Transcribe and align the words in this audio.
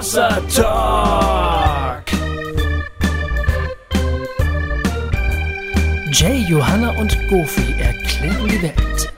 Hossa 0.00 0.40
Talk. 0.48 2.04
Jay, 6.10 6.38
Johanna 6.48 6.98
und 6.98 7.18
Goofy 7.28 7.74
erklären 7.78 8.48
die 8.48 8.62
Welt. 8.62 9.12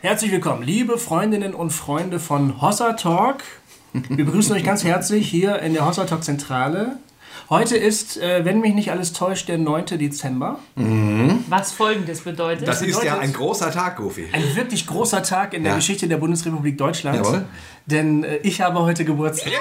Herzlich 0.00 0.32
willkommen, 0.32 0.64
liebe 0.64 0.98
Freundinnen 0.98 1.54
und 1.54 1.70
Freunde 1.70 2.18
von 2.18 2.60
Hossa 2.60 2.94
Talk. 2.94 3.44
Wir 3.92 4.24
begrüßen 4.24 4.56
euch 4.56 4.64
ganz 4.64 4.82
herzlich 4.82 5.28
hier 5.28 5.60
in 5.60 5.72
der 5.72 5.86
Hossa 5.86 6.04
Talk 6.04 6.24
Zentrale. 6.24 6.98
Heute 7.50 7.76
ist, 7.76 8.16
äh, 8.16 8.44
wenn 8.44 8.60
mich 8.60 8.74
nicht 8.74 8.92
alles 8.92 9.12
täuscht, 9.12 9.48
der 9.48 9.58
9. 9.58 9.98
Dezember. 9.98 10.60
Was 11.48 11.72
folgendes 11.72 12.20
bedeutet. 12.20 12.68
Das 12.68 12.80
ist 12.80 12.94
ja 13.02 13.14
bedeutet- 13.14 13.22
ein 13.22 13.32
großer 13.32 13.72
Tag, 13.72 13.96
Goofy. 13.96 14.28
Ein 14.32 14.54
wirklich 14.54 14.86
großer 14.86 15.22
Tag 15.24 15.52
in 15.54 15.64
der 15.64 15.72
Ja. 15.72 15.76
Geschichte 15.76 16.06
der 16.06 16.18
Bundesrepublik 16.18 16.78
Deutschland. 16.78 17.16
Jawohl. 17.16 17.44
Denn 17.86 18.22
äh, 18.22 18.36
ich 18.44 18.60
habe 18.60 18.78
heute 18.80 19.04
Geburtstag. 19.04 19.52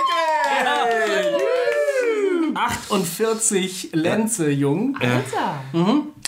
48 2.53 3.89
Lenze 3.93 4.49
jung. 4.51 4.95
Alter. 4.99 5.59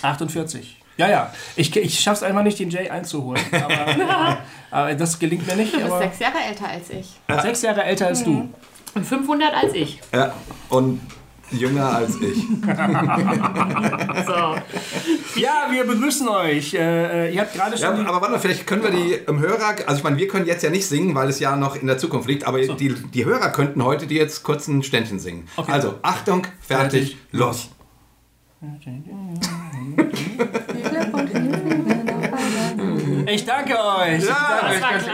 48. 0.01 0.77
Ja, 0.97 1.09
ja. 1.09 1.33
Ich, 1.55 1.75
ich 1.75 1.99
schaff's 1.99 2.23
einfach 2.23 2.43
nicht, 2.43 2.57
den 2.59 2.69
Jay 2.71 2.89
einzuholen. 2.89 3.41
Aber, 3.51 4.37
aber 4.71 4.95
das 4.95 5.19
gelingt 5.19 5.45
mir 5.47 5.55
nicht. 5.55 5.73
Du 5.73 5.77
bist 5.77 5.91
Aber 5.91 5.99
sechs 5.99 6.19
Jahre 6.19 6.37
älter 6.47 6.67
als 6.67 6.89
ich. 6.89 7.19
sechs 7.43 7.61
Jahre 7.61 7.83
älter 7.83 8.07
als 8.07 8.23
du. 8.23 8.49
Und 8.95 9.05
500 9.05 9.53
als 9.53 9.73
ich. 9.73 9.99
Ja, 10.13 10.33
und 10.69 11.01
jünger 11.51 11.95
als 11.95 12.15
ich. 12.21 12.43
So. 14.25 14.55
Ja, 15.39 15.67
wir 15.71 15.83
begrüßen 15.85 16.27
euch. 16.27 16.73
Äh, 16.73 17.29
äh, 17.29 17.33
ihr 17.33 17.41
habt 17.41 17.53
gerade 17.53 17.75
Ja, 17.75 17.87
schon. 17.87 17.97
die- 17.97 18.05
aber 18.07 18.21
warte 18.21 18.31
mal, 18.33 18.39
vielleicht 18.39 18.67
können 18.67 18.83
wir 18.83 18.91
die 18.91 19.13
im 19.27 19.39
Hörer, 19.39 19.75
also 19.87 19.97
ich 19.97 20.03
meine, 20.03 20.17
wir 20.17 20.27
können 20.27 20.45
jetzt 20.45 20.63
ja 20.63 20.69
nicht 20.69 20.85
singen, 20.87 21.15
weil 21.15 21.29
es 21.29 21.39
ja 21.39 21.55
noch 21.55 21.75
in 21.75 21.87
der 21.87 21.97
Zukunft 21.97 22.27
liegt, 22.27 22.45
aber 22.45 22.59
die, 22.61 22.93
die 22.93 23.25
Hörer 23.25 23.49
könnten 23.49 23.83
heute 23.83 24.05
dir 24.07 24.21
jetzt 24.21 24.43
kurz 24.43 24.67
ein 24.67 24.83
Ständchen 24.83 25.19
singen. 25.19 25.47
Okay. 25.57 25.71
Also, 25.71 25.95
Achtung, 26.01 26.45
fertig, 26.61 27.17
Fertig, 27.17 27.19
los. 27.31 27.69
ich 33.27 33.45
danke 33.45 33.73
euch. 33.73 33.79
Ja, 33.79 34.13
ich 34.13 34.19
danke 34.23 34.23
Das 34.23 34.29
war 34.29 34.71
euch. 34.71 34.77
klasse. 34.79 35.11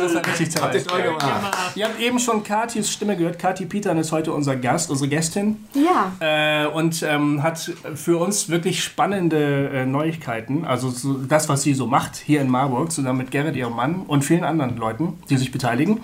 Das 0.00 0.14
war 0.14 0.26
richtig. 0.26 0.62
Habt 0.62 0.74
ihr 0.74 0.84
toll 0.84 1.02
gemacht. 1.02 1.56
Ihr 1.74 1.84
habt 1.84 2.00
eben 2.00 2.18
schon 2.18 2.42
Katis 2.42 2.90
Stimme 2.90 3.16
gehört. 3.16 3.38
Kati 3.38 3.66
Pietern 3.66 3.98
ist 3.98 4.12
heute 4.12 4.32
unser 4.32 4.56
Gast, 4.56 4.90
unsere 4.90 5.08
Gästin. 5.08 5.64
Ja. 5.74 6.12
Äh, 6.20 6.66
und 6.66 7.02
ähm, 7.02 7.42
hat 7.42 7.72
für 7.94 8.18
uns 8.18 8.48
wirklich 8.48 8.82
spannende 8.82 9.68
äh, 9.68 9.86
Neuigkeiten. 9.86 10.64
Also 10.64 10.90
so 10.90 11.14
das, 11.14 11.48
was 11.48 11.62
sie 11.62 11.74
so 11.74 11.86
macht 11.86 12.16
hier 12.16 12.40
in 12.40 12.48
Marburg, 12.48 12.92
zusammen 12.92 13.18
mit 13.18 13.30
Gerrit, 13.30 13.56
ihrem 13.56 13.74
Mann 13.74 14.02
und 14.06 14.24
vielen 14.24 14.44
anderen 14.44 14.76
Leuten, 14.76 15.18
die 15.28 15.36
sich 15.36 15.52
beteiligen. 15.52 16.00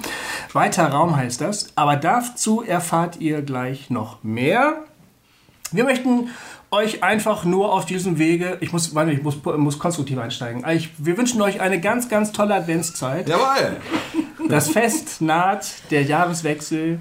Weiter 0.53 0.88
Raum 0.88 1.16
heißt 1.16 1.41
das. 1.41 1.72
Aber 1.75 1.97
dazu 1.97 2.62
erfahrt 2.62 3.20
ihr 3.20 3.42
gleich 3.42 3.91
noch 3.91 4.22
mehr. 4.22 4.84
Wir 5.72 5.84
möchten 5.84 6.28
euch 6.70 7.03
einfach 7.03 7.45
nur 7.45 7.72
auf 7.72 7.86
diesem 7.86 8.19
Wege, 8.19 8.59
ich 8.61 8.72
muss, 8.72 8.95
warte, 8.95 9.12
ich 9.12 9.22
muss, 9.22 9.42
muss 9.45 9.78
konstruktiv 9.78 10.19
einsteigen. 10.19 10.64
Ich, 10.70 10.91
wir 10.98 11.17
wünschen 11.17 11.41
euch 11.42 11.61
eine 11.61 11.81
ganz, 11.81 12.09
ganz 12.09 12.33
tolle 12.33 12.55
Adventszeit. 12.55 13.28
Jawohl. 13.28 13.77
Das 14.48 14.69
Fest 14.69 15.20
naht, 15.20 15.91
der 15.91 16.03
Jahreswechsel. 16.03 16.98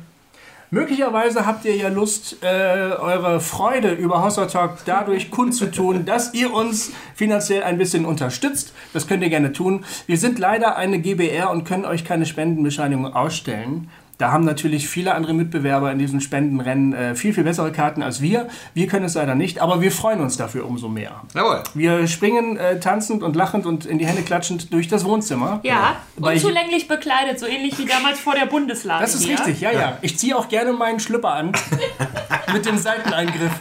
Möglicherweise 0.72 1.46
habt 1.46 1.64
ihr 1.66 1.76
ja 1.76 1.90
Lust, 1.90 2.38
äh, 2.42 2.48
eure 2.48 3.40
Freude 3.40 3.92
über 3.92 4.24
Hossa 4.24 4.48
Talk 4.48 4.80
dadurch 4.86 5.32
kundzutun, 5.32 6.06
dass 6.06 6.34
ihr 6.34 6.54
uns 6.54 6.92
finanziell 7.14 7.64
ein 7.64 7.78
bisschen 7.78 8.06
unterstützt. 8.06 8.74
Das 8.94 9.08
könnt 9.08 9.24
ihr 9.24 9.30
gerne 9.30 9.54
tun. 9.54 9.86
Wir 10.08 10.18
sind 10.18 10.40
leider 10.40 10.76
eine 10.76 11.00
GBR 11.00 11.52
und 11.52 11.66
können 11.66 11.86
euch 11.86 12.04
keine 12.04 12.26
Spendenbescheinigung 12.26 13.14
ausstellen. 13.14 13.90
Da 14.18 14.32
haben 14.32 14.46
natürlich 14.46 14.88
viele 14.88 15.14
andere 15.14 15.34
Mitbewerber 15.34 15.92
in 15.92 16.00
diesen 16.00 16.22
Spendenrennen 16.22 16.94
äh, 16.94 17.16
viel, 17.16 17.34
viel 17.34 17.44
bessere 17.44 17.72
Karten 17.72 18.02
als 18.02 18.22
wir. 18.22 18.48
Wir 18.74 18.88
können 18.88 19.06
es 19.06 19.16
leider 19.16 19.36
nicht, 19.36 19.60
aber 19.60 19.82
wir 19.82 19.92
freuen 19.92 20.22
uns 20.22 20.38
dafür 20.38 20.66
umso 20.66 20.88
mehr. 20.88 21.22
Jawohl. 21.34 21.64
Wir 21.74 22.08
springen 22.08 22.58
äh, 22.58 22.80
tanzend 22.80 23.24
und 23.24 23.36
lachend 23.36 23.66
und 23.66 23.86
in 23.86 23.98
die 23.98 24.06
Hände 24.08 24.22
klatschend 24.22 24.72
durch 24.72 24.88
das 24.88 25.04
Wohnzimmer. 25.04 25.60
Ja, 25.64 25.98
Weil 26.18 26.38
ich- 26.38 26.44
unzulänglich 26.46 26.88
bekleidet, 26.88 27.40
so 27.40 27.46
ähnlich 27.46 27.78
wie 27.78 27.86
damals 27.86 28.20
vor 28.20 28.36
der 28.36 28.46
Bundeslade. 28.46 29.02
Das 29.02 29.16
ist 29.16 29.24
hier. 29.26 29.38
richtig, 29.38 29.60
ja, 29.62 29.72
ja. 29.72 29.98
Ich 30.02 30.18
ziehe 30.18 30.38
auch 30.38 30.48
gerne 30.48 30.72
meinen 30.74 31.00
Schlüpper 31.00 31.34
an 31.34 31.52
mit 32.54 32.66
dem 32.66 32.78
Seiteneingriff 32.78 33.52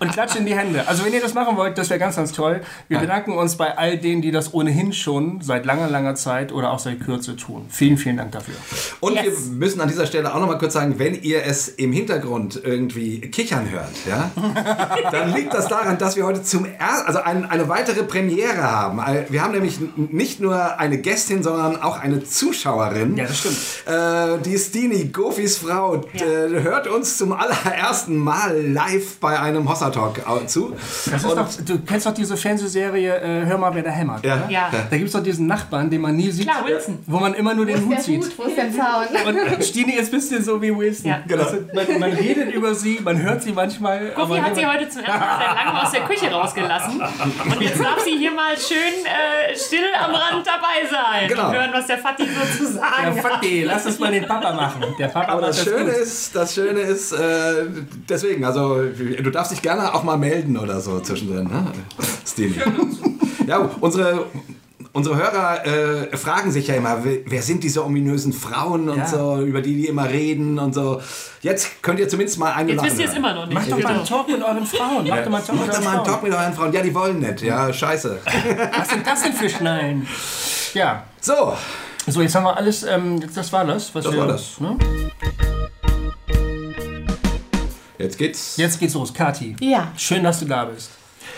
und 0.00 0.12
klatsche 0.12 0.38
in 0.38 0.46
die 0.46 0.54
Hände. 0.56 0.86
Also 0.86 1.04
wenn 1.04 1.12
ihr 1.12 1.20
das 1.20 1.34
machen 1.34 1.56
wollt, 1.56 1.78
das 1.78 1.90
wäre 1.90 1.98
ganz, 2.00 2.16
ganz 2.16 2.32
toll. 2.32 2.60
Wir 2.88 2.98
bedanken 2.98 3.32
uns 3.32 3.56
bei 3.56 3.76
all 3.76 3.98
denen, 3.98 4.22
die 4.22 4.30
das 4.30 4.52
ohnehin 4.54 4.92
schon 4.92 5.40
seit 5.40 5.64
langer, 5.64 5.88
langer 5.88 6.14
Zeit 6.14 6.52
oder 6.52 6.70
auch 6.72 6.78
seit 6.78 7.00
Kürze 7.00 7.36
tun. 7.36 7.66
Vielen, 7.70 7.96
vielen 7.96 8.16
Dank 8.16 8.32
dafür. 8.32 8.54
Und 9.00 9.14
Yes. 9.14 9.24
wir 9.24 9.29
müssen 9.52 9.80
an 9.80 9.88
dieser 9.88 10.06
Stelle 10.06 10.34
auch 10.34 10.40
noch 10.40 10.46
mal 10.46 10.58
kurz 10.58 10.74
sagen, 10.74 10.98
wenn 10.98 11.14
ihr 11.22 11.44
es 11.44 11.68
im 11.68 11.92
Hintergrund 11.92 12.60
irgendwie 12.62 13.20
kichern 13.20 13.70
hört, 13.70 13.90
ja, 14.08 14.30
dann 15.12 15.32
liegt 15.34 15.52
das 15.54 15.68
daran, 15.68 15.98
dass 15.98 16.16
wir 16.16 16.24
heute 16.24 16.42
zum 16.42 16.64
ersten, 16.64 17.06
also 17.06 17.20
ein, 17.20 17.48
eine 17.48 17.68
weitere 17.68 18.02
Premiere 18.02 18.62
haben. 18.62 19.00
Wir 19.28 19.42
haben 19.42 19.52
nämlich 19.52 19.78
nicht 19.96 20.40
nur 20.40 20.78
eine 20.78 20.98
Gästin, 20.98 21.42
sondern 21.42 21.80
auch 21.82 21.98
eine 22.00 22.22
Zuschauerin. 22.24 23.16
Ja, 23.16 23.24
das 23.26 23.38
stimmt. 23.38 23.56
Äh, 23.86 24.38
die 24.44 24.58
Stini, 24.58 25.04
Gofis 25.06 25.58
Frau, 25.58 25.96
äh, 26.14 26.62
hört 26.62 26.86
uns 26.86 27.18
zum 27.18 27.32
allerersten 27.32 28.16
Mal 28.16 28.60
live 28.60 29.16
bei 29.20 29.38
einem 29.38 29.68
Hossa 29.68 29.90
Talk 29.90 30.20
zu. 30.46 30.74
Das 31.10 31.24
ist 31.24 31.24
doch, 31.24 31.48
du 31.64 31.78
kennst 31.80 32.06
doch 32.06 32.14
diese 32.14 32.36
Fernsehserie 32.36 33.16
äh, 33.20 33.46
Hör 33.46 33.58
mal, 33.58 33.74
wer 33.74 33.82
da 33.82 33.90
hämmert. 33.90 34.24
Ja. 34.24 34.36
oder? 34.36 34.50
Ja. 34.50 34.70
Da 34.90 34.96
gibt 34.96 35.08
es 35.08 35.12
doch 35.12 35.22
diesen 35.22 35.46
Nachbarn, 35.46 35.90
den 35.90 36.00
man 36.00 36.16
nie 36.16 36.30
sieht, 36.30 36.46
Klar, 36.48 36.64
Wilson. 36.66 36.98
wo 37.06 37.18
man 37.18 37.34
immer 37.34 37.54
nur 37.54 37.66
den 37.66 37.82
Wo 37.84 37.90
Hut 37.90 37.98
ist 37.98 38.06
der 38.08 38.14
sieht. 38.14 38.24
Hut? 38.24 38.38
Wo 38.38 38.42
ist 38.44 38.56
der 38.56 38.70
Zaun? 38.72 39.06
Und 39.26 39.64
Stini 39.64 39.92
ist 39.94 40.08
ein 40.12 40.18
bisschen 40.18 40.42
so 40.44 40.60
wie 40.62 40.76
Wilson. 40.76 41.10
Ja. 41.10 41.22
Genau. 41.26 41.44
Also, 41.44 41.58
man, 41.74 41.98
man 42.00 42.12
redet 42.12 42.52
über 42.54 42.74
sie, 42.74 43.00
man 43.02 43.20
hört 43.22 43.42
sie 43.42 43.52
manchmal. 43.52 44.10
Goofy 44.14 44.38
hat 44.38 44.54
sie 44.56 44.66
heute 44.66 44.88
zum 44.88 45.02
ersten 45.02 45.20
Mal 45.20 45.38
seit 45.38 45.54
langem 45.64 45.76
aus 45.80 45.90
der 45.92 46.00
Küche 46.02 46.30
rausgelassen. 46.30 47.00
Und 47.00 47.60
jetzt 47.60 47.80
darf 47.80 48.00
sie 48.04 48.16
hier 48.16 48.32
mal 48.32 48.56
schön 48.56 49.04
äh, 49.04 49.56
still 49.56 49.84
am 49.98 50.14
Rand 50.14 50.46
dabei 50.46 50.86
sein. 50.90 51.28
Genau. 51.28 51.48
Und 51.48 51.54
hören, 51.54 51.70
was 51.72 51.86
der 51.86 51.98
Vati 51.98 52.24
so 52.24 52.64
zu 52.64 52.72
Ja, 52.74 52.80
sagen 52.80 53.16
hat. 53.16 53.32
Fatti, 53.32 53.62
lass 53.64 53.86
es 53.86 53.98
mal 53.98 54.10
den 54.12 54.26
Papa 54.26 54.52
machen. 54.52 54.82
Der 54.98 55.08
Papa 55.08 55.32
Aber 55.32 55.42
das 55.48 55.56
das 55.56 55.64
Schöne 55.64 55.92
gut. 55.92 56.00
ist, 56.02 56.34
das 56.36 56.54
Schöne 56.54 56.80
ist, 56.80 57.12
äh, 57.12 57.66
deswegen, 58.08 58.44
also 58.44 58.82
du 58.82 59.30
darfst 59.30 59.52
dich 59.52 59.62
gerne 59.62 59.94
auch 59.94 60.02
mal 60.02 60.16
melden 60.16 60.56
oder 60.56 60.80
so 60.80 61.00
zwischendrin, 61.00 61.44
ne? 61.48 61.66
Stevie. 62.26 62.60
Ja, 63.46 63.68
unsere, 63.80 64.26
unsere 64.92 65.16
Hörer 65.16 65.66
äh, 65.66 66.16
fragen 66.16 66.50
sich 66.52 66.66
ja 66.68 66.74
immer, 66.74 67.02
wer 67.04 67.42
sind 67.42 67.62
diese 67.64 67.84
ominösen 67.84 68.32
Frauen 68.32 68.88
und 68.88 68.98
Ja. 68.98 69.06
so, 69.06 69.40
über 69.42 69.60
die 69.62 69.74
die 69.74 69.86
immer 69.86 70.08
reden 70.08 70.58
und 70.58 70.74
so. 70.74 71.00
Jetzt 71.42 71.82
könnt 71.82 71.98
ihr 72.00 72.08
zumindest 72.08 72.38
mal 72.38 72.52
eine 72.52 72.70
Jetzt 72.72 72.76
Lachen 72.78 72.88
wisst 72.90 73.00
ihr 73.00 73.08
es 73.08 73.14
immer 73.14 73.34
noch 73.34 73.46
nicht. 73.46 73.54
Macht 73.54 73.70
doch 73.72 73.78
mal 73.82 73.94
einen 73.94 74.04
Talk 74.04 74.28
mit 74.28 74.42
euren 74.42 74.66
Frauen. 74.66 75.08
Macht 75.08 75.24
doch 75.26 75.30
mal 75.30 75.36
einen 75.38 75.46
Talk 75.46 75.56
mit 75.58 75.68
mal 75.68 75.74
einen 75.76 75.82
Frauen. 75.84 76.04
Talk 76.04 76.22
mit 76.22 76.32
euren 76.34 76.52
Frauen. 76.54 76.72
Ja, 76.72 76.82
die 76.82 76.94
wollen 76.94 77.18
nicht. 77.20 77.42
Ja, 77.42 77.72
scheiße. 77.72 78.18
Was 78.76 78.88
sind 78.90 79.06
das 79.06 79.22
denn 79.22 79.32
für 79.32 79.48
Schnallen? 79.48 80.06
Ja. 80.74 81.04
So, 81.20 81.56
So, 82.06 82.22
jetzt 82.22 82.34
haben 82.34 82.44
wir 82.44 82.56
alles, 82.56 82.82
ähm, 82.82 83.20
das 83.34 83.52
war 83.52 83.64
das. 83.64 83.94
Was 83.94 84.04
Das 84.04 84.12
wir, 84.12 84.20
war 84.20 84.26
das. 84.28 84.58
Ne? 84.60 84.76
jetzt 87.98 88.16
geht's. 88.18 88.56
Jetzt 88.56 88.80
geht's 88.80 88.94
los. 88.94 89.12
Kathi, 89.12 89.56
Ja, 89.60 89.92
schön, 89.96 90.24
dass 90.24 90.40
du 90.40 90.46
da 90.46 90.64
bist. 90.64 90.90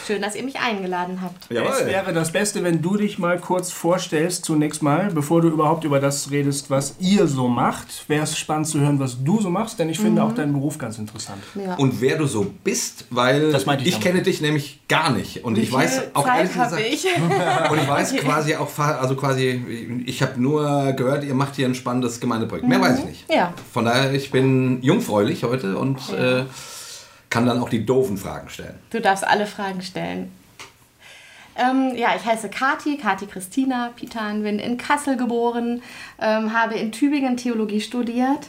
Schön, 0.07 0.23
dass 0.23 0.35
ihr 0.35 0.43
mich 0.43 0.59
eingeladen 0.59 1.21
habt. 1.23 1.45
Es 1.49 1.57
Jawohl. 1.57 1.87
wäre 1.87 2.13
das 2.13 2.33
Beste, 2.33 2.63
wenn 2.65 2.83
du 2.83 2.97
dich 2.97 3.19
mal 3.19 3.39
kurz 3.39 3.71
vorstellst, 3.71 4.45
zunächst 4.45 4.83
mal, 4.83 5.11
bevor 5.13 5.41
du 5.41 5.49
überhaupt 5.49 5.85
über 5.85 6.01
das 6.01 6.31
redest, 6.31 6.71
was 6.71 6.97
ihr 6.99 7.27
so 7.27 7.49
macht. 7.49 8.09
Wäre 8.09 8.25
es 8.25 8.37
spannend 8.37 8.67
zu 8.67 8.81
hören, 8.81 8.99
was 8.99 9.23
du 9.23 9.41
so 9.41 9.51
machst, 9.51 9.79
denn 9.79 9.89
ich 9.89 9.99
finde 9.99 10.23
auch 10.23 10.35
deinen 10.35 10.53
Beruf 10.53 10.79
ganz 10.79 10.99
interessant. 10.99 11.43
Ja. 11.55 11.75
Und 11.77 12.01
wer 12.01 12.19
du 12.19 12.27
so 12.27 12.53
bist, 12.65 13.07
weil 13.11 13.55
ich 13.55 13.87
ich 13.87 14.01
kenne 14.01 14.23
dich 14.23 14.41
nämlich 14.41 14.81
gar 14.89 15.11
nicht. 15.11 15.45
Und 15.45 15.57
Wie 15.57 15.63
ich 15.63 15.73
weiß 15.73 16.15
auch 16.15 16.25
Zeit 16.25 16.39
ehrlich 16.39 16.53
gesagt, 16.53 16.83
ich? 16.91 17.07
Und 17.71 17.79
ich 17.79 17.89
weiß 17.89 18.17
quasi 18.17 18.57
auch, 18.57 18.79
also 18.79 19.17
quasi, 19.17 20.03
ich 20.07 20.23
habe 20.23 20.41
nur 20.41 20.93
gehört, 20.93 21.25
ihr 21.25 21.35
macht 21.35 21.57
hier 21.57 21.67
ein 21.67 21.75
spannendes 21.75 22.21
Gemeindeprojekt. 22.21 22.69
Mehr 22.69 22.81
weiß 22.81 23.01
ich 23.01 23.05
nicht. 23.05 23.33
Ja. 23.33 23.55
Von 23.73 23.85
daher, 23.85 24.13
ich 24.13 24.31
bin 24.31 24.83
jungfräulich 24.83 25.45
heute 25.45 25.79
und 25.79 25.99
äh, 26.11 26.45
kann 27.33 27.47
dann 27.47 27.63
auch 27.63 27.71
die 27.71 27.87
doofen 27.87 28.19
Fragen 28.19 28.51
stellen. 28.51 28.79
Du 28.91 29.01
darfst 29.01 29.27
alle 29.27 29.47
Fragen 29.47 29.81
stellen. 29.81 30.31
Ähm, 31.57 31.97
ja, 31.97 32.11
ich 32.15 32.25
heiße 32.27 32.51
Kati, 32.51 32.99
Kati 32.99 33.27
Christina 33.27 33.91
Pitan, 33.97 34.43
bin 34.43 34.59
in 34.59 34.77
Kassel 34.77 35.17
geboren, 35.17 35.83
ähm, 36.21 36.53
habe 36.53 36.75
in 36.75 36.93
Tübingen 36.93 37.39
Theologie 37.39 37.81
studiert, 37.81 38.49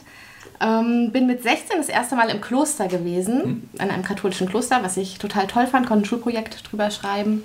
ähm, 0.60 1.10
bin 1.12 1.26
mit 1.26 1.42
16 1.42 1.78
das 1.78 1.88
erste 1.88 2.14
Mal 2.14 2.28
im 2.28 2.42
Kloster 2.42 2.88
gewesen, 2.88 3.70
an 3.78 3.90
einem 3.90 4.02
katholischen 4.02 4.48
Kloster, 4.48 4.82
was 4.82 4.98
ich 4.98 5.18
total 5.18 5.46
toll 5.46 5.66
fand, 5.66 5.86
konnte 5.86 6.04
ein 6.04 6.06
Schulprojekt 6.06 6.70
drüber 6.70 6.90
schreiben. 6.90 7.42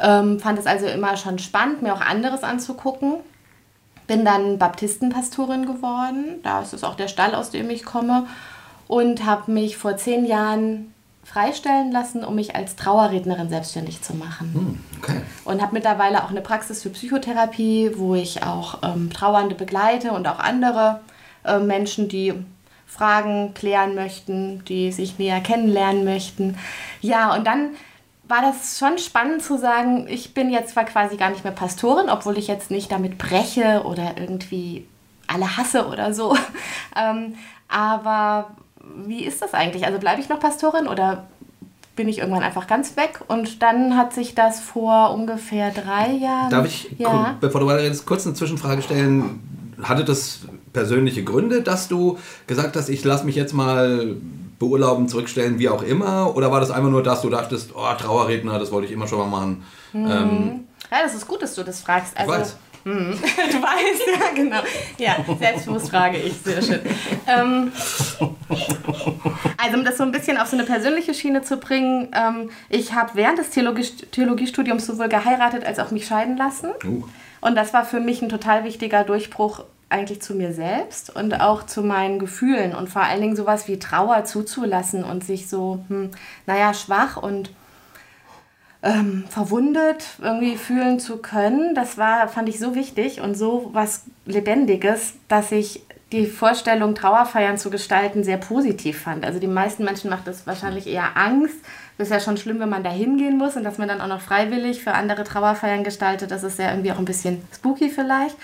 Ähm, 0.00 0.38
fand 0.38 0.58
es 0.58 0.66
also 0.66 0.86
immer 0.86 1.16
schon 1.16 1.38
spannend, 1.38 1.80
mir 1.80 1.94
auch 1.94 2.02
anderes 2.02 2.42
anzugucken. 2.42 3.16
Bin 4.06 4.26
dann 4.26 4.58
Baptistenpastorin 4.58 5.64
geworden, 5.64 6.40
da 6.42 6.60
ist 6.60 6.74
es 6.74 6.84
auch 6.84 6.94
der 6.94 7.08
Stall, 7.08 7.34
aus 7.34 7.50
dem 7.50 7.70
ich 7.70 7.84
komme, 7.86 8.26
und 8.86 9.24
habe 9.24 9.50
mich 9.50 9.76
vor 9.76 9.96
zehn 9.96 10.24
Jahren 10.24 10.94
freistellen 11.24 11.90
lassen, 11.90 12.22
um 12.22 12.34
mich 12.34 12.54
als 12.54 12.76
Trauerrednerin 12.76 13.48
selbstständig 13.48 14.02
zu 14.02 14.14
machen. 14.14 14.52
Hm, 14.52 14.80
okay. 14.98 15.22
Und 15.44 15.62
habe 15.62 15.72
mittlerweile 15.72 16.22
auch 16.22 16.30
eine 16.30 16.42
Praxis 16.42 16.82
für 16.82 16.90
Psychotherapie, 16.90 17.92
wo 17.96 18.14
ich 18.14 18.42
auch 18.42 18.78
ähm, 18.82 19.10
Trauernde 19.10 19.54
begleite 19.54 20.12
und 20.12 20.28
auch 20.28 20.38
andere 20.38 21.00
äh, 21.44 21.58
Menschen, 21.58 22.08
die 22.08 22.34
Fragen 22.86 23.54
klären 23.54 23.94
möchten, 23.94 24.64
die 24.66 24.92
sich 24.92 25.18
näher 25.18 25.40
kennenlernen 25.40 26.04
möchten. 26.04 26.58
Ja, 27.00 27.34
und 27.34 27.46
dann 27.46 27.70
war 28.28 28.40
das 28.40 28.78
schon 28.78 28.98
spannend 28.98 29.42
zu 29.42 29.58
sagen, 29.58 30.06
ich 30.08 30.34
bin 30.34 30.50
jetzt 30.50 30.74
zwar 30.74 30.84
quasi 30.84 31.16
gar 31.16 31.30
nicht 31.30 31.44
mehr 31.44 31.52
Pastorin, 31.52 32.08
obwohl 32.08 32.38
ich 32.38 32.46
jetzt 32.46 32.70
nicht 32.70 32.92
damit 32.92 33.18
breche 33.18 33.82
oder 33.84 34.16
irgendwie 34.18 34.86
alle 35.26 35.56
hasse 35.56 35.86
oder 35.88 36.14
so. 36.14 36.36
ähm, 36.96 37.34
aber 37.68 38.54
wie 39.06 39.24
ist 39.24 39.42
das 39.42 39.54
eigentlich? 39.54 39.86
Also 39.86 39.98
bleibe 39.98 40.20
ich 40.20 40.28
noch 40.28 40.40
Pastorin 40.40 40.88
oder 40.88 41.26
bin 41.96 42.08
ich 42.08 42.18
irgendwann 42.18 42.42
einfach 42.42 42.66
ganz 42.66 42.96
weg? 42.96 43.20
Und 43.28 43.62
dann 43.62 43.96
hat 43.96 44.12
sich 44.12 44.34
das 44.34 44.60
vor 44.60 45.14
ungefähr 45.14 45.70
drei 45.70 46.12
Jahren. 46.12 46.50
Darf 46.50 46.66
ich, 46.66 46.90
ja. 46.98 47.36
bevor 47.40 47.60
du 47.60 47.66
weiterredest, 47.66 48.06
kurz 48.06 48.26
eine 48.26 48.34
Zwischenfrage 48.34 48.82
stellen? 48.82 49.74
Hatte 49.82 50.04
das 50.04 50.40
persönliche 50.72 51.24
Gründe, 51.24 51.62
dass 51.62 51.88
du 51.88 52.18
gesagt 52.46 52.76
hast, 52.76 52.88
ich 52.88 53.04
lasse 53.04 53.24
mich 53.24 53.36
jetzt 53.36 53.52
mal 53.52 54.16
beurlauben, 54.58 55.08
zurückstellen, 55.08 55.58
wie 55.58 55.68
auch 55.68 55.82
immer? 55.82 56.34
Oder 56.36 56.50
war 56.50 56.60
das 56.60 56.70
einfach 56.70 56.90
nur, 56.90 57.02
dass 57.02 57.22
du 57.22 57.30
dachtest, 57.30 57.70
oh, 57.74 57.94
Trauerredner, 57.98 58.58
das 58.58 58.72
wollte 58.72 58.86
ich 58.86 58.92
immer 58.92 59.06
schon 59.06 59.18
mal 59.18 59.26
machen? 59.26 59.64
Mhm. 59.92 60.10
Ähm, 60.10 60.64
ja, 60.90 61.02
das 61.02 61.14
ist 61.14 61.26
gut, 61.26 61.42
dass 61.42 61.54
du 61.54 61.62
das 61.62 61.80
fragst. 61.80 62.16
Also, 62.16 62.32
ich 62.32 62.38
weiß. 62.38 62.56
Hm. 62.84 63.18
Du 63.52 63.62
weißt, 63.62 64.02
ja, 64.06 64.30
genau. 64.34 64.60
Ja, 64.98 65.16
selbstbewusst 65.38 65.90
frage 65.90 66.18
ich, 66.18 66.34
sehr 66.42 66.62
schön. 66.62 66.80
Ähm, 67.26 67.72
also, 69.56 69.78
um 69.78 69.84
das 69.84 69.96
so 69.96 70.04
ein 70.04 70.12
bisschen 70.12 70.38
auf 70.38 70.48
so 70.48 70.56
eine 70.56 70.64
persönliche 70.64 71.14
Schiene 71.14 71.42
zu 71.42 71.56
bringen, 71.56 72.08
ähm, 72.14 72.50
ich 72.68 72.92
habe 72.92 73.12
während 73.14 73.38
des 73.38 73.50
Theologie 73.50 73.84
Theologiestudiums 74.10 74.86
sowohl 74.86 75.08
geheiratet 75.08 75.64
als 75.64 75.78
auch 75.78 75.90
mich 75.90 76.06
scheiden 76.06 76.36
lassen. 76.36 76.70
Uh. 76.84 77.04
Und 77.40 77.56
das 77.56 77.72
war 77.72 77.84
für 77.84 78.00
mich 78.00 78.22
ein 78.22 78.28
total 78.28 78.64
wichtiger 78.64 79.04
Durchbruch 79.04 79.64
eigentlich 79.88 80.22
zu 80.22 80.34
mir 80.34 80.52
selbst 80.52 81.14
und 81.14 81.40
auch 81.40 81.64
zu 81.66 81.82
meinen 81.82 82.18
Gefühlen 82.18 82.74
und 82.74 82.88
vor 82.88 83.02
allen 83.02 83.20
Dingen 83.20 83.36
sowas 83.36 83.68
wie 83.68 83.78
Trauer 83.78 84.24
zuzulassen 84.24 85.04
und 85.04 85.24
sich 85.24 85.48
so, 85.48 85.84
hm, 85.88 86.10
naja, 86.46 86.74
schwach 86.74 87.16
und 87.16 87.50
ähm, 88.84 89.24
verwundet 89.28 90.04
irgendwie 90.22 90.56
fühlen 90.56 91.00
zu 91.00 91.16
können. 91.16 91.74
Das 91.74 91.98
war, 91.98 92.28
fand 92.28 92.48
ich 92.48 92.58
so 92.60 92.74
wichtig 92.74 93.20
und 93.20 93.34
so 93.34 93.70
was 93.72 94.04
Lebendiges, 94.26 95.14
dass 95.28 95.50
ich 95.50 95.82
die 96.12 96.26
Vorstellung, 96.26 96.94
Trauerfeiern 96.94 97.58
zu 97.58 97.70
gestalten, 97.70 98.22
sehr 98.22 98.36
positiv 98.36 99.00
fand. 99.00 99.24
Also 99.24 99.40
die 99.40 99.48
meisten 99.48 99.84
Menschen 99.84 100.10
macht 100.10 100.28
das 100.28 100.46
wahrscheinlich 100.46 100.86
eher 100.86 101.16
Angst. 101.16 101.56
Das 101.98 102.08
ist 102.08 102.12
ja 102.12 102.20
schon 102.20 102.36
schlimm, 102.36 102.60
wenn 102.60 102.68
man 102.68 102.84
da 102.84 102.90
hingehen 102.90 103.36
muss 103.36 103.56
und 103.56 103.64
dass 103.64 103.78
man 103.78 103.88
dann 103.88 104.00
auch 104.00 104.06
noch 104.06 104.20
freiwillig 104.20 104.82
für 104.82 104.92
andere 104.92 105.24
Trauerfeiern 105.24 105.82
gestaltet. 105.82 106.30
Das 106.30 106.44
ist 106.44 106.58
ja 106.58 106.70
irgendwie 106.70 106.92
auch 106.92 106.98
ein 106.98 107.04
bisschen 107.04 107.42
spooky 107.52 107.88
vielleicht. 107.88 108.36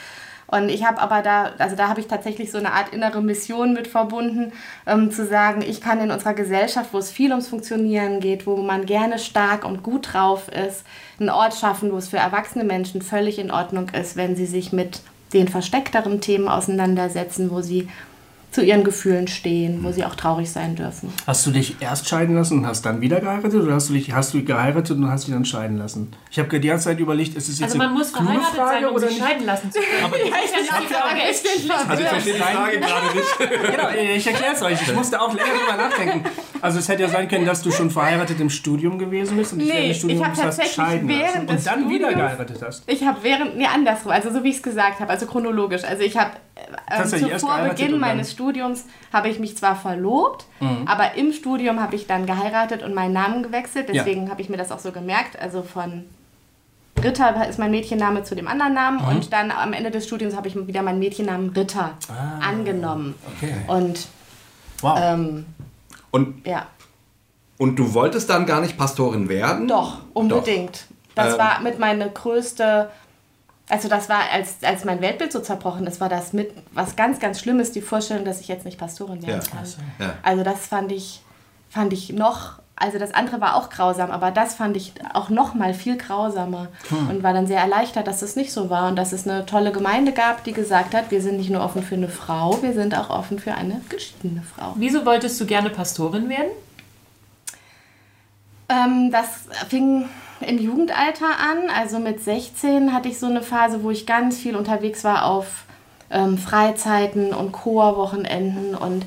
Und 0.50 0.68
ich 0.68 0.84
habe 0.84 1.00
aber 1.00 1.22
da, 1.22 1.52
also 1.58 1.76
da 1.76 1.88
habe 1.88 2.00
ich 2.00 2.08
tatsächlich 2.08 2.50
so 2.50 2.58
eine 2.58 2.72
Art 2.72 2.92
innere 2.92 3.22
Mission 3.22 3.72
mit 3.72 3.86
verbunden, 3.86 4.52
ähm, 4.86 5.10
zu 5.10 5.26
sagen, 5.26 5.62
ich 5.62 5.80
kann 5.80 6.00
in 6.00 6.10
unserer 6.10 6.34
Gesellschaft, 6.34 6.92
wo 6.92 6.98
es 6.98 7.10
viel 7.10 7.30
ums 7.30 7.48
Funktionieren 7.48 8.20
geht, 8.20 8.46
wo 8.46 8.56
man 8.56 8.86
gerne 8.86 9.18
stark 9.18 9.64
und 9.64 9.82
gut 9.82 10.12
drauf 10.12 10.48
ist, 10.48 10.84
einen 11.18 11.30
Ort 11.30 11.54
schaffen, 11.54 11.92
wo 11.92 11.96
es 11.96 12.08
für 12.08 12.16
erwachsene 12.16 12.64
Menschen 12.64 13.02
völlig 13.02 13.38
in 13.38 13.50
Ordnung 13.50 13.88
ist, 13.90 14.16
wenn 14.16 14.34
sie 14.34 14.46
sich 14.46 14.72
mit 14.72 15.02
den 15.32 15.46
versteckteren 15.46 16.20
Themen 16.20 16.48
auseinandersetzen, 16.48 17.50
wo 17.50 17.60
sie 17.60 17.88
zu 18.50 18.64
ihren 18.64 18.82
Gefühlen 18.84 19.28
stehen, 19.28 19.84
wo 19.84 19.92
sie 19.92 20.04
auch 20.04 20.14
traurig 20.14 20.50
sein 20.50 20.74
dürfen. 20.74 21.12
Hast 21.26 21.46
du 21.46 21.50
dich 21.50 21.76
erst 21.80 22.08
scheiden 22.08 22.34
lassen 22.34 22.58
und 22.58 22.66
hast 22.66 22.84
dann 22.84 23.00
wieder 23.00 23.20
geheiratet 23.20 23.62
oder 23.62 23.74
hast 23.74 23.88
du 23.88 23.92
dich 23.92 24.12
hast 24.12 24.34
du 24.34 24.42
geheiratet 24.42 24.96
und 24.96 25.08
hast 25.08 25.26
dich 25.26 25.34
dann 25.34 25.44
scheiden 25.44 25.78
lassen? 25.78 26.12
Ich 26.30 26.38
habe 26.38 26.58
die 26.58 26.68
ganze 26.68 26.84
Zeit 26.84 26.98
überlegt, 26.98 27.36
ist 27.36 27.48
es 27.48 27.60
jetzt 27.60 27.68
Also 27.68 27.78
man 27.78 27.92
muss 27.92 28.10
verheiratet 28.10 28.54
Frage 28.54 28.70
sein, 28.70 28.84
um 28.86 28.94
oder 28.94 29.08
sich 29.08 29.18
scheiden 29.18 29.46
lassen 29.46 29.70
zu 29.70 29.78
können. 29.78 30.04
Aber 30.04 30.18
ja, 30.18 30.36
ist 30.44 30.54
ja 30.54 30.80
die 30.80 30.92
Frage. 30.92 31.30
Ist 31.30 31.46
Also 31.88 32.02
ich 32.02 32.08
verstehe 32.08 32.34
die 32.34 32.40
Frage 32.40 32.80
gerade 32.80 33.06
nicht. 33.16 33.38
genau, 33.70 34.16
ich 34.16 34.26
erkläre 34.26 34.54
es 34.54 34.62
euch. 34.62 34.82
Ich 34.82 34.94
musste 34.94 35.20
auch 35.20 35.32
länger 35.32 35.50
drüber 35.50 35.76
nachdenken. 35.76 36.24
Also 36.62 36.78
es 36.78 36.88
hätte 36.88 37.02
ja 37.02 37.08
sein 37.08 37.28
können, 37.28 37.46
dass 37.46 37.62
du 37.62 37.70
schon 37.70 37.90
verheiratet 37.90 38.40
im 38.40 38.50
Studium 38.50 38.98
gewesen 38.98 39.36
bist 39.36 39.52
und 39.52 39.60
dich 39.60 39.68
Nee, 39.68 39.74
während 39.74 39.88
des 39.90 39.96
ich 39.96 39.98
Studiums 40.02 40.22
hab 40.24 40.30
hast 40.32 40.40
tatsächlich 40.42 40.72
scheiden 40.74 41.08
während 41.08 41.24
lassen 41.34 41.48
und 41.48 41.66
dann 41.66 41.88
wieder 41.90 42.08
Studiums- 42.10 42.14
geheiratet 42.16 42.62
hast. 42.66 42.82
Ich 42.86 43.04
habe 43.06 43.18
während, 43.22 43.56
nee, 43.56 43.66
andersrum, 43.66 44.12
also 44.12 44.30
so 44.32 44.44
wie 44.44 44.50
ich 44.50 44.56
es 44.56 44.62
gesagt 44.62 45.00
habe, 45.00 45.10
also 45.10 45.26
chronologisch. 45.26 45.84
Also 45.84 46.02
ich 46.02 46.16
habe 46.18 46.30
ähm, 46.56 46.74
Tatsächlich 46.88 47.30
erst 47.30 47.44
zuvor 47.46 47.58
Beginn 47.68 47.98
meines 47.98 48.32
Studiums 48.32 48.84
habe 49.12 49.28
ich 49.28 49.38
mich 49.38 49.56
zwar 49.56 49.76
verlobt, 49.76 50.46
aber 50.86 51.14
im 51.14 51.32
Studium 51.32 51.80
habe 51.80 51.96
ich 51.96 52.06
dann 52.06 52.26
geheiratet 52.26 52.82
und 52.82 52.94
meinen 52.94 53.12
Namen 53.14 53.42
gewechselt. 53.42 53.88
Ja. 53.88 53.94
Deswegen 54.04 54.30
habe 54.30 54.42
ich 54.42 54.48
mir 54.48 54.56
das 54.56 54.70
auch 54.72 54.78
so 54.78 54.92
gemerkt. 54.92 55.38
Also 55.40 55.62
von 55.62 56.04
Ritter 57.02 57.48
ist 57.48 57.58
mein 57.58 57.70
Mädchenname 57.70 58.24
zu 58.24 58.34
dem 58.34 58.46
anderen 58.46 58.74
Namen 58.74 58.98
und 59.00 59.32
dann 59.32 59.50
am 59.50 59.72
Ende 59.72 59.90
des 59.90 60.06
Studiums 60.06 60.36
habe 60.36 60.48
ich 60.48 60.66
wieder 60.66 60.82
meinen 60.82 60.98
Mädchennamen 60.98 61.48
Ritter 61.50 61.92
angenommen. 62.40 63.14
Okay. 63.36 63.54
Und 63.68 64.06
Wow. 64.82 64.98
ähm, 65.02 65.44
Und, 66.10 66.46
ja, 66.46 66.66
und 67.58 67.76
du 67.76 67.92
wolltest 67.94 68.30
dann 68.30 68.46
gar 68.46 68.60
nicht 68.60 68.76
Pastorin 68.78 69.28
werden? 69.28 69.68
Doch, 69.68 69.98
unbedingt. 70.14 70.86
Das 71.14 71.34
Ähm. 71.34 71.38
war 71.38 71.60
mit 71.60 71.78
meine 71.78 72.08
größte, 72.10 72.88
also 73.68 73.88
das 73.88 74.08
war, 74.08 74.20
als, 74.32 74.56
als 74.62 74.84
mein 74.84 75.00
Weltbild 75.00 75.30
so 75.32 75.40
zerbrochen 75.40 75.86
ist, 75.86 76.00
war 76.00 76.08
das 76.08 76.32
mit 76.32 76.52
was 76.72 76.96
ganz, 76.96 77.18
ganz 77.20 77.38
Schlimmes, 77.40 77.72
die 77.72 77.82
Vorstellung, 77.82 78.24
dass 78.24 78.40
ich 78.40 78.48
jetzt 78.48 78.64
nicht 78.64 78.78
Pastorin 78.78 79.24
werden 79.26 79.42
Ja. 79.42 79.46
kann. 79.58 79.66
Ja. 79.98 80.14
Also 80.22 80.42
das 80.42 80.66
fand 80.66 80.90
ich, 80.92 81.20
fand 81.68 81.92
ich 81.92 82.12
noch, 82.12 82.59
also 82.80 82.98
das 82.98 83.12
andere 83.14 83.40
war 83.40 83.56
auch 83.56 83.68
grausam, 83.68 84.10
aber 84.10 84.30
das 84.30 84.54
fand 84.54 84.76
ich 84.76 84.94
auch 85.12 85.28
noch 85.28 85.54
mal 85.54 85.74
viel 85.74 85.96
grausamer 85.98 86.68
und 87.10 87.22
war 87.22 87.34
dann 87.34 87.46
sehr 87.46 87.60
erleichtert, 87.60 88.06
dass 88.06 88.22
es 88.22 88.36
nicht 88.36 88.52
so 88.52 88.70
war 88.70 88.88
und 88.88 88.96
dass 88.96 89.12
es 89.12 89.28
eine 89.28 89.44
tolle 89.44 89.70
Gemeinde 89.70 90.12
gab, 90.12 90.44
die 90.44 90.52
gesagt 90.52 90.94
hat, 90.94 91.10
wir 91.10 91.20
sind 91.20 91.36
nicht 91.36 91.50
nur 91.50 91.62
offen 91.62 91.82
für 91.82 91.94
eine 91.94 92.08
Frau, 92.08 92.62
wir 92.62 92.72
sind 92.72 92.96
auch 92.96 93.10
offen 93.10 93.38
für 93.38 93.54
eine 93.54 93.82
geschiedene 93.90 94.42
Frau. 94.42 94.72
Wieso 94.76 95.04
wolltest 95.04 95.38
du 95.40 95.46
gerne 95.46 95.68
Pastorin 95.68 96.30
werden? 96.30 96.50
Ähm, 98.70 99.10
das 99.12 99.26
fing 99.68 100.08
im 100.40 100.58
Jugendalter 100.58 101.26
an. 101.26 101.68
Also 101.76 101.98
mit 101.98 102.24
16 102.24 102.94
hatte 102.94 103.08
ich 103.08 103.18
so 103.18 103.26
eine 103.26 103.42
Phase, 103.42 103.82
wo 103.82 103.90
ich 103.90 104.06
ganz 104.06 104.38
viel 104.38 104.56
unterwegs 104.56 105.04
war 105.04 105.26
auf 105.26 105.64
ähm, 106.10 106.38
Freizeiten 106.38 107.34
und 107.34 107.52
Chorwochenenden 107.52 108.74
und 108.74 109.04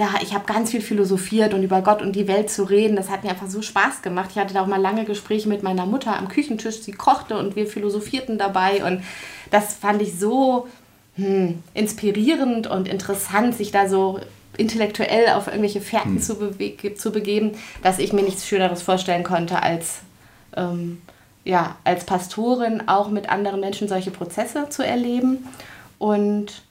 da, 0.00 0.14
ich 0.22 0.32
habe 0.32 0.46
ganz 0.46 0.70
viel 0.70 0.80
philosophiert 0.80 1.52
und 1.52 1.62
über 1.62 1.82
Gott 1.82 2.00
und 2.00 2.16
die 2.16 2.26
Welt 2.26 2.48
zu 2.48 2.64
reden. 2.64 2.96
Das 2.96 3.10
hat 3.10 3.22
mir 3.22 3.30
einfach 3.30 3.48
so 3.48 3.60
Spaß 3.60 4.00
gemacht. 4.00 4.30
Ich 4.32 4.38
hatte 4.38 4.54
da 4.54 4.62
auch 4.62 4.66
mal 4.66 4.80
lange 4.80 5.04
Gespräche 5.04 5.48
mit 5.48 5.62
meiner 5.62 5.84
Mutter 5.84 6.16
am 6.16 6.28
Küchentisch. 6.28 6.80
Sie 6.80 6.92
kochte 6.92 7.36
und 7.36 7.54
wir 7.54 7.66
philosophierten 7.66 8.38
dabei. 8.38 8.82
Und 8.82 9.02
das 9.50 9.74
fand 9.74 10.00
ich 10.00 10.18
so 10.18 10.68
hm, 11.16 11.62
inspirierend 11.74 12.66
und 12.66 12.88
interessant, 12.88 13.54
sich 13.54 13.72
da 13.72 13.88
so 13.88 14.20
intellektuell 14.56 15.28
auf 15.34 15.48
irgendwelche 15.48 15.82
Fährten 15.82 16.20
zu, 16.20 16.34
beweg- 16.34 16.96
zu 16.96 17.12
begeben, 17.12 17.52
dass 17.82 17.98
ich 17.98 18.14
mir 18.14 18.22
nichts 18.22 18.46
Schöneres 18.48 18.80
vorstellen 18.80 19.22
konnte, 19.22 19.62
als, 19.62 19.98
ähm, 20.56 21.02
ja, 21.44 21.76
als 21.84 22.04
Pastorin 22.04 22.88
auch 22.88 23.10
mit 23.10 23.28
anderen 23.28 23.60
Menschen 23.60 23.86
solche 23.86 24.10
Prozesse 24.10 24.70
zu 24.70 24.84
erleben 24.84 25.46
und 25.98 26.62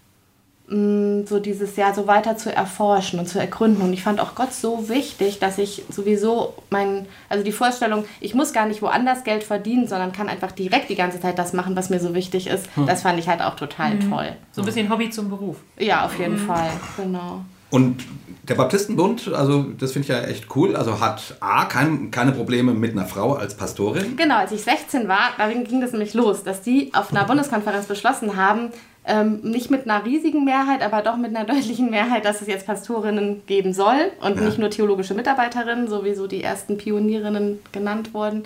so 0.71 1.39
dieses 1.39 1.75
Jahr 1.77 1.95
so 1.95 2.05
weiter 2.05 2.37
zu 2.37 2.55
erforschen 2.55 3.19
und 3.19 3.27
zu 3.27 3.39
ergründen. 3.39 3.81
Und 3.81 3.91
ich 3.91 4.03
fand 4.03 4.19
auch 4.19 4.35
Gott 4.35 4.53
so 4.53 4.87
wichtig, 4.87 5.39
dass 5.39 5.57
ich 5.57 5.83
sowieso 5.89 6.53
mein, 6.69 7.07
also 7.27 7.43
die 7.43 7.51
Vorstellung, 7.51 8.05
ich 8.19 8.35
muss 8.35 8.53
gar 8.53 8.67
nicht 8.67 8.83
woanders 8.83 9.23
Geld 9.23 9.43
verdienen, 9.43 9.87
sondern 9.87 10.11
kann 10.11 10.29
einfach 10.29 10.51
direkt 10.51 10.89
die 10.89 10.95
ganze 10.95 11.19
Zeit 11.19 11.39
das 11.39 11.53
machen, 11.53 11.75
was 11.75 11.89
mir 11.89 11.99
so 11.99 12.13
wichtig 12.13 12.45
ist. 12.45 12.67
Das 12.85 13.01
fand 13.01 13.17
ich 13.17 13.27
halt 13.27 13.41
auch 13.41 13.55
total 13.55 13.97
toll. 13.97 14.33
So 14.51 14.61
ein 14.61 14.65
bisschen 14.65 14.89
Hobby 14.91 15.09
zum 15.09 15.29
Beruf. 15.29 15.57
Ja, 15.79 16.05
auf 16.05 16.19
jeden 16.19 16.37
Fall, 16.37 16.69
genau. 16.97 17.41
Und 17.71 18.03
der 18.43 18.55
Baptistenbund, 18.55 19.31
also 19.31 19.63
das 19.77 19.91
finde 19.91 20.07
ich 20.07 20.09
ja 20.09 20.21
echt 20.21 20.55
cool, 20.55 20.75
also 20.75 20.99
hat 20.99 21.35
A, 21.39 21.65
kein, 21.65 22.09
keine 22.09 22.31
Probleme 22.31 22.73
mit 22.73 22.93
einer 22.93 23.05
Frau 23.05 23.33
als 23.33 23.55
Pastorin. 23.55 24.17
Genau, 24.17 24.37
als 24.37 24.51
ich 24.51 24.63
16 24.63 25.07
war, 25.07 25.31
da 25.37 25.47
ging 25.49 25.79
das 25.79 25.91
nämlich 25.91 26.15
los, 26.15 26.43
dass 26.43 26.61
die 26.61 26.91
auf 26.93 27.11
einer 27.11 27.23
Bundeskonferenz 27.27 27.85
beschlossen 27.85 28.35
haben, 28.35 28.71
ähm, 29.09 29.39
nicht 29.41 29.69
mit 29.71 29.89
einer 29.89 30.05
riesigen 30.05 30.45
Mehrheit, 30.45 30.81
aber 30.81 31.01
doch 31.01 31.17
mit 31.17 31.35
einer 31.35 31.45
deutlichen 31.45 31.89
Mehrheit, 31.89 32.23
dass 32.23 32.41
es 32.41 32.47
jetzt 32.47 32.65
Pastorinnen 32.67 33.41
geben 33.47 33.73
soll 33.73 34.11
und 34.21 34.37
Ja. 34.37 34.43
nicht 34.45 34.57
nur 34.59 34.69
theologische 34.69 35.13
Mitarbeiterinnen, 35.15 35.87
so 35.89 36.05
wie 36.05 36.13
so 36.13 36.27
die 36.27 36.43
ersten 36.43 36.77
Pionierinnen 36.77 37.59
genannt 37.71 38.13
wurden. 38.13 38.43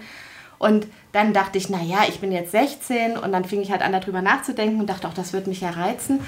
Und 0.58 0.88
dann 1.12 1.34
dachte 1.34 1.58
ich, 1.58 1.70
naja, 1.70 2.00
ich 2.08 2.22
bin 2.22 2.32
jetzt 2.32 2.52
16 2.52 3.18
und 3.18 3.32
dann 3.34 3.44
fing 3.46 3.62
ich 3.62 3.70
halt 3.72 3.82
an, 3.82 3.92
darüber 3.92 4.22
nachzudenken 4.22 4.80
und 4.80 4.90
dachte 4.90 5.08
auch, 5.08 5.14
das 5.14 5.34
wird 5.34 5.46
mich 5.48 5.60
ja 5.62 5.70
reizen. 5.72 6.20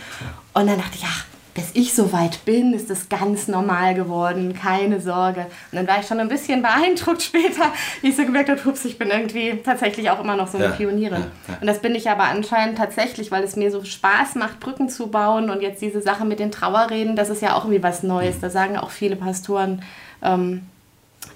Und 0.53 0.67
dann 0.67 0.77
dachte 0.77 0.95
ich, 0.95 1.05
ach, 1.07 1.25
bis 1.55 1.71
ich 1.73 1.93
so 1.95 2.11
weit 2.11 2.43
bin, 2.45 2.73
ist 2.73 2.89
das 2.89 3.07
ganz 3.09 3.47
normal 3.47 3.95
geworden, 3.95 4.53
keine 4.53 4.99
Sorge. 4.99 5.47
Und 5.71 5.77
dann 5.77 5.87
war 5.87 5.99
ich 6.01 6.05
schon 6.05 6.19
ein 6.19 6.27
bisschen 6.27 6.61
beeindruckt 6.61 7.21
später, 7.23 7.71
wie 8.01 8.09
ich 8.09 8.15
so 8.17 8.25
gemerkt 8.25 8.49
habe, 8.49 8.63
hups, 8.65 8.83
ich 8.85 8.97
bin 8.99 9.09
irgendwie 9.09 9.61
tatsächlich 9.63 10.09
auch 10.09 10.19
immer 10.19 10.35
noch 10.35 10.49
so 10.49 10.57
eine 10.57 10.67
Ja, 10.67 10.71
Pionierin. 10.73 11.21
ja, 11.21 11.27
ja. 11.53 11.57
Und 11.61 11.65
das 11.67 11.79
bin 11.79 11.95
ich 11.95 12.09
aber 12.09 12.25
anscheinend 12.25 12.77
tatsächlich, 12.77 13.31
weil 13.31 13.43
es 13.43 13.55
mir 13.55 13.71
so 13.71 13.83
Spaß 13.83 14.35
macht, 14.35 14.59
Brücken 14.59 14.89
zu 14.89 15.07
bauen 15.07 15.49
und 15.49 15.61
jetzt 15.61 15.81
diese 15.81 16.01
Sache 16.01 16.25
mit 16.25 16.39
den 16.39 16.51
Trauerreden, 16.51 17.15
das 17.15 17.29
ist 17.29 17.41
ja 17.41 17.55
auch 17.55 17.63
irgendwie 17.63 17.81
was 17.83 18.03
Neues. 18.03 18.39
Da 18.41 18.49
sagen 18.49 18.75
auch 18.77 18.91
viele 18.91 19.15
Pastoren, 19.15 19.81
ähm, 20.21 20.63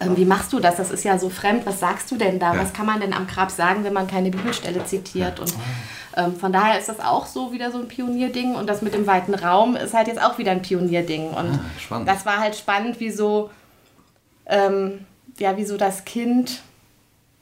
ähm, 0.02 0.18
wie 0.18 0.26
machst 0.26 0.52
du 0.54 0.60
das? 0.60 0.76
Das 0.76 0.92
ist 0.92 1.04
ja 1.06 1.18
so 1.18 1.30
fremd. 1.30 1.66
Was 1.66 1.80
sagst 1.80 2.12
du 2.12 2.18
denn 2.18 2.40
da? 2.40 2.58
Was 2.58 2.74
kann 2.74 2.86
man 2.86 3.00
denn 3.00 3.14
am 3.14 3.26
Grab 3.26 3.50
sagen, 3.52 3.84
wenn 3.86 3.94
man 3.94 4.06
keine 4.08 4.30
Bibelstelle 4.32 4.84
zitiert? 4.86 5.40
Und 5.40 5.54
ähm, 6.18 6.36
von 6.36 6.52
daher 6.52 6.80
ist 6.80 6.90
das 6.90 7.00
auch 7.00 7.26
so 7.26 7.52
wieder 7.52 7.72
so 7.72 7.78
ein 7.80 7.88
Pionierding. 7.88 8.56
Und 8.56 8.68
das 8.68 8.82
mit 8.82 8.94
dem 8.94 9.06
weiten 9.08 9.34
Raum 9.34 9.76
ist 9.76 9.94
halt 9.94 10.08
jetzt 10.08 10.22
auch 10.22 10.38
wieder 10.38 10.52
ein 10.52 10.62
Pionierding. 10.62 11.30
Und 11.32 11.60
Ah, 11.90 12.04
das 12.06 12.26
war 12.26 12.40
halt 12.40 12.56
spannend, 12.56 13.00
wie 13.00 13.12
so, 13.12 13.50
ähm, 14.46 15.06
ja, 15.38 15.56
wie 15.58 15.66
so 15.66 15.78
das 15.78 16.06
Kind 16.06 16.62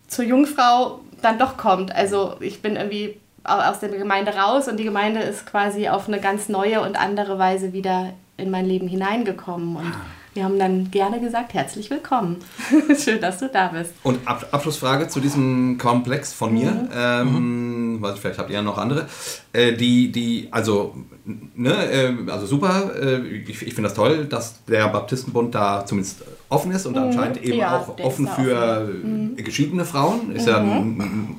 zur 0.08 0.26
Jungfrau 0.26 1.00
dann 1.22 1.40
doch 1.40 1.58
kommt. 1.58 1.94
Also 1.96 2.36
ich 2.40 2.62
bin 2.62 2.76
irgendwie 2.76 3.20
au- 3.44 3.70
aus 3.72 3.80
der 3.80 3.90
Gemeinde 3.90 4.36
raus 4.36 4.68
und 4.68 4.78
die 4.78 4.84
Gemeinde 4.84 5.22
ist 5.22 5.46
quasi 5.46 5.88
auf 5.90 6.08
eine 6.08 6.20
ganz 6.20 6.48
neue 6.50 6.82
und 6.82 7.00
andere 7.00 7.40
Weise 7.40 7.74
wieder 7.74 8.14
in 8.38 8.52
mein 8.52 8.66
Leben 8.66 8.88
hineingekommen. 8.88 9.76
Und 9.78 9.94
wir 10.38 10.44
haben 10.44 10.60
dann 10.60 10.92
gerne 10.92 11.20
gesagt, 11.20 11.56
herzlich 11.56 11.90
willkommen. 11.90 12.38
Schön, 13.04 13.20
dass 13.20 13.40
du 13.40 13.50
da 13.50 13.70
bist. 13.70 13.92
Und 14.04 14.20
Ab 14.28 14.46
Abschlussfrage 14.52 15.08
zu 15.08 15.20
diesem 15.20 15.80
Komplex 15.80 16.32
von 16.32 16.54
mir. 16.54 16.70
Mhm. 16.70 16.90
Ähm, 16.96 17.98
weiß 18.02 18.14
ich, 18.14 18.22
vielleicht 18.22 18.38
habt 18.38 18.52
ihr 18.52 18.58
ja 18.58 18.62
noch 18.62 18.78
andere. 18.78 19.08
Äh, 19.52 19.74
die, 19.74 20.12
die, 20.12 20.48
also, 20.52 20.96
ne, 21.26 21.74
äh, 21.92 22.14
also 22.30 22.46
super. 22.46 22.92
Äh, 23.02 23.28
ich 23.28 23.64
ich 23.64 23.74
finde 23.74 23.90
das 23.90 23.96
toll, 23.96 24.26
dass 24.26 24.64
der 24.66 24.88
Baptistenbund 24.90 25.56
da 25.56 25.84
zumindest 25.88 26.24
offen 26.50 26.72
ist 26.72 26.86
und 26.86 26.96
anscheinend 27.00 27.42
eben 27.44 27.54
Mhm. 27.54 27.60
Ja, 27.60 27.80
auch 27.80 28.00
offen 28.00 28.28
für 28.28 28.92
äh, 29.36 29.42
geschiedene 29.42 29.86
Frauen. 29.86 30.32
Ist 30.34 30.48
ja 30.48 30.64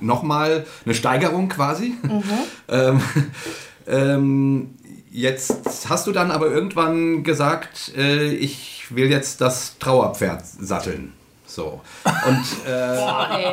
nochmal 0.00 0.66
eine 0.84 0.94
Steigerung 0.94 1.48
quasi. 1.48 1.94
ähm, 2.68 3.00
ähm, 3.86 4.70
jetzt 5.10 5.88
hast 5.88 6.06
du 6.06 6.12
dann 6.12 6.30
aber 6.30 6.50
irgendwann 6.50 7.22
gesagt, 7.22 7.92
äh, 7.96 8.32
ich 8.32 8.86
will 8.90 9.10
jetzt 9.10 9.40
das 9.40 9.78
Trauerpferd 9.78 10.44
satteln. 10.46 11.12
So. 11.58 11.80
Und 12.04 12.70
äh, 12.70 12.96
Boah, 12.96 13.28
ey. 13.32 13.52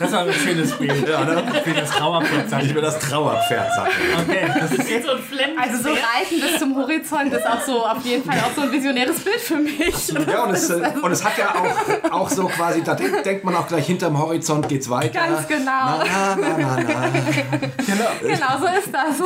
Das 0.00 0.08
ist 0.08 0.14
aber 0.16 0.30
ein 0.30 0.34
schönes 0.34 0.72
Bild. 0.72 1.08
ja, 1.08 1.24
ne? 1.24 1.44
Wie 1.64 1.72
das 1.72 1.90
Trauerpferd 1.90 2.50
sagt. 2.50 2.64
ich 2.64 2.74
will 2.74 2.82
das 2.82 2.98
Trauerpferd 2.98 3.72
satteln. 3.72 4.28
Okay, 4.28 4.50
das 4.58 4.72
ist 4.72 4.88
Sieht 4.88 5.04
so 5.04 5.12
ein 5.12 5.18
Flemmen. 5.22 5.56
Also 5.56 5.80
so 5.80 5.90
reiten 5.90 6.40
bis 6.40 6.58
zum 6.58 6.74
Horizont 6.74 7.32
ist 7.32 7.46
auch 7.46 7.60
so 7.60 7.86
auf 7.86 8.04
jeden 8.04 8.24
Fall 8.24 8.36
auch 8.40 8.52
so 8.56 8.62
ein 8.62 8.72
visionäres 8.72 9.20
Bild 9.20 9.38
für 9.38 9.58
mich. 9.58 10.08
Ja, 10.26 10.42
und 10.42 10.54
es, 10.54 10.68
äh, 10.70 10.90
und 11.00 11.12
es 11.12 11.24
hat 11.24 11.38
ja 11.38 11.54
auch, 11.54 12.10
auch 12.10 12.28
so 12.28 12.46
quasi, 12.46 12.82
da 12.82 12.96
denkt, 12.96 13.24
denkt 13.24 13.44
man 13.44 13.54
auch 13.54 13.68
gleich 13.68 13.86
hinterm 13.86 14.18
Horizont 14.18 14.68
geht's 14.68 14.90
weiter. 14.90 15.20
Ganz 15.20 15.46
genau. 15.46 15.62
Na, 15.64 16.36
na, 16.36 16.56
na, 16.58 16.76
na, 16.80 16.82
na. 16.82 18.26
Genau 18.26 18.58
so 18.58 18.66
ist 18.76 18.92
das. 18.92 19.20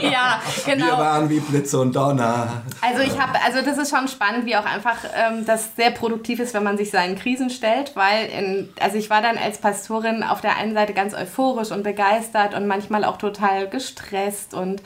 ja, 0.00 0.40
Wir 0.64 0.74
genau. 0.74 0.96
waren 0.96 1.28
wie 1.28 1.40
Blitz 1.40 1.74
und 1.74 1.94
Donner. 1.94 2.62
Also 2.80 3.02
ich 3.02 3.20
habe, 3.20 3.38
also 3.44 3.60
das 3.62 3.76
ist 3.76 3.94
schon 3.94 4.08
spannend, 4.08 4.46
wie 4.46 4.56
auch 4.56 4.64
einfach 4.64 4.96
ähm, 5.14 5.44
das 5.44 5.76
sehr 5.76 5.90
produktiv 5.90 6.40
ist, 6.40 6.54
wenn 6.54 6.62
man 6.62 6.77
sich 6.78 6.90
seinen 6.90 7.16
Krisen 7.18 7.50
stellt, 7.50 7.94
weil 7.94 8.26
in, 8.30 8.68
also 8.80 8.96
ich 8.96 9.10
war 9.10 9.20
dann 9.20 9.36
als 9.36 9.58
Pastorin 9.58 10.22
auf 10.22 10.40
der 10.40 10.56
einen 10.56 10.72
Seite 10.72 10.94
ganz 10.94 11.12
euphorisch 11.12 11.70
und 11.70 11.82
begeistert 11.82 12.54
und 12.54 12.66
manchmal 12.66 13.04
auch 13.04 13.18
total 13.18 13.68
gestresst 13.68 14.54
und 14.54 14.80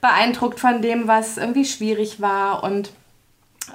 beeindruckt 0.00 0.60
von 0.60 0.80
dem, 0.80 1.06
was 1.08 1.36
irgendwie 1.36 1.64
schwierig 1.66 2.20
war 2.22 2.64
und 2.64 2.90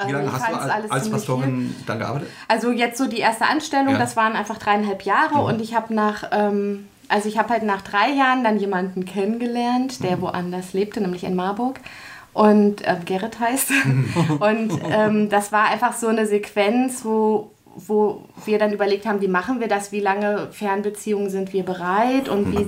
Wie 0.06 0.10
ähm, 0.10 0.18
lange 0.18 0.32
hast 0.34 0.50
du 0.50 0.56
als, 0.56 0.72
alles 0.72 0.92
als 0.92 1.04
viel. 1.04 1.12
Pastorin 1.12 1.76
dann 1.86 2.00
gearbeitet? 2.00 2.30
Also 2.48 2.72
jetzt 2.72 2.98
so 2.98 3.08
die 3.08 3.20
erste 3.20 3.46
Anstellung, 3.46 3.94
Ja. 3.94 4.00
das 4.00 4.16
waren 4.16 4.34
einfach 4.34 4.58
dreieinhalb 4.58 5.04
Jahre 5.04 5.40
und 5.42 5.62
ich 5.62 5.76
habe 5.76 5.94
nach, 5.94 6.24
ähm, 6.32 6.88
also 7.08 7.28
ich 7.30 7.38
habe 7.38 7.50
halt 7.50 7.64
nach 7.64 7.82
drei 7.82 8.10
Jahren 8.12 8.44
dann 8.44 8.60
jemanden 8.60 9.06
kennengelernt, 9.06 10.04
der 10.04 10.22
woanders 10.22 10.74
lebte, 10.74 11.02
nämlich 11.02 11.24
in 11.24 11.36
Marburg. 11.36 11.80
Und 12.34 12.84
ähm, 12.86 13.06
Gerrit 13.06 13.40
heißt. 13.40 13.72
und 14.40 14.80
ähm, 14.90 15.30
das 15.30 15.52
war 15.52 15.66
einfach 15.66 15.94
so 15.94 16.08
eine 16.08 16.26
Sequenz, 16.26 17.04
wo, 17.04 17.52
wo 17.76 18.24
wir 18.46 18.60
dann 18.60 18.74
überlegt 18.74 19.06
haben, 19.06 19.22
wie 19.22 19.28
machen 19.28 19.60
wir 19.60 19.68
das, 19.68 19.92
wie 19.92 20.00
lange 20.00 20.50
Fernbeziehungen 20.52 21.30
sind 21.30 21.54
wir 21.54 21.64
bereit? 21.64 22.30
Und 22.30 22.52
wie, 22.58 22.68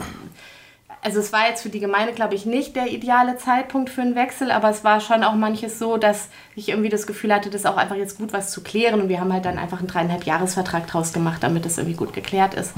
also 1.03 1.19
es 1.19 1.33
war 1.33 1.47
jetzt 1.47 1.63
für 1.63 1.69
die 1.69 1.79
Gemeinde, 1.79 2.13
glaube 2.13 2.35
ich, 2.35 2.45
nicht 2.45 2.75
der 2.75 2.91
ideale 2.91 3.37
Zeitpunkt 3.37 3.89
für 3.89 4.01
einen 4.01 4.15
Wechsel, 4.15 4.51
aber 4.51 4.69
es 4.69 4.83
war 4.83 4.99
schon 4.99 5.23
auch 5.23 5.35
manches 5.35 5.79
so, 5.79 5.97
dass 5.97 6.29
ich 6.55 6.69
irgendwie 6.69 6.89
das 6.89 7.07
Gefühl 7.07 7.33
hatte, 7.33 7.49
das 7.49 7.65
auch 7.65 7.77
einfach 7.77 7.95
jetzt 7.95 8.17
gut 8.17 8.33
was 8.33 8.51
zu 8.51 8.61
klären. 8.61 9.01
Und 9.01 9.09
wir 9.09 9.19
haben 9.19 9.33
halt 9.33 9.45
dann 9.45 9.57
einfach 9.57 9.79
einen 9.79 9.87
dreieinhalb 9.87 10.25
Jahresvertrag 10.25 10.87
draus 10.87 11.13
gemacht, 11.13 11.41
damit 11.43 11.65
das 11.65 11.77
irgendwie 11.77 11.97
gut 11.97 12.13
geklärt 12.13 12.53
ist. 12.53 12.75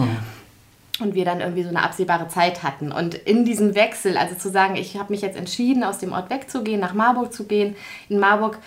Und 0.99 1.15
wir 1.15 1.25
dann 1.25 1.41
irgendwie 1.41 1.63
so 1.63 1.69
eine 1.69 1.81
absehbare 1.81 2.27
Zeit 2.27 2.61
hatten. 2.61 2.91
Und 2.91 3.15
in 3.15 3.45
diesem 3.45 3.73
Wechsel, 3.73 4.15
also 4.15 4.35
zu 4.35 4.49
sagen, 4.49 4.75
ich 4.75 4.95
habe 4.95 5.11
mich 5.11 5.21
jetzt 5.21 5.37
entschieden, 5.37 5.83
aus 5.83 5.97
dem 5.97 6.13
Ort 6.13 6.29
wegzugehen, 6.29 6.79
nach 6.79 6.93
Marburg 6.93 7.33
zu 7.33 7.45
gehen. 7.45 7.75
In 8.09 8.19
Marburg 8.19 8.59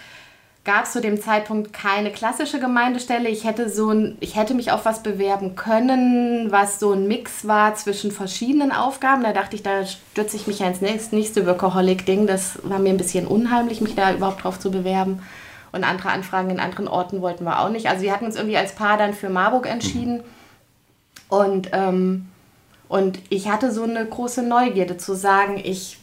gab 0.67 0.85
es 0.85 0.93
zu 0.93 1.01
dem 1.01 1.21
Zeitpunkt 1.21 1.73
keine 1.73 2.11
klassische 2.11 2.59
Gemeindestelle. 2.59 3.29
Ich 3.29 3.45
hätte, 3.45 3.71
so 3.71 3.91
ein, 3.91 4.19
ich 4.19 4.35
hätte 4.35 4.53
mich 4.53 4.73
auf 4.73 4.85
was 4.85 5.03
bewerben 5.03 5.55
können, 5.55 6.51
was 6.51 6.81
so 6.81 6.93
ein 6.93 7.07
Mix 7.07 7.47
war 7.47 7.77
zwischen 7.77 8.11
verschiedenen 8.11 8.73
Aufgaben. 8.73 9.23
Da 9.23 9.33
dachte 9.33 9.55
ich, 9.55 9.63
da 9.63 9.87
stürze 9.87 10.37
ich 10.37 10.49
mich 10.49 10.59
ja 10.59 10.67
ins 10.67 10.83
nächste, 10.83 11.47
Workaholic-Ding. 11.47 12.27
Das 12.27 12.59
war 12.65 12.81
mir 12.81 12.91
ein 12.91 12.97
bisschen 12.97 13.29
unheimlich, 13.29 13.81
mich 13.81 13.95
da 13.95 14.13
überhaupt 14.13 14.43
drauf 14.43 14.59
zu 14.59 14.73
bewerben. 14.73 15.23
Und 15.71 15.85
andere 15.85 16.11
Anfragen 16.11 16.51
in 16.51 16.59
anderen 16.59 16.89
Orten 16.89 17.23
wollten 17.23 17.45
wir 17.45 17.61
auch 17.61 17.71
nicht. 17.71 17.89
Also 17.89 18.03
wir 18.03 18.13
hatten 18.13 18.25
uns 18.25 18.37
irgendwie 18.37 18.57
als 18.57 18.75
Paar 18.75 18.99
dann 18.99 19.15
für 19.15 19.31
Marburg 19.31 19.67
entschieden. 19.69 20.25
Und, 21.29 21.71
ähm, 21.73 22.29
und 22.89 23.19
ich 23.31 23.49
hatte 23.49 23.73
so 23.73 23.83
eine 23.83 24.05
große 24.07 24.43
Neugierde 24.43 24.97
zu 24.97 25.15
sagen, 25.15 25.61
ich, 25.63 25.99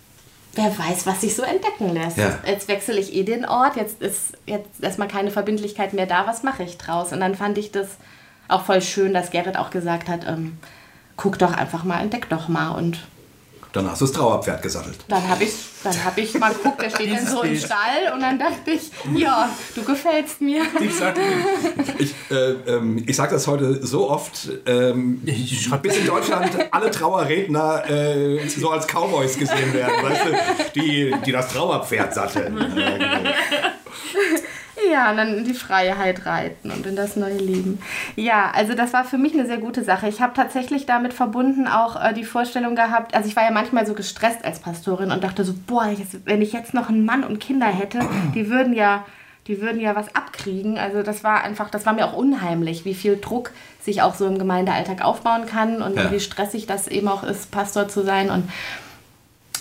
wer 0.53 0.77
weiß, 0.77 1.05
was 1.05 1.21
sich 1.21 1.35
so 1.35 1.43
entdecken 1.43 1.93
lässt. 1.93 2.17
Ja. 2.17 2.39
Jetzt 2.45 2.67
wechsle 2.67 2.99
ich 2.99 3.13
eh 3.15 3.23
den 3.23 3.45
Ort, 3.45 3.75
jetzt 3.75 4.01
ist 4.01 4.33
jetzt 4.45 4.81
erstmal 4.81 5.07
keine 5.07 5.31
Verbindlichkeit 5.31 5.93
mehr 5.93 6.05
da, 6.05 6.27
was 6.27 6.43
mache 6.43 6.63
ich 6.63 6.77
draus? 6.77 7.11
Und 7.13 7.21
dann 7.21 7.35
fand 7.35 7.57
ich 7.57 7.71
das 7.71 7.97
auch 8.47 8.65
voll 8.65 8.81
schön, 8.81 9.13
dass 9.13 9.31
Gerrit 9.31 9.57
auch 9.57 9.69
gesagt 9.69 10.09
hat, 10.09 10.27
ähm, 10.27 10.57
guck 11.15 11.39
doch 11.39 11.53
einfach 11.53 11.83
mal, 11.83 12.01
entdeck 12.01 12.29
doch 12.29 12.47
mal. 12.47 12.71
Und 12.71 12.99
Dann 13.73 13.89
hast 13.89 14.01
du 14.01 14.05
das 14.05 14.13
Trauerpferd 14.13 14.61
gesattelt. 14.61 14.97
dann 15.07 15.27
habe 15.27 15.43
ich, 15.43 15.51
dann 15.83 16.03
hab 16.05 16.15
ich 16.19 16.37
mal 16.37 16.53
geguckt, 16.53 16.79
der 16.79 16.91
steht 16.91 17.11
dann 17.11 17.25
so 17.25 17.41
im. 17.41 17.57
Stall 17.57 18.13
und 18.13 18.21
dann 18.21 18.37
dachte 18.37 18.69
ich, 18.71 18.91
ja, 19.15 19.49
du 19.73 19.83
gefällst 19.83 20.41
mir. 20.41 20.61
Ich 20.79 20.93
sag, 20.95 21.15
Ich, 21.97 22.13
äh, 22.29 22.51
ähm, 22.67 23.03
ich 23.07 23.15
sage 23.15 23.33
das 23.33 23.47
heute 23.47 23.85
so 23.85 24.11
oft, 24.11 24.47
ähm, 24.67 25.21
bis 25.81 25.97
in 25.97 26.05
Deutschland 26.05 26.51
alle 26.71 26.91
Trauerredner 26.91 27.89
äh, 27.89 28.47
so 28.47 28.69
als 28.69 28.85
Cowboys 28.85 29.37
gesehen 29.37 29.73
werden, 29.73 30.03
weißt 30.03 30.21
du, 30.25 30.79
die, 30.79 31.15
die 31.25 31.31
das 31.31 31.47
Trauerpferd 31.47 32.13
satteln. 32.13 32.55
Ja, 34.91 35.11
und 35.11 35.17
dann 35.17 35.37
in 35.37 35.43
die 35.45 35.53
Freiheit 35.53 36.25
reiten 36.25 36.71
und 36.71 36.85
in 36.85 36.95
das 36.95 37.15
neue 37.15 37.37
Leben. 37.37 37.79
Ja, 38.15 38.51
also 38.53 38.73
das 38.73 38.93
war 38.93 39.05
für 39.05 39.17
mich 39.17 39.33
eine 39.33 39.45
sehr 39.45 39.57
gute 39.57 39.83
Sache. 39.83 40.07
Ich 40.07 40.21
habe 40.21 40.33
tatsächlich 40.33 40.85
damit 40.85 41.13
verbunden 41.13 41.67
auch 41.67 42.01
äh, 42.03 42.13
die 42.13 42.23
Vorstellung 42.23 42.75
gehabt, 42.75 43.15
also 43.15 43.27
ich 43.29 43.35
war 43.35 43.43
ja 43.43 43.51
manchmal 43.51 43.85
so 43.85 43.93
gestresst 43.93 44.43
als 44.43 44.59
Pastorin 44.59 45.11
und 45.11 45.23
dachte 45.23 45.43
so, 45.43 45.53
boah, 45.67 45.87
jetzt, 45.87 46.25
wenn 46.25 46.41
ich 46.41 46.53
jetzt 46.53 46.73
noch 46.73 46.89
einen 46.89 47.05
Mann 47.05 47.23
und 47.23 47.39
Kinder 47.39 47.67
hätte, 47.67 47.99
die 48.35 48.49
würden 48.49 48.73
ja, 48.73 49.05
die 49.47 49.61
würden 49.61 49.79
ja 49.79 49.95
was 49.95 50.13
abkriegen. 50.15 50.77
Also 50.77 51.03
das 51.03 51.23
war 51.23 51.43
einfach, 51.43 51.69
das 51.69 51.85
war 51.85 51.93
mir 51.93 52.05
auch 52.05 52.13
unheimlich, 52.13 52.85
wie 52.85 52.93
viel 52.95 53.17
Druck 53.19 53.51
sich 53.81 54.01
auch 54.01 54.15
so 54.15 54.25
im 54.25 54.37
Gemeindealltag 54.37 55.03
aufbauen 55.03 55.45
kann 55.45 55.81
und 55.81 55.95
Ja. 55.97 56.11
wie 56.11 56.19
stressig 56.19 56.65
das 56.65 56.87
eben 56.87 57.07
auch 57.07 57.23
ist, 57.23 57.51
Pastor 57.51 57.87
zu 57.89 58.03
sein. 58.03 58.29
Und 58.29 58.49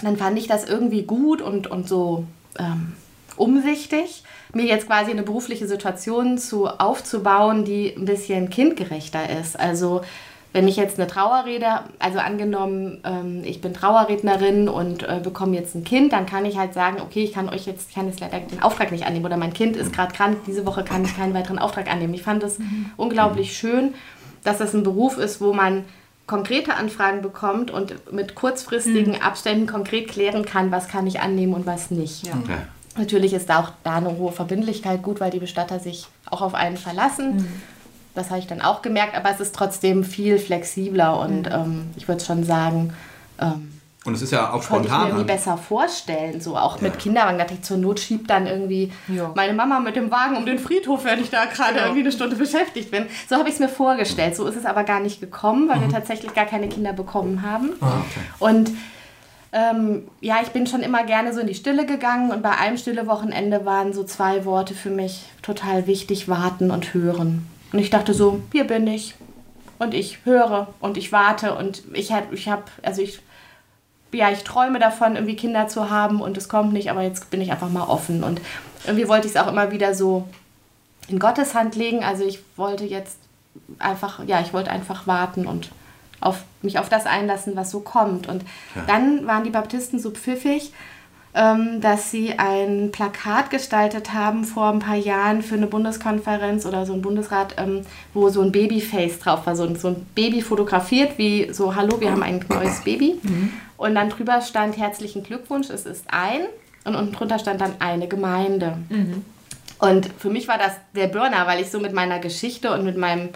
dann 0.03 0.17
fand 0.17 0.39
ich 0.39 0.47
das 0.49 0.65
irgendwie 0.65 1.03
gut 1.03 1.43
und, 1.43 1.67
und 1.67 1.89
so 1.89 2.25
ähm, 2.59 2.93
umsichtig, 3.37 4.23
mir 4.55 4.65
jetzt 4.67 4.87
quasi 4.87 5.11
eine 5.11 5.23
berufliche 5.23 5.67
Situation 5.67 6.39
zu 6.39 6.69
aufzubauen, 6.69 7.65
die 7.65 7.95
ein 7.97 8.05
bisschen 8.05 8.51
kindgerechter 8.51 9.31
ist. 9.41 9.59
Also 9.59 10.03
wenn 10.53 10.69
ich 10.69 10.77
jetzt 10.77 10.99
eine 10.99 11.09
Trauerrede, 11.09 11.81
also 11.99 12.19
angenommen, 12.19 13.01
ähm, 13.05 13.43
ich 13.45 13.63
bin 13.63 13.73
Trauerrednerin 13.73 14.69
und 14.69 15.03
äh, 15.03 15.21
bekomme 15.23 15.57
jetzt 15.57 15.75
ein 15.75 15.85
Kind, 15.85 16.13
dann 16.13 16.27
kann 16.27 16.45
ich 16.45 16.59
halt 16.59 16.75
sagen, 16.75 16.99
okay, 17.01 17.25
ich 17.25 17.33
kann 17.33 17.49
euch 17.49 17.67
jetzt, 17.67 17.89
ich 17.89 17.95
kann 17.95 18.07
jetzt 18.07 18.21
leider 18.21 18.39
den 18.41 18.63
Auftrag 18.63 18.93
nicht 18.93 19.07
annehmen 19.07 19.25
oder 19.25 19.39
mein 19.39 19.55
Kind 19.55 19.77
ist 19.77 19.95
gerade 19.95 20.13
krank, 20.13 20.39
diese 20.47 20.67
Woche 20.67 20.85
kann 20.85 21.05
ich 21.05 21.17
keinen 21.17 21.33
weiteren 21.33 21.59
Auftrag 21.59 21.91
annehmen. 21.91 22.13
Ich 22.13 22.23
fand 22.23 22.43
es 22.43 22.59
unglaublich 22.99 23.57
schön, 23.57 23.95
dass 24.45 24.59
das 24.59 24.75
ein 24.75 24.83
Beruf 24.83 25.17
ist, 25.17 25.41
wo 25.41 25.55
man 25.55 25.85
konkrete 26.27 26.75
Anfragen 26.75 27.23
bekommt 27.23 27.71
und 27.71 28.13
mit 28.13 28.35
kurzfristigen 28.35 29.21
Abständen 29.23 29.67
konkret 29.67 30.09
klären 30.09 30.45
kann, 30.45 30.71
was 30.71 30.89
kann 30.89 31.07
ich 31.07 31.21
annehmen 31.21 31.55
und 31.55 31.67
was 31.67 31.91
nicht. 31.91 32.27
Ja. 32.27 32.35
Natürlich 32.97 33.33
ist 33.33 33.49
da 33.49 33.61
auch 33.61 33.71
da 33.85 33.97
eine 33.97 34.17
hohe 34.19 34.33
Verbindlichkeit 34.33 35.03
gut, 35.03 35.21
weil 35.21 35.31
die 35.31 35.39
Bestatter 35.39 35.79
sich 35.81 36.07
auch 36.31 36.43
auf 36.43 36.55
einen 36.55 36.77
verlassen. 36.77 37.47
Das 38.15 38.29
habe 38.29 38.39
ich 38.41 38.47
dann 38.47 38.61
auch 38.61 38.83
gemerkt, 38.83 39.17
aber 39.17 39.31
es 39.31 39.41
ist 39.41 39.55
trotzdem 39.55 40.05
viel 40.05 40.39
flexibler 40.39 41.19
und 41.21 41.47
ähm, 41.51 41.91
ich 41.97 42.07
würde 42.09 42.23
schon 42.23 42.45
sagen, 42.45 42.93
ähm, 43.41 43.73
Und 44.05 44.13
es 44.15 44.21
ist 44.21 44.33
ja 44.33 44.51
auch 44.53 44.63
konnte 44.69 44.89
ich 44.89 44.93
mir 44.93 44.99
spontan. 44.99 45.07
irgendwie 45.09 45.25
besser 45.25 45.57
vorstellen, 45.57 46.41
so 46.43 46.55
auch 46.59 46.83
mit 46.83 46.99
Kinderwagen. 46.99 47.39
Da 47.39 47.45
dachte 47.45 47.55
ich, 47.55 47.63
zur 47.63 47.79
Not 47.79 48.01
schiebt 48.01 48.29
dann 48.29 48.47
irgendwie 48.47 48.93
Ja. 49.09 49.31
meine 49.35 49.55
Mama 49.55 49.81
mit 49.81 49.97
dem 49.97 50.11
Wagen 50.11 50.37
um 50.37 50.45
den 50.45 50.59
Friedhof, 50.59 51.05
wenn 51.05 51.21
ich 51.23 51.31
da 51.31 51.47
gerade 51.47 51.73
Genau. 51.73 51.85
irgendwie 51.87 52.01
eine 52.03 52.13
Stunde 52.13 52.37
beschäftigt 52.37 52.91
bin. 52.91 53.07
So 53.31 53.37
habe 53.37 53.49
ich 53.49 53.55
es 53.55 53.61
mir 53.61 53.69
vorgestellt. 53.71 54.37
So 54.37 54.47
ist 54.47 54.57
es 54.57 54.67
aber 54.67 54.85
gar 54.85 55.01
nicht 55.01 55.21
gekommen, 55.21 55.67
weil 55.71 55.81
wir 55.81 55.87
Mhm. 55.89 55.93
tatsächlich 55.93 56.35
gar 56.35 56.45
keine 56.47 56.69
Kinder 56.69 56.93
bekommen 56.93 57.41
haben. 57.41 57.71
Ah, 57.81 58.03
Und 58.41 58.71
ähm, 59.53 60.09
ja, 60.21 60.37
ich 60.43 60.49
bin 60.49 60.67
schon 60.67 60.81
immer 60.81 61.05
gerne 61.05 61.35
so 61.35 61.41
in 61.41 61.47
die 61.47 61.55
Stille 61.55 61.85
gegangen 61.85 62.31
und 62.31 62.43
bei 62.43 62.57
einem 62.57 62.79
stille 62.79 63.07
Wochenende 63.07 63.67
waren 63.67 63.93
so 63.93 64.03
zwei 64.03 64.45
Worte 64.47 64.75
für 64.75 64.91
mich 64.91 65.25
total 65.43 65.87
wichtig, 65.87 66.29
warten 66.29 66.71
und 66.71 66.95
hören. 66.95 67.47
Und 67.73 67.79
ich 67.79 67.91
dachte 67.91 68.15
so, 68.15 68.41
hier 68.51 68.65
bin 68.65 68.87
ich 68.87 69.15
und 69.79 69.93
ich 69.93 70.25
höre 70.25 70.69
und 70.81 70.97
ich 70.97 71.13
warte 71.13 71.55
und 71.55 71.83
ich 71.93 72.13
habe, 72.13 72.35
ich 72.35 72.49
hab, 72.49 72.71
also 72.83 73.03
ich, 73.03 73.21
ja, 74.13 74.31
ich 74.31 74.43
träume 74.43 74.79
davon, 74.79 75.17
irgendwie 75.17 75.37
Kinder 75.37 75.69
zu 75.69 75.91
haben 75.91 76.23
und 76.23 76.39
es 76.39 76.49
kommt 76.49 76.73
nicht, 76.73 76.91
aber 76.91 77.03
jetzt 77.03 77.31
bin 77.31 77.41
ich 77.43 77.53
einfach 77.53 77.71
mal 77.71 77.85
offen 77.85 78.25
und 78.25 78.41
irgendwie 78.87 79.09
wollte 79.09 79.27
ich 79.27 79.35
es 79.35 79.41
auch 79.41 79.49
immer 79.49 79.71
wieder 79.71 79.95
so 79.95 80.27
in 81.09 81.19
Gottes 81.19 81.55
Hand 81.55 81.77
legen. 81.77 82.03
Also 82.05 82.25
ich 82.25 82.41
wollte 82.57 82.85
jetzt 82.85 83.19
einfach, 83.79 84.25
ja, 84.27 84.41
ich 84.41 84.55
wollte 84.55 84.71
einfach 84.71 85.07
warten 85.07 85.47
und 85.47 85.71
auf, 86.23 86.43
mich 86.63 86.79
auf 86.79 86.89
das 86.89 87.07
einlassen, 87.07 87.57
was 87.57 87.71
so 87.71 87.81
kommt. 87.81 88.29
Und 88.29 88.43
ja. 88.75 88.83
dann 88.87 89.27
waren 89.27 89.45
die 89.45 89.51
Baptisten 89.51 89.99
so 89.99 90.11
pfiffig, 90.11 90.73
ähm, 91.35 91.81
dass 91.81 92.11
sie 92.11 92.39
ein 92.39 92.91
Plakat 92.93 93.51
gestaltet 93.51 94.13
haben 94.13 94.45
vor 94.45 94.71
ein 94.71 94.81
paar 94.81 94.97
Jahren 94.97 95.43
für 95.43 95.55
eine 95.55 95.67
Bundeskonferenz 95.67 96.67
oder 96.67 96.85
so 96.85 96.93
ein 96.93 97.03
Bundesrat, 97.03 97.55
ähm, 97.57 97.83
wo 98.13 98.29
so 98.29 98.43
ein 98.43 98.53
Babyface 98.53 99.19
drauf 99.19 99.47
war, 99.47 99.57
so 99.57 99.65
ein, 99.65 99.77
so 99.77 99.89
ein 99.89 100.07
Baby 100.15 100.43
fotografiert, 100.43 101.17
wie 101.19 101.53
so, 101.53 101.75
hallo, 101.75 102.01
wir 102.01 102.11
haben 102.11 102.23
ein 102.23 102.45
neues 102.49 102.83
Baby. 102.83 103.19
Mhm. 103.23 103.53
Und 103.79 103.95
dann 103.95 104.11
drüber 104.11 104.41
stand 104.43 104.77
herzlichen 104.77 105.23
Glückwunsch, 105.23 105.71
es 105.71 105.87
ist 105.87 106.05
ein. 106.09 106.43
Und 106.85 106.97
unten 106.97 107.13
drunter 107.13 107.39
stand 107.39 107.61
dann 107.61 107.75
eine 107.79 108.09
Gemeinde. 108.09 108.77
Mhm. 108.89 109.25
Und 109.79 110.11
für 110.19 110.31
mich 110.31 110.47
war 110.49 110.59
das 110.59 110.73
der 110.95 111.09
Burner, 111.09 111.47
weil 111.47 111.61
ich 111.61 111.71
so 111.71 111.81
mit 111.81 111.93
meiner 111.93 112.19
Geschichte 112.19 112.73
und 112.73 112.85
mit 112.85 112.97
meinem 112.97 113.31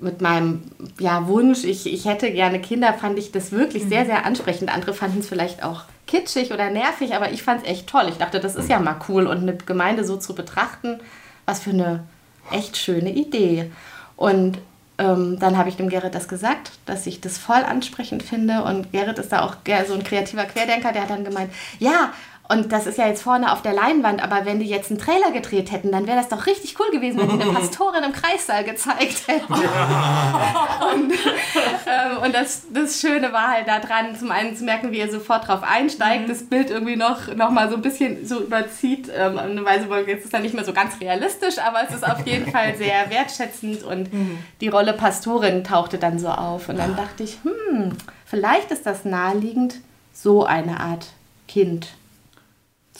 mit 0.00 0.20
meinem 0.20 0.62
ja, 0.98 1.26
Wunsch, 1.28 1.64
ich, 1.64 1.92
ich 1.92 2.06
hätte 2.06 2.30
gerne 2.32 2.60
Kinder, 2.60 2.92
fand 2.94 3.18
ich 3.18 3.32
das 3.32 3.52
wirklich 3.52 3.84
sehr, 3.84 4.02
mhm. 4.02 4.06
sehr 4.06 4.26
ansprechend. 4.26 4.72
Andere 4.72 4.94
fanden 4.94 5.20
es 5.20 5.28
vielleicht 5.28 5.62
auch 5.62 5.82
kitschig 6.06 6.52
oder 6.52 6.70
nervig, 6.70 7.14
aber 7.14 7.32
ich 7.32 7.42
fand 7.42 7.62
es 7.62 7.68
echt 7.68 7.86
toll. 7.86 8.06
Ich 8.08 8.16
dachte, 8.16 8.40
das 8.40 8.56
ist 8.56 8.68
ja 8.68 8.78
mal 8.78 8.96
cool 9.08 9.26
und 9.26 9.38
eine 9.38 9.56
Gemeinde 9.56 10.04
so 10.04 10.16
zu 10.16 10.34
betrachten, 10.34 11.00
was 11.46 11.60
für 11.60 11.70
eine 11.70 12.04
echt 12.50 12.76
schöne 12.76 13.12
Idee. 13.12 13.70
Und 14.16 14.58
ähm, 14.98 15.38
dann 15.38 15.56
habe 15.56 15.68
ich 15.68 15.76
dem 15.76 15.88
Gerrit 15.88 16.14
das 16.14 16.28
gesagt, 16.28 16.72
dass 16.84 17.06
ich 17.06 17.20
das 17.20 17.38
voll 17.38 17.62
ansprechend 17.62 18.22
finde. 18.22 18.64
Und 18.64 18.92
Gerrit 18.92 19.18
ist 19.18 19.32
da 19.32 19.42
auch 19.42 19.56
so 19.86 19.94
ein 19.94 20.04
kreativer 20.04 20.44
Querdenker, 20.44 20.92
der 20.92 21.02
hat 21.02 21.10
dann 21.10 21.24
gemeint, 21.24 21.50
ja, 21.78 22.12
und 22.50 22.72
das 22.72 22.86
ist 22.88 22.98
ja 22.98 23.06
jetzt 23.06 23.22
vorne 23.22 23.52
auf 23.52 23.62
der 23.62 23.72
Leinwand, 23.72 24.22
aber 24.24 24.44
wenn 24.44 24.58
die 24.58 24.66
jetzt 24.66 24.90
einen 24.90 24.98
Trailer 24.98 25.30
gedreht 25.30 25.70
hätten, 25.70 25.92
dann 25.92 26.08
wäre 26.08 26.16
das 26.16 26.28
doch 26.28 26.46
richtig 26.46 26.80
cool 26.80 26.90
gewesen, 26.90 27.20
wenn 27.20 27.38
die 27.38 27.44
eine 27.44 27.52
Pastorin 27.58 28.02
im 28.02 28.12
Kreissaal 28.12 28.64
gezeigt 28.64 29.28
hätten. 29.28 29.54
Ja. 29.54 30.92
und, 30.92 31.12
ähm, 31.12 32.22
und 32.24 32.34
das, 32.34 32.62
das 32.74 33.00
Schöne 33.00 33.32
war 33.32 33.52
halt 33.52 33.68
da 33.68 33.78
dran, 33.78 34.16
zum 34.18 34.32
einen 34.32 34.56
zu 34.56 34.64
merken, 34.64 34.90
wie 34.90 34.98
er 34.98 35.10
sofort 35.10 35.46
drauf 35.46 35.62
einsteigt, 35.62 36.24
mhm. 36.24 36.28
das 36.28 36.42
Bild 36.42 36.70
irgendwie 36.70 36.96
noch, 36.96 37.32
noch 37.36 37.50
mal 37.50 37.70
so 37.70 37.76
ein 37.76 37.82
bisschen 37.82 38.26
so 38.26 38.40
überzieht. 38.40 39.08
Ähm, 39.16 39.38
eine 39.38 39.64
Weise, 39.64 39.86
jetzt 40.06 40.18
ist 40.18 40.24
es 40.24 40.30
dann 40.32 40.42
nicht 40.42 40.54
mehr 40.54 40.64
so 40.64 40.72
ganz 40.72 41.00
realistisch, 41.00 41.58
aber 41.58 41.84
es 41.88 41.94
ist 41.94 42.04
auf 42.04 42.26
jeden 42.26 42.50
Fall 42.50 42.74
sehr 42.76 43.10
wertschätzend 43.10 43.84
und 43.84 44.12
mhm. 44.12 44.38
die 44.60 44.68
Rolle 44.68 44.92
Pastorin 44.92 45.62
tauchte 45.62 45.98
dann 45.98 46.18
so 46.18 46.28
auf. 46.28 46.68
Und 46.68 46.78
dann 46.78 46.96
dachte 46.96 47.22
ich, 47.22 47.38
hm, 47.44 47.96
vielleicht 48.24 48.72
ist 48.72 48.86
das 48.86 49.04
naheliegend, 49.04 49.76
so 50.12 50.44
eine 50.44 50.80
Art 50.80 51.06
Kind 51.46 51.88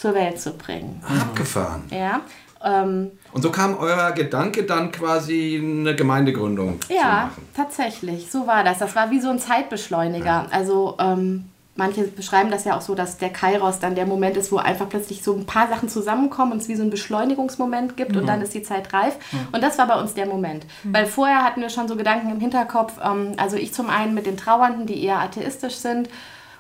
zur 0.01 0.15
Welt 0.15 0.41
zu 0.41 0.53
bringen. 0.53 1.03
Abgefahren. 1.07 1.83
Ja. 1.91 2.21
Ähm, 2.63 3.11
und 3.33 3.43
so 3.43 3.51
kam 3.51 3.77
euer 3.79 4.13
Gedanke 4.13 4.65
dann 4.65 4.93
quasi 4.93 5.61
eine 5.63 5.95
Gemeindegründung 5.95 6.79
ja, 6.89 6.97
zu 6.97 7.07
machen. 7.07 7.49
tatsächlich. 7.57 8.31
So 8.31 8.47
war 8.47 8.65
das. 8.65 8.79
Das 8.79 8.95
war 8.95 9.11
wie 9.11 9.21
so 9.21 9.31
ein 9.31 9.39
Zeitbeschleuniger. 9.39 10.25
Ja. 10.25 10.47
Also 10.51 10.97
ähm, 10.99 11.47
manche 11.75 12.05
beschreiben 12.05 12.51
das 12.51 12.65
ja 12.65 12.77
auch 12.77 12.81
so, 12.81 12.95
dass 12.95 13.19
der 13.19 13.31
Kairos 13.31 13.79
dann 13.79 13.95
der 13.95 14.07
Moment 14.07 14.37
ist, 14.37 14.53
wo 14.53 14.57
einfach 14.59 14.89
plötzlich 14.89 15.23
so 15.23 15.35
ein 15.35 15.47
paar 15.47 15.69
Sachen 15.69 15.89
zusammenkommen 15.89 16.53
und 16.53 16.59
es 16.59 16.69
wie 16.69 16.77
so 16.77 16.83
ein 16.83 16.91
Beschleunigungsmoment 16.91 17.97
gibt 17.97 18.13
mhm. 18.13 18.19
und 18.19 18.27
dann 18.27 18.43
ist 18.43 18.55
die 18.55 18.63
Zeit 18.63 18.93
reif. 18.93 19.17
Mhm. 19.33 19.49
Und 19.53 19.63
das 19.63 19.79
war 19.79 19.87
bei 19.87 19.99
uns 19.99 20.15
der 20.15 20.27
Moment. 20.27 20.67
Mhm. 20.83 20.95
Weil 20.95 21.07
vorher 21.07 21.45
hatten 21.45 21.61
wir 21.61 21.71
schon 21.71 21.89
so 21.89 21.97
Gedanken 21.97 22.31
im 22.31 22.41
Hinterkopf, 22.41 22.95
ähm, 23.03 23.33
also 23.37 23.57
ich 23.57 23.73
zum 23.73 23.89
einen 23.89 24.15
mit 24.15 24.27
den 24.27 24.37
Trauernden, 24.37 24.87
die 24.87 25.03
eher 25.03 25.19
atheistisch 25.19 25.77
sind 25.77 26.09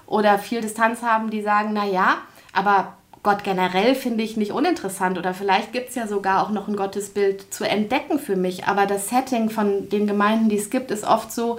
oder 0.06 0.38
viel 0.38 0.60
Distanz 0.60 1.02
haben, 1.02 1.30
die 1.30 1.42
sagen, 1.42 1.70
na 1.72 1.84
ja, 1.84 2.16
aber 2.52 2.94
Gott 3.22 3.44
generell 3.44 3.94
finde 3.94 4.24
ich 4.24 4.36
nicht 4.36 4.52
uninteressant 4.52 5.18
oder 5.18 5.34
vielleicht 5.34 5.72
gibt 5.72 5.90
es 5.90 5.94
ja 5.94 6.06
sogar 6.06 6.42
auch 6.42 6.50
noch 6.50 6.68
ein 6.68 6.76
Gottesbild 6.76 7.52
zu 7.52 7.68
entdecken 7.68 8.18
für 8.18 8.36
mich. 8.36 8.64
Aber 8.64 8.86
das 8.86 9.10
Setting 9.10 9.50
von 9.50 9.90
den 9.90 10.06
Gemeinden, 10.06 10.48
die 10.48 10.56
es 10.56 10.70
gibt, 10.70 10.90
ist 10.90 11.04
oft 11.04 11.30
so, 11.30 11.58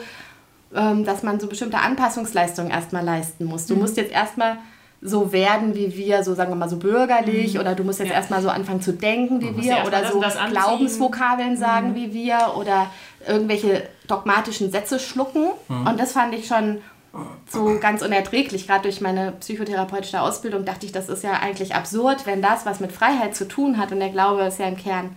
ähm, 0.73 1.05
dass 1.05 1.21
man 1.21 1.39
so 1.39 1.47
bestimmte 1.47 1.77
Anpassungsleistungen 1.77 2.71
erstmal 2.71 3.05
leisten 3.05 3.45
muss. 3.45 3.67
Du 3.67 3.75
mhm. 3.75 3.81
musst 3.81 3.97
jetzt 3.97 4.11
erstmal 4.11 4.57
so 5.03 5.31
werden 5.31 5.75
wie 5.75 5.95
wir, 5.97 6.23
so 6.23 6.35
sagen 6.35 6.51
wir 6.51 6.55
mal 6.55 6.69
so 6.69 6.77
bürgerlich, 6.77 7.55
mhm. 7.55 7.59
oder 7.59 7.75
du 7.75 7.83
musst 7.83 7.99
jetzt 7.99 8.09
ja. 8.09 8.15
erstmal 8.15 8.41
so 8.41 8.49
anfangen 8.49 8.81
zu 8.81 8.93
denken 8.93 9.41
wie 9.41 9.63
wir, 9.63 9.83
oder 9.85 10.05
so 10.11 10.19
Glaubensvokabeln 10.19 11.57
sagen 11.57 11.91
mhm. 11.91 11.95
wie 11.95 12.13
wir, 12.13 12.53
oder 12.55 12.87
irgendwelche 13.27 13.87
dogmatischen 14.07 14.71
Sätze 14.71 14.99
schlucken. 14.99 15.47
Mhm. 15.67 15.87
Und 15.87 15.99
das 15.99 16.13
fand 16.13 16.35
ich 16.35 16.47
schon 16.47 16.81
so 17.49 17.77
ganz 17.79 18.01
unerträglich. 18.01 18.67
Gerade 18.67 18.83
durch 18.83 19.01
meine 19.01 19.33
psychotherapeutische 19.33 20.21
Ausbildung 20.21 20.65
dachte 20.65 20.85
ich, 20.85 20.91
das 20.91 21.09
ist 21.09 21.23
ja 21.23 21.33
eigentlich 21.33 21.75
absurd, 21.75 22.25
wenn 22.25 22.41
das, 22.41 22.65
was 22.65 22.79
mit 22.79 22.91
Freiheit 22.91 23.35
zu 23.35 23.47
tun 23.47 23.77
hat, 23.77 23.91
und 23.91 23.99
der 23.99 24.09
Glaube 24.09 24.43
ist 24.43 24.59
ja 24.59 24.67
im 24.67 24.77
Kern, 24.77 25.15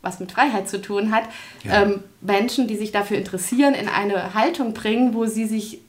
was 0.00 0.20
mit 0.20 0.32
Freiheit 0.32 0.68
zu 0.68 0.80
tun 0.80 1.10
hat, 1.10 1.24
ja. 1.62 1.82
ähm, 1.82 2.00
Menschen, 2.20 2.68
die 2.68 2.76
sich 2.76 2.92
dafür 2.92 3.16
interessieren, 3.16 3.74
in 3.74 3.88
eine 3.88 4.34
Haltung 4.34 4.74
bringen, 4.74 5.14
wo 5.14 5.26
sie 5.26 5.46
sich 5.46 5.80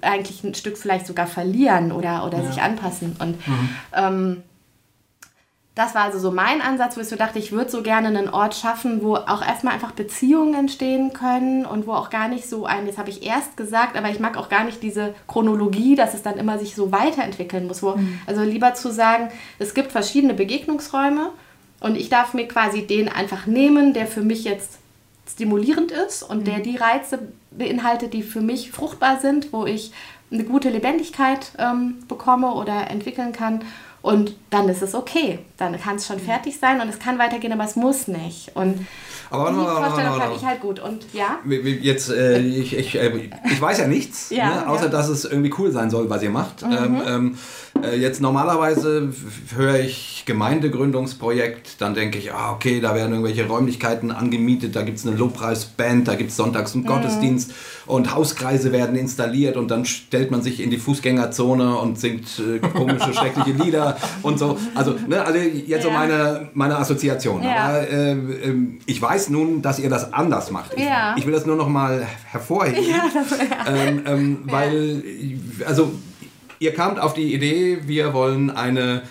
eigentlich 0.00 0.42
ein 0.44 0.54
Stück 0.54 0.78
vielleicht 0.78 1.06
sogar 1.06 1.26
verlieren 1.26 1.92
oder, 1.92 2.24
oder 2.26 2.38
ja. 2.42 2.50
sich 2.50 2.62
anpassen. 2.62 3.16
Und 3.18 3.46
mhm. 3.46 3.68
ähm, 3.94 4.42
das 5.78 5.94
war 5.94 6.02
also 6.02 6.18
so 6.18 6.32
mein 6.32 6.60
Ansatz, 6.60 6.96
wo 6.96 7.00
ich 7.02 7.08
so 7.08 7.14
dachte, 7.14 7.38
ich 7.38 7.52
würde 7.52 7.70
so 7.70 7.82
gerne 7.82 8.08
einen 8.08 8.28
Ort 8.28 8.56
schaffen, 8.56 9.00
wo 9.00 9.14
auch 9.14 9.46
erstmal 9.46 9.74
einfach 9.74 9.92
Beziehungen 9.92 10.54
entstehen 10.54 11.12
können 11.12 11.64
und 11.64 11.86
wo 11.86 11.92
auch 11.92 12.10
gar 12.10 12.26
nicht 12.26 12.48
so 12.48 12.66
ein, 12.66 12.88
das 12.88 12.98
habe 12.98 13.10
ich 13.10 13.24
erst 13.24 13.56
gesagt, 13.56 13.96
aber 13.96 14.10
ich 14.10 14.18
mag 14.18 14.36
auch 14.36 14.48
gar 14.48 14.64
nicht 14.64 14.82
diese 14.82 15.14
Chronologie, 15.28 15.94
dass 15.94 16.14
es 16.14 16.22
dann 16.22 16.36
immer 16.36 16.58
sich 16.58 16.74
so 16.74 16.90
weiterentwickeln 16.90 17.68
muss. 17.68 17.80
Wo, 17.80 17.90
mhm. 17.90 18.18
Also 18.26 18.42
lieber 18.42 18.74
zu 18.74 18.90
sagen, 18.92 19.28
es 19.60 19.72
gibt 19.72 19.92
verschiedene 19.92 20.34
Begegnungsräume 20.34 21.30
und 21.78 21.96
ich 21.96 22.08
darf 22.08 22.34
mir 22.34 22.48
quasi 22.48 22.84
den 22.84 23.08
einfach 23.08 23.46
nehmen, 23.46 23.94
der 23.94 24.08
für 24.08 24.22
mich 24.22 24.42
jetzt 24.42 24.80
stimulierend 25.30 25.92
ist 25.92 26.24
und 26.24 26.40
mhm. 26.40 26.44
der 26.44 26.58
die 26.58 26.76
Reize 26.76 27.20
beinhaltet, 27.52 28.14
die 28.14 28.24
für 28.24 28.40
mich 28.40 28.72
fruchtbar 28.72 29.20
sind, 29.20 29.52
wo 29.52 29.64
ich 29.64 29.92
eine 30.32 30.42
gute 30.42 30.70
Lebendigkeit 30.70 31.52
ähm, 31.56 31.98
bekomme 32.08 32.52
oder 32.54 32.90
entwickeln 32.90 33.30
kann 33.30 33.60
und 34.02 34.34
dann 34.50 34.68
ist 34.68 34.82
es 34.82 34.94
okay. 34.94 35.40
Dann 35.56 35.78
kann 35.80 35.96
es 35.96 36.06
schon 36.06 36.18
fertig 36.18 36.58
sein 36.58 36.80
und 36.80 36.88
es 36.88 36.98
kann 36.98 37.18
weitergehen, 37.18 37.52
aber 37.52 37.64
es 37.64 37.76
muss 37.76 38.08
nicht. 38.08 38.52
Und 38.54 38.86
aber 39.30 39.50
die 39.50 39.56
Vorstellung 39.56 40.20
fand 40.20 40.36
ich 40.36 40.44
halt 40.44 40.60
gut. 40.60 40.80
Und 40.80 41.06
ja? 41.12 41.38
Jetzt, 41.46 42.10
äh, 42.10 42.38
ich, 42.40 42.76
ich, 42.76 42.94
äh, 42.98 43.30
ich 43.44 43.60
weiß 43.60 43.78
ja 43.78 43.86
nichts, 43.86 44.30
ja, 44.30 44.62
ne? 44.62 44.68
außer 44.68 44.84
ja. 44.84 44.90
dass 44.90 45.08
es 45.08 45.24
irgendwie 45.24 45.52
cool 45.58 45.70
sein 45.70 45.90
soll, 45.90 46.08
was 46.08 46.22
ihr 46.22 46.30
macht. 46.30 46.64
Mhm. 46.64 46.72
Ähm, 46.72 47.02
ähm, 47.06 47.38
äh, 47.82 47.96
jetzt 47.96 48.20
normalerweise 48.20 49.12
höre 49.54 49.80
ich 49.80 50.24
Gemeindegründungsprojekt, 50.26 51.80
dann 51.80 51.94
denke 51.94 52.18
ich, 52.18 52.32
ah, 52.32 52.52
okay, 52.52 52.80
da 52.80 52.94
werden 52.94 53.12
irgendwelche 53.12 53.46
Räumlichkeiten 53.46 54.10
angemietet, 54.10 54.74
da 54.76 54.82
gibt 54.82 54.98
es 54.98 55.06
eine 55.06 55.16
Lobpreisband, 55.16 56.08
da 56.08 56.14
gibt 56.14 56.30
es 56.30 56.36
sonntags 56.36 56.74
einen 56.74 56.84
mhm. 56.84 56.88
Gottesdienst 56.88 57.52
und 57.86 58.14
Hauskreise 58.14 58.72
werden 58.72 58.96
installiert 58.96 59.56
und 59.56 59.70
dann 59.70 59.84
stellt 59.84 60.30
man 60.30 60.42
sich 60.42 60.60
in 60.60 60.70
die 60.70 60.78
Fußgängerzone 60.78 61.76
und 61.76 61.98
singt 61.98 62.26
äh, 62.38 62.58
komische, 62.58 63.12
schreckliche 63.14 63.52
Lieder 63.52 63.96
und 64.22 64.37
so. 64.38 64.58
Also, 64.74 64.96
ne, 65.06 65.24
also 65.24 65.38
jetzt 65.38 65.68
ja. 65.68 65.80
so 65.80 65.90
meine, 65.90 66.48
meine 66.54 66.78
Assoziation. 66.78 67.42
Ja. 67.42 67.56
Aber 67.56 67.88
äh, 67.88 68.12
ähm, 68.12 68.78
ich 68.86 69.00
weiß 69.00 69.30
nun, 69.30 69.62
dass 69.62 69.78
ihr 69.78 69.90
das 69.90 70.12
anders 70.12 70.50
macht. 70.50 70.74
Ich, 70.74 70.84
ja. 70.84 71.14
ich 71.16 71.26
will 71.26 71.32
das 71.32 71.46
nur 71.46 71.56
noch 71.56 71.68
mal 71.68 72.06
hervorheben. 72.26 72.84
Ja, 72.88 73.04
das, 73.12 73.38
ähm, 73.68 74.02
ähm, 74.06 74.38
weil, 74.44 75.02
also 75.66 75.92
Ihr 76.60 76.74
kamt 76.74 76.98
auf 76.98 77.14
die 77.14 77.34
Idee, 77.34 77.78
wir 77.86 78.12
wollen 78.12 78.50
eine 78.50 79.02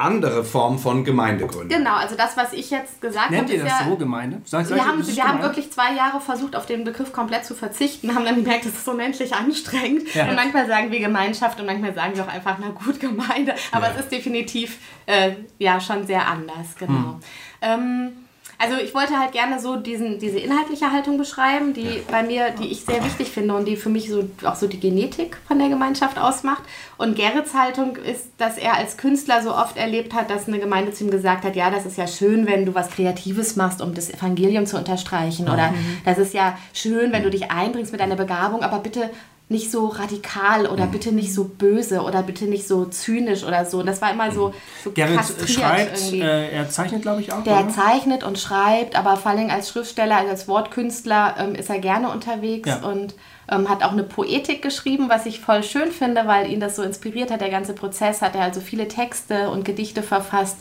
andere 0.00 0.44
Form 0.44 0.78
von 0.78 1.04
Gemeinde 1.04 1.46
gründen. 1.46 1.68
Genau, 1.68 1.94
also 1.94 2.16
das, 2.16 2.36
was 2.36 2.52
ich 2.52 2.70
jetzt 2.70 3.00
gesagt 3.00 3.26
habe. 3.26 3.36
Nennt 3.36 3.50
ihr 3.50 3.62
das 3.62 3.80
ja, 3.80 3.86
so 3.88 3.96
Gemeinde? 3.96 4.40
Sag, 4.44 4.68
wir 4.68 4.84
haben, 4.84 5.06
wir 5.06 5.24
haben 5.24 5.42
wirklich 5.42 5.70
zwei 5.72 5.94
Jahre 5.94 6.20
versucht, 6.20 6.56
auf 6.56 6.66
den 6.66 6.84
Begriff 6.84 7.12
komplett 7.12 7.44
zu 7.44 7.54
verzichten, 7.54 8.14
haben 8.14 8.24
dann 8.24 8.36
gemerkt, 8.36 8.64
das 8.64 8.72
ist 8.72 8.84
so 8.84 8.94
menschlich 8.94 9.34
anstrengend. 9.34 10.12
Ja. 10.14 10.28
Und 10.28 10.36
manchmal 10.36 10.66
sagen 10.66 10.90
wir 10.90 11.00
Gemeinschaft 11.00 11.60
und 11.60 11.66
manchmal 11.66 11.94
sagen 11.94 12.16
wir 12.16 12.24
auch 12.24 12.28
einfach, 12.28 12.56
na 12.60 12.70
gut, 12.70 13.00
Gemeinde. 13.00 13.54
Aber 13.72 13.86
ja. 13.86 13.92
es 13.94 14.00
ist 14.00 14.12
definitiv 14.12 14.78
äh, 15.06 15.32
ja 15.58 15.80
schon 15.80 16.06
sehr 16.06 16.26
anders, 16.26 16.76
genau. 16.78 16.92
Hm. 16.92 17.20
Ähm, 17.62 18.12
also 18.60 18.76
ich 18.76 18.94
wollte 18.94 19.18
halt 19.18 19.32
gerne 19.32 19.58
so 19.58 19.76
diesen, 19.76 20.18
diese 20.18 20.38
inhaltliche 20.38 20.92
Haltung 20.92 21.16
beschreiben, 21.16 21.72
die 21.72 21.80
ja. 21.80 22.00
bei 22.10 22.22
mir, 22.22 22.50
die 22.50 22.66
ich 22.66 22.84
sehr 22.84 23.02
wichtig 23.02 23.30
finde 23.30 23.54
und 23.54 23.64
die 23.64 23.74
für 23.74 23.88
mich 23.88 24.10
so 24.10 24.28
auch 24.44 24.54
so 24.54 24.66
die 24.66 24.78
Genetik 24.78 25.38
von 25.48 25.58
der 25.58 25.70
Gemeinschaft 25.70 26.18
ausmacht. 26.18 26.62
Und 26.98 27.16
Gerrits 27.16 27.54
Haltung 27.54 27.96
ist, 27.96 28.28
dass 28.36 28.58
er 28.58 28.74
als 28.74 28.98
Künstler 28.98 29.42
so 29.42 29.54
oft 29.54 29.78
erlebt 29.78 30.12
hat, 30.12 30.28
dass 30.28 30.46
eine 30.46 30.58
Gemeinde 30.58 30.92
zu 30.92 31.04
ihm 31.04 31.10
gesagt 31.10 31.44
hat, 31.44 31.56
ja, 31.56 31.70
das 31.70 31.86
ist 31.86 31.96
ja 31.96 32.06
schön, 32.06 32.46
wenn 32.46 32.66
du 32.66 32.74
was 32.74 32.90
Kreatives 32.90 33.56
machst, 33.56 33.80
um 33.80 33.94
das 33.94 34.10
Evangelium 34.10 34.66
zu 34.66 34.76
unterstreichen. 34.76 35.48
Oder 35.48 35.70
mhm. 35.70 35.96
das 36.04 36.18
ist 36.18 36.34
ja 36.34 36.58
schön, 36.74 37.12
wenn 37.12 37.22
du 37.22 37.30
dich 37.30 37.50
einbringst 37.50 37.92
mit 37.92 38.02
deiner 38.02 38.16
Begabung, 38.16 38.62
aber 38.62 38.80
bitte 38.80 39.08
nicht 39.50 39.70
so 39.70 39.88
radikal 39.88 40.66
oder 40.66 40.86
Mhm. 40.86 40.90
bitte 40.92 41.12
nicht 41.12 41.34
so 41.34 41.44
böse 41.44 42.02
oder 42.02 42.22
bitte 42.22 42.44
nicht 42.46 42.66
so 42.68 42.84
zynisch 42.86 43.42
oder 43.44 43.64
so. 43.66 43.80
Und 43.80 43.86
das 43.86 44.00
war 44.00 44.12
immer 44.12 44.30
so, 44.30 44.54
so 44.84 44.92
Gerrit 44.92 45.16
kastriert 45.16 45.50
schreibt, 45.50 46.12
äh, 46.12 46.50
er 46.50 46.70
zeichnet, 46.70 47.02
glaube 47.02 47.20
ich, 47.20 47.32
auch. 47.32 47.42
Der 47.42 47.58
oder? 47.64 47.68
zeichnet 47.68 48.22
und 48.22 48.38
schreibt, 48.38 48.96
aber 48.96 49.16
vor 49.16 49.32
allem 49.32 49.50
als 49.50 49.68
Schriftsteller, 49.70 50.16
also 50.16 50.30
als 50.30 50.46
Wortkünstler 50.48 51.34
ähm, 51.38 51.54
ist 51.56 51.68
er 51.68 51.80
gerne 51.80 52.10
unterwegs 52.10 52.68
Ja. 52.68 52.76
und 52.88 53.14
ähm, 53.50 53.68
hat 53.68 53.82
auch 53.82 53.90
eine 53.90 54.04
Poetik 54.04 54.62
geschrieben, 54.62 55.08
was 55.08 55.26
ich 55.26 55.40
voll 55.40 55.64
schön 55.64 55.90
finde, 55.90 56.28
weil 56.28 56.48
ihn 56.50 56.60
das 56.60 56.76
so 56.76 56.82
inspiriert 56.84 57.32
hat. 57.32 57.40
Der 57.40 57.50
ganze 57.50 57.72
Prozess 57.72 58.22
hat 58.22 58.36
er 58.36 58.42
also 58.42 58.60
viele 58.60 58.86
Texte 58.86 59.50
und 59.50 59.64
Gedichte 59.64 60.04
verfasst, 60.04 60.58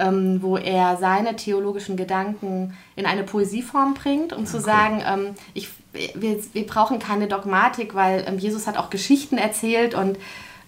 ähm, 0.00 0.42
wo 0.42 0.56
er 0.56 0.96
seine 0.96 1.36
theologischen 1.36 1.96
Gedanken 1.96 2.76
in 2.96 3.06
eine 3.06 3.22
Poesieform 3.22 3.94
bringt, 3.94 4.32
um 4.32 4.46
zu 4.46 4.60
sagen, 4.60 5.02
ähm, 5.06 5.34
ich, 5.54 5.68
wir, 5.92 6.38
wir 6.52 6.66
brauchen 6.66 6.98
keine 6.98 7.28
Dogmatik, 7.28 7.94
weil 7.94 8.24
ähm, 8.26 8.38
Jesus 8.38 8.66
hat 8.66 8.76
auch 8.76 8.90
Geschichten 8.90 9.38
erzählt 9.38 9.94
und 9.94 10.18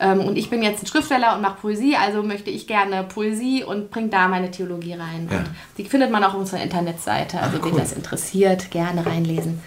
ähm, 0.00 0.20
und 0.20 0.36
ich 0.36 0.50
bin 0.50 0.62
jetzt 0.62 0.82
ein 0.82 0.86
Schriftsteller 0.86 1.36
und 1.36 1.42
mache 1.42 1.60
Poesie, 1.60 1.96
also 1.96 2.24
möchte 2.24 2.50
ich 2.50 2.66
gerne 2.66 3.04
Poesie 3.04 3.62
und 3.62 3.90
bringe 3.90 4.08
da 4.08 4.26
meine 4.26 4.50
Theologie 4.50 4.94
rein. 4.94 5.28
Ja. 5.30 5.44
Die 5.78 5.84
findet 5.84 6.10
man 6.10 6.24
auch 6.24 6.34
auf 6.34 6.40
unserer 6.40 6.62
Internetseite. 6.62 7.38
Also 7.40 7.64
wen 7.64 7.76
das 7.76 7.92
interessiert, 7.92 8.72
gerne 8.72 9.06
reinlesen. 9.06 9.60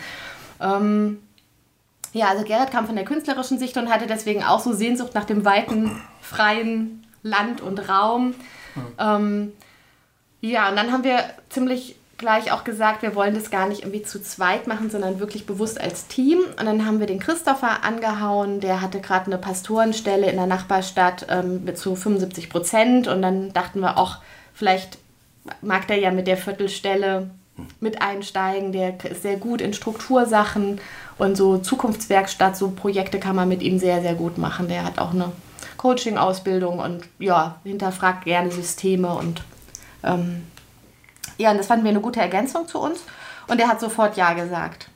Ähm, 0.60 1.20
ja, 2.12 2.28
also 2.28 2.44
Gerrit 2.44 2.72
kam 2.72 2.86
von 2.86 2.96
der 2.96 3.06
künstlerischen 3.06 3.60
Sicht 3.60 3.78
und 3.78 3.90
hatte 3.90 4.08
deswegen 4.08 4.44
auch 4.44 4.60
so 4.60 4.74
Sehnsucht 4.74 5.14
nach 5.16 5.26
dem 5.26 5.46
weiten, 5.46 5.92
freien 6.22 7.06
Land 7.24 7.62
und 7.62 7.90
Raum. 7.90 8.34
Ähm, 9.00 9.54
ja, 10.42 10.70
und 10.70 10.76
dann 10.76 10.92
haben 10.92 11.04
wir 11.04 11.20
ziemlich 11.50 11.96
gleich 12.18 12.52
auch 12.52 12.64
gesagt, 12.64 13.02
wir 13.02 13.16
wollen 13.16 13.34
das 13.34 13.52
gar 13.52 13.68
nicht 13.68 13.82
irgendwie 13.82 14.04
zu 14.04 14.22
zweit 14.22 14.68
machen, 14.68 14.90
sondern 14.90 15.20
wirklich 15.20 15.46
bewusst 15.46 15.80
als 15.82 16.08
Team. 16.08 16.40
Und 16.60 16.66
dann 16.66 16.86
haben 16.86 17.00
wir 17.00 17.08
den 17.08 17.20
Christopher 17.20 17.84
angehauen, 17.84 18.62
der 18.62 18.82
hatte 18.82 19.02
gerade 19.02 19.26
eine 19.26 19.38
Pastorenstelle 19.38 20.30
in 20.30 20.38
der 20.38 20.48
Nachbarstadt 20.48 21.26
ähm, 21.30 21.64
mit 21.66 21.78
so 21.78 21.96
75 21.96 22.50
Prozent. 22.50 23.08
Und 23.08 23.22
dann 23.22 23.52
dachten 23.54 23.82
wir 23.82 23.98
auch, 23.98 24.18
vielleicht 24.54 24.98
mag 25.62 25.88
der 25.88 25.98
ja 25.98 26.12
mit 26.12 26.28
der 26.28 26.38
Viertelstelle 26.38 27.30
mit 27.80 28.02
einsteigen. 28.02 28.72
Der 28.72 28.94
ist 29.04 29.24
sehr 29.24 29.38
gut 29.38 29.62
in 29.62 29.74
Struktursachen 29.74 30.80
und 31.18 31.36
so 31.36 31.58
Zukunftswerkstatt, 31.58 32.58
so 32.58 32.72
Projekte 32.72 33.20
kann 33.20 33.36
man 33.36 33.48
mit 33.48 33.62
ihm 33.62 33.80
sehr, 33.80 34.02
sehr 34.02 34.16
gut 34.16 34.38
machen. 34.38 34.68
Der 34.68 34.84
hat 34.84 35.00
auch 35.00 35.14
eine 35.14 35.32
Coaching-Ausbildung 35.86 36.80
und 36.80 37.04
ja, 37.20 37.58
hinterfragt 37.64 38.26
gerne 38.26 38.50
Systeme 38.50 39.14
und 39.14 39.44
ähm, 40.04 40.42
ja, 41.38 41.52
und 41.52 41.58
das 41.58 41.68
fanden 41.68 41.84
wir 41.84 41.92
eine 41.92 42.02
gute 42.02 42.20
Ergänzung 42.20 42.68
zu 42.68 42.80
uns. 42.80 43.02
Und 43.48 43.62
er 43.62 43.68
hat 43.68 43.80
sofort 43.80 44.18
Ja 44.18 44.34
gesagt. 44.34 44.90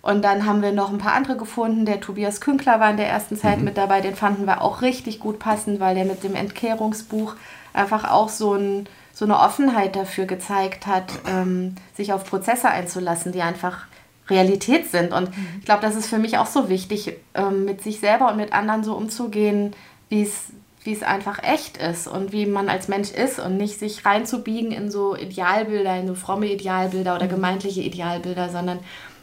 Und 0.00 0.24
dann 0.24 0.46
haben 0.46 0.62
wir 0.62 0.72
noch 0.72 0.90
ein 0.90 0.96
paar 0.96 1.12
andere 1.12 1.36
gefunden. 1.36 1.84
Der 1.84 2.00
Tobias 2.00 2.40
Künkler 2.40 2.80
war 2.80 2.90
in 2.90 2.96
der 2.96 3.08
ersten 3.08 3.36
Zeit 3.36 3.60
mit 3.60 3.76
dabei. 3.76 4.00
Den 4.00 4.16
fanden 4.16 4.46
wir 4.46 4.62
auch 4.62 4.80
richtig 4.80 5.20
gut 5.20 5.38
passend, 5.38 5.78
weil 5.78 5.94
der 5.94 6.06
mit 6.06 6.22
dem 6.22 6.34
Entkehrungsbuch 6.34 7.34
einfach 7.74 8.10
auch 8.10 8.30
so, 8.30 8.54
ein, 8.54 8.88
so 9.12 9.26
eine 9.26 9.38
Offenheit 9.38 9.94
dafür 9.94 10.24
gezeigt 10.24 10.86
hat, 10.86 11.12
ähm, 11.28 11.74
sich 11.94 12.14
auf 12.14 12.24
Prozesse 12.24 12.70
einzulassen, 12.70 13.32
die 13.32 13.42
einfach 13.42 13.84
Realität 14.30 14.90
sind. 14.90 15.12
Und 15.12 15.28
ich 15.58 15.66
glaube, 15.66 15.82
das 15.82 15.96
ist 15.96 16.06
für 16.06 16.18
mich 16.18 16.38
auch 16.38 16.46
so 16.46 16.68
wichtig, 16.70 17.16
ähm, 17.34 17.64
mit 17.64 17.82
sich 17.82 18.00
selber 18.00 18.30
und 18.30 18.36
mit 18.36 18.54
anderen 18.54 18.84
so 18.84 18.94
umzugehen, 18.94 19.74
wie 20.10 20.22
es 20.22 20.52
wie 20.82 20.92
es 20.92 21.02
einfach 21.02 21.42
echt 21.42 21.76
ist 21.76 22.06
und 22.08 22.32
wie 22.32 22.46
man 22.46 22.68
als 22.68 22.88
Mensch 22.88 23.10
ist 23.10 23.38
und 23.38 23.56
nicht 23.58 23.78
sich 23.78 24.04
reinzubiegen 24.06 24.72
in 24.72 24.90
so 24.90 25.14
Idealbilder, 25.14 25.98
in 25.98 26.06
so 26.06 26.14
fromme 26.14 26.50
Idealbilder 26.50 27.14
oder 27.14 27.28
gemeindliche 27.28 27.82
Idealbilder, 27.82 28.48
sondern 28.48 28.78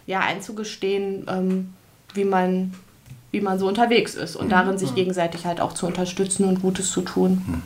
ja 0.06 0.19
einzugestehen, 0.19 1.26
ähm, 1.28 1.73
wie, 2.13 2.26
man, 2.26 2.73
wie 3.32 3.41
man 3.41 3.58
so 3.58 3.67
unterwegs 3.67 4.13
ist 4.13 4.36
und 4.36 4.52
darin 4.52 4.78
sich 4.78 4.93
gegenseitig 4.93 5.45
halt 5.45 5.60
auch 5.60 5.73
zu 5.73 5.88
unterstützen 5.88 6.47
und 6.47 6.62
Gutes 6.62 6.91
zu 6.91 7.02
tun. 7.02 7.63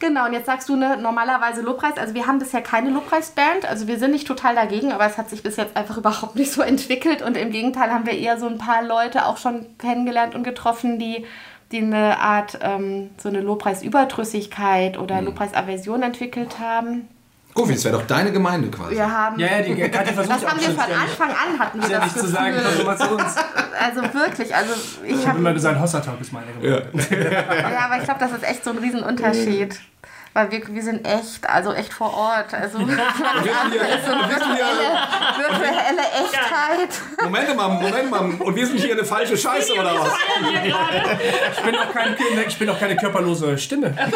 Genau, 0.00 0.26
und 0.26 0.32
jetzt 0.32 0.46
sagst 0.46 0.68
du 0.68 0.76
ne, 0.76 0.96
normalerweise 0.96 1.62
Lobpreis. 1.62 1.96
Also 1.96 2.14
wir 2.14 2.26
haben 2.26 2.38
bisher 2.38 2.62
keine 2.62 2.90
Lobpreisband. 2.90 3.66
Also 3.68 3.88
wir 3.88 3.98
sind 3.98 4.12
nicht 4.12 4.26
total 4.26 4.54
dagegen, 4.54 4.92
aber 4.92 5.06
es 5.06 5.18
hat 5.18 5.28
sich 5.28 5.42
bis 5.42 5.56
jetzt 5.56 5.76
einfach 5.76 5.96
überhaupt 5.98 6.36
nicht 6.36 6.52
so 6.52 6.62
entwickelt. 6.62 7.22
Und 7.22 7.36
im 7.36 7.50
Gegenteil 7.50 7.92
haben 7.92 8.06
wir 8.06 8.16
eher 8.16 8.38
so 8.38 8.46
ein 8.46 8.58
paar 8.58 8.82
Leute 8.82 9.26
auch 9.26 9.38
schon 9.38 9.66
kennengelernt 9.78 10.34
und 10.34 10.44
getroffen, 10.44 10.98
die, 10.98 11.24
die 11.72 11.78
eine 11.78 12.20
Art, 12.20 12.58
ähm, 12.62 13.10
so 13.18 13.28
eine 13.28 13.40
Lobpreisüberdrüssigkeit 13.40 14.98
oder 14.98 15.20
Lobpreisaversion 15.20 16.02
entwickelt 16.02 16.58
haben. 16.60 17.08
Gofi, 17.58 17.74
das 17.74 17.84
wäre 17.84 17.98
doch 17.98 18.06
deine 18.06 18.30
Gemeinde 18.30 18.68
quasi. 18.70 18.94
Wir 18.94 19.10
haben... 19.10 19.38
Ja, 19.38 19.46
ja, 19.58 19.62
die 19.62 19.74
Katja 19.74 20.12
versucht 20.12 20.36
Das 20.36 20.46
haben 20.46 20.60
wir 20.60 20.68
von 20.70 20.78
Anfang 20.94 21.30
an 21.30 21.58
hatten 21.58 21.82
wir 21.82 21.88
Ja, 21.88 21.98
das 21.98 22.14
nicht 22.14 22.18
zu 22.24 22.26
sagen, 22.28 22.54
Gefühl. 22.54 22.70
komm 22.76 22.86
mal 22.86 22.96
zu 22.98 23.10
uns. 23.10 23.34
Also 23.80 24.02
wirklich, 24.14 24.54
also 24.54 24.74
ich 25.02 25.10
Ich 25.10 25.16
habe 25.18 25.28
habe 25.30 25.38
immer 25.40 25.52
gesagt, 25.52 25.80
Hossertalk 25.80 26.20
ist 26.20 26.32
meine 26.32 26.46
Gemeinde. 26.52 26.88
Ja, 27.72 27.84
aber 27.86 27.96
ich 27.98 28.04
glaube, 28.04 28.20
das 28.20 28.30
ist 28.32 28.44
echt 28.44 28.62
so 28.64 28.70
ein 28.70 28.78
Riesenunterschied. 28.78 29.80
Weil 30.38 30.52
wir, 30.52 30.62
wir 30.68 30.82
sind 30.84 31.04
echt, 31.04 31.48
also 31.48 31.72
echt 31.72 31.92
vor 31.92 32.14
Ort. 32.14 32.54
Also 32.54 32.78
Wir 32.78 32.86
sind 32.86 32.96
hier, 32.96 33.80
wir 33.80 33.88
sind 33.98 34.54
hier, 34.54 34.68
virtuelle 35.36 36.02
Echtheit. 36.14 36.90
Moment 37.24 37.56
mal, 37.56 37.68
Moment 37.68 38.08
mal. 38.08 38.20
Und 38.46 38.54
wir 38.54 38.64
sind 38.64 38.78
hier 38.78 38.92
eine 38.92 39.04
falsche 39.04 39.36
Scheiße 39.36 39.72
oder 39.72 39.94
was? 39.98 40.12
Ich 41.56 41.62
bin 41.64 41.72
doch 41.74 41.92
kein, 41.92 42.16
ich 42.46 42.56
bin 42.56 42.68
doch 42.68 42.78
keine 42.78 42.94
körperlose 42.96 43.58
Stimme. 43.58 43.92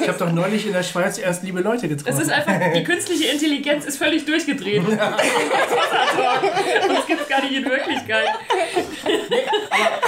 Ich 0.00 0.08
habe 0.08 0.18
doch 0.18 0.30
neulich 0.32 0.64
in 0.66 0.72
der 0.72 0.84
Schweiz 0.84 1.18
erst 1.18 1.42
liebe 1.42 1.60
Leute 1.60 1.86
Es 1.86 1.96
getroffen. 2.04 2.20
ist 2.22 2.30
einfach, 2.30 2.52
die 2.74 2.84
künstliche 2.84 3.24
Intelligenz 3.24 3.84
ist 3.86 3.98
völlig 3.98 4.24
durchgedreht. 4.24 4.86
Und 4.86 4.96
das 6.88 7.06
gibt 7.08 7.22
es 7.22 7.28
gar 7.28 7.42
nicht 7.42 7.54
in 7.54 7.64
Wirklichkeit. 7.64 8.28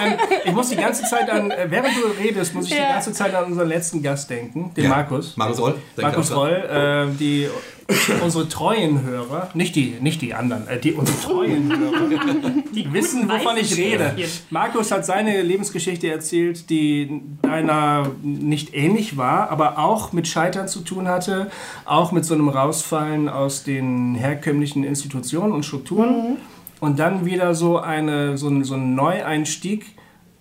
Ähm, 0.00 0.16
ich 0.44 0.52
muss 0.52 0.68
die 0.68 0.76
ganze 0.76 1.02
Zeit 1.04 1.28
an, 1.30 1.50
äh, 1.50 1.66
während 1.68 1.96
du 1.96 2.06
redest, 2.22 2.54
muss 2.54 2.66
ich 2.66 2.72
die 2.72 2.78
Ja. 2.78 2.92
ganze 2.92 3.12
Zeit 3.12 3.34
an 3.34 3.44
unseren 3.46 3.68
letzten 3.68 4.00
Gast 4.02 4.30
denken, 4.30 4.72
den 4.74 4.84
Ja. 4.84 4.90
Markus. 4.90 5.17
Markus 5.36 5.60
Roll. 5.60 5.74
Markus 5.96 6.32
auch 6.32 6.46
dran. 6.46 6.62
Roll, 6.62 7.10
äh, 7.12 7.16
die 7.18 7.48
unsere 8.22 8.48
treuen 8.48 9.02
Hörer, 9.02 9.48
nicht 9.54 9.74
die, 9.74 9.94
nicht 10.00 10.20
die 10.20 10.34
anderen, 10.34 10.68
äh, 10.68 10.78
die 10.78 10.92
unsere 10.92 11.18
treuen 11.20 11.70
Hörer, 11.70 12.52
die 12.74 12.92
wissen, 12.92 13.28
wovon 13.28 13.56
ich 13.56 13.76
rede. 13.78 14.14
Markus 14.50 14.90
hat 14.90 15.06
seine 15.06 15.40
Lebensgeschichte 15.42 16.08
erzählt, 16.10 16.68
die 16.68 17.22
deiner 17.40 18.10
nicht 18.22 18.74
ähnlich 18.74 19.16
war, 19.16 19.50
aber 19.50 19.78
auch 19.78 20.12
mit 20.12 20.28
Scheitern 20.28 20.68
zu 20.68 20.80
tun 20.80 21.08
hatte, 21.08 21.50
auch 21.86 22.12
mit 22.12 22.26
so 22.26 22.34
einem 22.34 22.50
Rausfallen 22.50 23.30
aus 23.30 23.64
den 23.64 24.14
herkömmlichen 24.14 24.84
Institutionen 24.84 25.52
und 25.52 25.64
Strukturen 25.64 26.36
und 26.80 26.98
dann 26.98 27.24
wieder 27.24 27.54
so, 27.54 27.78
eine, 27.78 28.36
so, 28.36 28.48
ein, 28.48 28.64
so 28.64 28.74
ein 28.74 28.94
Neueinstieg 28.94 29.86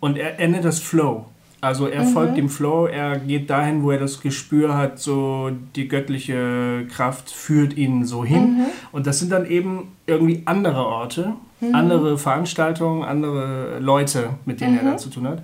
und 0.02 0.18
er, 0.18 0.46
nennt 0.48 0.66
das 0.66 0.80
Flow. 0.80 1.28
Also 1.60 1.88
er 1.88 2.04
folgt 2.04 2.38
dem 2.38 2.50
Flow, 2.50 2.86
er 2.86 3.18
geht 3.18 3.50
dahin, 3.50 3.82
wo 3.82 3.90
er 3.90 3.98
das 3.98 4.22
Gespür 4.22 4.78
hat, 4.78 5.00
so 5.00 5.50
die 5.76 5.88
göttliche 5.88 6.86
Kraft 6.88 7.32
führt 7.32 7.76
ihn 7.76 8.06
so 8.06 8.24
hin. 8.24 8.66
Und 8.92 9.08
das 9.08 9.20
sind 9.20 9.32
dann 9.32 9.46
eben 9.48 9.96
irgendwie 10.06 10.44
andere 10.46 10.86
Orte, 10.86 11.34
andere 11.74 12.20
Veranstaltungen, 12.20 13.04
andere 13.04 13.80
Leute, 13.80 14.30
mit 14.46 14.62
denen 14.62 14.78
er 14.78 14.84
da 14.92 14.98
zu 14.98 15.10
tun 15.10 15.28
hat. 15.28 15.44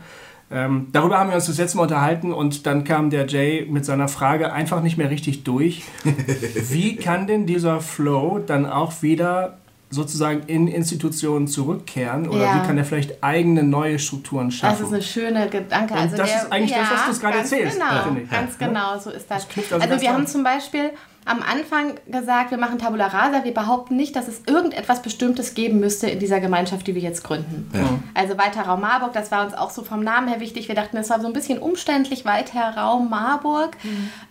Ähm, 0.51 0.87
darüber 0.91 1.17
haben 1.17 1.29
wir 1.29 1.35
uns 1.35 1.47
das 1.47 1.57
letzte 1.57 1.77
Mal 1.77 1.83
unterhalten 1.83 2.31
und 2.31 2.67
dann 2.67 2.83
kam 2.83 3.09
der 3.09 3.25
Jay 3.25 3.65
mit 3.67 3.85
seiner 3.85 4.07
Frage 4.07 4.53
einfach 4.53 4.83
nicht 4.83 4.97
mehr 4.97 5.09
richtig 5.09 5.43
durch. 5.43 5.81
Wie 6.69 6.95
kann 6.95 7.25
denn 7.25 7.47
dieser 7.47 7.81
Flow 7.81 8.39
dann 8.45 8.67
auch 8.67 9.01
wieder 9.01 9.57
sozusagen 9.93 10.43
in 10.47 10.67
Institutionen 10.67 11.47
zurückkehren 11.47 12.27
oder 12.27 12.41
Ja. 12.43 12.55
wie 12.61 12.65
kann 12.67 12.77
er 12.77 12.85
vielleicht 12.85 13.23
eigene 13.23 13.63
neue 13.63 13.99
Strukturen 13.99 14.47
Das 14.49 14.55
schaffen? 14.57 14.85
ist 14.87 14.93
eine 14.93 15.01
schöne 15.03 15.47
Gedanke. 15.49 15.93
Und 15.93 15.99
also 15.99 16.17
das 16.17 16.29
der, 16.29 16.41
ist 16.41 16.51
eigentlich 16.51 16.73
das, 16.73 16.89
was 17.07 17.15
du 17.15 17.21
gerade 17.21 17.37
ganz 17.37 17.51
erzählst, 17.51 17.79
Genau, 17.79 18.17
ich. 18.23 18.29
ganz 18.29 18.55
Ja. 18.59 18.67
genau, 18.67 18.97
so 18.99 19.09
ist 19.11 19.29
das. 19.29 19.47
knüpft 19.47 19.71
also 19.73 19.87
Also 19.87 20.01
wir 20.01 20.09
an. 20.09 20.15
haben 20.15 20.27
zum 20.27 20.43
Beispiel 20.43 20.91
am 21.25 21.39
Anfang 21.41 21.93
gesagt, 22.07 22.51
wir 22.51 22.57
machen 22.57 22.79
Tabula 22.79 23.07
Rasa. 23.07 23.45
Wir 23.45 23.53
behaupten 23.53 23.95
nicht, 23.95 24.13
dass 24.13 24.27
es 24.27 24.41
irgendetwas 24.45 25.01
Bestimmtes 25.01 25.53
geben 25.53 25.79
müsste 25.79 26.09
in 26.09 26.19
dieser 26.19 26.41
Gemeinschaft, 26.41 26.85
die 26.85 26.95
wir 26.95 27.01
jetzt 27.01 27.23
gründen. 27.23 27.69
Also 28.13 28.37
Weiter 28.37 28.63
Raum 28.63 28.81
Marburg, 28.81 29.13
das 29.13 29.31
war 29.31 29.45
uns 29.45 29.53
auch 29.53 29.69
so 29.69 29.83
vom 29.83 30.03
Namen 30.03 30.27
her 30.27 30.41
wichtig. 30.41 30.67
Wir 30.67 30.75
dachten, 30.75 30.97
es 30.97 31.09
war 31.09 31.21
so 31.21 31.27
ein 31.27 31.31
bisschen 31.33 31.59
umständlich, 31.59 32.25
Weiter 32.25 32.75
Raum 32.75 33.09
Marburg. 33.09 33.77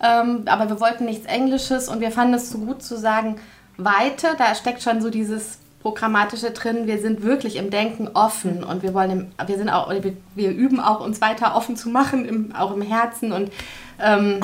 Ähm, 0.02 0.42
aber 0.46 0.68
wir 0.68 0.80
wollten 0.80 1.06
nichts 1.06 1.24
Englisches 1.26 1.88
und 1.88 2.00
wir 2.00 2.10
fanden 2.10 2.34
es 2.34 2.50
so 2.50 2.58
gut 2.58 2.82
zu 2.82 2.98
sagen, 2.98 3.36
Weite, 3.76 4.28
da 4.38 4.54
steckt 4.54 4.82
schon 4.82 5.00
so 5.00 5.10
dieses 5.10 5.58
programmatische 5.82 6.52
drin. 6.52 6.86
Wir 6.86 7.00
sind 7.00 7.22
wirklich 7.22 7.56
im 7.56 7.70
Denken 7.70 8.08
offen 8.14 8.62
und 8.62 8.82
wir 8.82 8.94
wollen, 8.94 9.10
im, 9.10 9.26
wir 9.46 9.58
sind 9.58 9.68
auch, 9.68 9.90
wir, 9.90 10.16
wir 10.34 10.50
üben 10.50 10.80
auch 10.80 11.00
uns 11.00 11.20
weiter 11.20 11.56
offen 11.56 11.76
zu 11.76 11.88
machen, 11.88 12.24
im, 12.24 12.54
auch 12.54 12.72
im 12.72 12.82
Herzen 12.82 13.32
und 13.32 13.50
ähm, 14.00 14.40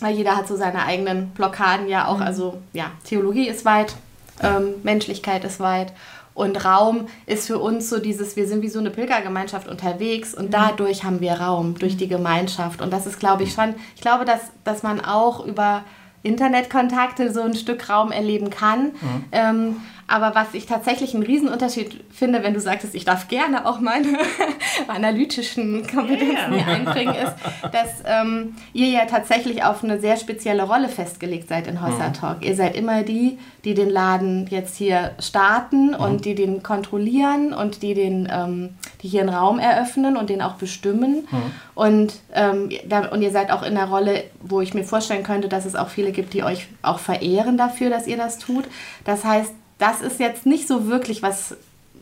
weil 0.00 0.14
jeder 0.14 0.36
hat 0.36 0.46
so 0.46 0.56
seine 0.56 0.84
eigenen 0.84 1.30
Blockaden 1.30 1.88
ja 1.88 2.06
auch. 2.06 2.20
Also 2.20 2.58
ja, 2.72 2.90
Theologie 3.04 3.48
ist 3.48 3.64
weit, 3.64 3.94
ähm, 4.42 4.74
Menschlichkeit 4.82 5.44
ist 5.44 5.58
weit. 5.58 5.92
Und 6.34 6.64
Raum 6.64 7.08
ist 7.26 7.48
für 7.48 7.58
uns 7.58 7.90
so 7.90 7.98
dieses, 7.98 8.36
wir 8.36 8.46
sind 8.46 8.62
wie 8.62 8.68
so 8.68 8.78
eine 8.78 8.90
Pilgergemeinschaft 8.90 9.66
unterwegs 9.66 10.34
und 10.34 10.54
dadurch 10.54 11.02
haben 11.02 11.20
wir 11.20 11.32
Raum, 11.32 11.76
durch 11.76 11.96
die 11.96 12.06
Gemeinschaft. 12.06 12.80
Und 12.80 12.92
das 12.92 13.06
ist, 13.06 13.18
glaube 13.18 13.42
ich, 13.42 13.52
schon, 13.52 13.74
ich 13.96 14.02
glaube, 14.02 14.24
dass, 14.24 14.42
dass 14.62 14.84
man 14.84 15.00
auch 15.00 15.44
über 15.44 15.82
Internetkontakte 16.28 17.32
so 17.32 17.42
ein 17.42 17.54
Stück 17.54 17.88
Raum 17.88 18.12
erleben 18.12 18.50
kann. 18.50 18.92
Ähm, 19.32 19.76
aber 20.08 20.34
was 20.34 20.54
ich 20.54 20.64
tatsächlich 20.64 21.14
einen 21.14 21.22
Riesenunterschied 21.22 22.02
finde, 22.10 22.42
wenn 22.42 22.54
du 22.54 22.60
sagtest, 22.60 22.94
ich 22.94 23.04
darf 23.04 23.28
gerne 23.28 23.66
auch 23.66 23.78
meine 23.78 24.18
analytischen 24.88 25.86
Kompetenzen 25.86 26.54
hier 26.54 26.66
einbringen, 26.66 27.14
ist, 27.14 27.34
dass 27.72 28.02
ähm, 28.06 28.56
ihr 28.72 28.88
ja 28.88 29.04
tatsächlich 29.04 29.64
auf 29.64 29.84
eine 29.84 30.00
sehr 30.00 30.16
spezielle 30.16 30.62
Rolle 30.62 30.88
festgelegt 30.88 31.48
seid 31.48 31.66
in 31.66 31.84
Hossa 31.84 32.08
Talk. 32.10 32.42
Ihr 32.42 32.56
seid 32.56 32.74
immer 32.74 33.02
die, 33.02 33.38
die 33.64 33.74
den 33.74 33.90
Laden 33.90 34.46
jetzt 34.48 34.76
hier 34.76 35.12
starten 35.18 35.94
und 35.94 36.24
die 36.24 36.34
den 36.34 36.62
kontrollieren 36.62 37.52
und 37.52 37.82
die 37.82 37.92
den, 37.92 38.28
ähm, 38.32 38.70
die 39.02 39.08
hier 39.08 39.20
einen 39.20 39.34
Raum 39.34 39.58
eröffnen 39.58 40.16
und 40.16 40.30
den 40.30 40.40
auch 40.40 40.54
bestimmen. 40.54 41.28
Und, 41.74 42.14
ähm, 42.34 42.70
da, 42.88 43.08
und 43.08 43.20
ihr 43.20 43.30
seid 43.30 43.50
auch 43.50 43.62
in 43.62 43.74
der 43.74 43.86
Rolle, 43.86 44.24
wo 44.40 44.62
ich 44.62 44.72
mir 44.72 44.84
vorstellen 44.84 45.22
könnte, 45.22 45.48
dass 45.48 45.66
es 45.66 45.76
auch 45.76 45.88
viele 45.88 46.12
gibt, 46.12 46.32
die 46.32 46.42
euch 46.42 46.66
auch 46.80 46.98
verehren 46.98 47.58
dafür, 47.58 47.90
dass 47.90 48.06
ihr 48.06 48.16
das 48.16 48.38
tut. 48.38 48.64
Das 49.04 49.24
heißt, 49.24 49.52
das 49.78 50.00
ist 50.00 50.20
jetzt 50.20 50.46
nicht 50.46 50.66
so 50.68 50.86
wirklich 50.88 51.22
was, 51.22 51.56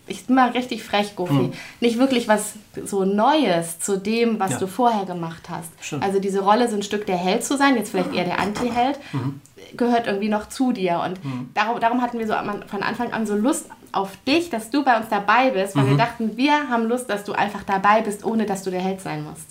ich 0.07 0.27
bin 0.27 0.37
mal 0.37 0.51
richtig 0.51 0.83
frech, 0.85 1.17
Goofy, 1.17 1.51
nicht 1.81 1.99
wirklich 1.99 2.29
was 2.29 2.55
so 2.85 3.05
Neues 3.05 3.79
zu 3.81 3.99
dem, 3.99 4.39
was 4.41 4.53
Ja. 4.53 4.59
du 4.59 4.67
vorher 4.67 5.05
gemacht 5.05 5.49
hast. 5.51 5.71
Stimmt. 5.81 6.03
Also 6.05 6.21
diese 6.21 6.41
Rolle, 6.41 6.69
so 6.69 6.77
ein 6.77 6.83
Stück 6.83 7.07
der 7.07 7.17
Held 7.17 7.45
zu 7.45 7.57
sein, 7.57 7.77
jetzt 7.77 7.91
vielleicht 7.91 8.15
eher 8.15 8.25
der 8.25 8.39
Anti-Held, 8.41 8.99
gehört 9.77 10.07
irgendwie 10.07 10.29
noch 10.29 10.49
zu 10.49 10.73
dir. 10.73 11.01
Und 11.05 11.19
darum, 11.55 11.81
darum 11.81 12.01
hatten 12.03 12.19
wir 12.19 12.27
so 12.27 12.35
von 12.69 12.83
Anfang 12.83 13.13
an 13.13 13.27
so 13.27 13.35
Lust 13.35 13.67
auf 13.93 14.11
dich, 14.27 14.51
dass 14.51 14.71
du 14.71 14.85
bei 14.85 14.97
uns 14.97 15.07
dabei 15.09 15.51
bist, 15.51 15.77
weil 15.77 15.89
wir 15.89 15.97
dachten, 15.97 16.37
wir 16.37 16.69
haben 16.69 16.85
Lust, 16.85 17.09
dass 17.09 17.25
du 17.25 17.33
einfach 17.33 17.63
dabei 17.65 18.03
bist, 18.03 18.25
ohne 18.25 18.47
dass 18.47 18.63
du 18.63 18.71
der 18.71 18.81
Held 18.81 19.01
sein 19.01 19.25
musst. 19.25 19.47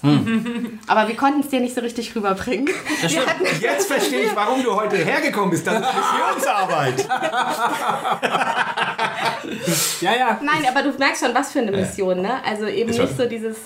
Aber 0.88 1.08
wir 1.08 1.16
konnten 1.16 1.42
es 1.42 1.50
dir 1.50 1.60
nicht 1.60 1.76
so 1.76 1.82
richtig 1.82 2.16
rüberbringen. 2.16 2.70
Wir 3.02 3.26
hatten, 3.26 3.46
Jetzt 3.62 3.88
verstehe 3.88 4.26
ich, 4.26 4.36
warum 4.36 4.64
du 4.64 4.76
heute 4.76 4.98
hergekommen 4.98 5.52
bist. 5.52 5.68
Das 5.68 5.82
ist 5.82 5.88
Missionsarbeit. 5.96 7.08
Ja, 10.02 10.16
ja. 10.16 10.40
nein, 10.42 10.66
aber 10.68 10.84
du 10.84 10.98
merkst 10.98 11.24
schon, 11.24 11.34
was 11.34 11.52
für 11.52 11.60
eine 11.60 11.72
Mission, 11.72 12.22
ne? 12.22 12.44
Also 12.44 12.66
eben 12.66 12.90
Ist 12.90 13.00
nicht 13.00 13.18
so 13.18 13.26
dieses 13.26 13.58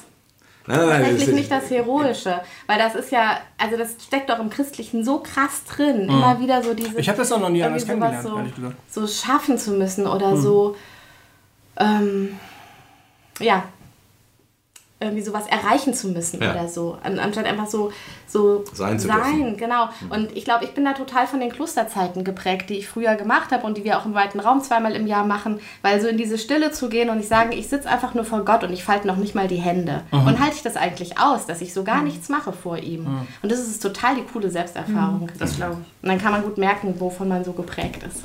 Nein, 0.67 0.77
nein, 0.77 0.87
nein. 0.87 1.01
tatsächlich 1.01 1.35
nicht 1.35 1.51
das 1.51 1.69
Heroische, 1.69 2.41
weil 2.67 2.77
das 2.77 2.95
ist 2.95 3.11
ja, 3.11 3.39
also 3.57 3.75
das 3.77 3.95
steckt 4.05 4.29
doch 4.29 4.39
im 4.39 4.49
Christlichen 4.49 5.03
so 5.03 5.19
krass 5.19 5.63
drin, 5.63 6.01
immer 6.01 6.39
wieder 6.39 6.61
so 6.61 6.73
dieses 6.73 6.95
Ich 6.95 7.09
habe 7.09 7.17
das 7.17 7.31
auch 7.31 7.39
noch 7.39 7.49
nie 7.49 7.63
anders 7.63 7.85
kennengelernt, 7.85 8.27
ehrlich 8.27 8.55
gesagt. 8.55 8.75
so, 8.87 9.01
so 9.01 9.07
schaffen 9.07 9.57
zu 9.57 9.71
müssen 9.71 10.05
oder 10.05 10.37
so, 10.37 10.75
ähm, 11.77 12.37
ja, 13.39 13.63
irgendwie 15.01 15.21
sowas 15.23 15.45
erreichen 15.47 15.93
zu 15.93 16.09
müssen 16.09 16.41
Ja. 16.41 16.51
oder 16.51 16.67
so, 16.67 16.97
an, 17.03 17.19
anstatt 17.19 17.45
einfach 17.45 17.67
so, 17.67 17.91
so 18.27 18.65
Sein 18.73 18.99
zu 18.99 19.07
sein, 19.07 19.17
dürfen. 19.39 19.57
genau. 19.57 19.87
Und 20.09 20.35
ich 20.35 20.43
glaube, 20.43 20.65
ich 20.65 20.73
bin 20.73 20.83
da 20.83 20.91
total 20.91 21.25
von 21.25 21.39
den 21.39 21.49
Klosterzeiten 21.51 22.25
geprägt, 22.25 22.69
die 22.69 22.73
ich 22.75 22.89
früher 22.89 23.15
gemacht 23.15 23.51
habe 23.51 23.65
und 23.65 23.77
die 23.77 23.85
wir 23.85 23.97
auch 23.97 24.05
im 24.05 24.13
weiten 24.13 24.41
Raum 24.41 24.61
zweimal 24.61 24.93
im 24.97 25.07
Jahr 25.07 25.25
machen, 25.25 25.61
weil 25.83 26.01
so 26.01 26.07
in 26.09 26.17
diese 26.17 26.37
Stille 26.37 26.71
zu 26.71 26.89
gehen 26.89 27.09
und 27.09 27.17
nicht 27.17 27.29
sagen, 27.29 27.53
ich 27.53 27.69
sitze 27.69 27.87
einfach 27.89 28.13
nur 28.13 28.25
vor 28.25 28.43
Gott 28.43 28.63
und 28.65 28.73
ich 28.73 28.83
falte 28.83 29.07
noch 29.07 29.15
nicht 29.15 29.35
mal 29.35 29.47
die 29.47 29.55
Hände. 29.55 30.03
Und 30.11 30.37
halte 30.39 30.55
ich 30.57 30.63
das 30.63 30.75
eigentlich 30.75 31.17
aus, 31.17 31.45
dass 31.45 31.61
ich 31.61 31.73
so 31.73 31.85
gar 31.85 32.01
nichts 32.03 32.27
mache 32.27 32.51
vor 32.51 32.77
ihm. 32.77 33.07
Und 33.41 33.51
das 33.51 33.59
ist 33.59 33.81
total 33.81 34.15
die 34.15 34.23
coole 34.23 34.49
Selbsterfahrung. 34.51 35.29
Das 35.39 35.55
glaube 35.55 35.77
ich. 35.81 36.03
Und 36.03 36.09
dann 36.09 36.19
kann 36.21 36.33
man 36.33 36.43
gut 36.43 36.57
merken, 36.57 36.95
wovon 36.99 37.29
man 37.29 37.45
so 37.45 37.53
geprägt 37.53 38.03
ist. 38.03 38.23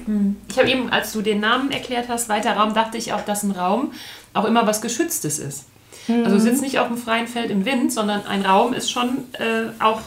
Ich 0.49 0.59
habe 0.59 0.69
eben, 0.69 0.91
als 0.91 1.13
du 1.13 1.23
den 1.23 1.39
Namen 1.39 1.71
erklärt 1.71 2.09
hast, 2.09 2.29
weiter 2.29 2.57
Raum, 2.57 2.75
dachte 2.75 2.99
ich 2.99 3.13
auch, 3.13 3.23
dass 3.25 3.45
ein 3.45 3.53
Raum 3.53 3.93
auch 4.33 4.45
immer 4.45 4.67
was 4.67 4.81
Geschütztes 4.81 5.39
ist. 5.39 5.67
Also 6.09 6.37
du 6.37 6.41
sitzt 6.41 6.63
nicht 6.63 6.79
auf 6.79 6.89
dem 6.89 6.97
freien 6.97 7.27
Feld 7.27 7.51
im 7.51 7.65
Wind, 7.65 7.93
sondern 7.93 8.27
ein 8.27 8.45
Raum 8.45 8.75
ist 8.75 8.91
schon 8.91 9.25
äh, 9.35 9.71
auch 9.83 10.01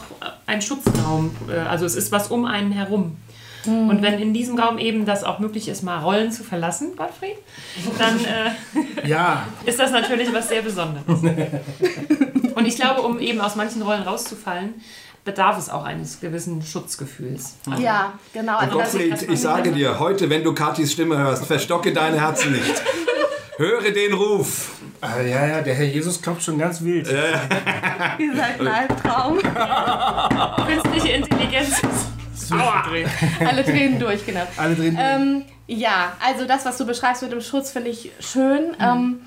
ein 0.46 0.62
Schutzraum. 0.62 1.34
Äh, 1.48 1.58
also 1.58 1.84
es 1.84 1.96
ist 1.96 2.12
was 2.12 2.28
um 2.28 2.44
einen 2.44 2.72
herum. 2.72 3.16
Und 3.66 4.02
wenn 4.02 4.18
in 4.18 4.32
diesem 4.32 4.58
Raum 4.58 4.78
eben 4.78 5.04
das 5.04 5.24
auch 5.24 5.40
möglich 5.40 5.68
ist, 5.68 5.82
mal 5.82 5.98
Rollen 5.98 6.32
zu 6.32 6.42
verlassen, 6.42 6.96
Gottfried, 6.96 7.36
dann 7.98 8.18
äh, 8.24 9.08
Ja, 9.08 9.46
ist 9.66 9.78
das 9.78 9.90
natürlich 9.90 10.32
was 10.32 10.48
sehr 10.48 10.62
Besonderes. 10.62 11.04
Und 12.54 12.66
ich 12.66 12.76
glaube, 12.76 13.02
um 13.02 13.18
eben 13.18 13.40
aus 13.40 13.56
manchen 13.56 13.82
Rollen 13.82 14.02
rauszufallen, 14.02 14.74
bedarf 15.24 15.58
es 15.58 15.68
auch 15.68 15.84
eines 15.84 16.20
gewissen 16.20 16.62
Schutzgefühls. 16.62 17.56
Ja, 17.78 18.14
genau. 18.32 18.56
Also 18.56 18.78
Gottfried, 18.78 19.22
ich 19.28 19.40
sage 19.40 19.72
dir, 19.72 19.98
heute, 19.98 20.30
wenn 20.30 20.44
du 20.44 20.54
Katis 20.54 20.92
Stimme 20.92 21.18
hörst, 21.18 21.44
verstocke 21.44 21.92
deine 21.92 22.20
Herzen 22.20 22.52
nicht. 22.52 22.64
Höre 23.58 23.90
den 23.90 24.12
Ruf. 24.12 24.70
Ah, 25.00 25.20
ja, 25.20 25.44
ja, 25.46 25.60
der 25.60 25.74
Herr 25.74 25.84
Jesus 25.84 26.22
klopft 26.22 26.44
schon 26.44 26.58
ganz 26.58 26.80
wild. 26.80 27.08
Ihr 27.08 28.36
seid 28.36 28.60
ein 28.60 28.68
Albtraum. 28.68 29.38
Künstliche 30.64 31.08
Intelligenz 31.16 31.82
Aua. 32.52 32.84
Alle 33.44 33.64
drehen 33.64 33.98
durch, 33.98 34.24
genau. 34.24 34.46
Alle 34.56 34.76
drin. 34.76 34.96
Ähm, 35.00 35.44
ja, 35.66 36.12
also 36.24 36.46
das, 36.46 36.64
was 36.64 36.78
du 36.78 36.86
beschreibst 36.86 37.22
mit 37.22 37.32
dem 37.32 37.40
Schutz, 37.40 37.72
finde 37.72 37.90
ich 37.90 38.12
schön. 38.20 38.76
Ähm, 38.80 39.22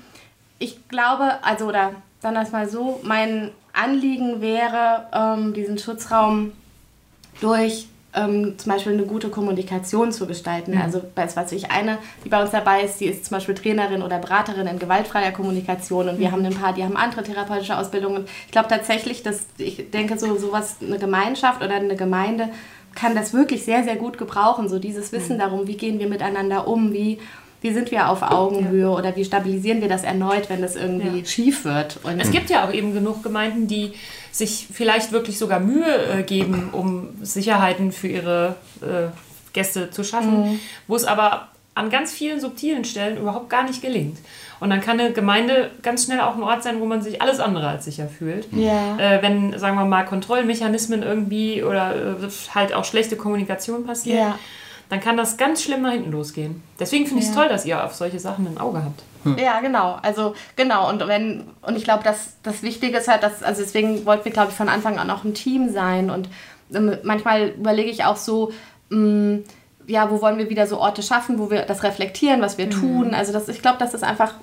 ich 0.58 0.88
glaube, 0.88 1.34
also, 1.42 1.66
oder 1.66 1.92
dann 2.22 2.34
das 2.34 2.52
mal 2.52 2.66
so, 2.66 3.00
mein 3.02 3.50
Anliegen 3.74 4.40
wäre, 4.40 5.08
ähm, 5.12 5.52
diesen 5.52 5.76
Schutzraum 5.76 6.52
durch 7.42 7.86
ähm, 8.14 8.54
zum 8.58 8.72
Beispiel 8.72 8.92
eine 8.92 9.04
gute 9.04 9.28
Kommunikation 9.28 10.12
zu 10.12 10.26
gestalten. 10.26 10.76
Also 10.78 11.02
das, 11.14 11.34
was 11.36 11.50
ich 11.52 11.70
eine, 11.70 11.98
die 12.24 12.28
bei 12.28 12.42
uns 12.42 12.50
dabei 12.50 12.82
ist, 12.82 13.00
die 13.00 13.06
ist 13.06 13.24
zum 13.24 13.36
Beispiel 13.36 13.54
Trainerin 13.54 14.02
oder 14.02 14.18
Beraterin 14.18 14.66
in 14.66 14.78
gewaltfreier 14.78 15.32
Kommunikation 15.32 16.08
und 16.08 16.18
wir 16.18 16.30
haben 16.30 16.44
ein 16.44 16.54
paar, 16.54 16.74
die 16.74 16.84
haben 16.84 16.96
andere 16.96 17.22
therapeutische 17.22 17.78
Ausbildungen. 17.78 18.24
Ich 18.46 18.52
glaube 18.52 18.68
tatsächlich, 18.68 19.22
dass 19.22 19.46
ich 19.56 19.90
denke, 19.90 20.18
so 20.18 20.36
sowas, 20.36 20.76
eine 20.82 20.98
Gemeinschaft 20.98 21.62
oder 21.62 21.74
eine 21.76 21.96
Gemeinde 21.96 22.50
kann 22.94 23.14
das 23.14 23.32
wirklich 23.32 23.64
sehr, 23.64 23.82
sehr 23.84 23.96
gut 23.96 24.18
gebrauchen. 24.18 24.68
So 24.68 24.78
dieses 24.78 25.12
Wissen 25.12 25.38
darum, 25.38 25.66
wie 25.66 25.76
gehen 25.78 25.98
wir 25.98 26.08
miteinander 26.08 26.68
um, 26.68 26.92
wie, 26.92 27.18
wie 27.62 27.72
sind 27.72 27.90
wir 27.90 28.10
auf 28.10 28.20
Augenhöhe 28.20 28.90
oder 28.90 29.16
wie 29.16 29.24
stabilisieren 29.24 29.80
wir 29.80 29.88
das 29.88 30.04
erneut, 30.04 30.50
wenn 30.50 30.60
das 30.60 30.76
irgendwie 30.76 31.20
Ja. 31.20 31.24
schief 31.24 31.64
wird. 31.64 31.98
Und 32.02 32.20
Es 32.20 32.30
gibt 32.30 32.50
ja 32.50 32.66
auch 32.68 32.72
eben 32.74 32.92
genug 32.92 33.22
Gemeinden, 33.22 33.66
die 33.66 33.92
sich 34.32 34.66
vielleicht 34.72 35.12
wirklich 35.12 35.38
sogar 35.38 35.60
Mühe 35.60 36.18
äh, 36.18 36.22
geben, 36.22 36.70
um 36.72 37.10
Sicherheiten 37.22 37.92
für 37.92 38.08
ihre 38.08 38.56
äh, 38.80 39.08
Gäste 39.52 39.90
zu 39.90 40.02
schaffen, 40.02 40.58
wo 40.88 40.96
es 40.96 41.04
aber 41.04 41.48
an 41.74 41.90
ganz 41.90 42.12
vielen 42.12 42.40
subtilen 42.40 42.84
Stellen 42.84 43.18
überhaupt 43.18 43.48
gar 43.48 43.62
nicht 43.64 43.80
gelingt. 43.82 44.18
Und 44.60 44.70
dann 44.70 44.80
kann 44.80 45.00
eine 45.00 45.12
Gemeinde 45.12 45.70
ganz 45.82 46.04
schnell 46.04 46.20
auch 46.20 46.36
ein 46.36 46.42
Ort 46.42 46.62
sein, 46.62 46.80
wo 46.80 46.86
man 46.86 47.02
sich 47.02 47.20
alles 47.20 47.40
andere 47.40 47.68
als 47.68 47.84
sicher 47.84 48.08
fühlt. 48.08 48.46
Ja. 48.52 48.96
Äh, 48.98 49.22
wenn, 49.22 49.58
sagen 49.58 49.76
wir 49.76 49.84
mal, 49.84 50.04
Kontrollmechanismen 50.04 51.02
irgendwie 51.02 51.62
oder 51.62 51.94
äh, 51.94 52.28
halt 52.54 52.72
auch 52.72 52.84
schlechte 52.84 53.16
Kommunikation 53.16 53.84
passiert, 53.84 54.18
Ja. 54.18 54.38
Dann 54.92 55.00
kann 55.00 55.16
das 55.16 55.38
ganz 55.38 55.62
schlimm 55.62 55.80
nach 55.82 55.92
hinten 55.92 56.12
losgehen. 56.12 56.62
Deswegen 56.78 57.06
finde 57.06 57.22
ich 57.22 57.28
es 57.30 57.34
Ja. 57.34 57.40
toll, 57.40 57.48
dass 57.48 57.64
ihr 57.64 57.82
auf 57.82 57.94
solche 57.94 58.18
Sachen 58.18 58.46
ein 58.46 58.58
Auge 58.58 58.82
habt. 58.84 59.38
Ja, 59.40 59.60
genau. 59.60 59.98
Also 60.02 60.34
genau. 60.54 60.90
Und 60.90 61.06
wenn 61.08 61.44
und 61.62 61.76
ich 61.76 61.84
glaube, 61.84 62.04
dass 62.04 62.36
das 62.42 62.62
Wichtige 62.62 62.98
ist 62.98 63.08
halt, 63.08 63.22
dass 63.22 63.42
also 63.42 63.62
deswegen 63.62 64.04
wollten 64.04 64.26
wir, 64.26 64.32
glaube 64.32 64.50
ich, 64.50 64.56
von 64.56 64.68
Anfang 64.68 64.98
an 64.98 65.08
auch 65.10 65.24
ein 65.24 65.32
Team 65.32 65.72
sein. 65.72 66.10
Und 66.10 66.28
ähm, 66.74 66.98
manchmal 67.04 67.48
überlege 67.58 67.88
ich 67.90 68.04
auch 68.04 68.16
so. 68.16 68.52
mh, 68.90 69.38
ja, 69.86 70.10
wo 70.10 70.20
wollen 70.20 70.38
wir 70.38 70.48
wieder 70.50 70.66
so 70.66 70.78
Orte 70.78 71.02
schaffen, 71.02 71.38
wo 71.38 71.50
wir 71.50 71.62
das 71.62 71.82
reflektieren, 71.82 72.40
was 72.42 72.56
wir 72.58 72.68
tun. 72.70 73.14
Also 73.14 73.32
das, 73.32 73.48
ich 73.48 73.62
glaube, 73.62 73.78
dass 73.78 73.90
das 73.92 74.02
einfach 74.04 74.34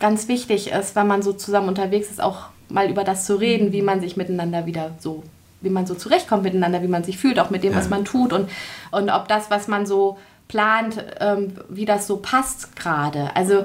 ganz 0.00 0.26
wichtig 0.26 0.70
ist, 0.72 0.96
wenn 0.96 1.06
man 1.06 1.22
so 1.22 1.32
zusammen 1.32 1.68
unterwegs 1.68 2.10
ist, 2.10 2.20
auch 2.20 2.46
mal 2.68 2.88
über 2.90 3.04
das 3.04 3.24
zu 3.26 3.36
reden, 3.36 3.70
wie 3.72 3.82
man 3.82 4.00
sich 4.00 4.16
miteinander 4.16 4.66
wieder 4.66 4.90
so, 4.98 5.22
wie 5.62 5.70
man 5.70 5.86
so 5.86 5.94
zurechtkommt 5.94 6.42
miteinander, 6.42 6.82
wie 6.82 6.88
man 6.88 7.04
sich 7.04 7.18
fühlt, 7.18 7.38
auch 7.38 7.50
mit 7.50 7.64
dem, 7.64 7.74
was 7.74 7.88
man 7.88 8.04
tut 8.04 8.32
und, 8.32 8.50
und 8.90 9.10
ob 9.10 9.28
das, 9.28 9.50
was 9.50 9.68
man 9.68 9.86
so 9.86 10.18
plant, 10.48 11.04
ähm, 11.20 11.54
wie 11.68 11.84
das 11.84 12.06
so 12.06 12.18
passt 12.18 12.76
gerade. 12.76 13.34
Also 13.34 13.64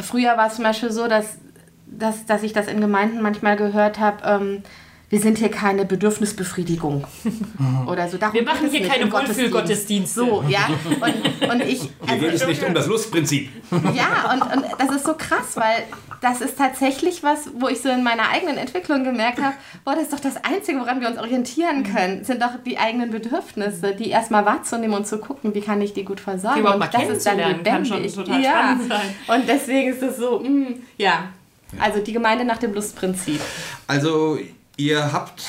früher 0.00 0.36
war 0.36 0.48
es 0.48 0.56
zum 0.56 0.64
Beispiel 0.64 0.90
so, 0.90 1.08
dass, 1.08 1.38
dass, 1.86 2.26
dass 2.26 2.42
ich 2.42 2.52
das 2.52 2.66
in 2.66 2.80
Gemeinden 2.80 3.22
manchmal 3.22 3.56
gehört 3.56 3.98
habe, 3.98 4.24
ähm, 4.24 4.62
wir 5.10 5.20
sind 5.20 5.38
hier 5.38 5.50
keine 5.50 5.86
Bedürfnisbefriedigung 5.86 7.06
oder 7.86 8.08
so. 8.08 8.18
Darum 8.18 8.34
Wir 8.34 8.42
machen 8.42 8.68
hier 8.68 8.86
keine 8.86 9.04
im 9.04 9.10
Gottesdienst. 9.10 9.38
Wohlfühlgottesdienste. 9.38 10.20
So, 10.20 10.44
ja. 10.48 10.68
Und, 11.00 11.50
und 11.50 11.60
ich, 11.62 11.90
Hier 12.06 12.18
geht 12.18 12.34
es 12.34 12.46
nicht 12.46 12.62
um 12.62 12.74
das 12.74 12.86
Lustprinzip. 12.88 13.50
ja, 13.94 14.32
und, 14.32 14.42
und 14.42 14.66
das 14.78 14.96
ist 14.96 15.06
so 15.06 15.14
krass, 15.14 15.56
weil 15.56 15.84
das 16.20 16.42
ist 16.42 16.58
tatsächlich 16.58 17.22
was, 17.22 17.48
wo 17.58 17.68
ich 17.68 17.80
so 17.80 17.88
in 17.88 18.02
meiner 18.02 18.28
eigenen 18.28 18.58
Entwicklung 18.58 19.04
gemerkt 19.04 19.40
habe, 19.40 19.54
boah, 19.84 19.94
das 19.94 20.04
ist 20.04 20.12
doch 20.12 20.20
das 20.20 20.36
Einzige, 20.44 20.78
woran 20.78 21.00
wir 21.00 21.08
uns 21.08 21.18
orientieren 21.18 21.84
können, 21.84 22.24
sind 22.24 22.42
doch 22.42 22.50
die 22.66 22.76
eigenen 22.78 23.10
Bedürfnisse, 23.10 23.94
die 23.94 24.10
erstmal 24.10 24.44
wahrzunehmen 24.44 24.94
und 24.94 25.06
zu 25.06 25.18
gucken, 25.18 25.54
wie 25.54 25.60
kann 25.62 25.80
ich 25.80 25.94
die 25.94 26.04
gut 26.04 26.20
versorgen. 26.20 26.62
Die 26.62 26.68
und 26.68 26.78
mal 26.78 26.88
das 26.88 27.08
ist 27.08 27.24
dann 27.26 27.38
kennenzulernen, 27.38 27.64
kann 27.64 27.86
schon 27.86 28.02
lebendig. 28.02 28.14
total 28.14 28.42
ja. 28.42 28.50
spannend 28.50 28.88
sein. 28.88 29.36
Und 29.38 29.48
deswegen 29.48 29.90
ist 29.90 30.02
es 30.02 30.16
so, 30.18 30.40
mm, 30.40 30.74
ja. 30.98 31.30
Also 31.78 32.00
die 32.00 32.12
Gemeinde 32.12 32.44
nach 32.44 32.58
dem 32.58 32.72
Lustprinzip. 32.72 33.40
Also 33.86 34.38
ihr 34.78 35.12
habt 35.12 35.42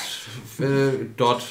äh, 0.58 1.06
dort 1.16 1.42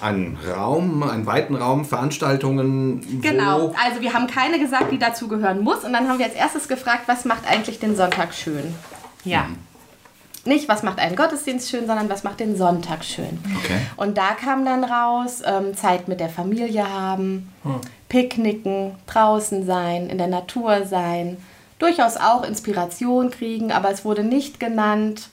einen 0.00 0.38
Raum, 0.48 1.02
einen 1.02 1.26
weiten 1.26 1.54
Raum, 1.54 1.84
Veranstaltungen, 1.84 3.20
Genau, 3.20 3.74
also 3.82 4.00
wir 4.00 4.12
haben 4.12 4.26
keine 4.26 4.58
gesagt, 4.58 4.90
die 4.90 4.98
dazu 4.98 5.28
gehören 5.28 5.62
muss. 5.62 5.84
Und 5.84 5.92
dann 5.92 6.08
haben 6.08 6.18
wir 6.18 6.26
als 6.26 6.34
erstes 6.34 6.68
gefragt, 6.68 7.02
was 7.06 7.24
macht 7.24 7.46
eigentlich 7.46 7.78
den 7.78 7.96
Sonntag 7.96 8.34
schön? 8.34 8.74
Ja. 9.24 9.46
Nicht, 10.44 10.68
was 10.68 10.82
macht 10.82 10.98
einen 10.98 11.16
Gottesdienst 11.16 11.70
schön, 11.70 11.86
sondern 11.86 12.10
was 12.10 12.22
macht 12.22 12.40
den 12.40 12.56
Sonntag 12.56 13.02
schön. 13.04 13.38
Okay. 13.56 13.78
Und 13.96 14.18
da 14.18 14.32
kam 14.32 14.64
dann 14.64 14.84
raus, 14.84 15.42
ähm, 15.44 15.74
Zeit 15.74 16.06
mit 16.06 16.20
der 16.20 16.28
Familie 16.28 16.86
haben, 16.86 17.50
Picknicken, 18.10 18.92
draußen 19.06 19.64
sein, 19.64 20.10
in 20.10 20.18
der 20.18 20.26
Natur 20.26 20.84
sein, 20.84 21.38
durchaus 21.78 22.18
auch 22.18 22.44
Inspiration 22.44 23.30
kriegen, 23.30 23.72
aber 23.72 23.90
es 23.90 24.04
wurde 24.04 24.22
nicht 24.22 24.60
genannt, 24.60 25.30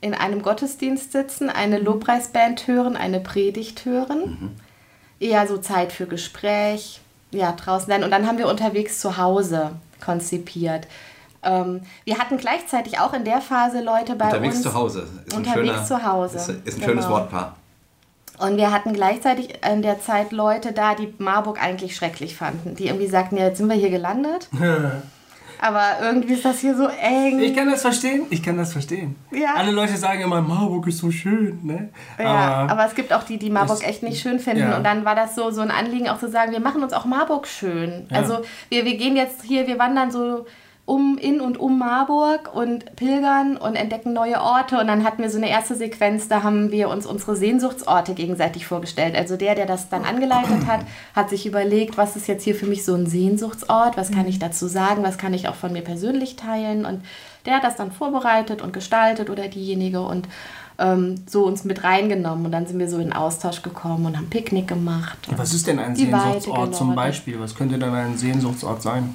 in 0.00 0.14
einem 0.14 0.42
Gottesdienst 0.42 1.12
sitzen, 1.12 1.50
eine 1.50 1.78
Lobpreisband 1.78 2.66
hören, 2.66 2.96
eine 2.96 3.20
Predigt 3.20 3.84
hören. 3.84 4.56
Eher 5.20 5.46
so 5.48 5.58
Zeit 5.58 5.92
für 5.92 6.06
Gespräch, 6.06 7.00
ja, 7.32 7.52
draußen 7.52 7.88
sein. 7.88 8.04
Und 8.04 8.10
dann 8.10 8.26
haben 8.26 8.38
wir 8.38 8.48
unterwegs 8.48 9.00
zu 9.00 9.16
Hause 9.16 9.72
konzipiert. 10.04 10.86
Ähm, 11.42 11.82
wir 12.04 12.18
hatten 12.18 12.36
gleichzeitig 12.36 13.00
auch 13.00 13.12
in 13.12 13.24
der 13.24 13.40
Phase 13.40 13.80
Leute 13.82 14.14
bei 14.14 14.26
Unterwegs 14.26 14.56
uns. 14.56 14.62
zu 14.64 14.74
Hause. 14.74 15.08
Ist 15.26 15.32
ein 15.34 15.38
Unterwegs 15.38 15.68
schöner, 15.68 15.84
zu 15.84 16.04
Hause. 16.04 16.36
Ist, 16.36 16.48
ist 16.48 16.78
ein 16.78 16.84
schönes 16.84 17.04
Genau. 17.04 17.16
Wortpaar. 17.16 17.56
Und 18.38 18.56
wir 18.56 18.70
hatten 18.70 18.92
gleichzeitig 18.92 19.58
in 19.68 19.82
der 19.82 20.00
Zeit 20.00 20.30
Leute 20.30 20.72
da, 20.72 20.94
die 20.94 21.12
Marburg 21.18 21.60
eigentlich 21.60 21.96
schrecklich 21.96 22.36
fanden. 22.36 22.76
Die 22.76 22.86
irgendwie 22.86 23.08
sagten, 23.08 23.36
ja, 23.36 23.46
jetzt 23.46 23.58
sind 23.58 23.68
wir 23.68 23.74
hier 23.76 23.90
gelandet. 23.90 24.48
Aber 25.60 25.98
irgendwie 26.02 26.34
ist 26.34 26.44
das 26.44 26.60
hier 26.60 26.76
so 26.76 26.86
eng. 26.86 27.40
Ich 27.40 27.54
kann 27.54 27.70
das 27.70 27.82
verstehen. 27.82 28.26
Ich 28.30 28.42
kann 28.42 28.56
das 28.56 28.72
verstehen. 28.72 29.16
Ja. 29.30 29.54
Alle 29.56 29.72
Leute 29.72 29.96
sagen 29.96 30.20
immer, 30.20 30.40
Marburg 30.40 30.86
ist 30.86 30.98
so 30.98 31.10
schön. 31.10 31.58
Ne? 31.64 31.88
Ja, 32.18 32.66
aber, 32.68 32.86
es 32.86 32.94
gibt 32.94 33.12
auch 33.12 33.24
die, 33.24 33.38
die 33.38 33.50
Marburg 33.50 33.86
echt 33.86 34.02
nicht 34.02 34.20
schön 34.20 34.38
finden. 34.38 34.62
ja. 34.62 34.76
Und 34.76 34.84
dann 34.84 35.04
war 35.04 35.14
das 35.14 35.34
so, 35.34 35.50
so 35.50 35.60
ein 35.60 35.70
Anliegen 35.70 36.08
auch 36.08 36.18
zu 36.18 36.28
sagen, 36.28 36.52
wir 36.52 36.60
machen 36.60 36.82
uns 36.82 36.92
auch 36.92 37.04
Marburg 37.04 37.46
schön. 37.46 38.06
Ja. 38.10 38.18
Also 38.18 38.40
wir, 38.68 38.84
wir 38.84 38.96
gehen 38.96 39.16
jetzt 39.16 39.42
hier, 39.42 39.66
wir 39.66 39.78
wandern 39.78 40.10
so 40.10 40.46
um 40.88 41.18
in 41.18 41.42
und 41.42 41.60
um 41.60 41.78
Marburg 41.78 42.54
und 42.54 42.96
pilgern 42.96 43.58
und 43.58 43.76
entdecken 43.76 44.14
neue 44.14 44.40
Orte. 44.40 44.78
Und 44.78 44.86
dann 44.86 45.04
hatten 45.04 45.20
wir 45.20 45.28
so 45.28 45.36
eine 45.36 45.50
erste 45.50 45.74
Sequenz, 45.74 46.28
da 46.28 46.42
haben 46.42 46.72
wir 46.72 46.88
uns 46.88 47.04
unsere 47.04 47.36
Sehnsuchtsorte 47.36 48.14
gegenseitig 48.14 48.66
vorgestellt. 48.66 49.14
Also 49.14 49.36
der, 49.36 49.54
der 49.54 49.66
das 49.66 49.90
dann 49.90 50.04
angeleitet 50.04 50.66
hat, 50.66 50.80
hat 51.14 51.28
sich 51.28 51.44
überlegt, 51.44 51.98
was 51.98 52.16
ist 52.16 52.26
jetzt 52.26 52.42
hier 52.42 52.54
für 52.54 52.64
mich 52.64 52.86
so 52.86 52.94
ein 52.94 53.06
Sehnsuchtsort, 53.06 53.98
was 53.98 54.10
kann 54.10 54.26
ich 54.26 54.38
dazu 54.38 54.66
sagen, 54.66 55.02
was 55.02 55.18
kann 55.18 55.34
ich 55.34 55.46
auch 55.48 55.54
von 55.54 55.74
mir 55.74 55.82
persönlich 55.82 56.36
teilen. 56.36 56.86
Und 56.86 57.02
der 57.44 57.56
hat 57.56 57.64
das 57.64 57.76
dann 57.76 57.92
vorbereitet 57.92 58.62
und 58.62 58.72
gestaltet 58.72 59.28
oder 59.28 59.46
diejenige 59.46 60.00
und 60.00 60.26
ähm, 60.78 61.16
so 61.28 61.44
uns 61.44 61.64
mit 61.64 61.84
reingenommen. 61.84 62.46
Und 62.46 62.52
dann 62.52 62.66
sind 62.66 62.78
wir 62.78 62.88
so 62.88 62.96
in 62.98 63.12
Austausch 63.12 63.60
gekommen 63.60 64.06
und 64.06 64.16
haben 64.16 64.30
Picknick 64.30 64.68
gemacht. 64.68 65.18
Was 65.36 65.52
ist 65.52 65.66
denn 65.66 65.78
ein 65.78 65.94
Sehnsuchtsort 65.94 66.74
zum. 66.74 66.94
Beispiel? 66.94 67.38
Was 67.38 67.54
könnte 67.54 67.78
denn 67.78 67.92
ein 67.92 68.16
Sehnsuchtsort 68.16 68.80
sein? 68.80 69.14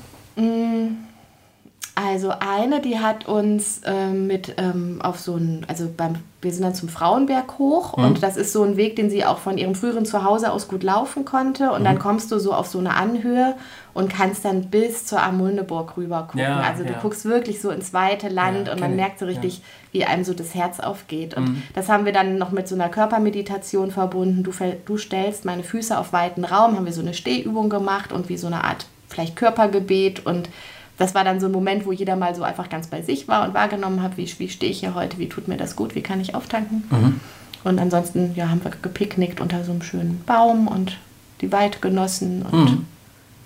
Also 1.95 2.34
eine, 2.39 2.82
die 2.82 2.97
hat 2.99 3.27
uns 3.27 3.82
ähm, 3.86 4.25
mit 4.25 4.56
ähm, 4.58 4.99
auf 5.03 5.19
so 5.19 5.36
ein, 5.36 5.63
also 5.67 5.88
beim, 5.95 6.15
wir 6.41 6.51
sind 6.51 6.63
dann 6.63 6.73
zum 6.73 6.89
Frauenberg 6.89 7.60
hoch 7.60 7.93
und 7.93 8.23
das 8.23 8.36
ist 8.36 8.51
so 8.51 8.63
ein 8.63 8.77
Weg, 8.77 8.95
den 8.95 9.12
sie 9.12 9.23
auch 9.23 9.38
von 9.38 9.60
ihrem 9.60 9.75
früheren 9.75 10.03
Zuhause 10.03 10.51
aus 10.51 10.67
gut 10.67 10.82
laufen 10.82 11.23
konnte 11.23 11.71
und 11.71 11.84
dann 11.84 11.99
kommst 11.99 12.32
du 12.32 12.39
so 12.39 12.51
auf 12.51 12.65
so 12.65 12.79
eine 12.79 12.95
Anhöhe 12.95 13.56
und 13.93 14.12
kannst 14.12 14.43
dann 14.43 14.71
bis 14.71 15.06
zur 15.06 15.21
Amulneburg 15.21 15.95
rüber 15.95 16.23
gucken. 16.23 16.39
Ja, 16.39 16.62
also 16.62 16.84
du 16.84 16.93
ja. 16.93 16.99
guckst 16.99 17.25
wirklich 17.25 17.62
so 17.62 17.69
ins 17.69 17.93
weite 17.93 18.27
Land 18.27 18.67
Ja, 18.67 18.73
und 18.73 18.79
man 18.79 18.95
merkt 18.95 19.19
so 19.19 19.25
richtig, 19.25 19.62
wie 19.91 20.03
einem 20.03 20.23
so 20.23 20.34
das 20.34 20.56
Herz 20.56 20.79
aufgeht. 20.79 21.36
Und 21.36 21.43
Mhm. 21.43 21.63
das 21.75 21.89
haben 21.89 22.06
wir 22.06 22.12
dann 22.12 22.39
noch 22.39 22.49
mit 22.49 22.67
so 22.67 22.73
einer 22.73 22.89
Körpermeditation 22.89 23.91
verbunden. 23.91 24.41
Du, 24.43 24.51
du 24.86 24.97
stellst 24.97 25.45
meine 25.45 25.63
Füße 25.63 25.95
auf 25.95 26.12
weiten 26.12 26.43
Raum, 26.43 26.75
haben 26.75 26.86
wir 26.86 26.93
so 26.93 27.01
eine 27.01 27.13
Stehübung 27.13 27.69
gemacht 27.69 28.12
und 28.12 28.29
wie 28.29 28.38
so 28.38 28.47
eine 28.47 28.63
Art 28.63 28.88
vielleicht 29.08 29.36
Körpergebet 29.36 30.25
und 30.25 30.49
das 30.97 31.15
war 31.15 31.23
dann 31.23 31.39
so 31.39 31.47
ein 31.47 31.51
Moment, 31.51 31.86
wo 31.86 31.91
jeder 31.91 32.15
mal 32.15 32.36
so 32.36 32.43
einfach 32.43 32.69
ganz 32.69 32.88
bei 32.88 33.01
sich 33.01 33.27
war 33.27 33.47
und 33.47 33.53
wahrgenommen 33.53 34.01
hat, 34.03 34.17
wie, 34.17 34.32
wie 34.39 34.49
stehe 34.49 34.71
ich 34.71 34.79
hier 34.79 34.93
heute, 34.95 35.17
wie 35.17 35.27
tut 35.29 35.47
mir 35.47 35.58
das 35.58 35.75
gut, 35.75 35.95
wie 35.95 36.01
kann 36.01 36.19
ich 36.21 36.36
auftanken. 36.36 36.84
Mhm. 36.89 37.19
Und 37.63 37.79
ansonsten 37.79 38.34
ja, 38.36 38.49
haben 38.49 38.63
wir 38.63 38.71
gepicknickt 38.82 39.39
unter 39.41 39.63
so 39.63 39.71
einem 39.71 39.82
schönen 39.82 40.21
Baum 40.25 40.67
und 40.67 40.97
die 41.41 41.51
Weite 41.51 41.79
genossen 41.79 42.43
und 42.43 42.53
Mhm. 42.71 42.86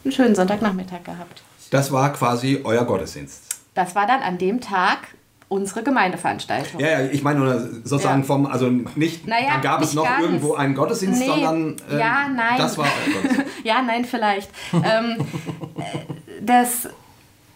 einen 0.04 0.12
schönen 0.12 0.36
Sonntagnachmittag 0.36 1.04
gehabt. 1.04 1.42
Das 1.72 1.92
war 1.92 2.12
quasi 2.14 2.62
euer 2.64 2.86
Gottesdienst. 2.86 3.44
Das 3.76 3.94
war 3.96 4.08
dann 4.08 4.22
an 4.22 4.38
dem 4.38 4.60
Tag 4.62 5.00
unsere 5.50 5.84
Gemeindeveranstaltung. 5.84 6.80
Ja, 6.82 6.88
ja, 7.00 7.06
ich 7.06 7.24
meine 7.24 7.40
nur 7.40 7.60
sozusagen 7.84 8.22
Ja. 8.22 8.26
vom, 8.26 8.46
also 8.48 8.70
nicht, 8.96 9.28
Naja, 9.28 9.52
dann 9.54 9.62
gab 9.62 9.82
es 9.82 9.94
noch 9.94 10.04
ganz. 10.04 10.22
irgendwo 10.24 10.56
einen 10.56 10.76
Gottesdienst, 10.76 11.20
Nee, 11.22 11.28
sondern 11.28 11.76
ähm, 11.90 12.00
ja, 12.00 12.28
nein. 12.28 12.58
das 12.58 12.78
war 12.78 12.86
euer 12.86 13.14
Gottesdienst. 13.22 13.52
Ja, 13.64 13.82
nein, 13.82 14.04
vielleicht. 14.06 14.50
ähm, 14.74 15.18
äh, 15.78 16.42
das, 16.42 16.90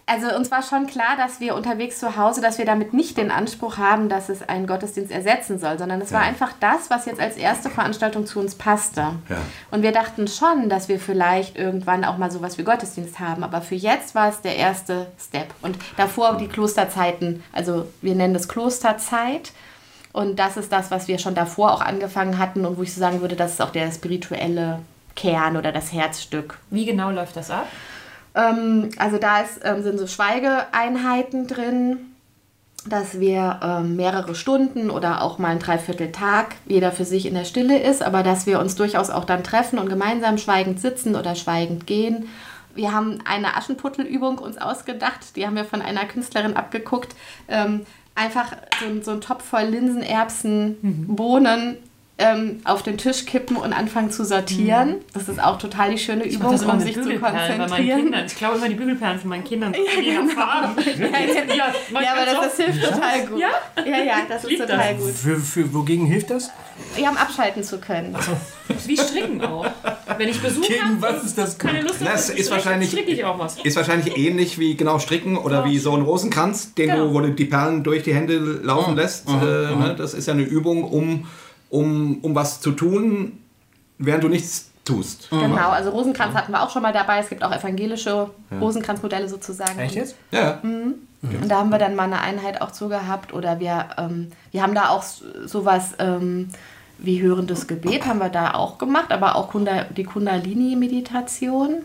also 0.06 0.36
uns 0.36 0.52
war 0.52 0.62
schon 0.64 0.88
klar, 0.88 1.16
dass 1.18 1.40
wir 1.40 1.56
unterwegs 1.56 2.00
zu 2.00 2.18
Hause, 2.18 2.42
dass 2.42 2.58
wir 2.58 2.66
damit 2.66 2.94
nicht 2.94 3.18
den 3.18 3.32
Anspruch 3.32 3.78
haben, 3.78 4.10
dass 4.10 4.30
es 4.30 4.48
einen 4.48 4.68
Gottesdienst 4.68 5.12
ersetzen 5.12 5.58
soll, 5.60 5.78
sondern 5.80 6.02
es 6.02 6.12
war 6.12 6.22
Ja. 6.22 6.28
einfach 6.28 6.52
das, 6.60 6.90
was 6.90 7.06
jetzt 7.06 7.20
als 7.22 7.38
erste 7.38 7.70
Veranstaltung 7.70 8.26
zu 8.26 8.40
uns 8.40 8.56
passte. 8.56 9.02
Ja. 9.30 9.38
Und 9.72 9.84
wir 9.84 9.92
dachten 9.92 10.28
schon, 10.28 10.68
dass 10.70 10.90
wir 10.90 11.00
vielleicht 11.00 11.58
irgendwann 11.58 12.04
auch 12.04 12.18
mal 12.18 12.32
sowas 12.32 12.58
wie 12.58 12.64
Gottesdienst 12.64 13.20
haben, 13.20 13.44
aber 13.44 13.62
für 13.62 13.76
jetzt 13.76 14.14
war 14.16 14.28
es 14.30 14.42
der 14.42 14.56
erste 14.58 15.08
Step. 15.20 15.54
Und 15.62 15.78
davor 15.98 16.38
die 16.38 16.48
Klosterzeiten, 16.48 17.44
also 17.54 17.88
wir 18.02 18.16
nennen 18.16 18.34
das 18.34 18.48
Klosterzeit. 18.48 19.52
Und 20.14 20.40
das 20.40 20.58
ist 20.58 20.74
das, 20.74 20.92
was 20.92 21.08
wir 21.08 21.20
schon 21.20 21.36
davor 21.36 21.72
auch 21.74 21.82
angefangen 21.82 22.38
hatten 22.38 22.66
und 22.66 22.78
wo 22.78 22.82
ich 22.84 22.94
so 22.94 23.00
sagen 23.00 23.22
würde, 23.22 23.38
das 23.38 23.54
ist 23.54 23.62
auch 23.62 23.70
der 23.70 23.90
spirituelle 23.92 24.80
Kern 25.16 25.56
oder 25.56 25.72
das 25.72 25.94
Herzstück. 25.94 26.58
Wie 26.70 26.86
genau 26.86 27.12
läuft 27.12 27.38
das 27.38 27.50
ab? 27.50 27.68
Ähm, 28.36 28.90
also 28.98 29.18
da 29.18 29.42
ist, 29.42 29.60
ähm, 29.64 29.84
sind 29.84 29.98
so 30.00 30.08
Schweigeeinheiten 30.08 31.48
drin, 31.48 31.98
dass 32.88 33.20
wir 33.20 33.60
ähm, 33.64 33.96
mehrere 33.96 34.34
Stunden 34.34 34.90
oder 34.90 35.22
auch 35.22 35.38
mal 35.38 35.50
einen 35.50 35.60
Dreivierteltag 35.60 36.56
jeder 36.66 36.92
für 36.92 37.06
sich 37.06 37.26
in 37.28 37.36
der 37.36 37.46
Stille 37.46 37.78
ist, 37.80 38.02
aber 38.02 38.24
dass 38.24 38.48
wir 38.48 38.60
uns 38.60 38.76
durchaus 38.76 39.10
auch 39.12 39.26
dann 39.26 39.44
treffen 39.44 39.78
und 39.78 39.88
gemeinsam 39.90 40.38
schweigend 40.40 40.80
sitzen 40.80 41.16
oder 41.16 41.36
schweigend 41.36 41.86
gehen. 41.86 42.28
Wir 42.74 42.94
haben 42.94 43.20
eine 43.26 43.56
Aschenputtelübung 43.58 44.40
uns 44.40 44.58
ausgedacht, 44.58 45.36
die 45.36 45.46
haben 45.46 45.56
wir 45.58 45.66
von 45.66 45.82
einer 45.82 46.06
Künstlerin 46.06 46.56
abgeguckt. 46.56 47.14
Ähm, 47.50 47.82
einfach 48.16 48.54
so, 48.80 48.86
ein- 48.88 49.04
so 49.04 49.12
ein 49.12 49.22
Topf 49.22 49.44
voll 49.44 49.64
Linsen, 49.64 50.02
Erbsen, 50.02 51.06
Bohnen 51.08 51.78
ähm, 52.22 52.62
auf 52.64 52.84
den 52.84 52.98
Tisch 52.98 53.26
kippen 53.26 53.58
und 53.58 53.74
anfangen 53.74 54.12
zu 54.12 54.24
sortieren. 54.24 54.98
Das 55.14 55.28
ist 55.28 55.42
auch 55.44 55.58
total 55.58 55.92
die 55.92 55.98
schöne 55.98 56.24
Ich 56.26 56.36
Übung, 56.36 56.52
um 56.52 56.80
sich 56.80 56.94
zu 56.94 57.18
konzentrieren. 57.20 58.14
Ich 58.26 58.36
glaube 58.36 58.58
immer 58.58 58.70
die 58.70 58.76
Bügelperlen 58.76 59.20
von 59.20 59.30
meinen 59.30 59.44
Kindern. 59.44 59.74
Ja, 59.74 60.02
genau. 60.02 60.34
Farben. 60.34 60.76
ja, 60.86 61.74
man 61.92 62.04
Ja, 62.04 62.12
aber 62.14 62.26
das, 62.26 62.56
das 62.58 62.66
hilft 62.66 62.84
total 62.84 63.26
gut. 63.28 63.40
Ja? 63.40 63.50
ja, 63.86 64.04
ja 64.04 64.14
das 64.30 64.44
ist 64.46 64.58
total 64.58 64.96
das. 64.96 65.04
gut. 65.04 65.14
Für, 65.14 65.38
für, 65.38 65.74
wogegen 65.74 66.06
hilft 66.06 66.30
das? 66.30 66.52
Ja, 66.98 67.10
um 67.10 67.18
abschalten 67.18 67.64
zu 67.64 67.80
können. 67.80 68.16
wie 68.86 68.98
stricken 68.98 69.44
auch. 69.44 69.66
Wenn 70.18 70.30
ich 70.30 70.40
Besuch 70.42 70.68
Gegen 70.68 70.84
habe 70.84 71.02
was 71.02 71.24
ist 71.24 71.38
das 71.38 71.58
keine 71.58 71.82
Lust 71.82 71.96
Das 72.04 72.28
zu 72.28 72.34
ist 72.34 72.46
stricken, 72.46 72.52
wahrscheinlich- 72.52 72.90
stricke 72.92 73.12
ich 73.12 73.24
auch 73.26 73.40
was. 73.40 73.58
Ist 73.64 73.76
wahrscheinlich 73.76 74.18
ähnlich 74.18 74.60
wie 74.60 74.76
genau 74.76 75.00
Stricken 75.00 75.38
oder 75.38 75.66
wie 75.66 75.78
so 75.80 75.96
ein 75.96 76.02
Rosenkranz, 76.04 76.74
den 76.76 76.90
Genau. 76.90 77.08
du, 77.08 77.14
wo 77.14 77.20
du 77.22 77.32
die 77.32 77.46
Perlen 77.46 77.84
durch 77.84 78.04
die 78.04 78.14
Hände 78.14 78.38
laufen 78.38 78.96
lässt. 78.96 79.28
Äh, 79.30 79.32
ne? 79.34 79.96
Das 79.98 80.14
ist 80.14 80.28
ja 80.28 80.34
eine 80.34 80.44
Übung, 80.44 80.84
um, 80.84 81.28
um, 81.72 82.20
um 82.22 82.36
was 82.36 82.62
zu 82.62 82.72
tun, 82.74 83.40
während 83.98 84.24
du 84.24 84.28
nichts 84.28 84.70
tust. 84.84 85.30
Genau, 85.30 85.70
also 85.70 85.90
Rosenkranz 85.92 86.36
hatten 86.36 86.52
wir 86.52 86.62
auch 86.62 86.70
schon 86.70 86.82
mal 86.82 86.94
dabei. 86.94 87.20
Es 87.20 87.30
gibt 87.30 87.44
auch 87.44 87.52
evangelische 87.52 88.30
Rosenkranzmodelle 88.60 89.30
sozusagen. 89.30 89.80
Echt 89.80 89.96
jetzt? 89.96 90.16
Ja, 90.32 90.60
Und 90.64 91.08
da 91.48 91.60
haben 91.60 91.70
wir 91.70 91.78
dann 91.78 91.96
mal 91.96 92.06
eine 92.06 92.20
Einheit 92.20 92.62
auch 92.62 92.72
zu 92.72 92.90
gehabt. 92.90 93.34
Oder 93.34 93.60
wir, 93.60 93.90
ähm, 93.98 94.32
wir 94.52 94.62
haben 94.62 94.76
da 94.76 94.90
auch 94.90 95.04
sowas 95.46 95.94
ähm, 96.00 96.50
wie 96.98 97.22
hörendes 97.22 97.68
Gebet 97.68 98.06
haben 98.06 98.20
wir 98.20 98.30
da 98.30 98.54
auch 98.54 98.78
gemacht, 98.78 99.12
aber 99.12 99.36
auch 99.36 99.50
Kunda, 99.50 99.86
die 99.86 100.04
Kundalini-Meditation. 100.04 101.84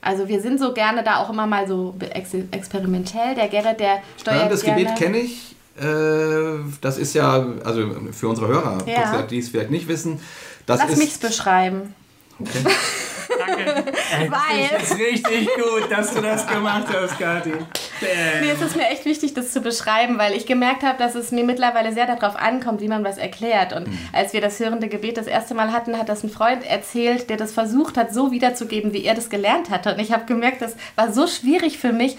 Also 0.00 0.28
wir 0.28 0.40
sind 0.40 0.60
so 0.60 0.72
gerne 0.72 1.02
da 1.02 1.16
auch 1.18 1.30
immer 1.30 1.46
mal 1.46 1.66
so 1.66 1.94
ex 2.00 2.34
experimentell. 2.50 3.34
Der 3.34 3.48
Gerrit, 3.48 3.80
der 3.80 4.02
steuert 4.18 4.38
Hörendes 4.38 4.62
gerne... 4.62 4.82
Gebet 4.82 4.96
kenne 4.96 5.18
ich. 5.18 5.56
Äh, 5.80 6.60
Das 6.80 6.98
ist 6.98 7.14
ja, 7.14 7.44
also 7.64 7.82
für 8.12 8.28
unsere 8.28 8.48
Hörer, 8.48 8.78
Ja. 8.86 9.22
die 9.22 9.38
es 9.38 9.48
vielleicht 9.48 9.70
nicht 9.70 9.88
wissen, 9.88 10.20
das 10.66 10.80
Lass 10.80 10.90
ist. 10.90 10.98
mich's 10.98 11.18
beschreiben. 11.18 11.94
Danke. 12.38 13.84
Weil... 14.30 14.68
Das 14.72 14.90
ist 14.90 14.98
richtig 14.98 15.48
gut, 15.54 15.90
dass 15.90 16.14
du 16.14 16.20
das 16.20 16.46
gemacht 16.46 16.86
hast, 16.92 17.18
Kathi. 17.18 17.52
Mir 18.40 18.52
ist 18.54 18.62
es 18.62 18.74
mir 18.74 18.88
echt 18.88 19.04
wichtig, 19.04 19.34
das 19.34 19.52
zu 19.52 19.60
beschreiben, 19.60 20.18
weil 20.18 20.32
ich 20.34 20.46
gemerkt 20.46 20.82
habe, 20.82 20.98
dass 20.98 21.14
es 21.14 21.30
mir 21.30 21.44
mittlerweile 21.44 21.92
sehr 21.92 22.06
darauf 22.06 22.36
ankommt, 22.36 22.80
wie 22.80 22.88
man 22.88 23.04
was 23.04 23.18
erklärt. 23.18 23.72
Und 23.72 23.88
als 24.12 24.32
wir 24.32 24.40
das 24.40 24.58
hörende 24.58 24.88
Gebet 24.88 25.16
das 25.16 25.26
erste 25.26 25.54
Mal 25.54 25.72
hatten, 25.72 25.98
hat 25.98 26.08
das 26.08 26.24
ein 26.24 26.30
Freund 26.30 26.64
erzählt, 26.64 27.30
der 27.30 27.36
das 27.36 27.52
versucht 27.52 27.96
hat, 27.96 28.12
so 28.12 28.32
wiederzugeben, 28.32 28.92
wie 28.92 29.04
er 29.04 29.14
das 29.14 29.28
gelernt 29.28 29.70
hatte. 29.70 29.94
Und 29.94 30.00
ich 30.00 30.12
habe 30.12 30.24
gemerkt, 30.24 30.62
das 30.62 30.74
war 30.96 31.12
so 31.12 31.26
schwierig 31.26 31.78
für 31.78 31.92
mich, 31.92 32.16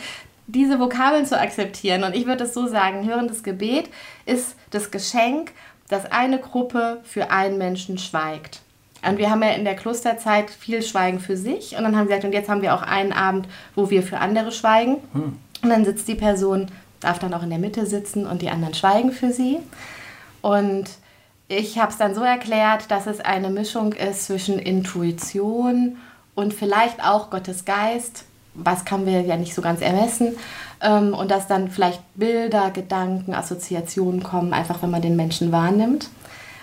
diese 0.47 0.79
Vokabeln 0.79 1.25
zu 1.25 1.39
akzeptieren. 1.39 2.03
Und 2.03 2.15
ich 2.15 2.25
würde 2.25 2.43
es 2.43 2.53
so 2.53 2.67
sagen, 2.67 3.07
hörendes 3.07 3.43
Gebet 3.43 3.89
ist 4.25 4.55
das 4.69 4.91
Geschenk, 4.91 5.51
dass 5.87 6.11
eine 6.11 6.39
Gruppe 6.39 7.01
für 7.03 7.31
einen 7.31 7.57
Menschen 7.57 7.97
schweigt. 7.97 8.61
Und 9.05 9.17
wir 9.17 9.29
haben 9.29 9.41
ja 9.41 9.49
in 9.49 9.65
der 9.65 9.75
Klosterzeit 9.75 10.49
viel 10.49 10.83
Schweigen 10.83 11.19
für 11.19 11.35
sich. 11.35 11.75
Und 11.75 11.83
dann 11.83 11.95
haben 11.95 12.07
wir 12.07 12.15
gesagt, 12.15 12.25
und 12.25 12.33
jetzt 12.33 12.49
haben 12.49 12.61
wir 12.61 12.75
auch 12.75 12.83
einen 12.83 13.13
Abend, 13.13 13.47
wo 13.75 13.89
wir 13.89 14.03
für 14.03 14.19
andere 14.19 14.51
schweigen. 14.51 14.97
Und 15.63 15.69
dann 15.69 15.85
sitzt 15.85 16.07
die 16.07 16.15
Person, 16.15 16.67
darf 16.99 17.19
dann 17.19 17.33
auch 17.33 17.43
in 17.43 17.49
der 17.49 17.59
Mitte 17.59 17.85
sitzen 17.85 18.25
und 18.27 18.41
die 18.41 18.49
anderen 18.49 18.73
schweigen 18.73 19.11
für 19.11 19.31
sie. 19.31 19.59
Und 20.41 20.85
ich 21.47 21.79
habe 21.79 21.91
es 21.91 21.97
dann 21.97 22.15
so 22.15 22.21
erklärt, 22.21 22.89
dass 22.91 23.07
es 23.07 23.19
eine 23.19 23.49
Mischung 23.49 23.93
ist 23.93 24.25
zwischen 24.25 24.59
Intuition 24.59 25.97
und 26.35 26.53
vielleicht 26.53 27.03
auch 27.03 27.29
Gottes 27.29 27.65
Geist, 27.65 28.25
was 28.53 28.85
kann 28.85 29.05
wir 29.05 29.21
ja 29.21 29.37
nicht 29.37 29.55
so 29.55 29.61
ganz 29.61 29.81
ermessen, 29.81 30.35
ähm, 30.81 31.13
und 31.13 31.31
dass 31.31 31.47
dann 31.47 31.69
vielleicht 31.69 32.01
Bilder, 32.15 32.71
Gedanken, 32.71 33.33
Assoziationen 33.33 34.23
kommen, 34.23 34.53
einfach 34.53 34.81
wenn 34.81 34.91
man 34.91 35.01
den 35.01 35.15
Menschen 35.15 35.51
wahrnimmt. 35.51 36.09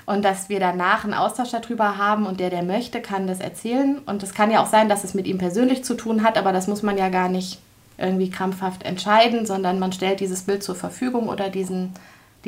Und 0.06 0.24
dass 0.24 0.48
wir 0.48 0.58
danach 0.58 1.04
einen 1.04 1.12
Austausch 1.12 1.50
darüber 1.50 1.98
haben 1.98 2.26
und 2.26 2.40
der, 2.40 2.48
der 2.48 2.62
möchte, 2.62 3.02
kann 3.02 3.26
das 3.26 3.40
erzählen. 3.40 3.98
Und 4.06 4.22
es 4.22 4.32
kann 4.32 4.50
ja 4.50 4.62
auch 4.62 4.66
sein, 4.66 4.88
dass 4.88 5.04
es 5.04 5.12
mit 5.12 5.26
ihm 5.26 5.36
persönlich 5.36 5.84
zu 5.84 5.94
tun 5.94 6.24
hat, 6.24 6.38
aber 6.38 6.52
das 6.52 6.66
muss 6.66 6.82
man 6.82 6.96
ja 6.96 7.10
gar 7.10 7.28
nicht 7.28 7.58
irgendwie 7.98 8.30
krampfhaft 8.30 8.84
entscheiden, 8.84 9.44
sondern 9.44 9.78
man 9.78 9.92
stellt 9.92 10.20
dieses 10.20 10.42
Bild 10.42 10.62
zur 10.62 10.76
Verfügung 10.76 11.28
oder 11.28 11.50
diesen 11.50 11.92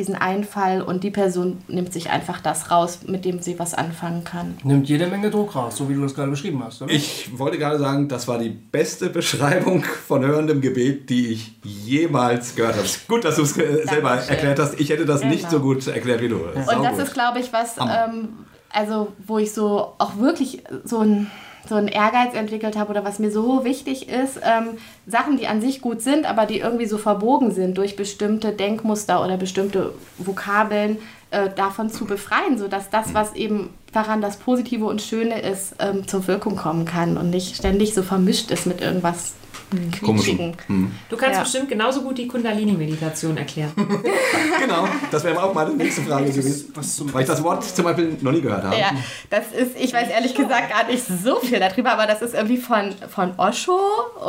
diesen 0.00 0.14
Einfall 0.14 0.80
und 0.80 1.04
die 1.04 1.10
Person 1.10 1.58
nimmt 1.68 1.92
sich 1.92 2.08
einfach 2.08 2.40
das 2.40 2.70
raus, 2.70 3.00
mit 3.06 3.26
dem 3.26 3.42
sie 3.42 3.58
was 3.58 3.74
anfangen 3.74 4.24
kann. 4.24 4.56
Nimmt 4.64 4.88
jede 4.88 5.06
Menge 5.06 5.30
Druck 5.30 5.54
raus, 5.54 5.76
so 5.76 5.90
wie 5.90 5.94
du 5.94 6.00
das 6.00 6.14
gerade 6.14 6.30
beschrieben 6.30 6.64
hast, 6.64 6.80
oder? 6.80 6.90
Ich 6.90 7.38
wollte 7.38 7.58
gerade 7.58 7.78
sagen, 7.78 8.08
das 8.08 8.26
war 8.26 8.38
die 8.38 8.48
beste 8.48 9.10
Beschreibung 9.10 9.84
von 9.84 10.24
hörendem 10.24 10.62
Gebet, 10.62 11.10
die 11.10 11.32
ich 11.32 11.52
jemals 11.62 12.56
gehört 12.56 12.76
habe. 12.76 12.88
Gut, 13.08 13.24
dass 13.24 13.36
du 13.36 13.42
es 13.42 13.52
selber 13.54 14.14
erklärt 14.14 14.58
hast. 14.58 14.80
Ich 14.80 14.88
hätte 14.88 15.04
das 15.04 15.20
genau. 15.20 15.34
nicht 15.34 15.50
so 15.50 15.60
gut 15.60 15.86
erklärt 15.86 16.22
wie 16.22 16.28
du. 16.28 16.36
Und 16.36 16.66
das 16.66 16.96
gut. 16.96 17.02
ist, 17.02 17.12
glaube 17.12 17.40
ich, 17.40 17.52
was, 17.52 17.76
ähm, 17.76 18.30
also 18.70 19.12
wo 19.26 19.36
ich 19.36 19.52
so 19.52 19.92
auch 19.98 20.16
wirklich 20.16 20.62
so 20.84 21.00
ein 21.00 21.30
so 21.70 21.76
einen 21.76 21.88
Ehrgeiz 21.88 22.34
entwickelt 22.34 22.76
habe 22.76 22.90
oder 22.90 23.04
was 23.04 23.18
mir 23.18 23.30
so 23.30 23.64
wichtig 23.64 24.08
ist, 24.08 24.40
ähm, 24.42 24.76
Sachen, 25.06 25.38
die 25.38 25.46
an 25.46 25.62
sich 25.62 25.80
gut 25.80 26.02
sind, 26.02 26.28
aber 26.28 26.44
die 26.44 26.58
irgendwie 26.58 26.86
so 26.86 26.98
verbogen 26.98 27.52
sind 27.52 27.78
durch 27.78 27.96
bestimmte 27.96 28.52
Denkmuster 28.52 29.24
oder 29.24 29.38
bestimmte 29.38 29.94
Vokabeln, 30.18 30.98
äh, 31.30 31.48
davon 31.48 31.88
zu 31.88 32.06
befreien, 32.06 32.58
sodass 32.58 32.90
das, 32.90 33.14
was 33.14 33.34
eben 33.34 33.70
daran 33.92 34.20
das 34.20 34.36
Positive 34.36 34.84
und 34.84 35.00
Schöne 35.00 35.40
ist, 35.40 35.76
ähm, 35.78 36.06
zur 36.06 36.26
Wirkung 36.26 36.56
kommen 36.56 36.84
kann 36.84 37.16
und 37.16 37.30
nicht 37.30 37.56
ständig 37.56 37.94
so 37.94 38.02
vermischt 38.02 38.50
ist 38.50 38.66
mit 38.66 38.80
irgendwas 38.80 39.34
quietschigen. 39.70 40.56
Hm. 40.66 40.92
Du 41.08 41.16
kannst 41.16 41.36
ja. 41.36 41.42
bestimmt 41.42 41.68
genauso 41.68 42.02
gut 42.02 42.18
die 42.18 42.26
Kundalini-Meditation 42.26 43.36
erklären. 43.36 43.72
genau, 44.60 44.88
das 45.10 45.24
wäre 45.24 45.42
auch 45.42 45.54
meine 45.54 45.74
nächste 45.74 46.02
Frage 46.02 46.26
gewesen, 46.26 46.72
weil 47.12 47.22
ich 47.22 47.28
das 47.28 47.42
Wort 47.42 47.64
zum 47.64 47.84
Beispiel 47.84 48.16
noch 48.20 48.32
nie 48.32 48.40
gehört 48.40 48.64
habe. 48.64 48.76
Ja, 48.76 48.92
das 49.30 49.52
ist, 49.52 49.78
ich 49.78 49.92
weiß 49.92 50.08
ehrlich 50.08 50.34
gesagt 50.34 50.70
gar 50.70 50.86
nicht 50.86 51.04
so 51.04 51.36
viel 51.40 51.60
darüber, 51.60 51.92
aber 51.92 52.06
das 52.06 52.22
ist 52.22 52.34
irgendwie 52.34 52.58
von, 52.58 52.94
von 53.08 53.32
Osho 53.36 53.78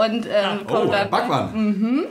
und 0.07 0.25
ähm, 0.25 0.59
oh, 0.69 0.85
dann, 0.85 1.09
Bhagwan. 1.09 1.53
Mhm. 1.53 2.05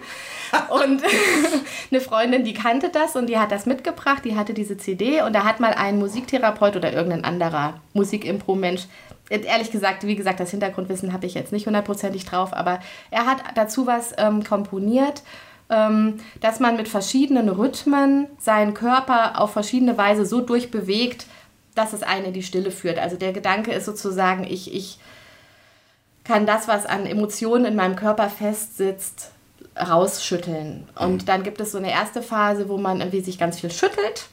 Und 0.68 1.02
eine 1.90 2.00
Freundin, 2.00 2.44
die 2.44 2.54
kannte 2.54 2.88
das 2.88 3.14
und 3.16 3.26
die 3.28 3.38
hat 3.38 3.52
das 3.52 3.66
mitgebracht, 3.66 4.24
die 4.24 4.36
hatte 4.36 4.54
diese 4.54 4.76
CD 4.76 5.22
und 5.22 5.32
da 5.32 5.44
hat 5.44 5.60
mal 5.60 5.72
ein 5.74 5.98
Musiktherapeut 5.98 6.76
oder 6.76 6.92
irgendein 6.92 7.24
anderer 7.24 7.74
Musikimpro-Mensch 7.94 8.82
ehrlich 9.30 9.70
gesagt, 9.70 10.06
wie 10.06 10.16
gesagt, 10.16 10.40
das 10.40 10.50
Hintergrundwissen 10.50 11.12
habe 11.12 11.26
ich 11.26 11.34
jetzt 11.34 11.52
nicht 11.52 11.66
hundertprozentig 11.66 12.24
drauf, 12.24 12.52
aber 12.52 12.80
er 13.10 13.26
hat 13.26 13.38
dazu 13.54 13.86
was 13.86 14.12
ähm, 14.18 14.44
komponiert, 14.44 15.22
ähm, 15.70 16.18
dass 16.40 16.60
man 16.60 16.76
mit 16.76 16.88
verschiedenen 16.88 17.48
Rhythmen 17.48 18.26
seinen 18.38 18.74
Körper 18.74 19.40
auf 19.40 19.52
verschiedene 19.52 19.96
Weise 19.96 20.26
so 20.26 20.40
durchbewegt, 20.40 21.26
dass 21.74 21.92
es 21.92 22.02
eine 22.02 22.26
in 22.26 22.32
die 22.32 22.42
Stille 22.42 22.72
führt. 22.72 22.98
Also 22.98 23.16
der 23.16 23.32
Gedanke 23.32 23.72
ist 23.72 23.86
sozusagen, 23.86 24.44
ich, 24.44 24.74
ich 24.74 24.98
kann 26.24 26.44
das, 26.44 26.66
was 26.66 26.84
an 26.86 27.06
Emotionen 27.06 27.64
in 27.64 27.76
meinem 27.76 27.94
Körper 27.94 28.28
festsitzt, 28.28 29.30
rausschütteln. 29.76 30.88
Und 30.98 31.22
mhm. 31.22 31.26
dann 31.26 31.42
gibt 31.44 31.60
es 31.60 31.70
so 31.70 31.78
eine 31.78 31.92
erste 31.92 32.22
Phase, 32.22 32.68
wo 32.68 32.76
man 32.76 32.98
irgendwie 32.98 33.20
sich 33.20 33.38
ganz 33.38 33.60
viel 33.60 33.70
schüttelt 33.70 34.28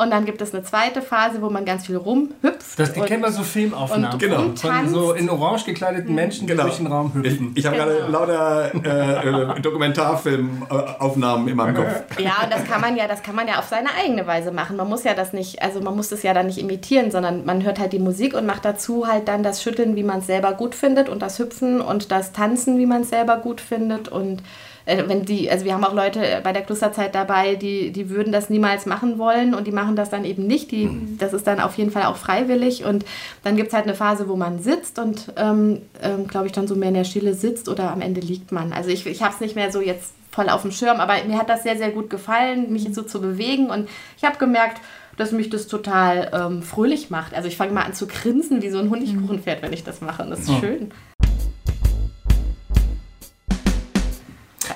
und 0.00 0.10
dann 0.10 0.24
gibt 0.24 0.40
es 0.40 0.54
eine 0.54 0.62
zweite 0.62 1.02
Phase, 1.02 1.42
wo 1.42 1.50
man 1.50 1.64
ganz 1.64 1.86
viel 1.86 1.96
rumhüpft. 1.96 2.78
Das 2.78 2.92
die 2.92 3.00
kennen 3.00 3.22
wir 3.22 3.30
so 3.30 3.42
Filmaufnahmen. 3.42 4.18
genau. 4.18 4.44
Von 4.56 4.88
so 4.88 5.12
in 5.12 5.28
orange 5.28 5.64
gekleideten 5.64 6.14
Menschen, 6.14 6.46
die 6.46 6.52
genau. 6.52 6.64
durch 6.64 6.78
den 6.78 6.86
Raum 6.86 7.12
hüpfen. 7.14 7.52
Ich, 7.54 7.60
ich 7.60 7.66
habe 7.66 7.76
genau. 7.76 7.88
gerade 8.08 8.10
lauter 8.10 8.74
äh, 8.74 9.58
äh, 9.58 9.60
Dokumentarfilmaufnahmen 9.60 11.48
in 11.48 11.56
meinem 11.56 11.74
Kopf. 11.74 11.90
Ja, 12.20 12.42
und 12.44 12.52
das 12.52 12.64
kann 12.64 12.80
man 12.80 12.96
ja, 12.96 13.08
das 13.08 13.22
kann 13.22 13.34
man 13.34 13.48
ja 13.48 13.58
auf 13.58 13.66
seine 13.66 13.88
eigene 13.94 14.26
Weise 14.26 14.52
machen. 14.52 14.76
Man 14.76 14.88
muss 14.88 15.04
ja 15.04 15.14
das 15.14 15.32
nicht, 15.32 15.62
also 15.62 15.80
man 15.80 15.96
muss 15.96 16.08
das 16.08 16.22
ja 16.22 16.34
dann 16.34 16.46
nicht 16.46 16.58
imitieren, 16.58 17.10
sondern 17.10 17.44
man 17.44 17.64
hört 17.64 17.78
halt 17.78 17.92
die 17.92 17.98
Musik 17.98 18.34
und 18.34 18.46
macht 18.46 18.64
dazu 18.64 19.06
halt 19.06 19.28
dann 19.28 19.42
das 19.42 19.62
Schütteln, 19.62 19.96
wie 19.96 20.02
man 20.02 20.20
es 20.20 20.26
selber 20.26 20.52
gut 20.52 20.74
findet 20.74 21.08
und 21.08 21.22
das 21.22 21.38
Hüpfen 21.38 21.80
und 21.80 22.10
das 22.10 22.32
Tanzen, 22.32 22.78
wie 22.78 22.86
man 22.86 23.02
es 23.02 23.10
selber 23.10 23.36
gut 23.36 23.60
findet 23.60 24.08
und 24.08 24.40
äh, 24.40 24.69
wenn 25.06 25.24
die, 25.24 25.50
also 25.50 25.64
wir 25.64 25.74
haben 25.74 25.84
auch 25.84 25.94
Leute 25.94 26.40
bei 26.42 26.52
der 26.52 26.62
Klosterzeit 26.62 27.14
dabei, 27.14 27.54
die, 27.54 27.92
die 27.92 28.10
würden 28.10 28.32
das 28.32 28.50
niemals 28.50 28.86
machen 28.86 29.18
wollen 29.18 29.54
und 29.54 29.66
die 29.66 29.72
machen 29.72 29.96
das 29.96 30.10
dann 30.10 30.24
eben 30.24 30.46
nicht. 30.46 30.70
Die, 30.70 30.86
mhm. 30.86 31.18
Das 31.18 31.32
ist 31.32 31.46
dann 31.46 31.60
auf 31.60 31.76
jeden 31.76 31.90
Fall 31.90 32.04
auch 32.04 32.16
freiwillig 32.16 32.84
und 32.84 33.04
dann 33.44 33.56
gibt 33.56 33.68
es 33.68 33.74
halt 33.74 33.84
eine 33.84 33.94
Phase, 33.94 34.28
wo 34.28 34.36
man 34.36 34.60
sitzt 34.60 34.98
und, 34.98 35.32
ähm, 35.36 35.82
ähm, 36.02 36.26
glaube 36.26 36.46
ich, 36.46 36.52
dann 36.52 36.66
so 36.66 36.74
mehr 36.74 36.88
in 36.88 36.94
der 36.94 37.04
Stille 37.04 37.34
sitzt 37.34 37.68
oder 37.68 37.90
am 37.92 38.00
Ende 38.00 38.20
liegt 38.20 38.52
man. 38.52 38.72
Also 38.72 38.90
ich, 38.90 39.06
ich 39.06 39.22
habe 39.22 39.34
es 39.34 39.40
nicht 39.40 39.56
mehr 39.56 39.72
so 39.72 39.80
jetzt 39.80 40.12
voll 40.30 40.48
auf 40.48 40.62
dem 40.62 40.70
Schirm, 40.70 41.00
aber 41.00 41.14
mir 41.26 41.38
hat 41.38 41.48
das 41.48 41.62
sehr, 41.62 41.76
sehr 41.76 41.90
gut 41.90 42.08
gefallen, 42.08 42.72
mich 42.72 42.88
so 42.92 43.02
zu 43.02 43.20
bewegen 43.20 43.70
und 43.70 43.88
ich 44.16 44.24
habe 44.24 44.38
gemerkt, 44.38 44.80
dass 45.16 45.32
mich 45.32 45.50
das 45.50 45.66
total 45.66 46.30
ähm, 46.32 46.62
fröhlich 46.62 47.10
macht. 47.10 47.34
Also 47.34 47.48
ich 47.48 47.56
fange 47.56 47.72
mal 47.72 47.82
an 47.82 47.94
zu 47.94 48.06
grinsen 48.06 48.62
wie 48.62 48.70
so 48.70 48.78
ein 48.78 48.90
Honigkuchenpferd, 48.90 49.60
wenn 49.62 49.72
ich 49.72 49.84
das 49.84 50.00
mache 50.00 50.22
und 50.22 50.30
das 50.30 50.40
ist 50.40 50.50
ja. 50.50 50.60
schön. 50.60 50.92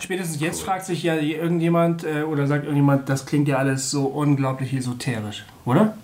Spätestens 0.04 0.38
jetzt 0.38 0.60
cool. 0.60 0.66
fragt 0.66 0.84
sich 0.84 1.02
ja 1.02 1.14
irgendjemand 1.14 2.04
äh, 2.04 2.24
oder 2.24 2.46
sagt 2.46 2.64
irgendjemand, 2.64 3.08
das 3.08 3.24
klingt 3.24 3.48
ja 3.48 3.56
alles 3.56 3.90
so 3.90 4.04
unglaublich 4.04 4.74
esoterisch, 4.74 5.46
oder? 5.64 5.96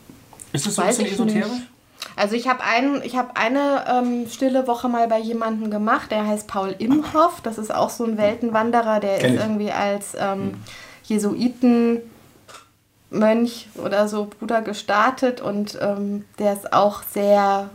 Ist 0.55 0.67
das 0.67 0.77
so 0.77 0.83
Weiß 0.83 0.99
ein 0.99 1.05
bisschen 1.05 1.29
esoterisch? 1.29 1.53
Nicht. 1.53 1.69
Also 2.17 2.35
ich 2.35 2.49
habe 2.49 2.65
ein, 2.65 3.03
hab 3.15 3.39
eine 3.39 3.85
ähm, 3.87 4.27
stille 4.27 4.67
Woche 4.67 4.89
mal 4.89 5.07
bei 5.07 5.19
jemandem 5.19 5.71
gemacht, 5.71 6.11
der 6.11 6.27
heißt 6.27 6.49
Paul 6.49 6.75
Imhoff. 6.79 7.43
Das 7.43 7.59
ist 7.59 7.75
auch 7.75 7.91
so 7.91 8.05
ein 8.05 8.17
Weltenwanderer, 8.17 9.01
der 9.01 9.19
Kenn 9.19 9.35
ist 9.35 9.41
ich. 9.41 9.47
irgendwie 9.47 9.71
als 9.71 10.15
ähm, 10.19 10.41
hm. 10.41 10.55
Jesuitenmönch 11.05 12.09
oder 13.85 14.09
so 14.09 14.31
Bruder 14.39 14.63
gestartet 14.63 15.43
und 15.43 15.79
ähm, 15.79 16.25
der 16.39 16.55
ist 16.55 16.73
auch 16.73 17.03
sehr 17.03 17.69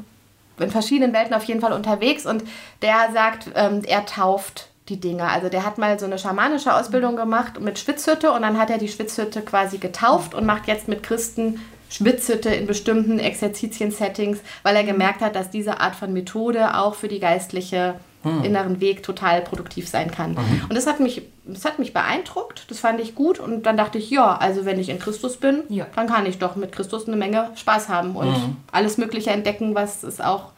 in 0.57 0.71
verschiedenen 0.71 1.13
Welten 1.13 1.35
auf 1.35 1.43
jeden 1.43 1.61
Fall 1.61 1.73
unterwegs 1.73 2.25
und 2.25 2.43
der 2.81 3.11
sagt, 3.13 3.51
ähm, 3.53 3.83
er 3.85 4.07
tauft 4.07 4.69
die 4.89 4.99
Dinge. 4.99 5.23
Also 5.23 5.49
der 5.49 5.65
hat 5.65 5.77
mal 5.77 5.97
so 5.99 6.05
eine 6.05 6.19
schamanische 6.19 6.73
Ausbildung 6.73 7.15
gemacht 7.15 7.59
mit 7.59 7.79
Schwitzhütte 7.79 8.31
und 8.31 8.43
dann 8.43 8.59
hat 8.59 8.69
er 8.69 8.77
die 8.77 8.87
Schwitzhütte 8.87 9.41
quasi 9.41 9.77
getauft 9.77 10.33
und 10.35 10.45
macht 10.45 10.67
jetzt 10.67 10.87
mit 10.87 11.01
Christen 11.01 11.59
Schwitzhütte 11.89 12.49
in 12.49 12.67
bestimmten 12.67 13.19
Exerzitien-Settings, 13.19 14.39
weil 14.63 14.75
er 14.75 14.83
gemerkt 14.83 15.21
hat, 15.21 15.35
dass 15.35 15.49
diese 15.49 15.79
Art 15.79 15.95
von 15.95 16.13
Methode 16.13 16.75
auch 16.75 16.95
für 16.95 17.07
die 17.07 17.19
geistliche 17.19 17.95
hm. 18.23 18.43
inneren 18.43 18.81
Weg 18.81 19.03
total 19.03 19.41
produktiv 19.41 19.87
sein 19.87 20.09
kann. 20.09 20.31
Mhm. 20.31 20.61
Und 20.67 20.75
das 20.75 20.87
hat, 20.87 20.99
mich, 20.99 21.21
das 21.45 21.63
hat 21.63 21.77
mich 21.77 21.93
beeindruckt, 21.93 22.69
das 22.69 22.79
fand 22.79 22.99
ich 22.99 23.13
gut 23.13 23.39
und 23.39 23.67
dann 23.67 23.77
dachte 23.77 23.99
ich, 23.99 24.09
ja, 24.09 24.35
also 24.35 24.65
wenn 24.65 24.79
ich 24.79 24.89
in 24.89 24.97
Christus 24.97 25.37
bin, 25.37 25.61
ja. 25.69 25.85
dann 25.95 26.07
kann 26.07 26.25
ich 26.25 26.39
doch 26.39 26.55
mit 26.55 26.71
Christus 26.71 27.07
eine 27.07 27.17
Menge 27.17 27.51
Spaß 27.55 27.87
haben 27.87 28.15
und 28.15 28.29
mhm. 28.29 28.57
alles 28.71 28.97
Mögliche 28.97 29.29
entdecken, 29.29 29.75
was 29.75 30.01
es 30.01 30.19
auch 30.19 30.51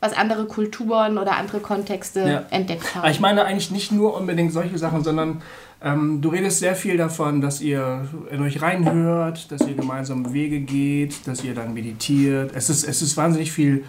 was 0.00 0.14
andere 0.14 0.46
Kulturen 0.46 1.18
oder 1.18 1.36
andere 1.36 1.60
Kontexte 1.60 2.20
ja. 2.20 2.44
entdeckt 2.50 2.94
haben. 2.94 3.10
Ich 3.10 3.20
meine 3.20 3.44
eigentlich 3.44 3.70
nicht 3.70 3.92
nur 3.92 4.16
unbedingt 4.16 4.52
solche 4.52 4.78
Sachen, 4.78 5.04
sondern 5.04 5.42
ähm, 5.82 6.20
du 6.20 6.30
redest 6.30 6.58
sehr 6.58 6.74
viel 6.74 6.96
davon, 6.96 7.40
dass 7.40 7.60
ihr 7.60 8.08
in 8.30 8.42
euch 8.42 8.62
reinhört, 8.62 9.50
dass 9.52 9.66
ihr 9.66 9.74
gemeinsam 9.74 10.32
Wege 10.32 10.60
geht, 10.60 11.26
dass 11.26 11.44
ihr 11.44 11.54
dann 11.54 11.74
meditiert. 11.74 12.52
Es 12.54 12.70
ist, 12.70 12.84
es 12.84 13.02
ist 13.02 13.16
wahnsinnig 13.16 13.52
viel 13.52 13.84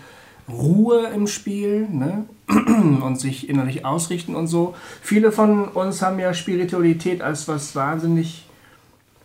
Ruhe 0.49 1.07
im 1.13 1.27
Spiel 1.27 1.87
ne? 1.89 2.25
und 2.47 3.19
sich 3.19 3.49
innerlich 3.49 3.85
ausrichten 3.85 4.35
und 4.35 4.47
so. 4.47 4.75
Viele 5.01 5.31
von 5.31 5.65
uns 5.69 6.01
haben 6.01 6.19
ja 6.19 6.33
Spiritualität 6.33 7.21
als 7.21 7.47
was 7.47 7.75
wahnsinnig 7.75 8.45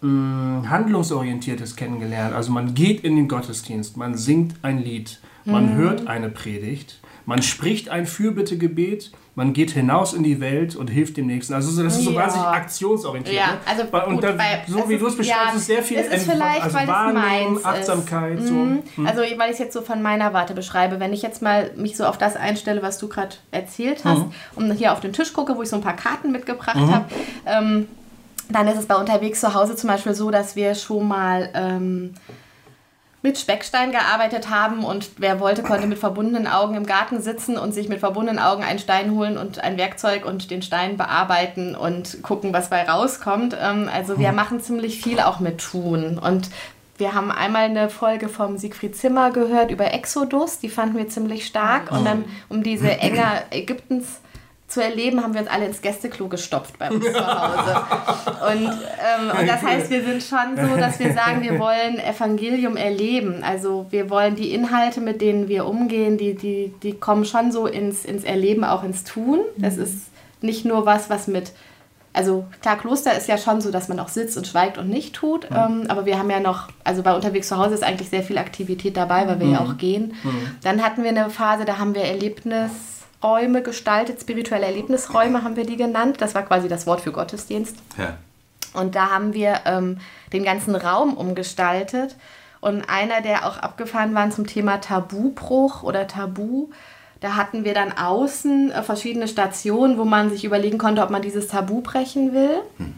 mh, 0.01 0.09
mm, 0.09 0.70
handlungsorientiertes 0.70 1.76
kennengelernt. 1.76 2.34
Also 2.34 2.53
man 2.53 2.74
geht 2.74 3.03
in 3.05 3.16
den 3.16 3.28
Gottesdienst, 3.28 3.97
man 3.97 4.16
singt 4.16 4.57
ein 4.62 4.82
Lied, 4.82 5.20
man 5.47 5.74
mhm. 5.74 5.76
hört 5.76 6.07
eine 6.07 6.28
Predigt, 6.28 7.01
man 7.24 7.42
spricht 7.42 7.88
ein 7.88 8.07
Fürbittegebet, 8.07 9.11
man 9.34 9.53
geht 9.53 9.72
hinaus 9.72 10.14
in 10.14 10.22
die 10.22 10.40
Welt 10.40 10.76
und 10.76 10.88
hilft 10.88 11.16
dem 11.16 11.26
Nächsten. 11.26 11.53
Also 11.55 11.82
das 11.82 11.99
ist 11.99 12.05
so 12.05 12.12
ja. 12.12 12.22
wahnsinnig 12.22 12.47
aktionsorientiert. 12.47 13.36
Ja, 13.36 13.47
ne? 13.49 13.59
also 13.66 13.82
und 13.82 14.14
gut, 14.14 14.24
da, 14.24 14.34
so 14.66 14.88
wie 14.88 14.97
du 14.97 15.09
es 15.09 15.16
beschreibst, 15.16 15.53
ja, 15.53 15.57
ist 15.57 15.66
sehr 15.66 15.82
viel 15.82 15.99
es 15.99 16.07
ist 16.07 16.30
vielleicht, 16.30 16.62
also 16.62 16.76
weil 16.76 16.88
Wahrnehmung, 16.88 17.64
Achtsamkeit. 17.64 18.42
So. 18.42 18.55
Mhm. 18.55 18.82
Mhm. 18.97 19.07
Also 19.07 19.20
weil 19.20 19.51
ich 19.51 19.55
es 19.55 19.59
jetzt 19.59 19.72
so 19.74 19.82
von 19.82 20.01
meiner 20.01 20.32
Warte 20.32 20.55
beschreibe, 20.55 21.01
wenn 21.01 21.12
ich 21.12 21.20
jetzt 21.20 21.42
mal 21.42 21.70
mich 21.76 21.97
so 21.97 22.07
auf 22.07 22.16
das 22.16 22.36
einstelle, 22.36 22.80
was 22.80 22.99
du 22.99 23.09
gerade 23.09 23.36
erzählt 23.51 24.05
hast 24.05 24.20
mhm. 24.20 24.32
und 24.55 24.72
hier 24.72 24.92
auf 24.92 25.01
den 25.01 25.12
Tisch 25.12 25.32
gucke, 25.32 25.57
wo 25.57 25.62
ich 25.62 25.68
so 25.68 25.76
ein 25.76 25.82
paar 25.82 25.97
Karten 25.97 26.32
mitgebracht 26.32 26.76
mhm. 26.76 26.94
habe, 26.94 27.05
ähm, 27.44 27.88
dann 28.49 28.68
ist 28.68 28.78
es 28.78 28.86
bei 28.86 28.94
unterwegs 28.94 29.40
zu 29.40 29.53
Hause 29.53 29.74
zum 29.74 29.88
Beispiel 29.88 30.14
so, 30.14 30.30
dass 30.30 30.57
wir 30.57 30.74
schon 30.74 31.09
mal... 31.09 31.51
Ähm, 31.55 32.14
mit 33.22 33.38
Speckstein 33.38 33.90
gearbeitet 33.90 34.50
haben 34.50 34.84
und 34.84 35.10
wer 35.18 35.40
wollte, 35.40 35.62
konnte 35.62 35.86
mit 35.86 35.98
verbundenen 35.98 36.46
Augen 36.46 36.76
im 36.76 36.86
Garten 36.86 37.20
sitzen 37.20 37.58
und 37.58 37.72
sich 37.72 37.88
mit 37.88 38.00
verbundenen 38.00 38.38
Augen 38.38 38.62
einen 38.62 38.78
Stein 38.78 39.12
holen 39.12 39.36
und 39.36 39.64
ein 39.64 39.78
Werkzeug 39.78 40.24
und 40.24 40.50
den 40.50 40.62
Stein 40.62 40.96
bearbeiten 40.96 41.74
und 41.74 42.22
gucken, 42.22 42.52
was 42.52 42.70
bei 42.70 42.88
rauskommt. 42.88 43.56
Ähm, 43.60 43.90
also 43.92 44.18
wir 44.18 44.28
hm. 44.28 44.36
machen 44.36 44.60
ziemlich 44.60 45.02
viel 45.02 45.20
auch 45.20 45.40
mit 45.40 45.58
Tun 45.58 46.18
und 46.18 46.50
wir 46.98 47.14
haben 47.14 47.30
einmal 47.30 47.64
eine 47.64 47.90
Folge 47.90 48.28
vom 48.28 48.56
Siegfried 48.56 48.96
Zimmer 48.96 49.30
gehört 49.30 49.70
über 49.70 49.92
Exodus, 49.92 50.58
die 50.58 50.70
fanden 50.70 50.96
wir 50.96 51.08
ziemlich 51.08 51.44
stark. 51.44 51.92
Und 51.92 52.06
dann, 52.06 52.24
um 52.48 52.62
diese 52.62 52.88
Enge 52.88 53.42
Ägyptens 53.50 54.20
zu 54.77 54.83
erleben, 54.83 55.22
haben 55.22 55.33
wir 55.33 55.41
uns 55.41 55.49
alle 55.49 55.64
ins 55.64 55.81
Gästeklo 55.81 56.29
gestopft 56.29 56.79
bei 56.79 56.91
uns 56.91 57.03
zu 57.03 57.14
Hause. 57.14 57.77
Und, 58.47 58.66
ähm, 58.66 59.41
und 59.41 59.49
das 59.49 59.62
heißt, 59.62 59.91
wir 59.91 60.05
sind 60.05 60.22
schon 60.22 60.57
so, 60.57 60.77
dass 60.77 61.01
wir 61.01 61.12
sagen, 61.14 61.43
wir 61.43 61.59
wollen 61.59 61.99
Evangelium 61.99 62.77
erleben. 62.77 63.43
Also 63.43 63.87
wir 63.91 64.11
wollen 64.11 64.37
die 64.37 64.53
Inhalte, 64.53 65.01
mit 65.01 65.20
denen 65.20 65.49
wir 65.49 65.66
umgehen, 65.66 66.18
die, 66.18 66.35
die, 66.35 66.72
die 66.83 66.93
kommen 66.93 67.24
schon 67.24 67.51
so 67.51 67.66
ins, 67.66 68.05
ins 68.05 68.22
Erleben, 68.22 68.62
auch 68.62 68.85
ins 68.85 69.05
Tun. 69.05 69.41
Das 69.57 69.79
ist 69.79 70.11
nicht 70.43 70.64
nur 70.64 70.85
was, 70.87 71.09
was 71.09 71.27
mit 71.27 71.53
also 72.12 72.47
klar, 72.62 72.79
Kloster 72.79 73.14
ist 73.14 73.29
ja 73.29 73.37
schon 73.37 73.61
so, 73.61 73.70
dass 73.70 73.89
man 73.89 74.01
auch 74.01 74.09
sitzt 74.09 74.39
und 74.39 74.47
schweigt 74.47 74.79
und 74.79 74.89
nicht 74.89 75.14
tut. 75.14 75.51
Mhm. 75.51 75.57
Ähm, 75.57 75.85
aber 75.89 76.07
wir 76.07 76.18
haben 76.18 76.31
ja 76.31 76.41
noch, 76.41 76.68
also 76.83 77.03
bei 77.03 77.14
unterwegs 77.14 77.49
zu 77.49 77.59
Hause 77.59 77.74
ist 77.74 77.83
eigentlich 77.83 78.09
sehr 78.09 78.22
viel 78.22 78.39
Aktivität 78.39 78.97
dabei, 78.97 79.29
weil 79.29 79.39
wir 79.39 79.47
mhm. 79.47 79.53
ja 79.53 79.61
auch 79.61 79.77
gehen. 79.77 80.14
Mhm. 80.22 80.49
Dann 80.62 80.83
hatten 80.83 81.03
wir 81.03 81.11
eine 81.11 81.29
Phase, 81.31 81.64
da 81.64 81.79
haben 81.79 81.95
wir 81.95 82.05
Erlebnisräume 83.22 83.62
gestaltet, 83.62 84.20
spirituelle 84.20 84.66
Erlebnisräume 84.66 85.42
haben 85.42 85.56
wir 85.56 85.66
die 85.66 85.76
genannt. 85.76 86.16
Das 86.20 86.34
war 86.34 86.42
quasi 86.42 86.68
das 86.68 86.86
Wort 86.86 87.00
für 87.00 87.12
Gottesdienst. 87.12 87.76
Ja. 87.98 88.16
Und 88.74 88.94
da 88.94 89.10
haben 89.10 89.32
wir 89.32 89.60
ähm, 89.64 89.98
den 90.32 90.44
ganzen 90.44 90.74
Raum 90.76 91.14
umgestaltet. 91.14 92.16
Und 92.60 92.88
einer, 92.88 93.22
der 93.22 93.46
auch 93.46 93.58
abgefahren 93.58 94.14
war 94.14 94.30
zum 94.30 94.46
Thema 94.46 94.80
Tabubruch 94.80 95.82
oder 95.82 96.06
Tabu, 96.06 96.68
da 97.20 97.36
hatten 97.36 97.64
wir 97.64 97.74
dann 97.74 97.92
außen 97.92 98.70
äh, 98.70 98.82
verschiedene 98.82 99.28
Stationen, 99.28 99.98
wo 99.98 100.04
man 100.04 100.30
sich 100.30 100.44
überlegen 100.44 100.78
konnte, 100.78 101.02
ob 101.02 101.10
man 101.10 101.22
dieses 101.22 101.48
Tabu 101.48 101.80
brechen 101.80 102.34
will. 102.34 102.60
Hm. 102.78 102.94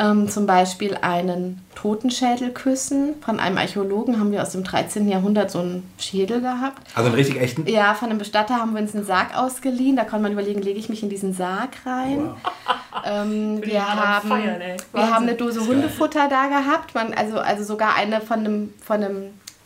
Ähm, 0.00 0.30
zum 0.30 0.46
Beispiel 0.46 0.96
einen 1.02 1.60
Totenschädel 1.74 2.52
küssen. 2.52 3.16
Von 3.20 3.38
einem 3.38 3.58
Archäologen 3.58 4.18
haben 4.18 4.32
wir 4.32 4.40
aus 4.40 4.52
dem 4.52 4.64
13. 4.64 5.06
Jahrhundert 5.10 5.50
so 5.50 5.58
einen 5.58 5.92
Schädel 5.98 6.40
gehabt. 6.40 6.80
Also 6.94 7.08
einen 7.08 7.16
richtig 7.16 7.38
echten? 7.38 7.66
Ja, 7.66 7.92
von 7.92 8.08
einem 8.08 8.18
Bestatter 8.18 8.54
haben 8.54 8.72
wir 8.72 8.80
uns 8.80 8.94
einen 8.94 9.04
Sarg 9.04 9.36
ausgeliehen. 9.36 9.96
Da 9.96 10.04
konnte 10.04 10.22
man 10.22 10.32
überlegen, 10.32 10.62
lege 10.62 10.78
ich 10.78 10.88
mich 10.88 11.02
in 11.02 11.10
diesen 11.10 11.34
Sarg 11.34 11.70
rein. 11.84 12.30
Wow. 12.30 12.36
Ähm, 13.02 13.64
wir 13.64 13.86
haben, 13.86 14.28
feiern, 14.28 14.60
wir 14.92 15.14
haben 15.14 15.22
eine 15.22 15.34
Dose 15.34 15.66
Hundefutter 15.66 16.28
da 16.28 16.48
gehabt. 16.48 16.94
Man, 16.94 17.14
also, 17.14 17.38
also 17.38 17.62
sogar 17.62 17.94
eine 17.94 18.20
von 18.20 18.40
einem, 18.40 18.74
von 18.82 19.02
einem 19.02 19.22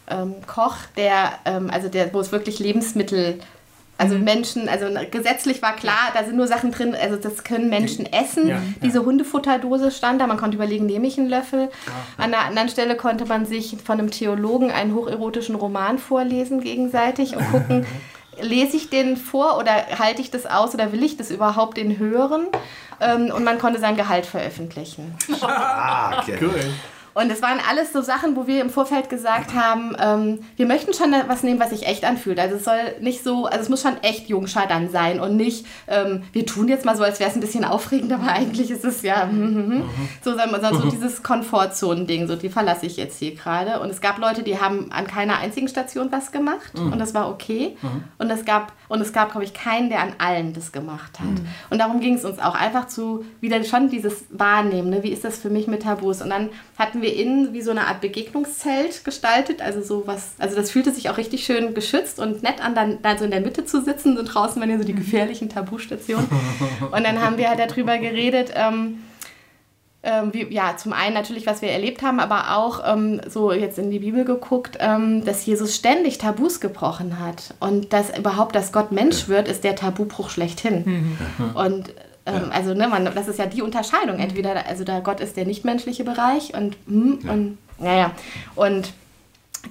ähm, 0.09 0.35
Koch, 0.47 0.77
der, 0.97 1.33
ähm, 1.47 1.71
also 1.73 1.89
der, 1.89 2.13
wo 2.13 2.21
es 2.21 2.33
wirklich 2.33 2.59
Lebensmittel 2.59 3.41
also 3.97 4.17
mhm. 4.17 4.25
Menschen, 4.25 4.69
also 4.69 4.87
gesetzlich 5.11 5.63
war 5.63 5.77
klar, 5.77 6.11
da 6.15 6.25
sind 6.25 6.37
nur 6.37 6.47
Sachen 6.47 6.73
drin, 6.73 6.97
also 7.01 7.17
das 7.17 7.45
können 7.45 7.69
Menschen 7.69 8.07
essen. 8.13 8.49
Ja, 8.49 8.61
Diese 8.83 8.99
ja. 8.99 9.05
Hundefutterdose 9.05 9.91
stand 9.91 10.21
da, 10.21 10.27
man 10.27 10.37
konnte 10.37 10.57
überlegen, 10.57 10.87
nehme 10.87 11.07
ich 11.07 11.19
einen 11.19 11.29
Löffel. 11.29 11.71
Ja, 11.87 12.25
An 12.25 12.35
einer 12.35 12.45
anderen 12.45 12.69
Stelle 12.69 12.97
konnte 12.97 13.25
man 13.27 13.47
sich 13.47 13.77
von 13.85 13.99
einem 13.99 14.11
Theologen 14.11 14.71
einen 14.71 14.95
hocherotischen 14.95 15.55
Roman 15.55 15.99
vorlesen 15.99 16.61
gegenseitig 16.61 17.37
und 17.37 17.49
gucken, 17.51 17.87
lese 18.41 18.77
ich 18.77 18.91
den 18.91 19.17
vor 19.17 19.59
oder 19.59 19.73
halte 19.99 20.21
ich 20.21 20.31
das 20.31 20.47
aus 20.47 20.75
oder 20.75 20.91
will 20.93 21.05
ich 21.05 21.17
das 21.17 21.31
überhaupt 21.31 21.79
in 21.79 21.99
hören? 21.99 22.47
Ähm, 23.01 23.33
und 23.35 23.45
man 23.45 23.59
konnte 23.59 23.81
sein 23.81 23.97
Gehalt 23.97 24.27
veröffentlichen. 24.27 25.15
Ah, 25.43 26.21
okay. 26.21 26.37
Cool. 26.41 26.61
Und 27.15 27.31
es 27.31 27.41
waren 27.43 27.59
alles 27.69 27.93
so 27.93 28.03
Sachen, 28.03 28.37
wo 28.37 28.47
wir 28.47 28.61
im 28.61 28.71
Vorfeld 28.71 29.09
gesagt 29.09 29.55
haben, 29.55 29.97
ähm, 30.01 30.41
wir 30.57 30.67
möchten 30.67 30.93
schon 30.93 31.15
was 31.29 31.45
nehmen, 31.45 31.61
was 31.61 31.71
sich 31.71 31.87
echt 31.87 32.05
anfühlt. 32.05 32.41
Also 32.41 32.57
es 32.57 32.65
soll 32.65 32.95
nicht 33.01 33.23
so, 33.23 33.47
also 33.47 33.61
es 33.61 33.69
muss 33.69 33.83
schon 33.83 34.03
echt 34.03 34.29
Jungschar 34.29 34.67
dann 34.67 34.91
sein 34.91 35.21
und 35.21 35.37
nicht, 35.37 35.65
ähm, 35.87 36.25
wir 36.33 36.45
tun 36.45 36.69
jetzt 36.69 36.85
mal 36.85 36.97
so, 36.97 37.05
als 37.05 37.21
wäre 37.21 37.31
es 37.31 37.37
ein 37.37 37.41
bisschen 37.41 37.65
aufregend, 37.65 38.13
aber 38.13 38.27
eigentlich 38.29 38.71
ist 38.71 38.85
es 38.85 39.03
ja 39.03 39.29
hm, 39.29 39.55
hm, 39.55 39.71
hm. 39.71 39.85
so, 40.23 40.37
sondern 40.37 40.75
so 40.75 40.91
dieses 40.91 41.23
Komfortzonen-Ding, 41.23 42.27
so 42.27 42.37
die 42.37 42.49
verlasse 42.49 42.87
ich 42.87 42.97
jetzt 42.97 43.19
hier 43.19 43.35
gerade. 43.35 43.81
Und 43.81 43.91
es 43.91 44.01
gab 44.01 44.19
Leute, 44.19 44.43
die 44.43 44.61
haben 44.61 44.91
an 44.91 45.07
keiner 45.07 45.39
einzigen 45.39 45.69
Station 45.69 46.11
was 46.11 46.33
gemacht 46.33 46.77
mhm. 46.77 46.93
und 46.93 46.99
das 46.99 47.15
war 47.15 47.29
okay. 47.31 47.77
Mhm. 47.81 48.05
Und 48.19 48.31
es 48.31 48.45
gab, 48.45 48.73
und 48.89 49.01
es 49.01 49.13
gab, 49.13 49.31
glaube 49.31 49.45
ich, 49.45 49.55
keinen, 49.55 49.89
der 49.89 50.01
an 50.01 50.15
allen 50.19 50.53
das 50.53 50.73
gemacht 50.73 51.21
hat. 51.21 51.27
Mhm. 51.27 51.47
Und 51.71 51.79
darum 51.79 52.01
ging 52.01 52.15
es 52.15 52.25
uns 52.25 52.39
auch 52.41 52.55
einfach 52.55 52.89
zu 52.89 53.25
wieder 53.41 53.63
schon 53.63 53.89
dieses 53.89 54.25
Wahrnehmen, 54.31 54.91
ne? 54.91 55.03
wie 55.03 55.11
ist 55.11 55.25
das 55.25 55.39
für 55.39 55.51
mich 55.51 55.69
mit 55.69 55.83
Tabus? 55.83 56.21
Und 56.21 56.31
dann 56.31 56.51
hatten 56.79 57.03
wir 57.03 57.04
wir 57.05 57.15
innen 57.15 57.53
wie 57.53 57.63
so 57.63 57.71
eine 57.71 57.87
Art 57.87 58.01
Begegnungszelt 58.01 59.05
gestaltet. 59.05 59.61
Also 59.61 59.83
so 59.83 60.07
was, 60.07 60.33
also 60.39 60.57
das 60.57 60.71
fühlte 60.71 60.91
sich 60.91 61.11
auch 61.11 61.19
richtig 61.19 61.45
schön 61.45 61.75
geschützt 61.75 62.19
und 62.19 62.43
nett 62.43 62.65
an, 62.65 62.75
dann, 62.75 63.01
dann 63.03 63.19
so 63.19 63.25
in 63.25 63.31
der 63.31 63.43
Mitte 63.43 63.65
zu 63.65 63.83
sitzen 63.83 64.19
und 64.19 64.25
draußen 64.25 64.61
waren 64.61 64.71
ja 64.71 64.79
so 64.79 64.85
die 64.85 64.95
gefährlichen 64.95 65.49
Tabustationen. 65.49 66.27
Und 66.91 67.05
dann 67.05 67.21
haben 67.21 67.37
wir 67.37 67.49
halt 67.51 67.59
darüber 67.59 67.99
geredet, 67.99 68.53
ähm, 68.55 68.99
ähm, 70.03 70.33
wie, 70.33 70.53
ja, 70.53 70.77
zum 70.77 70.93
einen 70.93 71.15
natürlich, 71.15 71.47
was 71.47 71.63
wir 71.63 71.71
erlebt 71.71 72.03
haben, 72.03 72.21
aber 72.21 72.57
auch 72.57 72.81
ähm, 72.87 73.21
so 73.29 73.53
jetzt 73.53 73.79
in 73.79 73.91
die 73.91 74.01
Bibel 74.01 74.25
geguckt, 74.25 74.77
ähm, 74.81 75.25
dass 75.25 75.47
Jesus 75.47 75.75
ständig 75.75 76.19
Tabus 76.19 76.61
gebrochen 76.61 77.19
hat. 77.21 77.55
Und 77.61 77.93
dass 77.93 78.17
überhaupt, 78.17 78.55
dass 78.55 78.73
Gott 78.73 78.93
Mensch 78.93 79.29
wird, 79.29 79.49
ist 79.49 79.65
der 79.65 79.77
Tabubruch 79.77 80.31
schlechthin. 80.31 81.17
Mhm. 81.39 81.57
Und 81.57 81.95
ähm, 82.27 82.35
ja. 82.35 82.49
Also, 82.51 82.75
ne, 82.75 82.89
man, 82.89 83.05
das 83.05 83.29
ist 83.29 83.39
ja 83.39 83.47
die 83.47 83.63
Unterscheidung. 83.63 84.19
Entweder, 84.19 84.67
also 84.67 84.85
da 84.85 85.01
Gott 85.01 85.21
ist 85.21 85.37
der 85.37 85.47
nichtmenschliche 85.47 86.05
Bereich 86.05 86.55
und, 86.55 86.77
hm, 86.87 87.19
ja. 87.23 87.33
und, 87.33 87.59
naja, 87.79 88.13
und 88.55 88.93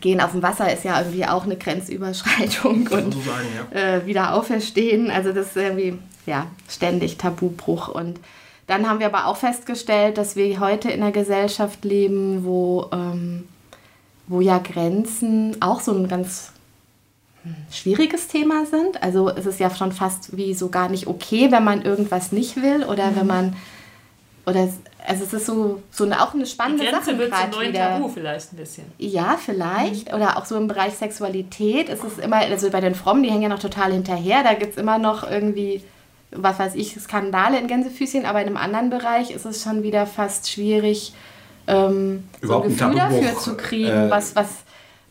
Gehen 0.02 0.22
auf 0.22 0.32
dem 0.32 0.42
Wasser 0.42 0.72
ist 0.72 0.84
ja 0.84 1.00
irgendwie 1.00 1.26
auch 1.26 1.44
eine 1.44 1.56
Grenzüberschreitung 1.56 2.88
und 2.88 3.14
so 3.14 3.22
sagen, 3.22 3.48
ja. 3.74 3.80
äh, 3.80 4.06
wieder 4.06 4.34
auferstehen. 4.34 5.12
Also 5.12 5.32
das 5.34 5.48
ist 5.48 5.58
irgendwie, 5.58 6.00
ja, 6.26 6.48
ständig 6.68 7.18
Tabubruch. 7.18 7.90
Und 7.90 8.20
dann 8.68 8.90
haben 8.90 9.00
wir 9.00 9.08
aber 9.08 9.28
auch 9.28 9.38
festgestellt, 9.38 10.18
dass 10.18 10.36
wir 10.36 10.60
heute 10.60 10.90
in 10.90 11.02
einer 11.02 11.12
Gesellschaft 11.12 11.86
leben, 11.86 12.44
wo, 12.44 12.90
ähm, 12.92 13.48
wo 14.28 14.42
ja 14.42 14.58
Grenzen 14.58 15.62
auch 15.62 15.80
so 15.80 15.94
ein 15.94 16.08
ganz 16.08 16.53
schwieriges 17.72 18.28
Thema 18.28 18.66
sind. 18.66 19.02
Also 19.04 19.30
es 19.30 19.46
ist 19.46 19.60
ja 19.60 19.70
schon 19.74 19.92
fast 19.92 20.36
wie 20.38 20.54
so 20.54 20.70
gar 20.70 20.90
nicht 20.90 21.08
okay, 21.08 21.52
wenn 21.52 21.64
man 21.64 21.82
irgendwas 21.82 22.32
nicht 22.32 22.62
will 22.62 22.84
oder 22.84 23.12
mhm. 23.12 23.16
wenn 23.16 23.28
man 23.28 23.56
oder 24.46 24.68
also 25.06 25.24
es 25.24 25.34
ist 25.34 25.46
so, 25.46 25.82
so 25.92 26.06
eine, 26.06 26.22
auch 26.22 26.34
eine 26.34 26.46
spannende 26.46 26.84
Die 26.84 26.90
Grenze 26.90 27.12
Sache 27.12 27.18
wird 27.18 27.34
zum 27.34 27.50
neuen 27.52 27.70
wieder. 27.70 27.90
Tabu 27.90 28.08
vielleicht 28.08 28.54
ein 28.54 28.58
bisschen. 28.58 28.86
Ja, 28.98 29.38
vielleicht. 29.38 30.10
Mhm. 30.10 30.16
Oder 30.16 30.38
auch 30.38 30.46
so 30.46 30.56
im 30.56 30.68
Bereich 30.68 30.94
Sexualität 30.94 31.90
ist 31.90 32.04
es 32.04 32.18
immer, 32.18 32.38
also 32.38 32.70
bei 32.70 32.82
den 32.82 32.96
Frommen, 32.96 33.24
die 33.24 33.30
hängen 33.30 33.44
ja 33.44 33.50
noch 33.50 33.60
total 33.60 33.92
hinterher, 33.92 34.44
da 34.44 34.54
gibt 34.54 34.74
es 34.74 34.78
immer 34.78 34.98
noch 34.98 35.30
irgendwie, 35.30 35.82
was 36.32 36.60
weiß 36.60 36.76
ich, 36.76 36.96
Skandale 37.00 37.60
in 37.60 37.68
Gänsefüßchen, 37.68 38.26
aber 38.26 38.42
in 38.42 38.48
einem 38.48 38.58
anderen 38.58 38.90
Bereich 38.90 39.32
ist 39.32 39.46
es 39.46 39.64
schon 39.64 39.84
wieder 39.84 40.06
fast 40.06 40.50
schwierig, 40.50 41.14
ähm, 41.68 42.24
so 42.42 42.62
ein 42.62 42.70
Gefühl 42.70 42.96
dafür 42.96 43.38
zu 43.38 43.56
kriegen, 43.56 44.08
äh, 44.08 44.10
was, 44.10 44.36
was 44.36 44.50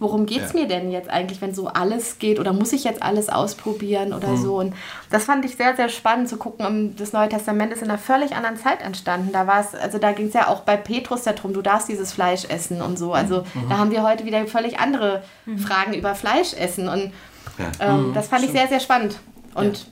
worum 0.02 0.26
geht 0.26 0.42
es 0.42 0.52
ja. 0.52 0.60
mir 0.60 0.68
denn 0.68 0.90
jetzt 0.90 1.08
eigentlich, 1.08 1.40
wenn 1.40 1.54
so 1.54 1.68
alles 1.68 2.18
geht 2.18 2.40
oder 2.40 2.52
muss 2.52 2.72
ich 2.72 2.84
jetzt 2.84 3.02
alles 3.02 3.28
ausprobieren 3.28 4.12
oder 4.12 4.28
mhm. 4.28 4.42
so. 4.42 4.58
Und 4.58 4.74
das 5.10 5.24
fand 5.24 5.44
ich 5.44 5.56
sehr, 5.56 5.76
sehr 5.76 5.88
spannend 5.88 6.28
zu 6.28 6.36
gucken. 6.36 6.94
Das 6.96 7.12
Neue 7.12 7.28
Testament 7.28 7.72
ist 7.72 7.82
in 7.82 7.88
einer 7.88 7.98
völlig 7.98 8.34
anderen 8.34 8.56
Zeit 8.56 8.82
entstanden. 8.82 9.30
Da 9.32 9.46
war 9.46 9.60
es, 9.60 9.74
also 9.74 9.98
da 9.98 10.12
ging 10.12 10.26
es 10.26 10.34
ja 10.34 10.48
auch 10.48 10.60
bei 10.60 10.76
Petrus 10.76 11.22
darum, 11.22 11.54
du 11.54 11.62
darfst 11.62 11.88
dieses 11.88 12.12
Fleisch 12.12 12.44
essen 12.46 12.82
und 12.82 12.98
so. 12.98 13.12
Also 13.14 13.44
mhm. 13.54 13.68
da 13.68 13.78
haben 13.78 13.92
wir 13.92 14.02
heute 14.02 14.24
wieder 14.26 14.44
völlig 14.46 14.80
andere 14.80 15.22
mhm. 15.46 15.58
Fragen 15.58 15.94
über 15.94 16.14
Fleisch 16.14 16.52
essen. 16.52 16.88
Und 16.88 17.12
ja. 17.58 17.70
ähm, 17.80 18.08
mhm. 18.08 18.14
das 18.14 18.26
fand 18.26 18.44
ich 18.44 18.50
sehr, 18.50 18.66
sehr 18.66 18.80
spannend. 18.80 19.20
Und, 19.54 19.78
ja. 19.78 19.84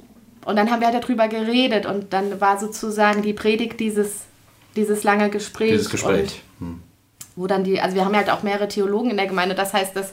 und 0.46 0.56
dann 0.56 0.70
haben 0.70 0.80
wir 0.80 0.88
halt 0.88 1.02
darüber 1.02 1.28
geredet 1.28 1.86
und 1.86 2.12
dann 2.12 2.40
war 2.40 2.58
sozusagen 2.58 3.22
die 3.22 3.32
Predigt 3.32 3.78
dieses, 3.78 4.22
dieses 4.74 5.04
lange 5.04 5.30
Gespräch. 5.30 5.70
Dieses 5.70 5.90
Gespräch. 5.90 6.42
Und, 6.58 6.66
hm 6.66 6.82
wo 7.36 7.46
dann 7.46 7.64
die, 7.64 7.80
also 7.80 7.96
wir 7.96 8.04
haben 8.04 8.16
halt 8.16 8.30
auch 8.30 8.42
mehrere 8.42 8.68
Theologen 8.68 9.10
in 9.10 9.16
der 9.16 9.26
Gemeinde, 9.26 9.54
das 9.54 9.72
heißt, 9.72 9.94
das 9.94 10.12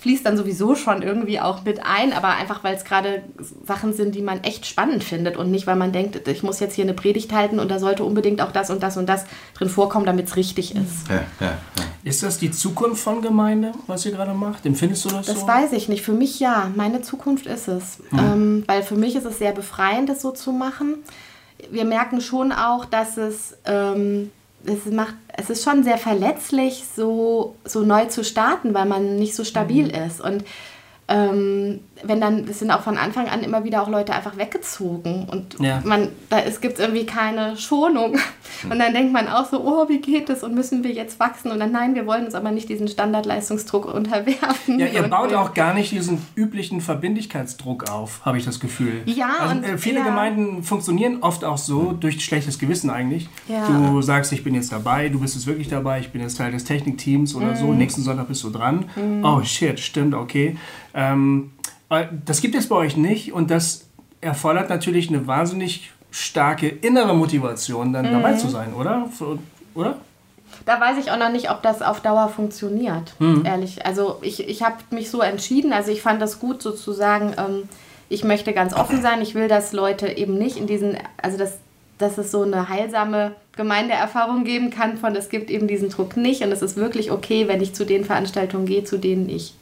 fließt 0.00 0.24
dann 0.24 0.36
sowieso 0.36 0.74
schon 0.74 1.02
irgendwie 1.02 1.40
auch 1.40 1.62
mit 1.64 1.84
ein, 1.84 2.12
aber 2.12 2.28
einfach, 2.28 2.64
weil 2.64 2.74
es 2.74 2.84
gerade 2.84 3.22
Sachen 3.66 3.92
sind, 3.92 4.14
die 4.14 4.22
man 4.22 4.42
echt 4.44 4.64
spannend 4.64 5.04
findet 5.04 5.36
und 5.36 5.50
nicht, 5.50 5.66
weil 5.66 5.76
man 5.76 5.92
denkt, 5.92 6.26
ich 6.26 6.42
muss 6.42 6.58
jetzt 6.58 6.74
hier 6.74 6.84
eine 6.84 6.94
Predigt 6.94 7.32
halten 7.34 7.58
und 7.58 7.70
da 7.70 7.78
sollte 7.78 8.04
unbedingt 8.04 8.40
auch 8.40 8.52
das 8.52 8.70
und 8.70 8.82
das 8.82 8.96
und 8.96 9.06
das 9.08 9.26
drin 9.54 9.68
vorkommen, 9.68 10.06
damit 10.06 10.28
es 10.28 10.36
richtig 10.36 10.74
ist. 10.74 11.08
Ja, 11.08 11.16
ja, 11.40 11.46
ja. 11.46 11.84
Ist 12.02 12.22
das 12.22 12.38
die 12.38 12.50
Zukunft 12.50 13.02
von 13.02 13.20
Gemeinde, 13.20 13.72
was 13.86 14.06
ihr 14.06 14.12
gerade 14.12 14.32
macht? 14.32 14.64
Empfindest 14.64 15.04
du 15.04 15.10
das, 15.10 15.26
das 15.26 15.40
so? 15.40 15.46
Das 15.46 15.46
weiß 15.46 15.72
ich 15.72 15.88
nicht. 15.90 16.02
Für 16.02 16.14
mich 16.14 16.40
ja. 16.40 16.70
Meine 16.74 17.02
Zukunft 17.02 17.44
ist 17.44 17.68
es. 17.68 17.98
Hm. 18.08 18.18
Ähm, 18.18 18.64
weil 18.66 18.82
für 18.82 18.96
mich 18.96 19.16
ist 19.16 19.26
es 19.26 19.38
sehr 19.38 19.52
befreiend, 19.52 20.08
das 20.08 20.22
so 20.22 20.30
zu 20.30 20.52
machen. 20.52 20.94
Wir 21.70 21.84
merken 21.84 22.22
schon 22.22 22.52
auch, 22.52 22.86
dass 22.86 23.18
es... 23.18 23.58
Ähm, 23.66 24.30
es 24.64 24.86
macht, 24.86 25.14
es 25.28 25.50
ist 25.50 25.64
schon 25.64 25.82
sehr 25.82 25.98
verletzlich, 25.98 26.84
so, 26.94 27.56
so 27.64 27.80
neu 27.80 28.06
zu 28.06 28.24
starten, 28.24 28.74
weil 28.74 28.86
man 28.86 29.16
nicht 29.16 29.34
so 29.34 29.44
stabil 29.44 29.86
mhm. 29.86 30.04
ist. 30.06 30.20
Und 30.20 30.44
ähm, 31.08 31.80
wenn 32.02 32.20
dann, 32.20 32.46
es 32.48 32.58
sind 32.60 32.70
auch 32.70 32.82
von 32.82 32.96
Anfang 32.96 33.28
an 33.28 33.42
immer 33.42 33.64
wieder 33.64 33.82
auch 33.82 33.88
Leute 33.88 34.12
einfach 34.14 34.36
weggezogen 34.36 35.26
und 35.30 35.56
Ja. 35.60 35.80
man, 35.84 36.08
da 36.28 36.40
es 36.40 36.60
gibt 36.60 36.78
irgendwie 36.78 37.06
keine 37.06 37.56
Schonung. 37.56 38.16
Und 38.70 38.78
dann 38.78 38.92
denkt 38.92 39.12
man 39.12 39.28
auch 39.28 39.48
so, 39.48 39.60
oh, 39.64 39.88
wie 39.88 40.00
geht 40.00 40.28
das 40.28 40.42
und 40.42 40.54
müssen 40.54 40.84
wir 40.84 40.90
jetzt 40.92 41.18
wachsen? 41.20 41.50
Und 41.50 41.60
dann, 41.60 41.72
nein, 41.72 41.94
wir 41.94 42.06
wollen 42.06 42.24
uns 42.26 42.34
aber 42.34 42.50
nicht 42.50 42.68
diesen 42.68 42.88
Standardleistungsdruck 42.88 43.86
unterwerfen. 43.92 44.78
Ja, 44.78 44.86
ihr 44.86 45.02
baut 45.04 45.32
auch 45.34 45.54
gar 45.54 45.72
nicht 45.74 45.92
diesen 45.92 46.18
üblichen 46.34 46.80
Verbindlichkeitsdruck 46.80 47.90
auf, 47.90 48.24
habe 48.24 48.38
ich 48.38 48.44
das 48.44 48.60
Gefühl. 48.60 49.02
Ja, 49.06 49.30
also, 49.40 49.54
und- 49.56 49.64
äh, 49.64 49.78
viele 49.78 50.00
ja. 50.00 50.04
Gemeinden 50.04 50.62
funktionieren 50.62 51.18
oft 51.22 51.44
auch 51.44 51.58
so, 51.58 51.92
durch 51.98 52.24
schlechtes 52.24 52.58
Gewissen 52.58 52.90
eigentlich. 52.90 53.28
Ja. 53.48 53.66
Du 53.66 54.02
sagst, 54.02 54.32
ich 54.32 54.44
bin 54.44 54.54
jetzt 54.54 54.72
dabei, 54.72 55.08
du 55.08 55.20
bist 55.20 55.34
jetzt 55.34 55.46
wirklich 55.46 55.68
dabei, 55.68 56.00
ich 56.00 56.10
bin 56.10 56.20
jetzt 56.20 56.36
Teil 56.38 56.52
des 56.52 56.64
Technikteams 56.64 57.34
oder 57.34 57.46
Mhm. 57.52 57.56
so, 57.56 57.72
nächsten 57.72 58.02
Sonntag 58.02 58.28
bist 58.28 58.42
du 58.44 58.50
dran. 58.50 58.84
Oh 59.22 59.42
shit, 59.42 59.78
stimmt, 59.80 60.14
okay. 60.14 60.56
Ähm, 60.92 61.52
äh, 61.58 61.59
das 62.24 62.40
gibt 62.40 62.54
es 62.54 62.68
bei 62.68 62.76
euch 62.76 62.96
nicht 62.96 63.32
und 63.32 63.50
das 63.50 63.86
erfordert 64.20 64.68
natürlich 64.70 65.08
eine 65.08 65.26
wahnsinnig 65.26 65.90
starke 66.10 66.68
innere 66.68 67.14
Motivation, 67.14 67.92
dann 67.92 68.06
Mhm. 68.08 68.12
dabei 68.12 68.34
zu 68.34 68.48
sein, 68.48 68.74
oder? 68.74 69.08
Oder? 69.74 69.98
Da 70.66 70.80
weiß 70.80 70.98
ich 70.98 71.10
auch 71.10 71.16
noch 71.18 71.30
nicht, 71.30 71.50
ob 71.50 71.62
das 71.62 71.80
auf 71.80 72.00
Dauer 72.00 72.28
funktioniert, 72.28 73.14
ehrlich. 73.44 73.86
Also 73.86 74.18
ich, 74.20 74.46
ich 74.48 74.62
habe 74.62 74.76
mich 74.90 75.10
so 75.10 75.20
entschieden, 75.20 75.72
also 75.72 75.90
ich 75.90 76.02
fand 76.02 76.20
das 76.20 76.38
gut 76.40 76.60
sozusagen, 76.60 77.34
ähm, 77.38 77.68
ich 78.08 78.24
möchte 78.24 78.52
ganz 78.52 78.74
offen 78.74 79.00
sein, 79.00 79.22
ich 79.22 79.34
will, 79.34 79.46
dass 79.48 79.72
Leute 79.72 80.08
eben 80.08 80.36
nicht 80.36 80.56
in 80.56 80.66
diesen, 80.66 80.98
also 81.22 81.38
dass, 81.38 81.58
dass 81.98 82.18
es 82.18 82.30
so 82.32 82.42
eine 82.42 82.68
heilsame 82.68 83.36
Gemeindeerfahrung 83.60 84.44
geben 84.44 84.70
kann 84.70 84.96
von, 84.96 85.14
es 85.14 85.28
gibt 85.28 85.50
eben 85.50 85.68
diesen 85.68 85.90
Druck 85.90 86.16
nicht 86.16 86.42
und 86.42 86.50
es 86.50 86.62
ist 86.62 86.76
wirklich 86.76 87.10
okay, 87.10 87.46
wenn 87.46 87.60
ich 87.60 87.74
zu 87.74 87.84
den 87.84 88.04
Veranstaltungen 88.04 88.64
gehe, 88.66 88.84
zu 88.84 88.98
denen 88.98 89.28
ich 89.28 89.54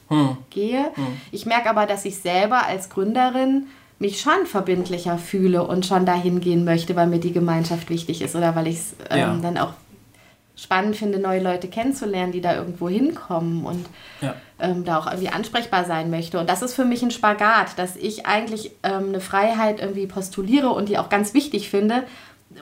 gehe. 0.49 0.85
Ich 1.31 1.45
merke 1.45 1.69
aber, 1.69 1.85
dass 1.85 2.05
ich 2.05 2.17
selber 2.17 2.65
als 2.65 2.89
Gründerin 2.89 3.67
mich 3.99 4.21
schon 4.21 4.45
verbindlicher 4.45 5.17
fühle 5.17 5.67
und 5.67 5.85
schon 5.85 6.05
dahin 6.05 6.39
gehen 6.39 6.63
möchte, 6.63 6.95
weil 6.95 7.07
mir 7.07 7.19
die 7.19 7.33
Gemeinschaft 7.33 7.89
wichtig 7.89 8.21
ist 8.21 8.35
oder 8.35 8.55
weil 8.55 8.67
ich 8.67 8.77
es 8.77 8.95
ähm, 9.09 9.17
Ja. 9.19 9.39
dann 9.41 9.57
auch 9.57 9.73
spannend 10.55 10.95
finde, 10.97 11.19
neue 11.19 11.41
Leute 11.41 11.67
kennenzulernen, 11.69 12.31
die 12.33 12.41
da 12.41 12.55
irgendwo 12.55 12.89
hinkommen 12.89 13.65
und 13.65 13.85
Ja. 14.21 14.35
ähm, 14.59 14.83
da 14.83 14.99
auch 14.99 15.07
irgendwie 15.07 15.29
ansprechbar 15.29 15.85
sein 15.85 16.09
möchte. 16.09 16.37
Und 16.39 16.49
das 16.49 16.61
ist 16.61 16.73
für 16.73 16.83
mich 16.85 17.01
ein 17.03 17.11
Spagat, 17.11 17.77
dass 17.77 17.95
ich 17.95 18.25
eigentlich 18.25 18.71
ähm, 18.83 19.09
eine 19.09 19.21
Freiheit 19.21 19.79
irgendwie 19.81 20.05
postuliere 20.07 20.69
und 20.69 20.89
die 20.89 20.97
auch 20.97 21.07
ganz 21.09 21.33
wichtig 21.33 21.69
finde, 21.69 22.03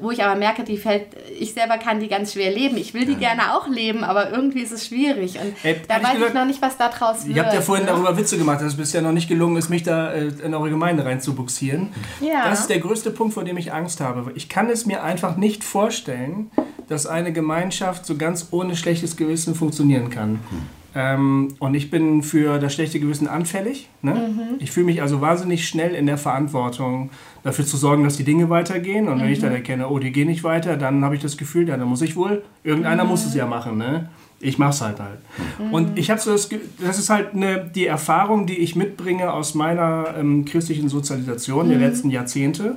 wo 0.02 0.12
ich 0.12 0.24
aber 0.24 0.38
merke, 0.38 0.64
die 0.64 0.78
fällt, 0.78 1.08
ich 1.40 1.54
selber 1.54 1.78
kann 1.78 2.00
die 2.00 2.08
ganz 2.08 2.34
schwer 2.34 2.52
leben. 2.52 2.76
Ich 2.78 2.94
will 2.94 3.06
die 3.06 3.16
gerne 3.16 3.56
auch 3.56 3.68
leben, 3.68 4.04
aber 4.04 4.32
irgendwie 4.32 4.60
ist 4.60 4.72
es 4.72 4.86
schwierig. 4.88 5.40
Und 5.40 5.54
Ey, 5.64 5.78
da 5.88 5.96
weiß 5.96 6.14
gesagt, 6.14 6.28
ich 6.28 6.34
noch 6.34 6.46
nicht, 6.46 6.62
was 6.62 6.78
da 6.78 6.90
draus 6.90 7.26
wird. 7.26 7.38
Ihr 7.38 7.44
habt 7.44 7.54
ja 7.54 7.62
vorhin 7.62 7.86
ne? 7.86 7.92
darüber 7.92 8.18
Witze 8.18 8.38
gemacht, 8.38 8.60
dass 8.60 8.74
es 8.74 8.78
bisher 8.78 9.02
noch 9.02 9.14
nicht 9.14 9.30
gelungen 9.30 9.56
ist, 9.56 9.70
mich 9.70 9.84
da 9.84 10.12
äh, 10.12 10.28
in 10.44 10.54
eure 10.54 10.70
Gemeinde 10.70 11.06
reinzubuxieren. 11.06 11.90
Ja. 12.20 12.50
Das 12.50 12.62
ist 12.62 12.70
der 12.70 12.80
größte 12.80 13.12
Punkt, 13.12 13.34
vor 13.34 13.46
dem 13.46 13.58
ich 13.58 13.74
Angst 13.74 14.02
habe. 14.02 14.32
Ich 14.36 14.50
kann 14.50 14.70
es 14.70 14.86
mir 14.86 15.04
einfach 15.04 15.38
nicht 15.38 15.64
vorstellen, 15.64 16.52
dass 16.90 17.06
eine 17.08 17.32
Gemeinschaft 17.32 18.06
so 18.06 18.18
ganz 18.18 18.48
ohne 18.52 18.76
schlechtes 18.76 19.16
Gewissen 19.16 19.56
funktionieren 19.56 20.10
kann. 20.10 20.40
Ähm, 20.96 21.56
und 21.60 21.76
ich 21.76 21.92
bin 21.92 22.24
für 22.24 22.58
das 22.58 22.74
schlechte 22.74 23.00
Gewissen 23.00 23.28
anfällig. 23.28 23.88
Ne? 24.02 24.14
Mhm. 24.14 24.56
Ich 24.60 24.72
fühle 24.72 24.88
mich 24.88 25.02
also 25.02 25.22
wahnsinnig 25.22 25.68
schnell 25.68 25.94
in 25.94 26.08
der 26.08 26.18
Verantwortung, 26.18 27.12
dafür 27.48 27.66
zu 27.66 27.78
sorgen, 27.78 28.04
dass 28.04 28.18
die 28.18 28.26
Dinge 28.26 28.50
weitergehen. 28.50 29.08
Und 29.08 29.22
wenn 29.22 29.30
ich 29.30 29.40
dann 29.40 29.52
Mhm. 29.52 29.56
erkenne, 29.56 29.88
oh, 29.90 30.00
die 30.00 30.12
gehen 30.12 30.28
nicht 30.28 30.44
weiter, 30.44 30.76
dann 30.76 31.04
habe 31.06 31.16
ich 31.16 31.22
das 31.22 31.38
Gefühl, 31.38 31.68
ja, 31.70 31.78
dann 31.78 31.88
muss 31.88 32.02
ich 32.02 32.16
wohl, 32.18 32.44
irgendeiner 32.64 33.06
muss 33.06 33.26
es 33.26 33.34
ja 33.34 33.46
machen. 33.48 33.78
Ne? 33.78 34.10
Ich 34.40 34.58
mach's 34.60 34.82
halt 34.82 35.00
halt. 35.00 35.20
Und 35.72 35.98
ich 35.98 36.12
habe 36.12 36.20
so 36.20 36.32
das, 36.32 36.50
das 36.80 37.00
ist 37.00 37.10
halt 37.10 37.34
eine, 37.34 37.64
die 37.74 37.88
Erfahrung, 37.88 38.46
die 38.46 38.58
ich 38.58 38.76
mitbringe 38.76 39.32
aus 39.32 39.56
meiner 39.56 40.14
ähm, 40.20 40.44
christlichen 40.46 40.90
Sozialisation 40.90 41.70
der 41.70 41.80
letzten 41.80 42.10
Jahrzehnte. 42.12 42.76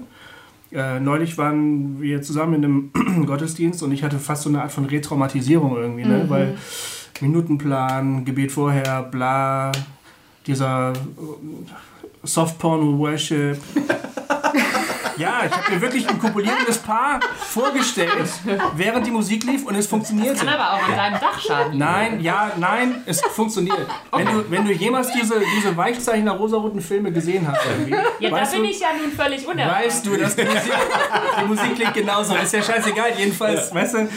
Äh, 0.72 1.00
neulich 1.00 1.36
waren 1.36 2.00
wir 2.00 2.22
zusammen 2.22 2.54
in 2.54 2.64
einem 2.64 3.26
Gottesdienst 3.26 3.82
und 3.82 3.90
ich 3.90 4.04
hatte 4.04 4.20
fast 4.20 4.44
so 4.44 4.48
eine 4.48 4.62
Art 4.62 4.70
von 4.70 4.84
Retraumatisierung 4.84 5.76
irgendwie, 5.76 6.04
ne? 6.04 6.26
weil 6.28 6.56
Minutenplan, 7.20 8.24
Gebet 8.24 8.52
vorher, 8.52 9.02
bla, 9.02 9.72
dieser 10.46 10.92
äh, 10.92 10.96
Softporno-Worship. 12.22 13.58
Ja, 15.16 15.42
ich 15.46 15.52
habe 15.52 15.74
mir 15.74 15.80
wirklich 15.82 16.08
ein 16.08 16.18
kopulierendes 16.18 16.78
Paar 16.78 17.20
vorgestellt, 17.36 18.10
während 18.74 19.06
die 19.06 19.10
Musik 19.10 19.44
lief 19.44 19.66
und 19.66 19.74
es 19.74 19.86
funktionierte. 19.86 20.46
Kann 20.46 20.48
aber 20.48 20.72
auch 20.74 20.88
an 20.88 20.96
deinem 20.96 21.20
Dach 21.20 21.38
schaden. 21.38 21.76
Nein, 21.76 22.20
ja, 22.20 22.52
nein, 22.56 23.02
es 23.04 23.20
funktionsiniert. 23.20 23.86
Wenn 24.12 24.26
du, 24.26 24.50
wenn 24.50 24.64
du 24.64 24.72
jemals 24.72 25.12
diese, 25.12 25.40
diese 25.56 25.76
Weichzeichner 25.76 26.32
rosaroten 26.32 26.80
Filme 26.80 27.12
gesehen 27.12 27.46
hast, 27.46 27.60
irgendwie, 27.70 27.92
Ja, 28.18 28.30
da 28.30 28.36
weißt 28.36 28.52
bin 28.52 28.62
du, 28.62 28.68
ich 28.70 28.80
ja 28.80 28.88
nun 29.00 29.12
völlig 29.12 29.46
unerfahren. 29.46 29.84
weißt 29.84 30.06
du, 30.06 30.16
dass 30.16 30.36
die 30.36 30.44
Musik, 30.44 30.72
die 31.40 31.44
Musik 31.46 31.74
klingt 31.74 31.94
genauso. 31.94 32.34
Ist 32.36 32.52
ja 32.54 32.62
scheißegal, 32.62 33.10
jedenfalls, 33.18 33.74
weißt 33.74 33.94
du. 33.94 34.08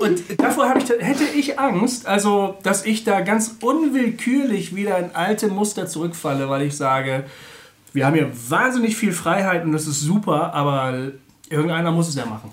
Und 0.00 0.22
davor 0.38 0.74
ich, 0.76 0.90
hätte 1.06 1.24
ich 1.24 1.58
Angst, 1.58 2.06
also, 2.06 2.56
dass 2.62 2.84
ich 2.84 3.04
da 3.04 3.20
ganz 3.20 3.56
unwillkürlich 3.62 4.74
wieder 4.74 4.98
in 4.98 5.14
alte 5.14 5.48
Muster 5.48 5.86
zurückfalle, 5.86 6.50
weil 6.50 6.62
ich 6.62 6.76
sage, 6.76 7.24
wir 7.96 8.04
haben 8.04 8.14
hier 8.14 8.30
wahnsinnig 8.50 8.94
viel 8.94 9.12
Freiheit 9.12 9.64
und 9.64 9.72
das 9.72 9.86
ist 9.86 10.02
super, 10.02 10.52
aber 10.52 11.12
irgendeiner 11.48 11.90
muss 11.90 12.08
es 12.08 12.14
ja 12.14 12.26
machen. 12.26 12.52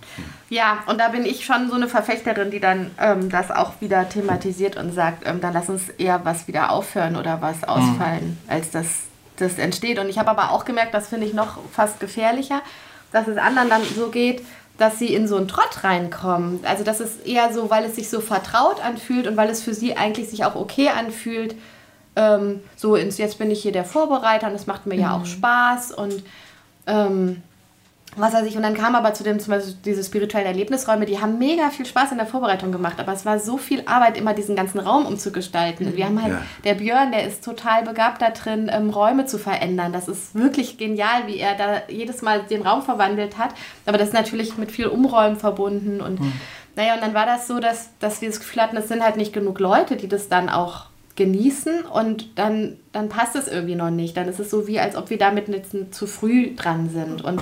Ja, 0.50 0.84
und 0.88 1.00
da 1.00 1.10
bin 1.10 1.26
ich 1.26 1.44
schon 1.44 1.70
so 1.70 1.76
eine 1.76 1.90
Verfechterin, 1.90 2.50
die 2.50 2.62
dann 2.62 2.92
ähm, 2.98 3.30
das 3.30 3.52
auch 3.52 3.74
wieder 3.82 4.08
thematisiert 4.08 4.78
und 4.78 4.94
sagt, 4.94 5.28
ähm, 5.28 5.42
dann 5.42 5.52
lass 5.52 5.68
uns 5.68 5.90
eher 5.90 6.24
was 6.24 6.48
wieder 6.48 6.72
aufhören 6.72 7.18
oder 7.18 7.42
was 7.42 7.66
ausfallen, 7.66 8.38
als 8.48 8.72
dass 8.72 8.88
das 9.36 9.58
entsteht. 9.58 10.00
Und 10.00 10.08
ich 10.08 10.18
habe 10.18 10.30
aber 10.30 10.52
auch 10.52 10.64
gemerkt, 10.64 10.94
das 10.94 11.10
finde 11.10 11.28
ich 11.28 11.34
noch 11.34 11.58
fast 11.72 12.00
gefährlicher, 12.00 12.62
dass 13.12 13.28
es 13.28 13.38
anderen 13.38 13.70
dann 13.70 13.82
so 13.84 14.10
geht, 14.10 14.46
dass 14.78 14.98
sie 14.98 15.14
in 15.14 15.28
so 15.28 15.36
einen 15.36 15.50
Trott 15.50 15.84
reinkommen. 15.84 16.62
Also 16.64 16.86
das 16.86 17.02
ist 17.02 17.28
eher 17.28 17.52
so, 17.52 17.70
weil 17.70 17.84
es 17.84 17.96
sich 17.96 18.10
so 18.10 18.22
vertraut 18.22 18.82
anfühlt 18.82 19.28
und 19.28 19.36
weil 19.36 19.50
es 19.50 19.62
für 19.62 19.74
sie 19.74 19.98
eigentlich 19.98 20.30
sich 20.30 20.46
auch 20.46 20.56
okay 20.56 20.88
anfühlt, 20.88 21.56
ähm, 22.16 22.62
so 22.76 22.96
ins, 22.96 23.18
jetzt 23.18 23.38
bin 23.40 23.50
ich 23.52 23.62
hier 23.62 23.72
der 23.72 23.86
Vorbereiter 23.86 24.48
und 24.48 24.54
es 24.56 24.68
macht 24.68 24.86
mir 24.86 24.96
ja 24.96 25.16
auch 25.16 25.26
Spaß 25.26 25.92
und 25.94 26.24
ähm, 26.88 27.42
was 28.16 28.32
weiß 28.34 28.46
ich, 28.46 28.56
und 28.56 28.62
dann 28.62 28.76
kam 28.76 28.94
aber 28.94 29.16
zu 29.16 29.24
dem, 29.24 29.40
zum 29.40 29.56
Beispiel 29.56 29.74
diese 29.86 30.04
spirituellen 30.04 30.46
Erlebnisräume, 30.46 31.08
die 31.08 31.20
haben 31.20 31.40
mega 31.40 31.72
viel 31.72 31.88
Spaß 31.88 32.12
in 32.12 32.18
der 32.20 32.28
Vorbereitung 32.28 32.72
gemacht, 32.72 33.00
aber 33.00 33.12
es 33.12 33.26
war 33.26 33.40
so 33.40 33.58
viel 33.58 33.82
Arbeit, 33.88 34.20
immer 34.20 34.36
diesen 34.36 34.56
ganzen 34.56 34.80
Raum 34.80 35.08
umzugestalten. 35.08 35.96
Wir 35.96 36.06
haben 36.06 36.22
halt, 36.22 36.34
Ja. 36.34 36.42
der 36.64 36.76
Björn, 36.76 37.12
der 37.12 37.26
ist 37.26 37.44
total 37.44 37.82
begabt 37.82 38.22
da 38.22 38.30
drin, 38.30 38.70
ähm, 38.72 38.92
Räume 38.92 39.26
zu 39.26 39.40
verändern. 39.40 39.94
Das 39.94 40.08
ist 40.08 40.36
wirklich 40.36 40.78
genial, 40.78 41.26
wie 41.26 41.40
er 41.40 41.56
da 41.56 41.82
jedes 41.88 42.22
Mal 42.22 42.44
den 42.44 42.62
Raum 42.62 42.84
verwandelt 42.84 43.40
hat. 43.40 43.56
Aber 43.88 43.98
das 43.98 44.10
ist 44.10 44.14
natürlich 44.14 44.58
mit 44.60 44.72
viel 44.72 44.86
Umräumen 44.86 45.38
verbunden 45.38 46.00
und 46.00 46.20
naja, 46.76 46.94
und 46.96 47.02
dann 47.02 47.14
war 47.16 47.26
das 47.26 47.48
so, 47.48 47.60
dass, 47.60 47.90
dass 48.00 48.22
wir 48.22 48.30
das 48.30 48.40
Gefühl 48.40 48.62
hatten, 48.62 48.78
es 48.78 48.88
sind 48.90 49.04
halt 49.04 49.16
nicht 49.18 49.34
genug 49.34 49.60
Leute, 49.60 49.96
die 49.96 50.08
das 50.08 50.28
dann 50.30 50.50
auch 50.50 50.86
genießen 51.16 51.82
und 51.86 52.38
dann, 52.38 52.78
dann 52.92 53.10
passt 53.10 53.36
es 53.36 53.48
irgendwie 53.48 53.76
noch 53.76 53.92
nicht. 53.92 54.18
Dann 54.18 54.28
ist 54.28 54.40
es 54.40 54.50
so 54.50 54.68
wie, 54.68 54.80
als 54.80 54.96
ob 54.96 55.10
wir 55.10 55.18
damit 55.18 55.48
jetzt 55.48 55.76
zu 55.92 56.08
früh 56.08 56.56
dran 56.56 56.90
sind. 56.90 57.24
Und 57.24 57.42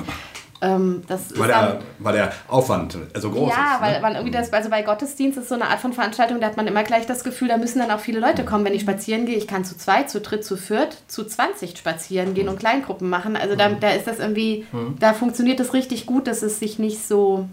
ähm, 0.61 1.01
das 1.07 1.37
Weil 1.39 1.47
der, 1.47 1.79
weil 1.99 2.13
der 2.13 2.33
Aufwand 2.47 2.97
so 3.15 3.31
groß 3.31 3.49
ja, 3.49 3.75
ist. 3.75 3.81
weil 3.81 3.93
ne? 3.93 4.01
man 4.01 4.13
irgendwie 4.13 4.31
das, 4.31 4.53
also 4.53 4.69
bei 4.69 4.83
Gottesdienst 4.83 5.37
ist 5.37 5.49
so 5.49 5.55
eine 5.55 5.67
Art 5.67 5.79
von 5.79 5.91
Veranstaltung, 5.91 6.39
da 6.39 6.47
hat 6.47 6.57
man 6.57 6.67
immer 6.67 6.83
gleich 6.83 7.07
das 7.07 7.23
Gefühl, 7.23 7.47
da 7.47 7.57
müssen 7.57 7.79
dann 7.79 7.89
auch 7.89 7.99
viele 7.99 8.19
Leute 8.19 8.45
kommen. 8.45 8.63
Wenn 8.63 8.73
ich 8.73 8.81
spazieren 8.81 9.25
gehe, 9.25 9.37
ich 9.37 9.47
kann 9.47 9.65
zu 9.65 9.75
zweit, 9.75 10.09
zu 10.09 10.21
dritt, 10.21 10.45
zu 10.45 10.57
viert, 10.57 10.97
zu 11.07 11.23
20 11.25 11.77
spazieren 11.77 12.33
gehen 12.33 12.47
und 12.47 12.59
Kleingruppen 12.59 13.09
machen. 13.09 13.35
Also 13.35 13.55
da, 13.55 13.69
da 13.69 13.89
ist 13.89 14.05
das 14.05 14.19
irgendwie, 14.19 14.67
da 14.99 15.13
funktioniert 15.13 15.59
das 15.59 15.73
richtig 15.73 16.05
gut, 16.05 16.27
dass 16.27 16.43
es 16.43 16.59
sich 16.59 16.77
nicht 16.77 17.07
so 17.07 17.47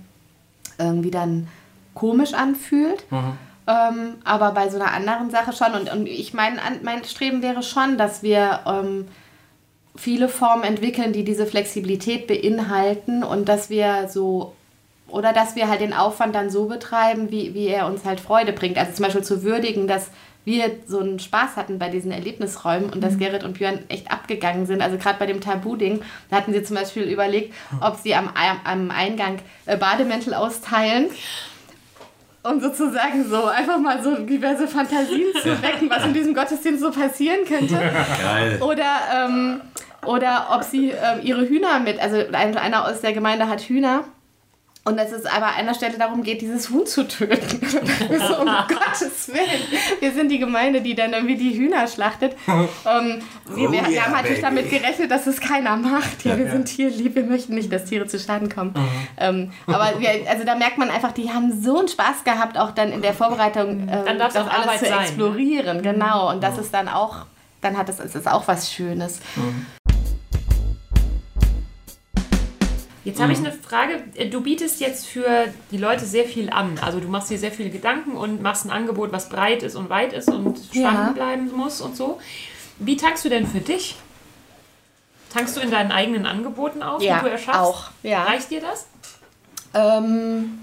irgendwie 0.79 1.11
dann 1.11 1.49
komisch 1.95 2.35
anfühlt. 2.35 3.05
Ähm, 3.69 4.15
aber 4.25 4.53
bei 4.53 4.69
so 4.71 4.77
einer 4.81 4.93
anderen 4.93 5.31
Sache 5.31 5.53
schon. 5.53 5.73
Und, 5.75 5.93
und 5.93 6.07
ich 6.07 6.33
mein, 6.33 6.59
an- 6.59 6.81
mein 6.83 7.05
Streben 7.05 7.43
wäre 7.43 7.63
schon, 7.63 7.99
dass 7.99 8.23
wir 8.23 8.61
ähm, 8.67 9.07
viele 9.95 10.29
Formen 10.29 10.65
entwickeln, 10.65 11.13
die 11.13 11.23
diese 11.25 11.45
Flexibilität 11.47 12.27
beinhalten 12.27 13.23
und 13.23 13.49
dass 13.49 13.69
wir 13.69 14.09
so 14.09 14.55
oder 15.09 15.33
dass 15.33 15.57
wir 15.57 15.69
halt 15.69 15.81
den 15.81 15.95
Aufwand 15.95 16.35
dann 16.35 16.51
so 16.51 16.67
betreiben, 16.67 17.31
wie, 17.31 17.55
wie 17.55 17.67
er 17.69 17.87
uns 17.87 18.05
halt 18.05 18.21
Freude 18.21 18.53
bringt. 18.53 18.77
Also 18.79 18.93
zum 18.93 19.05
Beispiel 19.07 19.25
zu 19.25 19.43
würdigen, 19.43 19.87
dass 19.89 20.11
wir 20.45 20.71
so 20.87 21.01
einen 21.01 21.19
Spaß 21.19 21.57
hatten 21.57 21.79
bei 21.79 21.89
diesen 21.89 22.11
Erlebnisräumen 22.11 22.91
und 22.91 23.03
dass 23.03 23.19
Gerrit 23.19 23.43
und 23.45 23.55
Björn 23.59 23.81
echt 23.89 24.11
abgegangen 24.11 24.67
sind. 24.67 24.81
Also 24.83 24.97
gerade 24.99 25.19
bei 25.19 25.27
dem 25.27 25.41
Tabu-Ding, 25.41 26.01
da 26.31 26.37
hatten 26.37 26.53
sie 26.53 26.63
zum 26.63 26.77
Beispiel 26.77 27.03
überlegt, 27.05 27.55
ob 27.81 27.97
sie 27.97 28.15
am, 28.15 28.29
am- 28.29 28.61
am 28.65 28.91
Eingang 28.91 29.39
äh, 29.67 29.77
Bademäntel 29.77 30.33
austeilen. 30.35 31.09
Um 32.43 32.61
sozusagen 32.61 33.29
so 33.29 33.45
einfach 33.45 33.79
mal 33.79 34.03
so 34.03 34.15
diverse 34.17 34.69
Fantasien 34.69 35.33
zu 35.43 35.61
wecken, 35.63 35.91
was 35.91 36.05
in 36.05 36.15
diesem 36.15 36.35
Gottesdienst 36.35 36.81
so 36.81 36.91
passieren 36.91 37.45
könnte. 37.47 37.75
Geil. 37.75 38.59
Oder, 38.63 38.85
ähm, 39.15 39.61
oder 40.07 40.49
ob 40.53 40.63
sie 40.63 40.91
ähm, 40.91 41.21
ihre 41.23 41.47
Hühner 41.49 41.81
mit, 41.81 42.01
also 42.01 42.17
ein- 42.33 42.57
einer 42.57 42.87
aus 42.87 43.01
der 43.01 43.13
Gemeinde 43.13 43.49
hat 43.49 43.61
Hühner. 43.63 44.05
Und 44.89 44.97
dass 44.97 45.13
es 45.13 45.27
aber 45.27 45.49
an 45.49 45.55
einer 45.55 45.75
Stelle 45.75 45.99
darum 45.99 46.23
geht, 46.23 46.41
dieses 46.41 46.71
Huhn 46.71 46.87
zu 46.87 47.07
töten. 47.07 47.61
so, 47.67 48.41
um 48.41 48.47
Gottes 48.69 49.29
Willen. 49.29 50.01
Wir 50.01 50.13
sind 50.13 50.31
die 50.31 50.39
Gemeinde, 50.39 50.81
die 50.81 50.95
dann 50.95 51.13
irgendwie 51.13 51.37
die 51.37 51.59
Hühner 51.59 51.87
schlachtet. 51.87 52.35
Ähm, 52.49 53.21
wir, 53.55 53.69
Oh 53.69 53.73
wir, 53.73 53.85
wir 53.85 53.91
yeah, 53.91 54.05
haben 54.05 54.13
natürlich 54.13 54.41
baby. 54.41 54.57
damit 54.57 54.71
gerechnet, 54.71 55.11
dass 55.11 55.27
es 55.27 55.41
keiner 55.43 55.77
macht. 55.77 56.25
Ja, 56.25 56.39
wir 56.39 56.51
sind 56.51 56.65
tierlieb, 56.65 57.17
wir 57.17 57.25
möchten 57.25 57.55
nicht, 57.55 57.71
dass 57.71 57.85
Tiere 57.85 58.07
zu 58.07 58.19
Schaden 58.19 58.49
kommen. 58.49 58.73
Ähm, 59.19 59.53
aber 59.67 60.01
wir, 60.01 60.09
also 60.31 60.45
da 60.45 60.55
merkt 60.55 60.79
man 60.79 60.89
einfach, 60.89 61.13
die 61.13 61.31
haben 61.31 61.63
so 61.63 61.81
einen 61.81 61.89
Spaß 61.89 62.25
gehabt, 62.25 62.57
auch 62.57 62.71
dann 62.71 62.91
in 62.91 63.03
der 63.03 63.13
Vorbereitung 63.13 63.81
ähm, 63.81 64.05
Dann 64.07 64.19
darf's 64.19 64.35
das 64.35 64.47
auch 64.47 64.51
alles 64.51 64.65
Arbeit 64.65 64.79
zu 64.79 64.85
sein, 64.87 64.97
ne? 64.97 65.03
explorieren. 65.03 65.83
Genau. 65.83 66.31
Und 66.31 66.43
das 66.43 66.57
ist 66.57 66.73
dann 66.73 66.89
auch, 66.89 67.27
dann 67.61 67.77
hat 67.77 67.91
es, 67.91 68.01
es 68.01 68.15
ist 68.15 68.27
auch 68.27 68.49
was 68.49 68.73
Schönes. 68.73 69.21
Jetzt 73.09 73.21
habe 73.23 73.33
ich 73.33 73.39
eine 73.39 73.53
Frage. 73.53 74.03
Du 74.31 74.43
bietest 74.43 74.81
jetzt 74.81 75.07
für 75.07 75.25
die 75.71 75.79
Leute 75.79 76.05
sehr 76.05 76.25
viel 76.27 76.51
an. 76.51 76.79
Also 76.83 77.01
du 77.01 77.09
machst 77.09 77.31
dir 77.31 77.39
sehr 77.39 77.51
viele 77.53 77.71
Gedanken 77.71 78.13
und 78.13 78.43
machst 78.43 78.67
ein 78.67 78.71
Angebot, 78.71 79.13
was 79.13 79.31
breit 79.31 79.63
ist 79.63 79.77
und 79.77 79.89
weit 79.89 80.13
ist 80.13 80.29
und 80.29 80.59
Ja. 80.75 80.91
spannend 80.91 81.15
bleiben 81.15 81.51
muss 81.57 81.81
und 81.81 81.97
so. 81.97 82.21
Wie 82.79 82.99
tankst 82.99 83.25
du 83.25 83.31
denn 83.31 83.47
für 83.47 83.61
dich? 83.61 83.97
Tankst 85.33 85.57
du 85.57 85.61
in 85.61 85.71
deinen 85.71 85.91
eigenen 85.91 86.27
Angeboten 86.27 86.83
auf, 86.83 87.03
Ja, 87.03 87.17
die 87.19 87.25
du 87.25 87.31
erschaffst? 87.31 87.61
auch, 87.61 87.91
ja. 88.03 88.25
Reicht 88.25 88.51
dir 88.51 88.61
das? 88.61 88.87
Ähm, 89.75 90.59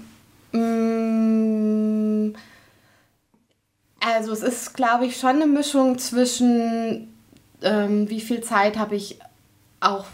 mm, 0.52 2.34
also 4.00 4.32
es 4.32 4.42
ist, 4.42 4.74
glaube 4.76 5.06
ich, 5.06 5.18
schon 5.18 5.30
eine 5.36 5.46
Mischung 5.46 5.98
zwischen, 5.98 7.12
ähm, 7.62 8.08
wie 8.08 8.20
viel 8.20 8.40
Zeit 8.40 8.76
habe 8.78 8.94
ich 8.94 9.18
auch, 9.80 10.06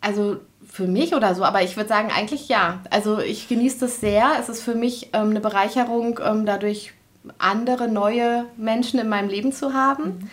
also 0.00 0.40
für 0.72 0.86
mich 0.86 1.14
oder 1.14 1.34
so, 1.34 1.44
aber 1.44 1.62
ich 1.62 1.76
würde 1.76 1.88
sagen, 1.88 2.10
eigentlich 2.16 2.48
ja. 2.48 2.80
Also 2.90 3.18
ich 3.18 3.48
genieße 3.48 3.80
das 3.80 4.00
sehr. 4.00 4.32
Es 4.38 4.48
ist 4.48 4.62
für 4.62 4.74
mich 4.74 5.10
ähm, 5.12 5.30
eine 5.30 5.40
Bereicherung, 5.40 6.20
ähm, 6.24 6.46
dadurch 6.46 6.92
andere 7.38 7.88
neue 7.88 8.46
Menschen 8.56 9.00
in 9.00 9.08
meinem 9.08 9.28
Leben 9.28 9.52
zu 9.52 9.74
haben. 9.74 10.30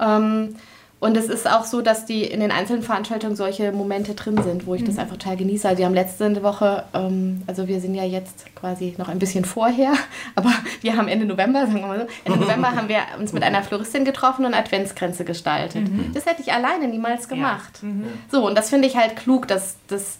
Ähm, 0.00 0.56
und 1.02 1.16
es 1.16 1.26
ist 1.26 1.50
auch 1.50 1.64
so, 1.64 1.82
dass 1.82 2.06
die 2.06 2.22
in 2.22 2.38
den 2.38 2.52
einzelnen 2.52 2.84
Veranstaltungen 2.84 3.34
solche 3.34 3.72
Momente 3.72 4.14
drin 4.14 4.40
sind, 4.40 4.68
wo 4.68 4.76
ich 4.76 4.84
das 4.84 4.98
einfach 4.98 5.16
total 5.16 5.36
genieße. 5.36 5.66
Also 5.66 5.78
wir 5.80 5.86
haben 5.86 5.94
letzte 5.94 6.40
Woche, 6.44 6.84
ähm, 6.94 7.42
also 7.48 7.66
wir 7.66 7.80
sind 7.80 7.96
ja 7.96 8.04
jetzt 8.04 8.54
quasi 8.54 8.94
noch 8.98 9.08
ein 9.08 9.18
bisschen 9.18 9.44
vorher, 9.44 9.94
aber 10.36 10.52
wir 10.80 10.96
haben 10.96 11.08
Ende 11.08 11.26
November, 11.26 11.66
sagen 11.66 11.80
wir 11.80 11.86
mal 11.88 12.00
so, 12.02 12.06
Ende 12.24 12.38
November 12.38 12.70
haben 12.76 12.88
wir 12.88 13.00
uns 13.18 13.32
mit 13.32 13.42
einer 13.42 13.64
Floristin 13.64 14.04
getroffen 14.04 14.44
und 14.44 14.54
Adventskränze 14.54 15.24
gestaltet. 15.24 15.88
Das 16.14 16.24
hätte 16.24 16.40
ich 16.40 16.52
alleine 16.52 16.86
niemals 16.86 17.28
gemacht. 17.28 17.80
So, 18.30 18.46
und 18.46 18.56
das 18.56 18.70
finde 18.70 18.86
ich 18.86 18.96
halt 18.96 19.16
klug, 19.16 19.48
dass 19.48 19.78
das 19.88 20.18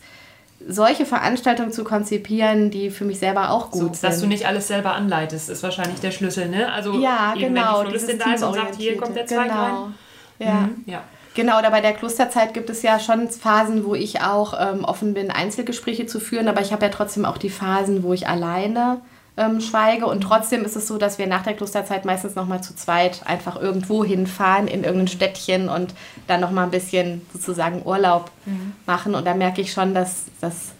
solche 0.67 1.07
Veranstaltungen 1.07 1.71
zu 1.71 1.85
konzipieren, 1.85 2.73
die 2.73 2.91
für 2.91 3.05
mich 3.05 3.21
selber 3.21 3.51
auch 3.51 3.71
gut 3.71 3.95
sind. 3.95 4.03
Dass 4.03 4.21
du 4.21 4.27
nicht 4.27 4.49
alles 4.49 4.67
selber 4.67 4.95
anleitest, 4.95 5.49
ist 5.49 5.63
wahrscheinlich 5.63 6.01
der 6.01 6.11
Schlüssel, 6.11 6.49
ne? 6.49 6.73
Also 6.73 6.95
ja, 7.01 7.35
eben, 7.37 7.55
genau. 7.55 7.79
wenn 7.79 7.85
die 7.85 7.99
Floristin 7.99 8.19
da 8.19 8.35
ist 8.35 8.43
und 8.43 8.55
sagt, 8.55 8.75
hier 8.75 8.97
kommt 8.97 9.15
der 9.15 9.27
Zweig 9.27 9.49
genau. 9.49 9.63
rein. 9.63 9.95
Ja. 10.39 10.53
Mhm, 10.53 10.85
ja. 10.87 11.03
Genau, 11.35 11.59
oder 11.59 11.71
bei 11.71 11.81
der 11.81 11.95
Klosterzeit 11.95 12.53
gibt 12.53 12.69
es 12.69 12.83
ja 12.83 13.01
schon 13.01 13.29
Phasen, 13.31 13.85
wo 13.87 13.95
ich 13.95 14.21
auch 14.21 14.55
ähm, 14.59 14.85
offen 14.85 15.15
bin, 15.15 15.31
Einzelgespräche 15.31 16.07
zu 16.07 16.21
führen, 16.21 16.47
aber 16.47 16.61
ich 16.61 16.73
habe 16.73 16.85
ja 16.85 16.91
trotzdem 16.91 17.25
auch 17.25 17.39
die 17.39 17.49
Phasen, 17.49 18.03
wo 18.03 18.13
ich 18.13 18.29
alleine 18.29 19.01
ähm, 19.39 19.63
schweige 19.63 20.07
und 20.07 20.21
trotzdem 20.21 20.63
ist 20.63 20.77
es 20.77 20.87
so, 20.87 20.99
dass 20.99 21.19
wir 21.19 21.27
nach 21.27 21.43
der 21.43 21.55
Klosterzeit 21.55 22.05
meistens 22.05 22.35
nochmal 22.35 22.63
zu 22.63 22.77
zweit 22.77 23.23
einfach 23.27 23.59
irgendwo 23.59 24.05
hinfahren, 24.05 24.69
in 24.69 24.85
irgendein 24.85 25.09
Städtchen 25.09 25.71
und 25.71 25.95
dann 26.27 26.43
nochmal 26.43 26.65
ein 26.65 26.71
bisschen 26.71 27.23
sozusagen 27.33 27.81
Urlaub 27.87 28.31
machen 28.85 29.15
und 29.15 29.27
da 29.27 29.33
merke 29.33 29.63
ich 29.63 29.73
schon, 29.73 29.95
dass 29.95 30.25
das 30.43 30.73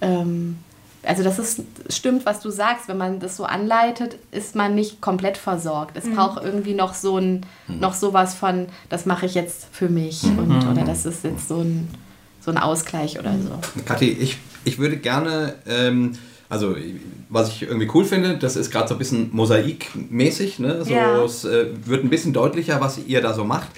ähm, 0.00 0.58
also 1.02 1.22
das 1.22 1.38
ist, 1.38 1.62
stimmt, 1.88 2.26
was 2.26 2.40
du 2.40 2.50
sagst, 2.50 2.88
wenn 2.88 2.98
man 2.98 3.20
das 3.20 3.36
so 3.36 3.44
anleitet, 3.44 4.16
ist 4.32 4.54
man 4.54 4.74
nicht 4.74 5.00
komplett 5.00 5.38
versorgt. 5.38 5.96
Es 5.96 6.08
braucht 6.08 6.42
irgendwie 6.44 6.74
noch 6.74 6.94
so 6.94 7.16
ein, 7.18 7.46
noch 7.68 7.94
sowas 7.94 8.34
von, 8.34 8.66
das 8.88 9.06
mache 9.06 9.26
ich 9.26 9.34
jetzt 9.34 9.66
für 9.72 9.88
mich 9.88 10.22
und 10.24 10.66
oder 10.70 10.84
das 10.84 11.06
ist 11.06 11.24
jetzt 11.24 11.48
so 11.48 11.60
ein, 11.60 11.88
so 12.40 12.50
ein 12.50 12.58
Ausgleich 12.58 13.18
oder 13.18 13.32
so. 13.32 13.82
Kathi, 13.86 14.10
ich, 14.10 14.38
ich 14.64 14.78
würde 14.78 14.96
gerne, 14.98 15.54
ähm, 15.66 16.12
also 16.48 16.76
was 17.28 17.48
ich 17.48 17.62
irgendwie 17.62 17.88
cool 17.94 18.04
finde, 18.04 18.36
das 18.36 18.56
ist 18.56 18.70
gerade 18.70 18.88
so 18.88 18.94
ein 18.94 18.98
bisschen 18.98 19.30
mosaikmäßig, 19.32 20.58
ne? 20.58 20.84
so, 20.84 20.92
Ja. 20.92 21.24
es 21.24 21.44
äh, 21.44 21.66
wird 21.86 22.04
ein 22.04 22.10
bisschen 22.10 22.32
deutlicher, 22.32 22.80
was 22.80 22.98
ihr 22.98 23.20
da 23.22 23.32
so 23.32 23.44
macht. 23.44 23.68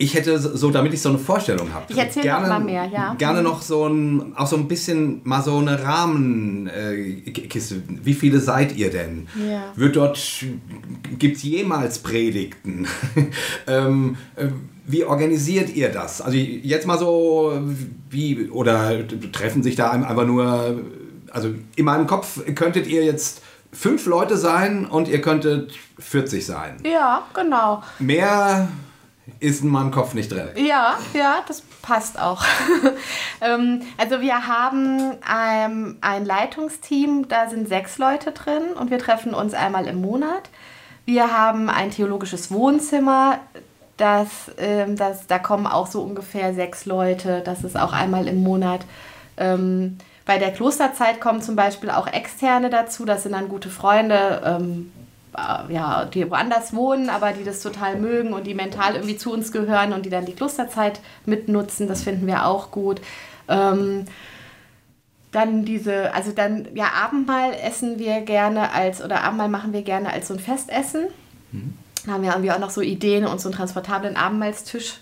Ich 0.00 0.14
hätte 0.14 0.38
so, 0.38 0.70
damit 0.70 0.94
ich 0.94 1.02
so 1.02 1.08
eine 1.08 1.18
Vorstellung 1.18 1.74
habe. 1.74 1.86
Ich 1.88 1.98
erzähl 1.98 2.24
noch 2.24 2.40
mal 2.40 2.60
mehr, 2.60 2.86
ja. 2.86 3.16
Gerne 3.18 3.42
noch 3.42 3.62
so 3.62 3.88
ein, 3.88 4.32
auch 4.36 4.46
so 4.46 4.54
ein 4.54 4.68
bisschen 4.68 5.22
mal 5.24 5.42
so 5.42 5.58
eine 5.58 5.82
Rahmenkiste. 5.82 7.82
Wie 8.04 8.14
viele 8.14 8.38
seid 8.38 8.76
ihr 8.76 8.90
denn? 8.90 9.26
Ja. 9.36 9.72
Wird 9.74 9.96
dort, 9.96 10.44
gibt 11.18 11.38
es 11.38 11.42
jemals 11.42 11.98
Predigten? 11.98 12.86
ähm, 13.66 14.16
äh, 14.36 14.46
wie 14.86 15.04
organisiert 15.04 15.74
ihr 15.74 15.88
das? 15.88 16.22
Also 16.22 16.38
jetzt 16.38 16.86
mal 16.86 16.98
so, 16.98 17.60
wie, 18.08 18.48
oder 18.50 19.02
treffen 19.32 19.64
sich 19.64 19.74
da 19.74 19.90
einfach 19.90 20.26
nur, 20.26 20.80
also 21.32 21.50
in 21.74 21.84
meinem 21.84 22.06
Kopf 22.06 22.40
könntet 22.54 22.86
ihr 22.86 23.04
jetzt 23.04 23.42
fünf 23.72 24.06
Leute 24.06 24.36
sein 24.36 24.86
und 24.86 25.08
ihr 25.08 25.20
könntet 25.20 25.72
40 25.98 26.46
sein. 26.46 26.76
Ja, 26.84 27.24
genau. 27.34 27.82
Mehr 27.98 28.68
ist 29.40 29.62
in 29.62 29.68
meinem 29.68 29.90
Kopf 29.90 30.14
nicht 30.14 30.30
drin. 30.30 30.48
Ja, 30.56 30.98
ja, 31.14 31.36
das 31.46 31.62
passt 31.82 32.18
auch. 32.18 32.44
ähm, 33.40 33.82
also 33.96 34.20
wir 34.20 34.46
haben 34.46 35.14
ähm, 35.30 35.96
ein 36.00 36.24
Leitungsteam, 36.24 37.28
da 37.28 37.48
sind 37.48 37.68
sechs 37.68 37.98
Leute 37.98 38.32
drin 38.32 38.62
und 38.78 38.90
wir 38.90 38.98
treffen 38.98 39.34
uns 39.34 39.54
einmal 39.54 39.86
im 39.86 40.00
Monat. 40.00 40.50
Wir 41.04 41.32
haben 41.32 41.70
ein 41.70 41.90
theologisches 41.90 42.50
Wohnzimmer, 42.50 43.38
das, 43.96 44.28
ähm, 44.58 44.96
das, 44.96 45.26
da 45.26 45.38
kommen 45.38 45.66
auch 45.66 45.86
so 45.86 46.02
ungefähr 46.02 46.54
sechs 46.54 46.86
Leute, 46.86 47.42
das 47.44 47.64
ist 47.64 47.78
auch 47.78 47.92
einmal 47.92 48.26
im 48.28 48.42
Monat. 48.42 48.80
Bei 49.36 50.38
der 50.38 50.52
Klosterzeit 50.52 51.20
kommen 51.20 51.42
zum 51.42 51.54
Beispiel 51.54 51.90
auch 51.90 52.08
Externe 52.08 52.70
dazu, 52.70 53.04
das 53.04 53.22
sind 53.22 53.32
dann 53.34 53.48
gute 53.48 53.70
Freunde, 53.70 54.58
ja, 55.68 56.04
die 56.04 56.30
woanders 56.30 56.74
wohnen, 56.74 57.08
aber 57.10 57.32
die 57.32 57.44
das 57.44 57.60
total 57.60 57.96
mögen 57.96 58.32
und 58.32 58.46
die 58.46 58.54
mental 58.54 58.94
irgendwie 58.94 59.16
zu 59.16 59.32
uns 59.32 59.52
gehören 59.52 59.92
und 59.92 60.06
die 60.06 60.10
dann 60.10 60.26
die 60.26 60.34
Klosterzeit 60.34 61.00
mitnutzen. 61.26 61.88
Das 61.88 62.02
finden 62.02 62.26
wir 62.26 62.46
auch 62.46 62.70
gut. 62.70 63.00
Ähm, 63.48 64.04
dann 65.32 65.64
diese, 65.64 66.14
also 66.14 66.32
dann, 66.32 66.68
ja, 66.74 66.86
Abendmahl 66.94 67.52
essen 67.54 67.98
wir 67.98 68.22
gerne 68.22 68.72
als, 68.72 69.02
oder 69.02 69.24
Abendmahl 69.24 69.48
machen 69.48 69.72
wir 69.72 69.82
gerne 69.82 70.12
als 70.12 70.28
so 70.28 70.34
ein 70.34 70.40
Festessen. 70.40 71.06
Da 72.06 72.12
haben 72.12 72.22
wir 72.22 72.30
irgendwie 72.30 72.52
auch 72.52 72.58
noch 72.58 72.70
so 72.70 72.80
Ideen, 72.80 73.26
uns 73.26 73.42
so 73.42 73.48
einen 73.48 73.56
transportablen 73.56 74.16
Abendmahlstisch 74.16 75.00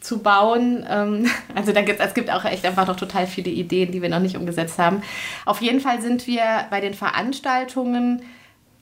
zu 0.00 0.18
bauen. 0.18 0.86
Ähm, 0.88 1.26
Also 1.54 1.72
da 1.72 1.82
gibt, 1.82 2.00
es 2.00 2.14
gibt 2.14 2.30
auch 2.30 2.44
echt 2.44 2.64
einfach 2.64 2.86
noch 2.86 2.96
total 2.96 3.26
viele 3.26 3.50
Ideen, 3.50 3.90
die 3.90 4.02
wir 4.02 4.08
noch 4.08 4.20
nicht 4.20 4.36
umgesetzt 4.36 4.78
haben. 4.78 5.02
Auf 5.44 5.60
jeden 5.60 5.80
Fall 5.80 6.02
sind 6.02 6.26
wir 6.26 6.66
bei 6.70 6.80
den 6.80 6.94
Veranstaltungen, 6.94 8.22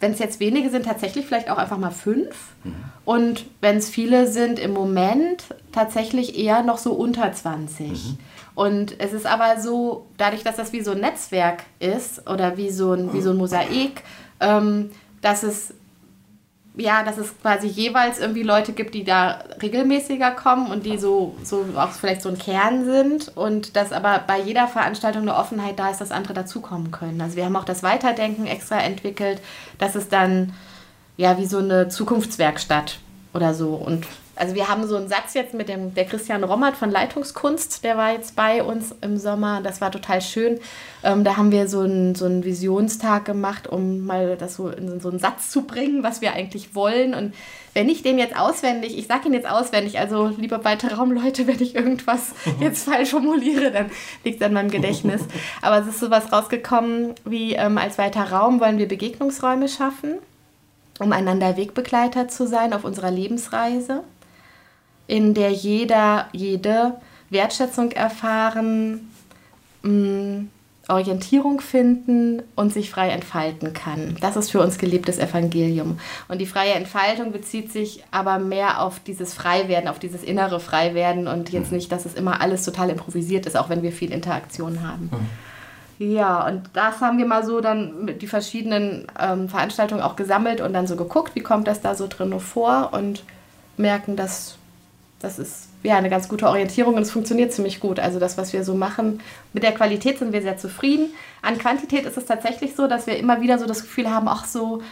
wenn 0.02 0.12
es 0.12 0.18
jetzt 0.18 0.40
wenige 0.40 0.68
sind, 0.68 0.84
tatsächlich 0.84 1.26
vielleicht 1.26 1.48
auch 1.48 1.58
einfach 1.58 1.78
mal 1.78 1.92
fünf. 1.92 2.34
Und 3.04 3.46
wenn 3.60 3.76
es 3.76 3.88
viele 3.88 4.26
sind, 4.26 4.58
im 4.58 4.72
Moment 4.72 5.54
tatsächlich 5.70 6.36
eher 6.36 6.64
noch 6.64 6.78
so 6.78 6.92
unter 6.92 7.32
20. 7.32 8.16
Und 8.56 9.00
es 9.00 9.12
ist 9.12 9.26
aber 9.26 9.60
so, 9.60 10.06
dadurch, 10.16 10.42
dass 10.42 10.56
das 10.56 10.72
wie 10.72 10.80
so 10.80 10.90
ein 10.90 11.00
Netzwerk 11.00 11.62
ist 11.78 12.28
oder 12.28 12.56
wie 12.56 12.70
so 12.70 12.92
ein, 12.92 13.12
wie 13.12 13.22
so 13.22 13.30
ein 13.30 13.36
Mosaik, 13.36 14.02
ähm, 14.40 14.90
dass 15.20 15.44
es 15.44 15.72
ja, 16.74 17.02
dass 17.02 17.18
es 17.18 17.38
quasi 17.40 17.66
jeweils 17.66 18.18
irgendwie 18.18 18.42
Leute 18.42 18.72
gibt, 18.72 18.94
die 18.94 19.04
da 19.04 19.44
regelmäßiger 19.60 20.30
kommen 20.30 20.70
und 20.70 20.86
die 20.86 20.96
so, 20.96 21.36
so 21.42 21.66
auch 21.76 21.90
vielleicht 21.90 22.22
so 22.22 22.30
ein 22.30 22.38
Kern 22.38 22.84
sind 22.84 23.36
und 23.36 23.76
dass 23.76 23.92
aber 23.92 24.24
bei 24.26 24.40
jeder 24.40 24.68
Veranstaltung 24.68 25.22
eine 25.22 25.36
Offenheit 25.36 25.78
da 25.78 25.90
ist, 25.90 26.00
dass 26.00 26.10
andere 26.10 26.32
dazukommen 26.32 26.90
können. 26.90 27.20
Also 27.20 27.36
wir 27.36 27.44
haben 27.44 27.56
auch 27.56 27.64
das 27.64 27.82
Weiterdenken 27.82 28.46
extra 28.46 28.80
entwickelt, 28.80 29.40
dass 29.78 29.94
es 29.94 30.08
dann 30.08 30.54
ja 31.18 31.36
wie 31.36 31.46
so 31.46 31.58
eine 31.58 31.88
Zukunftswerkstatt 31.88 32.98
oder 33.34 33.52
so 33.52 33.74
und 33.74 34.06
also 34.34 34.54
wir 34.54 34.68
haben 34.68 34.86
so 34.86 34.96
einen 34.96 35.08
Satz 35.08 35.34
jetzt 35.34 35.52
mit 35.52 35.68
dem 35.68 35.94
der 35.94 36.06
Christian 36.06 36.42
Rommert 36.42 36.76
von 36.76 36.90
Leitungskunst, 36.90 37.84
der 37.84 37.98
war 37.98 38.12
jetzt 38.12 38.34
bei 38.34 38.62
uns 38.62 38.94
im 39.02 39.18
Sommer, 39.18 39.60
das 39.60 39.80
war 39.80 39.90
total 39.90 40.22
schön. 40.22 40.58
Ähm, 41.04 41.22
da 41.22 41.36
haben 41.36 41.50
wir 41.50 41.68
so 41.68 41.80
einen, 41.80 42.14
so 42.14 42.24
einen 42.24 42.44
Visionstag 42.44 43.24
gemacht, 43.24 43.68
um 43.68 44.06
mal 44.06 44.36
das 44.36 44.56
so 44.56 44.68
in 44.68 45.00
so 45.00 45.10
einen 45.10 45.18
Satz 45.18 45.50
zu 45.50 45.62
bringen, 45.62 46.02
was 46.02 46.22
wir 46.22 46.32
eigentlich 46.32 46.74
wollen. 46.74 47.14
Und 47.14 47.34
wenn 47.74 47.88
ich 47.88 48.02
den 48.02 48.18
jetzt 48.18 48.38
auswendig, 48.38 48.96
ich 48.96 49.06
sage 49.06 49.28
ihn 49.28 49.34
jetzt 49.34 49.48
auswendig, 49.48 49.98
also 49.98 50.28
lieber 50.28 50.64
weite 50.64 50.94
Raumleute, 50.94 51.46
wenn 51.46 51.60
ich 51.60 51.74
irgendwas 51.74 52.32
jetzt 52.60 52.84
falsch 52.84 53.10
formuliere, 53.10 53.70
dann 53.70 53.90
liegt 54.24 54.40
es 54.40 54.46
an 54.46 54.54
meinem 54.54 54.70
Gedächtnis. 54.70 55.22
Aber 55.60 55.78
es 55.78 55.86
ist 55.86 56.00
sowas 56.00 56.32
rausgekommen 56.32 57.14
wie 57.24 57.54
ähm, 57.54 57.76
als 57.76 57.98
weiter 57.98 58.30
Raum 58.30 58.60
wollen 58.60 58.78
wir 58.78 58.88
Begegnungsräume 58.88 59.68
schaffen, 59.68 60.14
um 61.00 61.12
einander 61.12 61.56
Wegbegleiter 61.56 62.28
zu 62.28 62.46
sein 62.46 62.72
auf 62.72 62.84
unserer 62.84 63.10
Lebensreise 63.10 64.04
in 65.06 65.34
der 65.34 65.50
jeder, 65.50 66.28
jede 66.32 66.94
Wertschätzung 67.30 67.92
erfahren, 67.92 69.10
mh, 69.82 70.44
Orientierung 70.88 71.60
finden 71.60 72.42
und 72.56 72.72
sich 72.72 72.90
frei 72.90 73.10
entfalten 73.10 73.72
kann. 73.72 74.16
Das 74.20 74.36
ist 74.36 74.50
für 74.50 74.60
uns 74.60 74.78
gelebtes 74.78 75.18
Evangelium. 75.18 75.98
Und 76.28 76.40
die 76.40 76.46
freie 76.46 76.72
Entfaltung 76.72 77.30
bezieht 77.30 77.72
sich 77.72 78.02
aber 78.10 78.38
mehr 78.40 78.82
auf 78.82 78.98
dieses 79.00 79.32
Freiwerden, 79.32 79.88
auf 79.88 80.00
dieses 80.00 80.24
innere 80.24 80.58
Freiwerden 80.58 81.28
und 81.28 81.50
jetzt 81.50 81.70
Mhm. 81.70 81.76
nicht, 81.76 81.92
dass 81.92 82.04
es 82.04 82.14
immer 82.14 82.40
alles 82.40 82.64
total 82.64 82.90
improvisiert 82.90 83.46
ist, 83.46 83.56
auch 83.56 83.68
wenn 83.68 83.82
wir 83.82 83.92
viel 83.92 84.12
Interaktion 84.12 84.86
haben. 84.86 85.08
Ja, 85.98 86.44
und 86.48 86.62
das 86.72 87.00
haben 87.00 87.16
wir 87.18 87.26
mal 87.26 87.44
so 87.46 87.60
dann 87.60 88.04
mit 88.04 88.20
die 88.22 88.26
verschiedenen 88.26 89.06
ähm, 89.20 89.48
Veranstaltungen 89.48 90.02
auch 90.02 90.16
gesammelt 90.16 90.60
und 90.60 90.72
dann 90.72 90.88
so 90.88 90.96
geguckt, 90.96 91.36
wie 91.36 91.42
kommt 91.42 91.68
das 91.68 91.80
da 91.80 91.94
so 91.94 92.08
drin 92.08 92.38
vor 92.40 92.90
und 92.92 93.22
merken, 93.76 94.16
dass 94.16 94.56
das 95.22 95.38
ist 95.38 95.68
ja 95.82 95.96
eine 95.96 96.10
ganz 96.10 96.28
gute 96.28 96.46
Orientierung 96.48 96.94
und 96.94 97.02
es 97.02 97.10
funktioniert 97.10 97.52
ziemlich 97.52 97.80
gut. 97.80 97.98
Also 97.98 98.18
das, 98.18 98.36
was 98.38 98.52
wir 98.52 98.64
so 98.64 98.74
machen, 98.74 99.20
mit 99.52 99.62
der 99.62 99.72
Qualität 99.72 100.18
sind 100.18 100.32
wir 100.32 100.42
sehr 100.42 100.56
zufrieden. 100.56 101.06
An 101.42 101.58
Quantität 101.58 102.04
ist 102.06 102.16
es 102.16 102.26
tatsächlich 102.26 102.74
so, 102.76 102.86
dass 102.86 103.06
wir 103.06 103.16
immer 103.16 103.40
wieder 103.40 103.58
so 103.58 103.66
das 103.66 103.82
Gefühl 103.82 104.10
haben, 104.10 104.28
ach 104.28 104.44
so, 104.44 104.82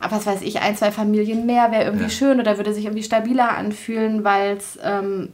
ah, 0.00 0.08
was 0.10 0.26
weiß 0.26 0.42
ich, 0.42 0.60
ein, 0.60 0.76
zwei 0.76 0.90
Familien 0.92 1.46
mehr 1.46 1.70
wäre 1.72 1.84
irgendwie 1.84 2.04
Ja. 2.04 2.10
schön 2.10 2.40
oder 2.40 2.56
würde 2.56 2.74
sich 2.74 2.84
irgendwie 2.84 3.02
stabiler 3.02 3.56
anfühlen, 3.56 4.24
weil 4.24 4.56
es 4.56 4.78
ähm, 4.82 5.32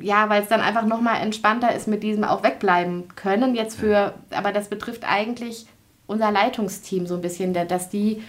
ja, 0.00 0.28
weil 0.28 0.42
es 0.42 0.48
dann 0.48 0.60
einfach 0.60 0.86
nochmal 0.86 1.20
entspannter 1.22 1.74
ist 1.74 1.86
mit 1.88 2.02
diesem 2.02 2.24
auch 2.24 2.42
wegbleiben 2.42 3.04
können. 3.16 3.54
Jetzt 3.54 3.78
für, 3.78 4.14
aber 4.30 4.50
das 4.52 4.68
betrifft 4.68 5.04
eigentlich 5.06 5.66
unser 6.06 6.30
Leitungsteam 6.30 7.06
so 7.06 7.14
ein 7.14 7.20
bisschen, 7.20 7.54
dass 7.54 7.90
die 7.90 8.22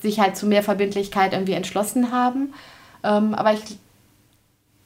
sich 0.00 0.20
halt 0.20 0.36
zu 0.36 0.46
mehr 0.46 0.62
Verbindlichkeit 0.62 1.32
irgendwie 1.32 1.52
entschlossen 1.52 2.12
haben. 2.12 2.52
Ähm, 3.04 3.34
aber 3.34 3.52
ich, 3.52 3.78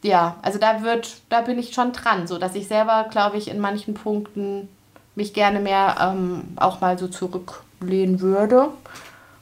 ja, 0.03 0.37
also 0.43 0.59
da 0.59 0.83
wird, 0.83 1.17
da 1.29 1.41
bin 1.43 1.59
ich 1.59 1.75
schon 1.75 1.93
dran, 1.93 2.27
so 2.27 2.39
dass 2.39 2.55
ich 2.55 2.69
selber, 2.69 3.07
glaube 3.11 3.37
ich, 3.37 3.49
in 3.49 3.61
manchen 3.61 3.95
Punkten 3.95 4.69
mich 5.15 5.33
gerne 5.35 5.61
mehr 5.61 5.97
ähm, 6.01 6.45
auch 6.57 6.81
mal 6.81 6.99
so 6.99 7.09
zurücklehnen 7.09 8.21
würde. 8.21 8.69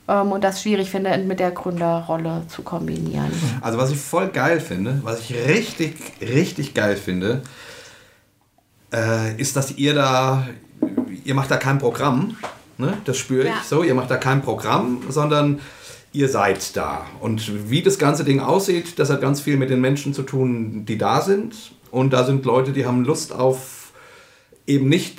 Ähm, 0.09 0.33
und 0.33 0.43
das 0.43 0.63
schwierig 0.63 0.91
finde, 0.91 1.17
mit 1.19 1.39
der 1.41 1.53
Gründerrolle 1.53 2.43
zu 2.49 2.63
kombinieren. 2.63 3.31
Also 3.61 3.79
was 3.79 3.91
ich 3.91 3.99
voll 3.99 4.29
geil 4.29 4.61
finde, 4.61 5.01
was 5.05 5.21
ich 5.21 5.35
richtig, 5.35 5.97
richtig 6.21 6.75
geil 6.75 6.97
finde, 6.97 7.43
äh, 8.93 9.41
ist, 9.41 9.57
dass 9.57 9.73
ihr 9.73 9.95
da, 9.95 10.47
ihr 11.25 11.35
macht 11.35 11.51
da 11.51 11.57
kein 11.57 11.79
Programm, 11.79 12.37
ne? 12.77 12.99
das 13.05 13.17
spüre 13.17 13.45
ich 13.45 13.55
Ja. 13.55 13.63
so, 13.65 13.83
ihr 13.85 13.95
macht 13.95 14.11
da 14.11 14.17
kein 14.17 14.43
Programm, 14.43 15.03
sondern 15.09 15.61
ihr 16.13 16.29
seid 16.29 16.77
da. 16.77 17.07
Und 17.21 17.71
wie 17.71 17.83
das 17.83 17.99
ganze 17.99 18.25
Ding 18.25 18.41
aussieht, 18.41 18.99
das 18.99 19.11
hat 19.11 19.21
ganz 19.21 19.41
viel 19.41 19.57
mit 19.57 19.71
den 19.71 19.81
Menschen 19.81 20.13
zu 20.15 20.23
tun, 20.23 20.85
die 20.87 20.99
da 20.99 21.21
sind. 21.21 21.73
Und 21.91 22.13
da 22.13 22.25
sind 22.25 22.45
Leute, 22.45 22.73
die 22.73 22.87
haben 22.87 23.05
Lust 23.05 23.33
auf 23.33 23.93
eben 24.67 24.89
nicht 24.89 25.19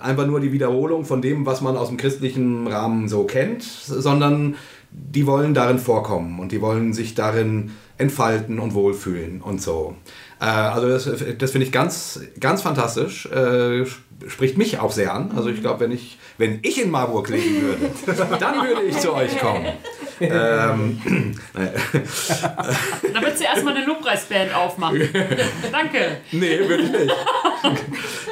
einfach 0.00 0.26
nur 0.26 0.40
die 0.40 0.52
Wiederholung 0.52 1.04
von 1.06 1.22
dem, 1.22 1.46
was 1.46 1.60
man 1.62 1.76
aus 1.76 1.88
dem 1.88 1.96
christlichen 1.96 2.66
Rahmen 2.66 3.08
so 3.08 3.24
kennt, 3.24 3.62
sondern 3.62 4.56
die 4.90 5.26
wollen 5.26 5.54
darin 5.54 5.78
vorkommen 5.78 6.38
und 6.38 6.52
die 6.52 6.60
wollen 6.60 6.92
sich 6.92 7.14
darin 7.14 7.70
entfalten 7.96 8.58
und 8.58 8.74
wohlfühlen 8.74 9.40
und 9.40 9.62
so. 9.62 9.96
Äh, 10.40 10.44
also 10.44 10.88
das, 10.88 11.08
das 11.38 11.50
finde 11.52 11.66
ich 11.66 11.72
ganz, 11.72 12.20
ganz 12.40 12.60
fantastisch. 12.62 13.26
Äh, 13.26 13.82
sp- 13.88 14.02
spricht 14.28 14.58
mich 14.58 14.78
auch 14.80 14.92
sehr 14.92 15.14
an. 15.14 15.32
Also 15.34 15.48
ich 15.48 15.60
glaube, 15.60 15.80
wenn 15.80 15.92
ich, 15.92 16.18
wenn 16.38 16.58
ich 16.62 16.82
in 16.82 16.90
Marburg 16.90 17.28
leben 17.28 17.62
würde, 17.62 17.90
dann 18.40 18.56
würde 18.56 18.82
ich 18.88 18.98
zu 18.98 19.14
euch 19.14 19.38
kommen. 19.38 19.64
Ähm, 20.20 21.00
Da 21.54 23.20
würdest 23.20 23.40
du 23.40 23.44
erstmal 23.44 23.76
eine 23.76 23.84
Lobpreisband 23.86 24.54
aufmachen. 24.54 25.00
Danke. 25.72 26.18
Nee, 26.32 26.58
würde 26.68 26.82
ich 26.84 26.90
nicht. 26.90 27.14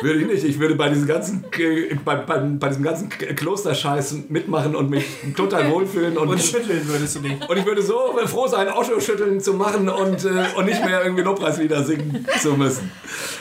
würde 0.02 0.18
ich 0.20 0.26
nicht. 0.26 0.44
Ich 0.44 0.58
würde 0.58 0.74
bei 0.74 0.88
diesem 0.88 1.06
ganzen, 1.06 1.44
äh, 1.58 1.94
bei, 2.04 2.16
bei, 2.16 2.38
bei 2.38 2.68
diesem 2.68 2.82
ganzen 2.82 3.08
Klosterscheiß 3.08 4.16
mitmachen 4.28 4.74
und 4.76 4.90
mich 4.90 5.04
total 5.36 5.70
wohlfühlen. 5.70 6.16
Und, 6.16 6.28
Und 6.28 6.40
schütteln 6.40 6.86
würdest 6.88 7.16
du 7.16 7.20
nicht. 7.20 7.48
und 7.48 7.56
ich 7.56 7.66
würde 7.66 7.82
so 7.82 8.16
froh 8.26 8.46
sein, 8.46 8.68
Osho-Schütteln 8.68 9.40
zu 9.40 9.54
machen 9.54 9.88
und, 9.88 10.24
äh, 10.24 10.44
und 10.56 10.66
nicht 10.66 10.84
mehr 10.84 11.02
irgendwie 11.02 11.22
Lobpreislieder 11.22 11.84
singen 11.84 12.26
zu 12.40 12.54
müssen. 12.56 12.90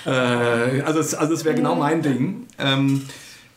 Äh, 0.05 0.09
also 0.81 0.99
es, 0.99 1.13
also 1.13 1.33
es 1.33 1.45
wäre 1.45 1.55
genau 1.55 1.75
mein 1.75 2.01
Ding. 2.01 2.47
Ähm, 2.59 3.07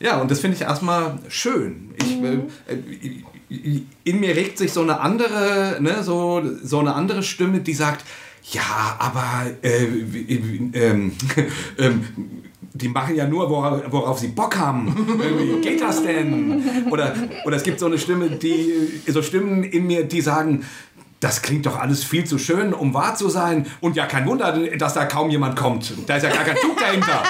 ja, 0.01 0.21
und 0.21 0.31
das 0.31 0.41
finde 0.41 0.57
ich 0.57 0.63
erstmal 0.63 1.19
schön. 1.29 1.95
Ich, 1.99 2.13
äh, 2.23 2.35
äh, 2.75 3.23
in 3.49 4.21
mir 4.21 4.35
regt 4.37 4.59
sich 4.59 4.73
so 4.73 4.83
eine 4.83 5.01
andere, 5.01 5.77
ne, 5.81 6.03
so, 6.03 6.43
so 6.63 6.79
eine 6.81 6.95
andere 6.95 7.23
Stimme, 7.23 7.61
die 7.61 7.75
sagt, 7.75 8.05
ja, 8.53 8.97
aber 8.99 9.47
äh, 9.63 9.85
äh, 9.85 10.41
ähm, 11.79 12.05
die 12.77 12.89
machen 12.89 13.15
ja 13.15 13.27
nur, 13.27 13.49
wora- 13.49 13.83
worauf 13.91 14.19
sie 14.19 14.29
Bock 14.29 14.57
haben. 14.59 14.95
Wie 15.39 15.61
geht 15.61 15.81
das 15.81 16.03
denn? 16.03 16.63
Oder, 16.91 17.15
oder 17.47 17.57
es 17.57 17.63
gibt 17.63 17.79
so 17.79 17.87
eine 17.87 17.99
Stimme, 17.99 18.31
die, 18.31 19.01
so 19.07 19.23
Stimmen 19.23 19.63
in 19.63 19.87
mir, 19.87 20.05
die 20.05 20.21
sagen, 20.21 20.65
das 21.21 21.41
klingt 21.41 21.65
doch 21.67 21.79
alles 21.79 22.05
viel 22.05 22.25
zu 22.25 22.37
schön, 22.37 22.75
um 22.75 22.93
wahr 22.93 23.15
zu 23.15 23.29
sein. 23.31 23.67
Und 23.81 23.97
ja, 23.97 24.07
kein 24.07 24.27
Wunder, 24.27 24.53
dass 24.77 24.93
da 24.95 25.07
kaum 25.07 25.31
jemand 25.31 25.57
kommt. 25.57 25.95
Da 26.07 26.17
ist 26.17 26.25
ja 26.25 26.31
gar 26.31 26.45
kein 26.45 26.57
Zug 26.57 26.77
dahinter. 26.79 27.23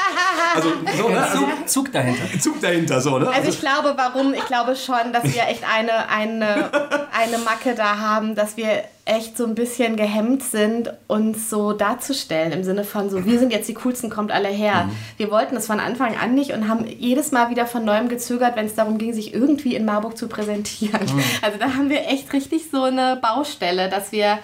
Also, 0.54 0.68
so, 0.96 1.08
ne? 1.08 1.20
also 1.20 1.38
Zug, 1.38 1.68
Zug 1.68 1.92
dahinter. 1.92 2.38
Zug 2.40 2.60
dahinter, 2.60 3.00
so, 3.00 3.18
ne? 3.18 3.28
Also 3.28 3.48
ich 3.48 3.60
glaube, 3.60 3.94
warum? 3.96 4.34
Ich 4.34 4.44
glaube 4.46 4.76
schon, 4.76 5.12
dass 5.12 5.24
wir 5.24 5.42
echt 5.48 5.64
eine, 5.64 6.08
eine, 6.08 6.70
eine 7.12 7.38
Macke 7.38 7.74
da 7.74 7.98
haben, 7.98 8.34
dass 8.34 8.56
wir 8.56 8.84
echt 9.06 9.36
so 9.36 9.44
ein 9.44 9.54
bisschen 9.54 9.96
gehemmt 9.96 10.42
sind, 10.42 10.90
uns 11.08 11.50
so 11.50 11.72
darzustellen. 11.74 12.52
Im 12.52 12.64
Sinne 12.64 12.84
von 12.84 13.10
so, 13.10 13.26
wir 13.26 13.38
sind 13.38 13.52
jetzt 13.52 13.68
die 13.68 13.74
Coolsten, 13.74 14.08
kommt 14.08 14.32
alle 14.32 14.48
her. 14.48 14.88
Wir 15.18 15.30
wollten 15.30 15.56
es 15.56 15.66
von 15.66 15.78
Anfang 15.78 16.16
an 16.16 16.34
nicht 16.34 16.52
und 16.52 16.68
haben 16.68 16.86
jedes 16.86 17.30
Mal 17.30 17.50
wieder 17.50 17.66
von 17.66 17.84
Neuem 17.84 18.08
gezögert, 18.08 18.56
wenn 18.56 18.64
es 18.64 18.74
darum 18.74 18.96
ging, 18.96 19.12
sich 19.12 19.34
irgendwie 19.34 19.76
in 19.76 19.84
Marburg 19.84 20.16
zu 20.16 20.26
präsentieren. 20.26 21.02
Also 21.42 21.58
da 21.58 21.74
haben 21.74 21.90
wir 21.90 22.08
echt 22.08 22.32
richtig 22.32 22.70
so 22.70 22.84
eine 22.84 23.16
Baustelle, 23.20 23.90
dass 23.90 24.10
wir... 24.10 24.38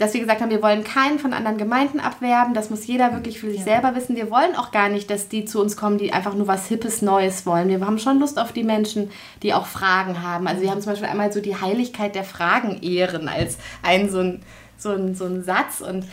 Dass 0.00 0.14
wir 0.14 0.20
gesagt 0.20 0.40
haben, 0.40 0.50
wir 0.50 0.62
wollen 0.62 0.82
keinen 0.82 1.18
von 1.18 1.34
anderen 1.34 1.58
Gemeinden 1.58 2.00
abwerben. 2.00 2.54
Das 2.54 2.70
muss 2.70 2.86
jeder 2.86 3.12
wirklich 3.12 3.38
für 3.38 3.50
sich 3.50 3.62
selber 3.62 3.94
wissen. 3.94 4.16
Wir 4.16 4.30
wollen 4.30 4.56
auch 4.56 4.70
gar 4.70 4.88
nicht, 4.88 5.10
dass 5.10 5.28
die 5.28 5.44
zu 5.44 5.60
uns 5.60 5.76
kommen, 5.76 5.98
die 5.98 6.12
einfach 6.14 6.34
nur 6.34 6.46
was 6.46 6.66
Hippes, 6.68 7.02
Neues 7.02 7.44
wollen. 7.44 7.68
Wir 7.68 7.84
haben 7.84 7.98
schon 7.98 8.18
Lust 8.18 8.38
auf 8.38 8.52
die 8.52 8.64
Menschen, 8.64 9.10
die 9.42 9.52
auch 9.52 9.66
Fragen 9.66 10.22
haben. 10.22 10.48
Also 10.48 10.62
wir 10.62 10.70
haben 10.70 10.80
zum 10.80 10.92
Beispiel 10.92 11.08
einmal 11.08 11.30
so 11.34 11.42
die 11.42 11.54
Heiligkeit 11.54 12.14
der 12.14 12.24
Fragen 12.24 12.80
ehren 12.82 13.28
als 13.28 13.58
ein 13.82 14.08
so 14.10 14.20
ein, 14.20 14.42
so 14.78 14.90
ein, 14.92 15.14
so 15.14 15.26
ein 15.26 15.44
Satz. 15.44 15.82
Und 15.82 16.06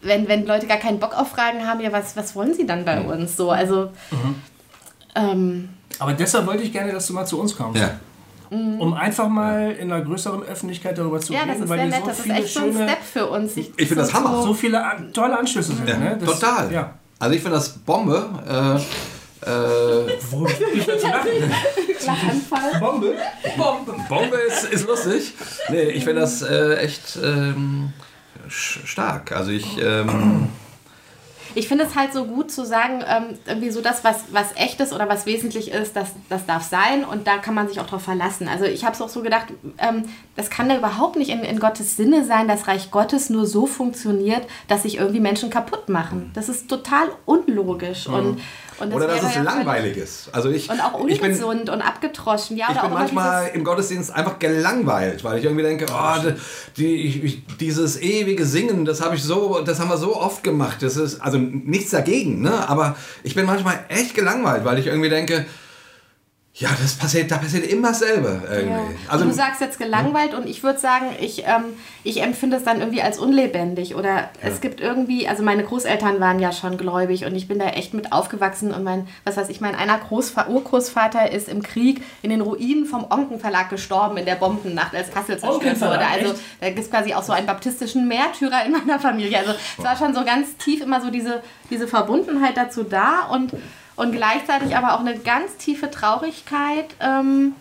wenn, 0.00 0.28
wenn 0.28 0.46
Leute 0.46 0.68
gar 0.68 0.78
keinen 0.78 1.00
Bock 1.00 1.18
auf 1.18 1.30
Fragen 1.30 1.66
haben, 1.66 1.80
ja, 1.80 1.90
was, 1.90 2.16
was 2.16 2.36
wollen 2.36 2.54
sie 2.54 2.66
dann 2.66 2.84
bei 2.84 3.00
uns? 3.00 3.36
So, 3.36 3.50
also 3.50 3.90
ähm, 5.16 5.70
Aber 5.98 6.12
deshalb 6.12 6.46
wollte 6.46 6.62
ich 6.62 6.72
gerne, 6.72 6.92
dass 6.92 7.08
du 7.08 7.12
mal 7.12 7.26
zu 7.26 7.40
uns 7.40 7.56
kommst. 7.56 7.80
ja. 7.80 7.98
Um 8.80 8.94
einfach 8.94 9.28
mal 9.28 9.72
in 9.72 9.90
einer 9.92 10.04
größeren 10.04 10.42
Öffentlichkeit 10.42 10.98
darüber 10.98 11.20
zu 11.20 11.32
ja, 11.32 11.40
reden, 11.40 11.52
das 11.52 11.60
ist 11.60 11.68
weil 11.68 11.78
sehr 11.78 11.86
nett. 11.88 12.00
so 12.00 12.06
Das 12.06 12.16
ist 12.18 12.22
viele 12.24 12.34
echt 12.36 12.54
so 12.54 12.60
ein 12.60 12.72
schöne, 12.72 12.88
Step 12.88 13.02
für 13.02 13.26
uns. 13.30 13.56
Ich 13.56 13.66
finde 13.76 13.94
das 13.96 14.14
Hammer. 14.14 14.42
so 14.42 14.54
viele 14.54 14.84
an, 14.84 15.12
tolle 15.12 15.38
Anschlüsse 15.38 15.72
sind. 15.74 15.88
Ja, 15.88 15.96
ne? 15.96 16.18
Das- 16.20 16.38
total. 16.38 16.72
Ja. 16.72 16.94
Also 17.18 17.34
ich 17.34 17.42
finde 17.42 17.56
das 17.56 17.70
Bombe. 17.70 18.28
Äh, 18.48 18.76
äh, 19.46 20.12
ich 20.74 20.86
dazu 20.86 21.06
lachen? 21.06 21.28
Lachanfall. 22.06 22.80
Bombe. 22.80 23.14
Bombe 24.08 24.36
ist, 24.36 24.64
ist 24.64 24.86
lustig. 24.86 25.32
Nee, 25.70 25.82
ich 25.90 26.04
finde 26.04 26.22
das 26.22 26.42
äh, 26.42 26.76
echt 26.76 27.18
ähm, 27.22 27.92
stark. 28.48 29.32
Also 29.32 29.50
ich. 29.50 29.78
Ähm, 29.82 30.48
Ich 31.54 31.68
finde 31.68 31.84
es 31.84 31.94
halt 31.94 32.12
so 32.12 32.24
gut 32.24 32.50
zu 32.50 32.64
sagen, 32.64 33.02
ähm, 33.06 33.38
irgendwie 33.46 33.70
so 33.70 33.80
das, 33.80 34.04
was, 34.04 34.24
was 34.32 34.54
echt 34.56 34.80
ist 34.80 34.92
oder 34.92 35.08
was 35.08 35.26
wesentlich 35.26 35.70
ist, 35.70 35.96
das, 35.96 36.12
das 36.28 36.46
darf 36.46 36.62
sein 36.62 37.04
und 37.04 37.26
da 37.26 37.38
kann 37.38 37.54
man 37.54 37.68
sich 37.68 37.80
auch 37.80 37.86
drauf 37.86 38.02
verlassen. 38.02 38.48
Also 38.48 38.64
ich 38.64 38.84
habe 38.84 38.94
es 38.94 39.02
auch 39.02 39.08
so 39.08 39.22
gedacht, 39.22 39.46
ähm, 39.78 40.04
das 40.36 40.50
kann 40.50 40.68
ja 40.70 40.76
überhaupt 40.76 41.16
nicht 41.16 41.30
in, 41.30 41.40
in 41.40 41.60
Gottes 41.60 41.96
Sinne 41.96 42.24
sein, 42.24 42.48
dass 42.48 42.66
Reich 42.66 42.90
Gottes 42.90 43.30
nur 43.30 43.46
so 43.46 43.66
funktioniert, 43.66 44.46
dass 44.68 44.82
sich 44.82 44.96
irgendwie 44.96 45.20
Menschen 45.20 45.50
kaputt 45.50 45.88
machen. 45.88 46.30
Das 46.34 46.48
ist 46.48 46.68
total 46.68 47.08
unlogisch. 47.26 48.06
Und, 48.06 48.14
und 48.14 48.40
oder 48.80 49.06
dass 49.06 49.22
es 49.22 49.34
ja 49.34 49.42
langweilig 49.42 49.96
ist. 49.96 50.28
Also 50.32 50.50
ich, 50.50 50.70
Und 50.70 50.80
auch 50.80 51.06
ich 51.06 51.20
bin, 51.20 51.32
ungesund 51.32 51.70
und 51.70 51.80
abgetroschen. 51.82 52.56
Ja, 52.56 52.68
ich 52.72 52.80
bin 52.80 52.90
manchmal 52.90 53.48
im 53.54 53.64
Gottesdienst 53.64 54.12
einfach 54.12 54.38
gelangweilt, 54.38 55.24
weil 55.24 55.38
ich 55.38 55.44
irgendwie 55.44 55.62
denke, 55.62 55.86
oh, 55.90 56.30
die, 56.76 57.42
dieses 57.60 58.00
ewige 58.00 58.44
Singen, 58.44 58.84
das 58.84 59.00
habe 59.00 59.16
ich 59.16 59.22
so, 59.22 59.60
das 59.60 59.80
haben 59.80 59.90
wir 59.90 59.96
so 59.96 60.16
oft 60.16 60.42
gemacht. 60.42 60.82
Das 60.82 60.96
ist 60.96 61.20
also 61.20 61.38
nichts 61.38 61.90
dagegen, 61.90 62.42
ne? 62.42 62.68
Aber 62.68 62.96
ich 63.22 63.34
bin 63.34 63.46
manchmal 63.46 63.80
echt 63.88 64.14
gelangweilt, 64.14 64.64
weil 64.64 64.78
ich 64.78 64.86
irgendwie 64.86 65.10
denke, 65.10 65.46
ja, 66.56 66.68
das 66.80 66.94
passiert, 66.94 67.32
da 67.32 67.38
passiert 67.38 67.66
immer 67.66 67.88
dasselbe 67.88 68.40
irgendwie. 68.48 68.70
Ja. 68.70 68.84
Also 69.08 69.24
du 69.24 69.32
sagst 69.32 69.60
jetzt 69.60 69.76
gelangweilt 69.76 70.34
und 70.34 70.48
ich 70.48 70.62
würde 70.62 70.78
sagen, 70.78 71.06
ich, 71.20 71.42
ähm, 71.46 71.64
ich 72.04 72.22
empfinde 72.22 72.58
es 72.58 72.62
dann 72.62 72.78
irgendwie 72.78 73.02
als 73.02 73.18
unlebendig. 73.18 73.96
Oder 73.96 74.30
es 74.40 74.60
gibt 74.60 74.80
irgendwie, 74.80 75.26
also 75.26 75.42
meine 75.42 75.64
Großeltern 75.64 76.20
waren 76.20 76.38
ja 76.38 76.52
schon 76.52 76.78
gläubig 76.78 77.24
und 77.24 77.34
ich 77.34 77.48
bin 77.48 77.58
da 77.58 77.66
echt 77.70 77.92
mit 77.92 78.12
aufgewachsen 78.12 78.72
und 78.72 78.84
mein, 78.84 79.08
was 79.24 79.36
weiß 79.36 79.48
ich, 79.48 79.60
mein 79.60 79.74
einer 79.74 79.98
Großva 79.98 80.46
Urgroßvater 80.46 81.32
ist 81.32 81.48
im 81.48 81.60
Krieg 81.60 82.04
in 82.22 82.30
den 82.30 82.40
Ruinen 82.40 82.86
vom 82.86 83.04
Onken 83.10 83.40
Verlag 83.40 83.68
gestorben 83.68 84.16
in 84.16 84.24
der 84.24 84.36
Bombennacht, 84.36 84.94
als 84.94 85.10
Kassel 85.10 85.38
zerstört 85.38 85.54
Onken-Verlag, 85.54 85.98
wurde. 85.98 86.06
Also 86.06 86.32
echt? 86.34 86.42
da 86.60 86.68
gibt 86.68 86.78
es 86.78 86.90
quasi 86.90 87.14
auch 87.14 87.24
so 87.24 87.32
einen 87.32 87.48
baptistischen 87.48 88.06
Märtyrer 88.06 88.64
in 88.64 88.70
meiner 88.70 89.00
Familie. 89.00 89.38
Also 89.38 89.54
es 89.76 89.82
war 89.82 89.96
schon 89.96 90.14
so 90.14 90.24
ganz 90.24 90.56
tief 90.58 90.82
immer 90.82 91.00
so 91.00 91.10
diese, 91.10 91.42
diese 91.68 91.88
Verbundenheit 91.88 92.56
dazu 92.56 92.84
da 92.84 93.26
und 93.32 93.50
und 93.96 94.12
gleichzeitig 94.12 94.76
aber 94.76 94.94
auch 94.94 95.00
eine 95.00 95.18
ganz 95.18 95.56
tiefe 95.56 95.90
Traurigkeit 95.90 96.86
ähm, 97.00 97.54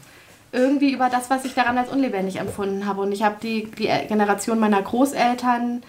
irgendwie 0.52 0.94
über 0.94 1.10
das, 1.10 1.30
was 1.30 1.46
ich 1.46 1.56
daran 1.56 1.78
als 1.78 1.90
unlebendig 1.90 2.38
empfunden 2.38 2.86
habe. 2.86 3.02
Und 3.02 3.12
ich 3.12 3.24
habe 3.24 3.36
die, 3.42 3.70
die 3.72 3.88
Generation 4.08 4.60
meiner 4.60 4.82
Großeltern, 4.82 5.84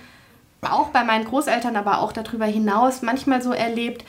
auch 0.63 0.89
bei 0.89 1.05
meinen 1.05 1.27
Großeltern, 1.27 1.77
aber 1.77 1.99
auch 2.01 2.13
darüber 2.13 2.47
hinaus 2.47 3.03
manchmal 3.03 3.43
so 3.43 3.53
erlebt, 3.53 4.05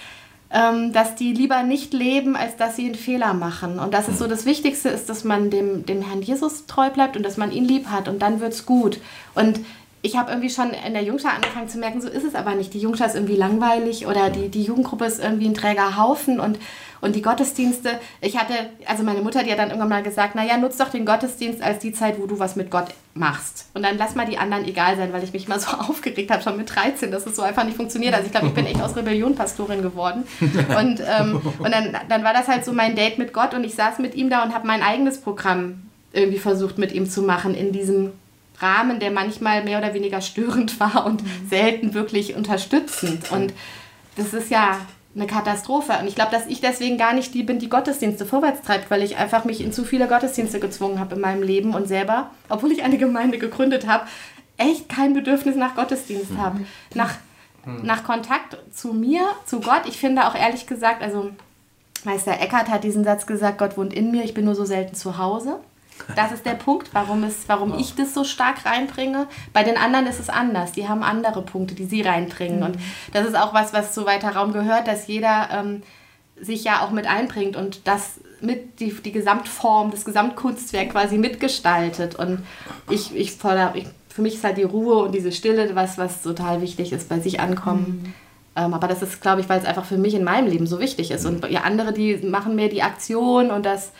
ähm, 0.51 0.93
dass 0.93 1.15
die 1.15 1.33
lieber 1.33 1.63
nicht 1.63 1.93
leben, 1.93 2.35
als 2.37 2.55
dass 2.55 2.77
sie 2.77 2.85
einen 2.85 2.95
Fehler 2.95 3.33
machen. 3.33 3.79
Und 3.79 3.93
dass 3.93 4.07
es 4.07 4.17
so 4.17 4.27
das 4.27 4.45
Wichtigste 4.45 4.89
ist, 4.89 5.09
dass 5.09 5.25
man 5.25 5.49
dem, 5.49 5.85
dem 5.85 6.01
Herrn 6.01 6.21
Jesus 6.21 6.65
treu 6.65 6.89
bleibt 6.89 7.17
und 7.17 7.23
dass 7.23 7.37
man 7.37 7.51
ihn 7.51 7.65
lieb 7.65 7.87
hat 7.87 8.07
und 8.07 8.21
dann 8.21 8.39
wird 8.39 8.53
es 8.53 8.65
gut. 8.65 8.99
Und 9.33 9.59
ich 10.05 10.15
habe 10.15 10.29
irgendwie 10.29 10.51
schon 10.51 10.69
in 10.69 10.93
der 10.93 11.01
Jungschar 11.01 11.33
angefangen 11.33 11.67
zu 11.67 11.79
merken, 11.79 11.99
so 11.99 12.07
ist 12.07 12.23
es 12.23 12.35
aber 12.35 12.53
nicht. 12.53 12.75
Die 12.75 12.79
Jungschar 12.79 13.07
ist 13.07 13.15
irgendwie 13.15 13.35
langweilig 13.35 14.05
oder 14.05 14.29
die, 14.29 14.49
die 14.49 14.61
Jugendgruppe 14.61 15.05
ist 15.05 15.19
irgendwie 15.19 15.47
ein 15.47 15.55
träger 15.55 15.97
Haufen 15.97 16.39
und, 16.39 16.59
und 17.01 17.15
die 17.15 17.23
Gottesdienste. 17.23 17.99
Ich 18.21 18.37
hatte, 18.37 18.53
also 18.85 19.01
meine 19.01 19.21
Mutter, 19.21 19.41
die 19.41 19.51
hat 19.51 19.57
dann 19.57 19.69
irgendwann 19.69 19.89
mal 19.89 20.03
gesagt, 20.03 20.35
naja, 20.35 20.57
nutz 20.57 20.77
doch 20.77 20.89
den 20.89 21.07
Gottesdienst 21.07 21.59
als 21.63 21.79
die 21.79 21.91
Zeit, 21.91 22.19
wo 22.19 22.27
du 22.27 22.37
was 22.37 22.55
mit 22.55 22.69
Gott 22.69 22.89
machst. 23.15 23.65
Und 23.73 23.81
dann 23.81 23.97
lass 23.97 24.13
mal 24.13 24.27
die 24.27 24.37
anderen 24.37 24.65
egal 24.65 24.95
sein, 24.95 25.11
weil 25.11 25.23
ich 25.23 25.33
mich 25.33 25.47
mal 25.47 25.59
so 25.59 25.71
aufgeregt 25.89 26.29
habe, 26.29 26.43
schon 26.43 26.55
mit 26.55 26.73
13, 26.73 27.09
dass 27.09 27.25
es 27.25 27.35
so 27.35 27.41
einfach 27.41 27.63
nicht 27.63 27.75
funktioniert. 27.75 28.13
Also 28.13 28.27
ich 28.27 28.31
glaube, 28.31 28.47
ich 28.47 28.53
bin 28.53 28.67
echt 28.67 28.83
aus 28.83 28.95
Rebellion 28.95 29.33
Pastorin 29.33 29.81
geworden. 29.81 30.25
Und, 30.39 31.01
ähm, 31.01 31.41
und 31.57 31.71
dann, 31.71 31.97
dann 32.09 32.23
war 32.23 32.33
das 32.33 32.47
halt 32.47 32.63
so 32.63 32.73
mein 32.73 32.95
Date 32.95 33.17
mit 33.17 33.33
Gott 33.33 33.55
und 33.55 33.63
ich 33.63 33.73
saß 33.73 33.97
mit 33.97 34.13
ihm 34.13 34.29
da 34.29 34.43
und 34.43 34.53
habe 34.53 34.67
mein 34.67 34.83
eigenes 34.83 35.19
Programm 35.19 35.81
irgendwie 36.13 36.37
versucht 36.37 36.77
mit 36.77 36.91
ihm 36.91 37.09
zu 37.09 37.23
machen 37.23 37.55
in 37.55 37.71
diesem 37.71 38.11
Rahmen, 38.59 38.99
der 38.99 39.11
manchmal 39.11 39.63
mehr 39.63 39.79
oder 39.79 39.93
weniger 39.93 40.21
störend 40.21 40.79
war 40.79 41.05
und 41.05 41.23
mhm. 41.23 41.49
selten 41.49 41.93
wirklich 41.93 42.35
unterstützend. 42.35 43.31
Und 43.31 43.53
das 44.15 44.33
ist 44.33 44.49
ja 44.49 44.79
eine 45.15 45.27
Katastrophe. 45.27 45.93
Und 46.01 46.07
ich 46.07 46.15
glaube, 46.15 46.31
dass 46.31 46.47
ich 46.47 46.61
deswegen 46.61 46.97
gar 46.97 47.13
nicht 47.13 47.33
die 47.33 47.43
bin, 47.43 47.59
die 47.59 47.69
Gottesdienste 47.69 48.25
vorwärts 48.25 48.61
treibt, 48.61 48.91
weil 48.91 49.01
ich 49.01 49.17
einfach 49.17 49.45
mich 49.45 49.61
in 49.61 49.71
zu 49.71 49.85
viele 49.85 50.07
Gottesdienste 50.07 50.59
gezwungen 50.59 50.99
habe 50.99 51.15
in 51.15 51.21
meinem 51.21 51.41
Leben 51.41 51.73
und 51.73 51.87
selber, 51.87 52.31
obwohl 52.49 52.71
ich 52.71 52.83
eine 52.83 52.97
Gemeinde 52.97 53.37
gegründet 53.37 53.87
habe, 53.87 54.07
echt 54.57 54.89
kein 54.89 55.13
Bedürfnis 55.13 55.55
nach 55.55 55.75
Gottesdienst 55.75 56.31
mhm. 56.31 56.41
habe. 56.41 56.59
Nach, 56.93 57.13
mhm. 57.65 57.85
nach 57.85 58.03
Kontakt 58.03 58.57
zu 58.73 58.93
mir, 58.93 59.21
zu 59.45 59.61
Gott. 59.61 59.83
Ich 59.87 59.97
finde 59.97 60.27
auch 60.27 60.35
ehrlich 60.35 60.67
gesagt, 60.67 61.01
also 61.01 61.31
Meister 62.03 62.39
Eckhart 62.39 62.69
hat 62.69 62.83
diesen 62.83 63.03
Satz 63.03 63.25
gesagt, 63.25 63.57
Gott 63.57 63.77
wohnt 63.77 63.93
in 63.93 64.11
mir, 64.11 64.23
ich 64.23 64.33
bin 64.33 64.45
nur 64.45 64.55
so 64.55 64.65
selten 64.65 64.95
zu 64.95 65.17
Hause. 65.17 65.59
Das 66.15 66.31
ist 66.31 66.45
der 66.45 66.53
Punkt, 66.53 66.89
warum, 66.93 67.23
es, 67.23 67.47
warum 67.47 67.77
ich 67.77 67.95
das 67.95 68.13
so 68.13 68.23
stark 68.23 68.65
reinbringe. 68.65 69.27
Bei 69.53 69.63
den 69.63 69.77
anderen 69.77 70.07
ist 70.07 70.19
es 70.19 70.29
anders. 70.29 70.71
Die 70.71 70.87
haben 70.87 71.03
andere 71.03 71.41
Punkte, 71.41 71.75
die 71.75 71.85
sie 71.85 72.01
reinbringen. 72.01 72.59
Mhm. 72.59 72.65
Und 72.65 72.77
das 73.13 73.25
ist 73.25 73.35
auch 73.35 73.53
was, 73.53 73.73
was 73.73 73.93
zu 73.93 74.05
weiter 74.05 74.35
Raum 74.35 74.53
gehört, 74.53 74.87
dass 74.87 75.07
jeder 75.07 75.49
ähm, 75.51 75.83
sich 76.39 76.63
ja 76.63 76.81
auch 76.81 76.91
mit 76.91 77.07
einbringt 77.07 77.55
und 77.55 77.87
das 77.87 78.19
mit 78.41 78.79
die, 78.79 78.93
die 78.93 79.11
Gesamtform, 79.11 79.91
das 79.91 80.05
Gesamtkunstwerk 80.05 80.91
quasi 80.91 81.17
mitgestaltet. 81.17 82.15
Und 82.15 82.45
ich, 82.89 83.15
ich, 83.15 83.37
ich 83.39 83.87
für 84.09 84.21
mich 84.21 84.35
ist 84.35 84.43
halt 84.43 84.57
die 84.57 84.63
Ruhe 84.63 85.03
und 85.03 85.13
diese 85.13 85.31
Stille 85.31 85.75
was, 85.75 85.97
was 85.97 86.21
total 86.21 86.61
wichtig 86.61 86.91
ist, 86.91 87.09
bei 87.09 87.19
sich 87.19 87.39
ankommen. 87.39 88.03
Mhm. 88.03 88.13
Ähm, 88.55 88.73
aber 88.73 88.87
das 88.87 89.01
ist, 89.01 89.21
glaube 89.21 89.41
ich, 89.41 89.49
weil 89.49 89.59
es 89.59 89.65
einfach 89.65 89.85
für 89.85 89.97
mich 89.97 90.13
in 90.13 90.23
meinem 90.23 90.47
Leben 90.47 90.67
so 90.67 90.79
wichtig 90.79 91.11
ist. 91.11 91.25
Und 91.25 91.49
ja, 91.49 91.61
andere, 91.61 91.91
die 91.91 92.17
machen 92.17 92.55
mehr 92.55 92.69
die 92.69 92.83
Aktion 92.83 93.51
und 93.51 93.65
das 93.65 93.91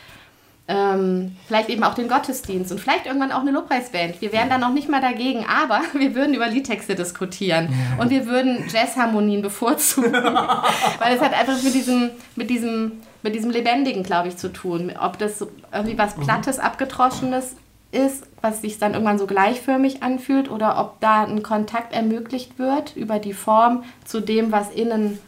ähm, 0.68 1.36
vielleicht 1.46 1.68
eben 1.68 1.84
auch 1.84 1.94
den 1.94 2.08
Gottesdienst 2.08 2.72
und 2.72 2.80
vielleicht 2.80 3.06
irgendwann 3.06 3.30
auch 3.30 3.40
eine 3.40 3.52
Lobpreisband. 3.52 4.20
Wir 4.20 4.32
wären 4.32 4.48
da 4.48 4.58
noch 4.58 4.72
nicht 4.72 4.88
mal 4.88 5.00
dagegen, 5.00 5.46
aber 5.46 5.80
wir 5.92 6.14
würden 6.14 6.34
über 6.34 6.48
Liedtexte 6.48 6.94
diskutieren 6.94 7.68
und 7.98 8.10
wir 8.10 8.26
würden 8.26 8.64
Jazzharmonien 8.68 9.42
bevorzugen, 9.42 10.12
weil 10.12 11.14
es 11.14 11.20
hat 11.20 11.34
einfach 11.34 11.62
mit 11.62 11.74
diesem, 11.74 12.10
mit 12.34 12.50
diesem, 12.50 12.92
mit 13.22 13.34
diesem 13.34 13.50
Lebendigen, 13.50 14.02
glaube 14.02 14.28
ich, 14.28 14.36
zu 14.36 14.52
tun. 14.52 14.92
Ob 15.00 15.18
das 15.18 15.46
irgendwie 15.72 15.98
was 15.98 16.16
mhm. 16.16 16.22
Plattes, 16.22 16.58
Abgetroschenes 16.58 17.54
ist, 17.92 18.24
was 18.42 18.60
sich 18.60 18.78
dann 18.78 18.92
irgendwann 18.92 19.18
so 19.18 19.26
gleichförmig 19.26 20.02
anfühlt 20.02 20.50
oder 20.50 20.80
ob 20.80 21.00
da 21.00 21.24
ein 21.24 21.44
Kontakt 21.44 21.92
ermöglicht 21.92 22.58
wird 22.58 22.96
über 22.96 23.20
die 23.20 23.32
Form 23.32 23.84
zu 24.04 24.20
dem, 24.20 24.50
was 24.50 24.70
innen 24.72 25.18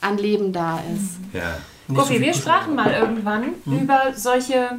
an 0.00 0.18
Leben 0.18 0.52
da 0.52 0.80
ist. 0.92 1.18
Ja. 1.32 1.58
Okay, 1.88 2.16
so 2.16 2.20
wir 2.20 2.34
sprachen 2.34 2.74
mal 2.74 2.92
irgendwann 2.92 3.54
hm? 3.64 3.78
über 3.80 4.12
solche 4.14 4.70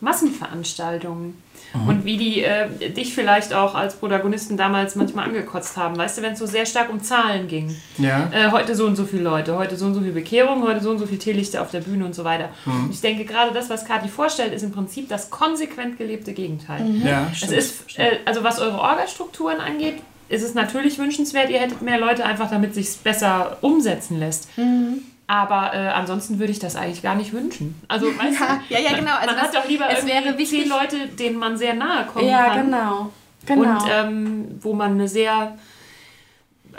Massenveranstaltungen. 0.00 1.42
Mhm. 1.74 1.88
Und 1.88 2.04
wie 2.04 2.16
die 2.16 2.42
äh, 2.42 2.90
dich 2.90 3.14
vielleicht 3.14 3.52
auch 3.52 3.74
als 3.74 3.96
Protagonisten 3.96 4.56
damals 4.56 4.94
manchmal 4.94 5.26
angekotzt 5.26 5.76
haben. 5.76 5.96
Weißt 5.96 6.18
du, 6.18 6.22
wenn 6.22 6.34
es 6.34 6.38
so 6.38 6.46
sehr 6.46 6.66
stark 6.66 6.90
um 6.90 7.02
Zahlen 7.02 7.48
ging. 7.48 7.74
Ja. 7.98 8.30
Äh, 8.32 8.50
heute 8.52 8.74
so 8.76 8.86
und 8.86 8.96
so 8.96 9.04
viele 9.04 9.22
Leute, 9.22 9.56
heute 9.56 9.76
so 9.76 9.86
und 9.86 9.94
so 9.94 10.00
viel 10.00 10.12
Bekehrung, 10.12 10.62
heute 10.62 10.80
so 10.80 10.90
und 10.90 10.98
so 10.98 11.06
viel 11.06 11.18
Teelichter 11.18 11.62
auf 11.62 11.70
der 11.70 11.80
Bühne 11.80 12.04
und 12.04 12.14
so 12.14 12.22
weiter. 12.24 12.50
Mhm. 12.64 12.90
Ich 12.92 13.00
denke, 13.00 13.24
gerade 13.24 13.52
das, 13.52 13.70
was 13.70 13.84
Kathi 13.84 14.08
vorstellt, 14.08 14.52
ist 14.52 14.62
im 14.62 14.70
Prinzip 14.70 15.08
das 15.08 15.30
konsequent 15.30 15.98
gelebte 15.98 16.32
Gegenteil. 16.32 16.84
Mhm. 16.84 17.06
Ja, 17.06 17.26
es 17.32 17.50
ist, 17.50 17.98
äh, 17.98 18.18
also 18.24 18.44
was 18.44 18.60
eure 18.60 18.78
Orgelstrukturen 18.78 19.60
angeht, 19.60 19.96
ist 20.28 20.42
es 20.42 20.54
natürlich 20.54 20.98
wünschenswert, 20.98 21.50
ihr 21.50 21.58
hättet 21.58 21.82
mehr 21.82 21.98
Leute 21.98 22.24
einfach, 22.24 22.50
damit 22.50 22.70
es 22.70 22.76
sich 22.76 23.02
besser 23.02 23.58
umsetzen 23.60 24.18
lässt. 24.18 24.48
Mhm. 24.56 25.02
Aber 25.26 25.72
äh, 25.72 25.88
ansonsten 25.88 26.38
würde 26.38 26.52
ich 26.52 26.58
das 26.58 26.76
eigentlich 26.76 27.02
gar 27.02 27.14
nicht 27.14 27.32
wünschen. 27.32 27.80
Also, 27.88 28.06
weißt 28.18 28.40
ja, 28.40 28.60
du, 28.68 28.74
ja, 28.74 28.80
ja, 28.80 28.96
genau. 28.98 29.14
Also 29.14 29.34
man 29.34 29.40
hat 29.40 29.54
doch 29.54 29.68
lieber 29.68 29.88
es 29.90 30.06
wäre 30.06 30.36
wichtig, 30.36 30.62
zehn 30.62 30.68
Leute, 30.68 31.08
denen 31.08 31.38
man 31.38 31.56
sehr 31.56 31.74
nahe 31.74 32.04
kommen 32.06 32.28
ja, 32.28 32.44
kann. 32.44 32.56
Ja, 32.56 32.62
genau. 32.62 33.10
genau. 33.46 33.70
Und 33.72 33.90
ähm, 33.90 34.58
wo 34.60 34.74
man 34.74 34.92
eine 34.92 35.08
sehr 35.08 35.56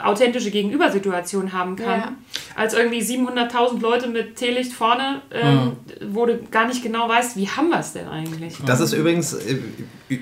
authentische 0.03 0.51
Gegenübersituation 0.51 1.53
haben 1.53 1.75
kann, 1.75 1.99
ja. 1.99 2.13
als 2.55 2.73
irgendwie 2.73 3.01
700.000 3.01 3.81
Leute 3.81 4.07
mit 4.07 4.35
Teelicht 4.35 4.73
vorne, 4.73 5.21
ähm, 5.31 5.55
mhm. 5.55 6.13
wo 6.13 6.25
du 6.25 6.39
gar 6.51 6.67
nicht 6.67 6.83
genau 6.83 7.07
weißt, 7.07 7.37
wie 7.37 7.47
haben 7.47 7.69
wir 7.69 7.79
es 7.79 7.93
denn 7.93 8.07
eigentlich? 8.07 8.57
Das 8.65 8.79
ist 8.79 8.93
übrigens, 8.93 9.33
äh, 9.33 9.57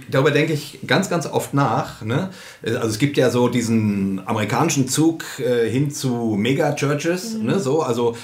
darüber 0.10 0.32
denke 0.32 0.54
ich 0.54 0.80
ganz, 0.86 1.10
ganz 1.10 1.26
oft 1.26 1.54
nach. 1.54 2.02
Ne? 2.02 2.30
Also 2.64 2.88
es 2.88 3.00
gibt 3.00 3.18
ja 3.18 3.30
so 3.30 3.48
diesen 3.48 4.22
amerikanischen 4.26 4.88
Zug 4.88 5.24
äh, 5.40 5.70
hin 5.70 5.92
zu 5.92 6.36
Mega-Churches, 6.38 7.36
mhm. 7.36 7.46
ne? 7.46 7.60
so, 7.60 7.82
also 7.82 8.16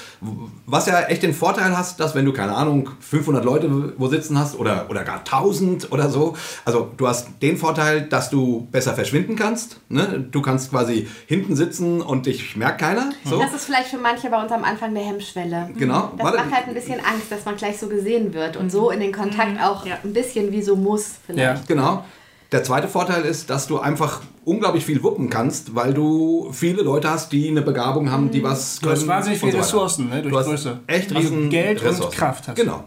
was 0.65 0.85
ja 0.85 1.01
echt 1.03 1.23
den 1.23 1.33
Vorteil 1.33 1.75
hast, 1.77 1.99
dass 1.99 2.15
wenn 2.15 2.25
du, 2.25 2.33
keine 2.33 2.55
Ahnung, 2.55 2.89
500 2.99 3.43
Leute 3.43 3.93
wo 3.97 4.07
sitzen 4.07 4.37
hast 4.37 4.57
oder, 4.57 4.87
oder 4.89 5.03
gar 5.03 5.19
1000 5.19 5.91
oder 5.91 6.09
so, 6.09 6.35
also 6.65 6.91
du 6.97 7.07
hast 7.07 7.29
den 7.41 7.57
Vorteil, 7.57 8.03
dass 8.03 8.29
du 8.29 8.67
besser 8.71 8.93
verschwinden 8.93 9.35
kannst. 9.35 9.79
Ne? 9.89 10.27
Du 10.31 10.41
kannst 10.41 10.69
quasi 10.69 11.07
hin 11.25 11.38
hinten 11.39 11.55
sitzen 11.55 12.01
und 12.01 12.25
dich 12.25 12.55
merkt 12.55 12.79
keiner. 12.79 13.11
So. 13.25 13.39
Das 13.39 13.53
ist 13.53 13.65
vielleicht 13.65 13.89
für 13.89 13.97
manche 13.97 14.29
bei 14.29 14.41
uns 14.41 14.51
am 14.51 14.63
Anfang 14.63 14.93
der 14.93 15.03
Hemmschwelle. 15.03 15.69
Genau. 15.77 16.11
Das 16.17 16.25
Warte. 16.25 16.37
macht 16.37 16.51
halt 16.51 16.67
ein 16.67 16.73
bisschen 16.73 16.99
Angst, 16.99 17.31
dass 17.31 17.45
man 17.45 17.55
gleich 17.55 17.77
so 17.77 17.87
gesehen 17.87 18.33
wird 18.33 18.57
und 18.57 18.71
so 18.71 18.91
in 18.91 18.99
den 18.99 19.11
Kontakt 19.11 19.53
mhm. 19.53 19.59
auch 19.59 19.85
ja. 19.85 19.97
ein 20.03 20.13
bisschen 20.13 20.51
wie 20.51 20.61
so 20.61 20.75
muss. 20.75 21.15
Vielleicht. 21.25 21.57
Ja, 21.57 21.63
genau. 21.67 22.03
Der 22.51 22.63
zweite 22.63 22.87
Vorteil 22.87 23.25
ist, 23.25 23.51
dass 23.51 23.67
du 23.67 23.77
einfach 23.79 24.21
unglaublich 24.43 24.83
viel 24.83 25.03
wuppen 25.03 25.29
kannst, 25.29 25.75
weil 25.75 25.93
du 25.93 26.49
viele 26.51 26.81
Leute 26.81 27.09
hast, 27.09 27.31
die 27.31 27.47
eine 27.47 27.61
Begabung 27.61 28.11
haben, 28.11 28.31
die 28.31 28.39
mhm. 28.39 28.43
was 28.43 28.81
können. 28.81 28.95
Du 28.95 28.99
hast 28.99 29.07
wahnsinnig 29.07 29.39
viele 29.39 29.51
so 29.51 29.57
Ressourcen, 29.59 30.09
ne, 30.09 30.21
durch 30.23 30.33
du 30.33 30.49
Größe. 30.49 30.79
Echt 30.87 31.09
also 31.09 31.19
riesen 31.19 31.37
also 31.37 31.49
Geld 31.49 31.83
Ressourcen. 31.83 32.03
und 32.03 32.11
Kraft 32.15 32.47
hast 32.47 32.55
Genau. 32.55 32.83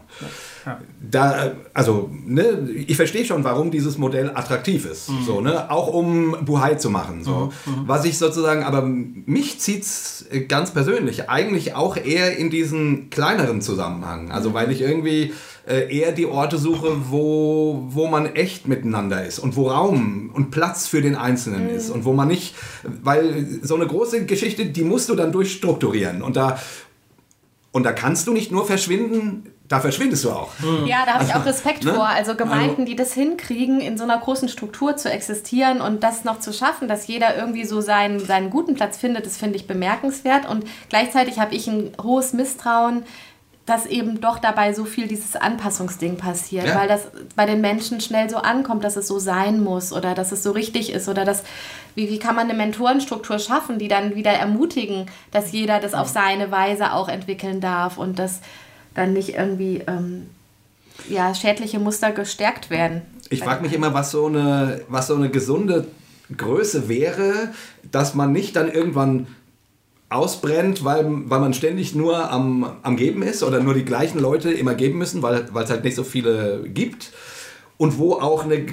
Ja. 0.67 0.81
Da, 1.11 1.53
also, 1.75 2.11
ne, 2.25 2.69
ich 2.75 2.97
verstehe 2.97 3.25
schon, 3.25 3.45
warum 3.45 3.71
dieses 3.71 3.99
Modell 3.99 4.31
attraktiv 4.35 4.87
ist. 4.87 5.11
Mhm. 5.11 5.25
So, 5.25 5.41
ne? 5.41 5.71
Auch 5.71 5.89
um 5.89 6.37
Buhai 6.45 6.75
zu 6.77 6.91
machen. 6.91 7.25
So. 7.25 7.53
Mhm. 7.67 7.73
mhm. 7.73 7.89
Was 7.89 8.05
ich 8.05 8.19
sozusagen, 8.19 8.63
aber 8.63 8.83
mich 8.83 9.61
zieht 9.61 9.83
es 9.83 10.27
ganz 10.49 10.71
persönlich 10.71 11.29
eigentlich 11.29 11.75
auch 11.75 11.97
eher 11.97 12.37
in 12.37 12.51
diesen 12.51 13.11
kleineren 13.11 13.61
Zusammenhang. 13.61 14.31
Also, 14.31 14.55
weil 14.55 14.71
ich 14.71 14.81
irgendwie 14.81 15.33
äh, 15.67 15.97
eher 15.97 16.13
die 16.13 16.27
Orte 16.27 16.59
suche, 16.59 17.11
wo, 17.11 17.85
wo 17.89 18.09
man 18.09 18.35
echt 18.35 18.67
miteinander 18.67 19.25
ist 19.25 19.39
und 19.39 19.57
wo 19.57 19.69
Raum 19.69 20.31
und 20.35 20.51
Platz 20.51 20.87
für 20.89 21.03
den 21.03 21.15
Einzelnen 21.15 21.69
mhm. 21.69 21.77
ist 21.77 21.91
und 21.91 22.05
wo 22.05 22.13
man 22.13 22.29
nicht, 22.29 22.55
weil 22.83 23.47
so 23.63 23.77
eine 23.77 23.87
große 23.87 24.27
Geschichte, 24.27 24.67
die 24.67 24.83
musst 24.83 25.09
du 25.09 25.15
dann 25.15 25.33
durchstrukturieren 25.33 26.23
und 26.23 26.37
da, 26.37 26.59
und 27.71 27.85
da 27.85 27.93
kannst 27.93 28.27
du 28.27 28.33
nicht 28.33 28.51
nur 28.51 28.67
verschwinden, 28.67 29.52
da 29.69 29.81
verschwindest 29.81 30.25
du 30.25 30.31
auch. 30.31 30.51
Mhm. 30.59 30.87
Ja, 30.87 31.07
da 31.07 31.15
habe 31.15 31.25
ich 31.25 31.35
auch 31.35 31.47
Respekt 31.47 31.85
ne? 31.85 31.95
vor. 31.95 32.07
Also 32.07 32.35
Gemeinden, 32.35 32.85
die 32.85 32.97
das 32.97 33.15
hinkriegen, 33.15 33.81
in 33.81 33.97
so 33.97 34.05
einer 34.05 34.19
großen 34.19 34.49
Struktur 34.49 34.97
zu 34.97 35.11
existieren 35.11 35.81
und 35.81 36.03
das 36.03 36.25
noch 36.25 36.41
zu 36.41 36.53
schaffen, 36.53 36.89
dass 36.89 37.07
jeder 37.07 37.37
irgendwie 37.37 37.65
so 37.65 37.81
seinen, 37.81 38.21
seinen 38.21 38.51
guten 38.51 38.75
Platz 38.75 38.99
findet, 38.99 39.25
das 39.25 39.37
finde 39.37 39.57
ich 39.57 39.67
bemerkenswert. 39.67 40.49
Und 40.49 40.65
gleichzeitig 40.89 41.39
habe 41.39 41.55
ich 41.55 41.69
ein 41.69 41.93
hohes 42.03 42.33
Misstrauen, 42.33 43.05
dass 43.65 43.87
eben 43.87 44.21
doch 44.21 44.41
dabei 44.41 44.75
so 44.75 44.85
viel 44.85 45.07
dieses 45.07 45.37
Anpassungsding 45.37 46.17
passiert, 46.17 46.67
ja. 46.67 46.75
weil 46.75 46.89
das 46.89 47.07
bei 47.37 47.47
den 47.47 47.61
Menschen 47.61 48.01
schnell 48.01 48.29
so 48.29 48.39
ankommt, 48.39 48.83
dass 48.83 48.97
es 48.97 49.07
so 49.07 49.21
sein 49.21 49.63
muss 49.63 49.93
oder 49.93 50.15
dass 50.15 50.33
es 50.33 50.43
so 50.43 50.51
richtig 50.51 50.93
ist 50.93 51.09
oder 51.09 51.25
dass, 51.25 51.45
wie, 51.95 52.11
wie 52.11 52.19
kann 52.19 52.35
man 52.35 52.51
eine 52.51 52.59
Mentorenstruktur 52.59 53.39
schaffen, 53.39 53.79
die 53.79 53.87
dann 53.87 54.17
wieder 54.17 54.33
ermutigen, 54.33 55.07
dass 55.31 55.53
jeder 55.53 55.79
das 55.79 55.95
auf 55.95 56.09
seine 56.09 56.51
Weise 56.51 56.93
auch 56.93 57.09
entwickeln 57.09 57.61
darf 57.61 57.99
und 57.99 58.19
dass 58.19 58.41
dann 58.95 59.13
nicht 59.13 59.31
irgendwie 59.31 59.83
ähm, 59.87 60.27
ja, 61.09 61.35
schädliche 61.35 61.79
Muster 61.79 62.13
gestärkt 62.13 62.71
werden. 62.71 63.03
Ich 63.31 63.41
frage 63.43 63.63
mich 63.63 63.73
immer, 63.73 63.95
was 63.95 64.11
so, 64.11 64.27
eine, 64.27 64.83
was 64.89 65.07
so 65.07 65.15
eine 65.15 65.31
gesunde 65.31 65.87
Größe 66.37 66.89
wäre, 66.89 67.49
dass 67.91 68.15
man 68.15 68.33
nicht 68.33 68.57
dann 68.57 68.71
irgendwann 68.71 69.27
ausbrennt, 70.11 70.85
weil, 70.85 71.07
weil 71.07 71.41
man 71.41 71.55
ständig 71.55 71.95
nur 71.95 72.31
am, 72.31 72.77
am 72.83 72.97
Geben 72.97 73.23
ist 73.23 73.43
oder 73.43 73.61
nur 73.61 73.75
die 73.75 73.85
gleichen 73.85 74.19
Leute 74.19 74.53
immer 74.53 74.75
geben 74.75 74.99
müssen, 74.99 75.23
weil 75.23 75.49
weil 75.53 75.65
es 75.65 75.71
halt 75.71 75.85
nicht 75.85 75.97
so 75.97 76.05
viele 76.05 76.65
gibt. 76.69 77.13
Und 77.79 77.99
wo 77.99 78.13
auch, 78.15 78.45
eine, 78.45 78.65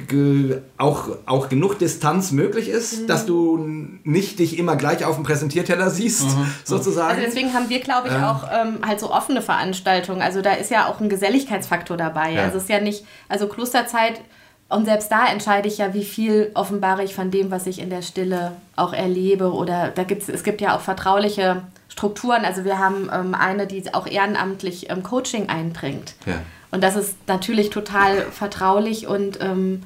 auch, 0.78 1.10
auch 1.26 1.50
genug 1.50 1.80
Distanz 1.80 2.32
möglich 2.32 2.70
ist, 2.70 3.10
dass 3.10 3.26
du 3.26 3.58
nicht 4.04 4.38
dich 4.38 4.60
immer 4.60 4.76
gleich 4.76 5.04
auf 5.04 5.16
dem 5.16 5.24
Präsentierteller 5.24 5.90
siehst, 5.90 6.28
sozusagen. 6.64 7.10
Also 7.16 7.22
deswegen 7.26 7.54
haben 7.54 7.70
wir, 7.70 7.80
glaube 7.80 8.10
ich, 8.10 8.14
Ja. 8.14 8.32
auch 8.32 8.44
ähm, 8.54 8.80
halt 8.86 9.00
so 9.00 9.12
offene 9.12 9.42
Veranstaltungen. 9.42 10.22
Also 10.22 10.42
da 10.42 10.54
ist 10.54 10.70
ja 10.70 10.88
auch 10.88 11.00
ein 11.00 11.10
Geselligkeitsfaktor 11.10 11.98
dabei. 11.98 12.34
Ja. 12.34 12.44
Also 12.44 12.58
es 12.58 12.64
ist 12.64 12.70
ja 12.70 12.82
nicht, 12.82 13.04
also 13.28 13.48
Klosterzeit, 13.48 14.22
und 14.68 14.86
selbst 14.86 15.12
da 15.12 15.26
entscheide 15.26 15.68
ich 15.68 15.80
ja, 15.80 15.96
wie 15.96 16.04
viel 16.06 16.52
offenbare 16.54 17.04
ich 17.04 17.16
von 17.16 17.32
dem, 17.32 17.50
was 17.50 17.66
ich 17.66 17.80
in 17.80 17.90
der 17.90 18.04
Stille 18.04 18.52
auch 18.76 18.94
erlebe. 18.94 19.52
Oder 19.52 19.88
da 19.90 20.04
gibt's, 20.04 20.30
es 20.30 20.44
gibt 20.44 20.62
ja 20.62 20.76
auch 20.76 20.82
vertrauliche 20.82 21.64
Strukturen. 21.88 22.46
Also 22.46 22.64
wir 22.66 22.78
haben 22.78 23.10
ähm, 23.12 23.34
eine, 23.34 23.66
die 23.66 23.92
auch 23.96 24.06
ehrenamtlich 24.06 24.92
ähm, 24.92 25.02
Coaching 25.02 25.50
einbringt. 25.50 26.14
Ja. 26.28 26.36
Und 26.72 26.84
das 26.84 26.96
ist 26.96 27.16
natürlich 27.28 27.70
total 27.70 28.22
vertraulich 28.32 29.08
und 29.08 29.40
ähm, 29.42 29.84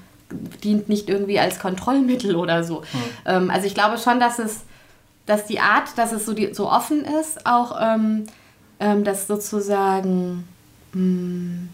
dient 0.63 0.89
nicht 0.89 1.09
irgendwie 1.09 1.39
als 1.39 1.59
Kontrollmittel 1.59 2.35
oder 2.35 2.63
so. 2.63 2.83
Ähm, 3.25 3.49
also 3.49 3.67
ich 3.67 3.73
glaube 3.73 3.97
schon, 3.97 4.19
dass 4.19 4.39
es, 4.39 4.61
dass 5.25 5.45
die 5.45 5.59
Art, 5.59 5.97
dass 5.97 6.11
es 6.11 6.25
so, 6.25 6.33
die, 6.33 6.53
so 6.53 6.69
offen 6.69 7.05
ist, 7.05 7.45
auch 7.45 7.77
ähm, 7.81 8.25
ähm, 8.79 9.03
das 9.03 9.27
sozusagen 9.27 10.47
mh, 10.93 11.67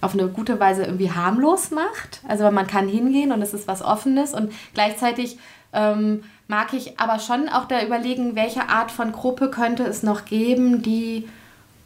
auf 0.00 0.14
eine 0.14 0.28
gute 0.28 0.60
Weise 0.60 0.84
irgendwie 0.84 1.10
harmlos 1.10 1.70
macht. 1.70 2.20
Also 2.28 2.50
man 2.50 2.66
kann 2.66 2.88
hingehen 2.88 3.32
und 3.32 3.42
es 3.42 3.54
ist 3.54 3.66
was 3.66 3.82
Offenes 3.82 4.34
und 4.34 4.52
gleichzeitig 4.74 5.38
ähm, 5.72 6.22
mag 6.46 6.72
ich 6.72 6.98
aber 6.98 7.18
schon 7.18 7.48
auch 7.48 7.66
da 7.66 7.82
überlegen, 7.82 8.36
welche 8.36 8.68
Art 8.68 8.90
von 8.90 9.12
Gruppe 9.12 9.50
könnte 9.50 9.82
es 9.84 10.02
noch 10.02 10.24
geben, 10.24 10.82
die 10.82 11.28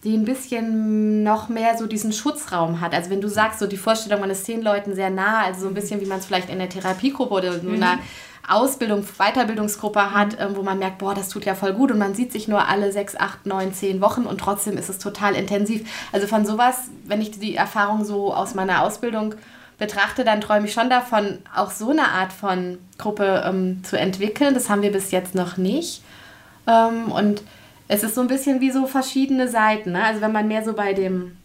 die 0.04 0.16
ein 0.16 0.24
bisschen 0.24 1.22
noch 1.22 1.48
mehr 1.48 1.78
so 1.78 1.86
diesen 1.86 2.12
Schutzraum 2.12 2.80
hat. 2.80 2.94
Also 2.94 3.10
wenn 3.10 3.20
du 3.20 3.28
sagst, 3.28 3.60
so 3.60 3.66
die 3.66 3.76
Vorstellung, 3.76 4.20
man 4.20 4.30
ist 4.30 4.44
zehn 4.44 4.60
Leuten 4.60 4.94
sehr 4.94 5.10
nah, 5.10 5.42
also 5.44 5.62
so 5.62 5.68
ein 5.68 5.74
bisschen 5.74 6.00
wie 6.00 6.06
man 6.06 6.18
es 6.18 6.26
vielleicht 6.26 6.50
in 6.50 6.58
der 6.58 6.68
Therapiegruppe 6.68 7.34
oder 7.34 7.60
so 7.60 7.68
einer 7.70 7.98
Ausbildung, 8.48 9.04
Weiterbildungsgruppe 9.18 10.12
hat, 10.12 10.36
ähm, 10.40 10.56
wo 10.56 10.62
man 10.62 10.78
merkt, 10.78 10.98
boah, 10.98 11.14
das 11.14 11.28
tut 11.28 11.44
ja 11.44 11.54
voll 11.54 11.72
gut 11.74 11.92
und 11.92 11.98
man 11.98 12.14
sieht 12.14 12.32
sich 12.32 12.48
nur 12.48 12.66
alle 12.66 12.90
sechs, 12.90 13.14
acht, 13.14 13.46
neun, 13.46 13.72
zehn 13.72 14.00
Wochen 14.00 14.22
und 14.22 14.38
trotzdem 14.38 14.76
ist 14.76 14.88
es 14.88 14.98
total 14.98 15.34
intensiv. 15.36 15.88
Also 16.10 16.26
von 16.26 16.44
sowas, 16.44 16.88
wenn 17.04 17.20
ich 17.20 17.38
die 17.38 17.54
Erfahrung 17.54 18.04
so 18.04 18.34
aus 18.34 18.54
meiner 18.54 18.82
Ausbildung 18.82 19.36
betrachte, 19.78 20.24
dann 20.24 20.40
träume 20.40 20.66
ich 20.66 20.72
schon 20.72 20.90
davon, 20.90 21.38
auch 21.54 21.70
so 21.70 21.90
eine 21.90 22.08
Art 22.08 22.32
von 22.32 22.78
Gruppe 22.98 23.44
ähm, 23.46 23.82
zu 23.84 23.96
entwickeln. 23.96 24.54
Das 24.54 24.68
haben 24.68 24.82
wir 24.82 24.92
bis 24.92 25.12
jetzt 25.12 25.36
noch 25.36 25.56
nicht. 25.56 26.02
Ähm, 26.66 27.12
und 27.12 27.42
es 27.88 28.02
ist 28.02 28.14
so 28.14 28.20
ein 28.20 28.28
bisschen 28.28 28.60
wie 28.60 28.70
so 28.70 28.86
verschiedene 28.86 29.48
Seiten. 29.48 29.92
Ne? 29.92 30.04
Also 30.04 30.20
wenn 30.20 30.32
man 30.32 30.48
mehr 30.48 30.64
so 30.64 30.72
bei 30.72 30.92
dem, 30.94 31.36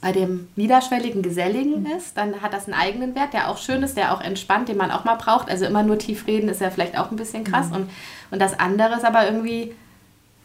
bei 0.00 0.12
dem 0.12 0.48
niederschwelligen, 0.56 1.22
geselligen 1.22 1.86
ist, 1.86 2.16
dann 2.16 2.42
hat 2.42 2.52
das 2.52 2.66
einen 2.66 2.78
eigenen 2.78 3.14
Wert, 3.14 3.32
der 3.32 3.48
auch 3.48 3.58
schön 3.58 3.82
ist, 3.82 3.96
der 3.96 4.14
auch 4.14 4.20
entspannt, 4.20 4.68
den 4.68 4.76
man 4.76 4.90
auch 4.90 5.04
mal 5.04 5.16
braucht. 5.16 5.48
Also 5.48 5.64
immer 5.64 5.82
nur 5.82 5.98
tief 5.98 6.26
reden 6.26 6.48
ist 6.48 6.60
ja 6.60 6.70
vielleicht 6.70 6.98
auch 6.98 7.10
ein 7.10 7.16
bisschen 7.16 7.44
krass. 7.44 7.68
Und, 7.72 7.88
und 8.30 8.40
das 8.40 8.58
andere 8.58 8.94
ist 8.96 9.04
aber 9.04 9.26
irgendwie 9.26 9.74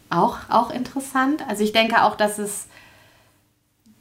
auch, 0.09 0.37
auch 0.49 0.71
interessant. 0.71 1.43
Also 1.47 1.63
ich 1.63 1.73
denke 1.73 2.03
auch, 2.03 2.15
dass 2.15 2.37
es, 2.37 2.67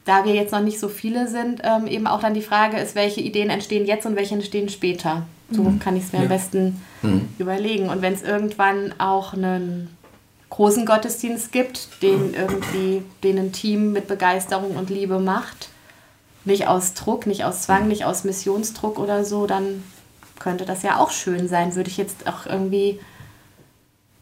da 0.05 0.25
wir 0.25 0.35
jetzt 0.35 0.53
noch 0.53 0.61
nicht 0.61 0.79
so 0.79 0.89
viele 0.89 1.27
sind, 1.27 1.63
ähm, 1.65 1.87
eben 1.87 2.07
auch 2.07 2.21
dann 2.21 2.35
die 2.35 2.43
Frage 2.43 2.79
ist, 2.79 2.95
welche 2.95 3.21
Ideen 3.21 3.51
entstehen 3.51 3.87
jetzt 3.87 4.07
und 4.07 4.15
welche 4.15 4.35
entstehen 4.35 4.69
später. 4.69 5.27
So 5.51 5.73
kann 5.79 5.97
ich 5.97 6.05
es 6.05 6.13
mir 6.13 6.21
am 6.21 6.29
besten 6.29 6.83
überlegen. 7.39 7.89
Und 7.89 8.03
wenn 8.03 8.13
es 8.13 8.23
irgendwann 8.23 8.95
auch 8.99 9.33
einen 9.33 9.97
großen 10.51 10.87
Gottesdienst 10.87 11.53
gibt, 11.53 12.03
den 12.03 12.35
irgendwie, 12.35 13.03
den 13.23 13.39
ein 13.39 13.53
Team 13.53 13.93
mit 13.93 14.09
Begeisterung 14.09 14.77
und 14.77 14.91
Liebe 14.91 15.19
macht, 15.19 15.69
nicht 16.45 16.69
aus 16.69 16.95
Druck, 16.95 17.27
nicht 17.27 17.45
aus 17.45 17.63
Zwang, 17.63 17.89
nicht 17.89 18.05
aus 18.05 18.25
Missionsdruck 18.25 18.99
oder 18.99 19.25
so, 19.25 19.47
dann 19.47 19.83
könnte 20.39 20.65
das 20.65 20.83
ja 20.83 20.99
auch 20.99 21.11
schön 21.11 21.49
sein. 21.49 21.75
Würde 21.75 21.91
ich 21.91 21.97
jetzt 21.97 22.29
auch 22.29 22.47
irgendwie 22.47 23.01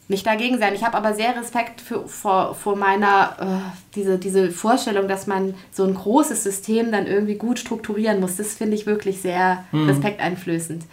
nicht 0.06 0.26
dagegen 0.26 0.58
sein. 0.58 0.74
Ich 0.74 0.84
habe 0.84 0.96
aber 0.96 1.14
sehr 1.14 1.34
Respekt 1.36 1.80
für, 1.80 2.06
vor, 2.06 2.54
vor 2.54 2.76
meiner, 2.76 3.36
äh, 3.40 3.78
diese, 3.94 4.18
diese 4.18 4.50
Vorstellung, 4.50 5.08
dass 5.08 5.26
man 5.26 5.54
so 5.72 5.84
ein 5.84 5.94
großes 5.94 6.44
System 6.44 6.92
dann 6.92 7.06
irgendwie 7.06 7.36
gut 7.36 7.58
strukturieren 7.58 8.20
muss. 8.20 8.36
Das 8.36 8.54
finde 8.54 8.74
ich 8.74 8.86
wirklich 8.86 9.22
sehr 9.22 9.64
respekteinflößend. 9.72 10.84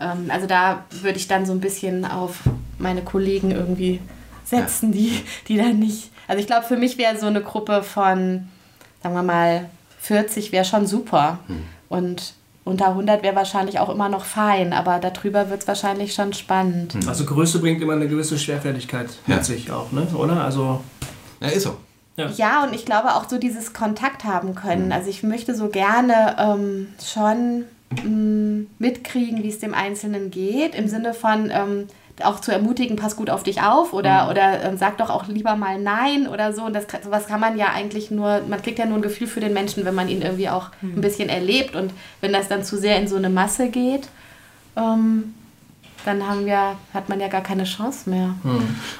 Ähm, 0.00 0.30
also 0.30 0.46
da 0.46 0.84
würde 1.02 1.18
ich 1.18 1.28
dann 1.28 1.46
so 1.46 1.52
ein 1.52 1.60
bisschen 1.60 2.04
auf 2.04 2.40
meine 2.78 3.02
Kollegen 3.02 3.52
irgendwie 3.52 4.00
setzen, 4.48 4.92
die, 4.92 5.22
die 5.48 5.56
dann 5.56 5.78
nicht. 5.78 6.10
Also 6.26 6.40
ich 6.40 6.46
glaube, 6.46 6.66
für 6.66 6.76
mich 6.76 6.98
wäre 6.98 7.18
so 7.18 7.26
eine 7.26 7.42
Gruppe 7.42 7.82
von, 7.82 8.48
sagen 9.02 9.14
wir 9.14 9.22
mal, 9.22 9.68
40 10.00 10.52
wäre 10.52 10.64
schon 10.64 10.86
super. 10.86 11.38
Und 11.88 12.34
unter 12.64 12.88
100 12.88 13.22
wäre 13.22 13.34
wahrscheinlich 13.34 13.78
auch 13.78 13.88
immer 13.88 14.08
noch 14.10 14.24
fein, 14.24 14.72
aber 14.74 14.98
darüber 14.98 15.48
wird 15.50 15.62
es 15.62 15.68
wahrscheinlich 15.68 16.12
schon 16.14 16.32
spannend. 16.34 16.94
Also 17.06 17.24
Größe 17.24 17.60
bringt 17.60 17.80
immer 17.80 17.94
eine 17.94 18.08
gewisse 18.08 18.38
Schwerfälligkeit 18.38 19.08
Ja. 19.26 19.36
mit 19.36 19.44
sich 19.44 19.70
auch, 19.70 19.90
ne? 19.92 20.06
oder? 20.14 20.44
Also 20.44 20.82
Ja, 21.40 21.48
ist 21.48 21.62
so. 21.62 21.76
Ja, 22.36 22.64
und 22.64 22.74
ich 22.74 22.84
glaube 22.84 23.14
auch 23.14 23.28
so 23.28 23.38
dieses 23.38 23.72
Kontakt 23.72 24.24
haben 24.24 24.56
können. 24.56 24.90
Also 24.90 25.08
ich 25.08 25.22
möchte 25.22 25.54
so 25.54 25.68
gerne 25.68 26.36
ähm, 26.38 26.88
schon 27.02 27.64
ähm, 27.96 28.66
mitkriegen, 28.80 29.44
wie 29.44 29.48
es 29.48 29.60
dem 29.60 29.72
Einzelnen 29.72 30.30
geht, 30.32 30.74
im 30.74 30.88
Sinne 30.88 31.14
von 31.14 31.50
ähm, 31.52 31.86
auch 32.24 32.40
zu 32.40 32.52
ermutigen, 32.52 32.96
pass 32.96 33.16
gut 33.16 33.30
auf 33.30 33.42
dich 33.42 33.62
auf 33.62 33.92
oder, 33.92 34.28
oder 34.30 34.62
ähm, 34.64 34.76
sag 34.76 34.98
doch 34.98 35.10
auch 35.10 35.26
lieber 35.28 35.56
mal 35.56 35.78
Nein 35.78 36.26
oder 36.28 36.52
so. 36.52 36.62
Und 36.64 36.72
das, 36.74 36.86
kann- 36.86 37.02
sowas 37.02 37.26
kann 37.26 37.40
man 37.40 37.56
ja 37.58 37.66
eigentlich 37.74 38.10
nur, 38.10 38.40
man 38.48 38.60
kriegt 38.62 38.78
ja 38.78 38.86
nur 38.86 38.96
ein 38.98 39.02
Gefühl 39.02 39.26
für 39.26 39.40
den 39.40 39.52
Menschen, 39.52 39.84
wenn 39.84 39.94
man 39.94 40.08
ihn 40.08 40.22
irgendwie 40.22 40.48
auch 40.48 40.70
ein 40.82 41.00
bisschen 41.00 41.28
erlebt. 41.28 41.74
Und 41.76 41.92
wenn 42.20 42.32
das 42.32 42.48
dann 42.48 42.64
zu 42.64 42.76
sehr 42.78 42.98
in 43.00 43.08
so 43.08 43.16
eine 43.16 43.30
Masse 43.30 43.68
geht, 43.68 44.08
ähm, 44.76 45.34
dann 46.04 46.26
haben 46.26 46.46
wir, 46.46 46.76
hat 46.94 47.08
man 47.08 47.20
ja 47.20 47.28
gar 47.28 47.42
keine 47.42 47.64
Chance 47.64 48.08
mehr. 48.08 48.34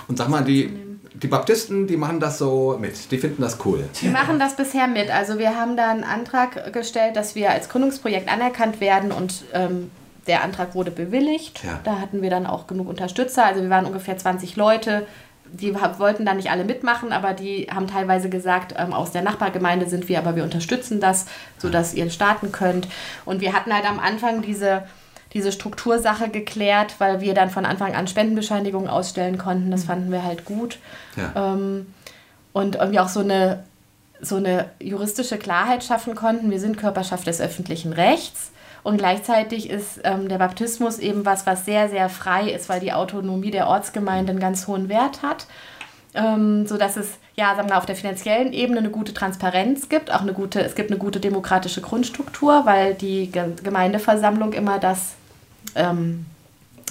Und 0.09 0.16
sag 0.19 0.29
mal, 0.29 0.43
die, 0.45 0.71
die 1.14 1.27
Baptisten, 1.29 1.87
die 1.87 1.97
machen 1.97 2.21
das 2.21 2.39
so 2.39 2.77
mit. 2.81 3.11
Die 3.11 3.19
finden 3.19 3.41
das 3.43 3.59
cool. 3.64 3.85
Wir 4.01 4.11
machen 4.11 4.39
das 4.39 4.57
bisher 4.57 4.87
mit. 4.89 5.11
Also 5.11 5.39
wir 5.39 5.57
haben 5.57 5.77
da 5.77 5.91
einen 5.91 6.05
Antrag 6.05 6.73
gestellt, 6.73 7.16
dass 7.16 7.35
wir 7.35 7.51
als 7.51 7.69
Gründungsprojekt 7.69 8.31
anerkannt 8.31 8.81
werden 8.81 9.12
und 9.12 9.45
ähm, 9.55 9.91
der 10.29 10.45
Antrag 10.45 10.74
wurde 10.74 10.91
bewilligt. 10.91 11.64
Ja. 11.64 11.81
Da 11.85 11.99
hatten 11.99 12.22
wir 12.22 12.31
dann 12.31 12.47
auch 12.47 12.66
genug 12.66 12.89
Unterstützer. 12.89 13.45
Also 13.45 13.62
wir 13.62 13.70
waren 13.70 13.87
ungefähr 13.87 14.16
20 14.16 14.57
Leute. 14.57 15.07
Die 15.51 15.74
wollten 15.74 16.26
da 16.26 16.35
nicht 16.35 16.51
alle 16.51 16.64
mitmachen, 16.64 17.11
aber 17.11 17.33
die 17.33 17.68
haben 17.74 17.87
teilweise 17.87 18.29
gesagt, 18.29 18.74
ähm, 18.76 18.93
aus 18.93 19.12
der 19.12 19.22
Nachbargemeinde 19.22 19.89
sind 19.89 20.09
wir, 20.09 20.18
aber 20.18 20.37
wir 20.37 20.45
unterstützen 20.45 21.01
das, 21.01 21.24
sodass 21.57 21.95
ihr 21.95 22.11
starten 22.11 22.53
könnt. 22.53 22.87
Und 23.24 23.41
wir 23.41 23.55
hatten 23.55 23.72
halt 23.72 23.89
am 23.89 23.99
Anfang 23.99 24.43
diese, 24.43 24.83
diese 25.33 25.51
Struktursache 25.51 26.29
geklärt, 26.29 26.97
weil 26.99 27.22
wir 27.22 27.33
dann 27.33 27.49
von 27.49 27.64
Anfang 27.64 27.95
an 27.95 28.07
Spendenbescheinigungen 28.07 28.91
ausstellen 28.91 29.39
konnten. 29.39 29.70
Das 29.70 29.85
fanden 29.85 30.12
wir 30.12 30.22
halt 30.22 30.45
gut. 30.45 30.79
Ja. 31.16 31.55
Ähm, 31.55 31.87
und 32.53 32.76
irgendwie 32.76 33.01
auch 33.01 33.09
so 33.09 33.20
eine, 33.20 33.64
so 34.20 34.37
eine 34.37 34.66
juristische 34.81 35.39
Klarheit 35.39 35.83
schaffen 35.83 36.14
konnten. 36.14 36.51
Wir 36.51 36.61
sind 36.61 36.76
Körperschaft 36.76 37.26
des 37.26 37.41
öffentlichen 37.41 37.95
Rechts. 37.95 38.51
Und 38.83 38.99
gleichzeitig 38.99 39.70
ist 39.70 40.01
ähm, 40.05 40.29
der 40.29 40.39
Baptismus 40.39 40.99
eben 40.99 41.24
was, 41.26 41.47
was 41.47 41.64
sehr, 41.64 41.89
sehr 41.89 42.09
frei 42.09 42.51
ist, 42.51 42.68
weil 42.68 42.81
die 42.81 42.93
Autonomie 42.93 43.51
der 43.51 43.68
Ortsgemeinde 43.68 44.31
einen 44.31 44.41
ganz 44.41 44.66
hohen 44.66 44.89
Wert 44.89 45.22
hat. 45.22 45.47
Ähm, 46.14 46.66
so 46.66 46.79
dass 46.79 46.97
es 46.97 47.18
ja 47.37 47.55
sagen 47.55 47.68
wir, 47.68 47.76
auf 47.76 47.87
der 47.87 47.95
finanziellen 47.95 48.53
Ebene 48.55 48.79
eine 48.79 48.91
gute 48.91 49.12
Transparenz 49.12 49.89
gibt, 49.91 50.11
auch 50.11 50.22
eine 50.22 50.33
gute, 50.33 50.61
es 50.61 50.74
gibt 50.74 50.91
eine 50.91 50.99
gute 50.99 51.20
demokratische 51.20 51.83
Grundstruktur, 51.83 52.62
weil 52.64 52.95
die 52.95 53.31
Ge- 53.31 53.53
Gemeindeversammlung 53.62 54.55
immer 54.55 54.79
das 54.79 55.12
ähm, 55.74 56.24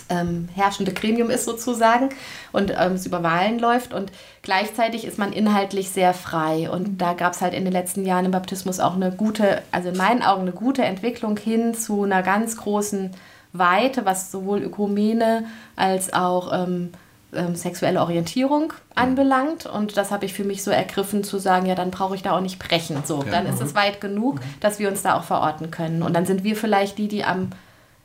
ähm, 0.09 0.49
herrschende 0.53 0.93
Gremium 0.93 1.29
ist 1.29 1.45
sozusagen 1.45 2.09
und 2.51 2.71
ähm, 2.77 2.93
es 2.93 3.05
über 3.05 3.23
Wahlen 3.23 3.59
läuft 3.59 3.93
und 3.93 4.11
gleichzeitig 4.41 5.05
ist 5.05 5.17
man 5.17 5.33
inhaltlich 5.33 5.89
sehr 5.89 6.13
frei. 6.13 6.69
Und 6.69 7.01
da 7.01 7.13
gab 7.13 7.33
es 7.33 7.41
halt 7.41 7.53
in 7.53 7.63
den 7.63 7.73
letzten 7.73 8.05
Jahren 8.05 8.25
im 8.25 8.31
Baptismus 8.31 8.79
auch 8.79 8.95
eine 8.95 9.11
gute, 9.11 9.61
also 9.71 9.89
in 9.89 9.97
meinen 9.97 10.23
Augen 10.23 10.41
eine 10.41 10.51
gute 10.51 10.83
Entwicklung 10.83 11.37
hin 11.37 11.73
zu 11.73 12.03
einer 12.03 12.23
ganz 12.23 12.57
großen 12.57 13.11
Weite, 13.53 14.05
was 14.05 14.31
sowohl 14.31 14.61
Ökumene 14.61 15.45
als 15.75 16.13
auch 16.13 16.51
ähm, 16.53 16.91
ähm, 17.33 17.55
sexuelle 17.55 18.01
Orientierung 18.01 18.73
anbelangt. 18.95 19.65
Und 19.65 19.97
das 19.97 20.11
habe 20.11 20.25
ich 20.25 20.33
für 20.33 20.43
mich 20.43 20.63
so 20.63 20.71
ergriffen 20.71 21.23
zu 21.23 21.39
sagen, 21.39 21.65
ja 21.65 21.75
dann 21.75 21.91
brauche 21.91 22.15
ich 22.15 22.23
da 22.23 22.35
auch 22.35 22.41
nicht 22.41 22.59
brechen, 22.59 23.03
so, 23.05 23.23
dann 23.23 23.45
ist 23.45 23.61
es 23.61 23.75
weit 23.75 23.99
genug, 24.01 24.39
dass 24.59 24.79
wir 24.79 24.89
uns 24.89 25.01
da 25.01 25.17
auch 25.17 25.23
verorten 25.23 25.71
können. 25.71 26.03
Und 26.03 26.13
dann 26.13 26.25
sind 26.25 26.43
wir 26.43 26.55
vielleicht 26.55 26.97
die, 26.97 27.07
die 27.07 27.23
am 27.23 27.49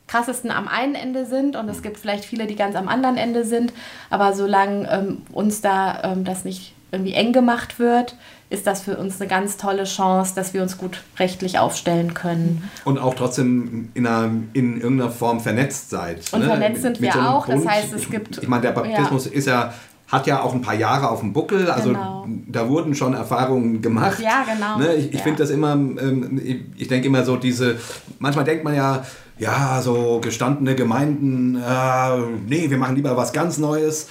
krassesten 0.07 0.51
am 0.51 0.67
einen 0.67 0.95
Ende 0.95 1.25
sind 1.25 1.55
und 1.55 1.69
es 1.69 1.81
gibt 1.81 1.97
vielleicht 1.97 2.25
viele, 2.25 2.45
die 2.45 2.55
ganz 2.55 2.75
am 2.75 2.87
anderen 2.87 3.17
Ende 3.17 3.43
sind. 3.45 3.73
Aber 4.09 4.33
solange 4.33 4.89
ähm, 4.91 5.21
uns 5.31 5.61
da 5.61 6.01
ähm, 6.03 6.23
das 6.23 6.45
nicht 6.45 6.73
irgendwie 6.91 7.13
eng 7.13 7.33
gemacht 7.33 7.79
wird, 7.79 8.15
ist 8.49 8.67
das 8.67 8.81
für 8.81 8.97
uns 8.97 9.19
eine 9.19 9.27
ganz 9.27 9.57
tolle 9.57 9.85
Chance, 9.85 10.33
dass 10.35 10.53
wir 10.53 10.61
uns 10.61 10.77
gut 10.77 11.01
rechtlich 11.17 11.57
aufstellen 11.57 12.13
können. 12.13 12.69
Und 12.85 12.99
auch 12.99 13.15
trotzdem 13.15 13.89
in, 13.95 14.05
einer, 14.05 14.29
in 14.53 14.79
irgendeiner 14.79 15.09
Form 15.09 15.39
vernetzt 15.39 15.89
seid. 15.89 16.31
Und 16.31 16.41
ne? 16.41 16.45
vernetzt 16.45 16.83
sind 16.83 17.01
wir 17.01 17.11
so 17.13 17.19
auch. 17.19 17.47
Das 17.47 17.65
heißt, 17.65 17.93
es 17.93 18.09
gibt- 18.11 18.37
Ich 18.37 18.47
meine, 18.47 18.61
der 18.61 18.73
Baptismus 18.73 19.25
ist 19.25 19.47
ja 19.47 19.73
hat 20.09 20.27
ja 20.27 20.43
auch 20.43 20.53
ein 20.53 20.61
paar 20.61 20.75
Jahre 20.75 21.09
auf 21.09 21.21
dem 21.21 21.33
Buckel, 21.33 21.71
also 21.71 21.89
Genau. 21.89 22.27
da 22.47 22.69
wurden 22.69 22.93
schon 22.93 23.15
Erfahrungen 23.15 23.81
gemacht. 23.81 24.19
Ja, 24.19 24.43
genau. 24.43 24.77
Ne? 24.77 24.93
Ich, 24.93 25.07
ich 25.07 25.13
Ja. 25.15 25.21
finde 25.21 25.41
das 25.41 25.49
immer, 25.49 25.71
ähm, 25.73 26.39
ich, 26.43 26.59
ich 26.83 26.87
denke 26.87 27.07
immer 27.07 27.23
so 27.25 27.35
diese, 27.35 27.77
manchmal 28.19 28.45
denkt 28.45 28.63
man 28.63 28.75
ja, 28.75 29.03
ja, 29.39 29.81
so 29.81 30.19
gestandene 30.21 30.75
Gemeinden, 30.75 31.55
äh, 31.55 32.17
nee, 32.47 32.69
wir 32.69 32.77
machen 32.77 32.95
lieber 32.95 33.17
was 33.17 33.33
ganz 33.33 33.57
Neues. 33.57 34.07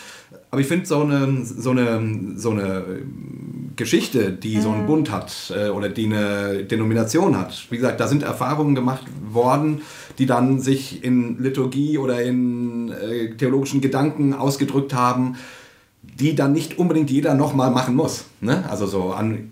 Aber 0.51 0.61
ich 0.61 0.67
finde 0.67 0.87
so 0.87 1.03
eine, 1.03 1.45
so 1.45 1.71
eine, 1.71 2.35
so 2.37 2.51
eine 2.51 2.85
Geschichte, 3.77 4.33
die 4.33 4.61
so 4.61 4.69
Mhm. 4.69 4.75
einen 4.75 4.87
Bund 4.87 5.11
hat 5.11 5.53
äh, 5.57 5.69
oder 5.71 5.89
die 5.89 6.07
eine 6.07 6.65
Denomination 6.65 7.39
hat. 7.39 7.67
Wie 7.71 7.77
gesagt, 7.77 8.01
da 8.01 8.09
sind 8.09 8.23
Erfahrungen 8.23 8.75
gemacht 8.75 9.05
worden, 9.31 9.81
die 10.19 10.27
dann 10.27 10.61
sich 10.61 11.03
in 11.05 11.43
Liturgie 11.43 11.97
oder 11.99 12.23
in 12.23 12.91
äh, 12.91 13.35
theologischen 13.37 13.81
Gedanken 13.81 14.35
ausgedrückt 14.35 14.93
haben, 14.93 15.37
die 16.03 16.35
dann 16.35 16.53
nicht 16.53 16.79
unbedingt 16.79 17.11
jeder 17.11 17.35
nochmal 17.35 17.71
machen 17.71 17.95
muss. 17.95 18.25
Ne? 18.41 18.65
Also 18.69 18.87
so 18.87 19.13
an, 19.13 19.52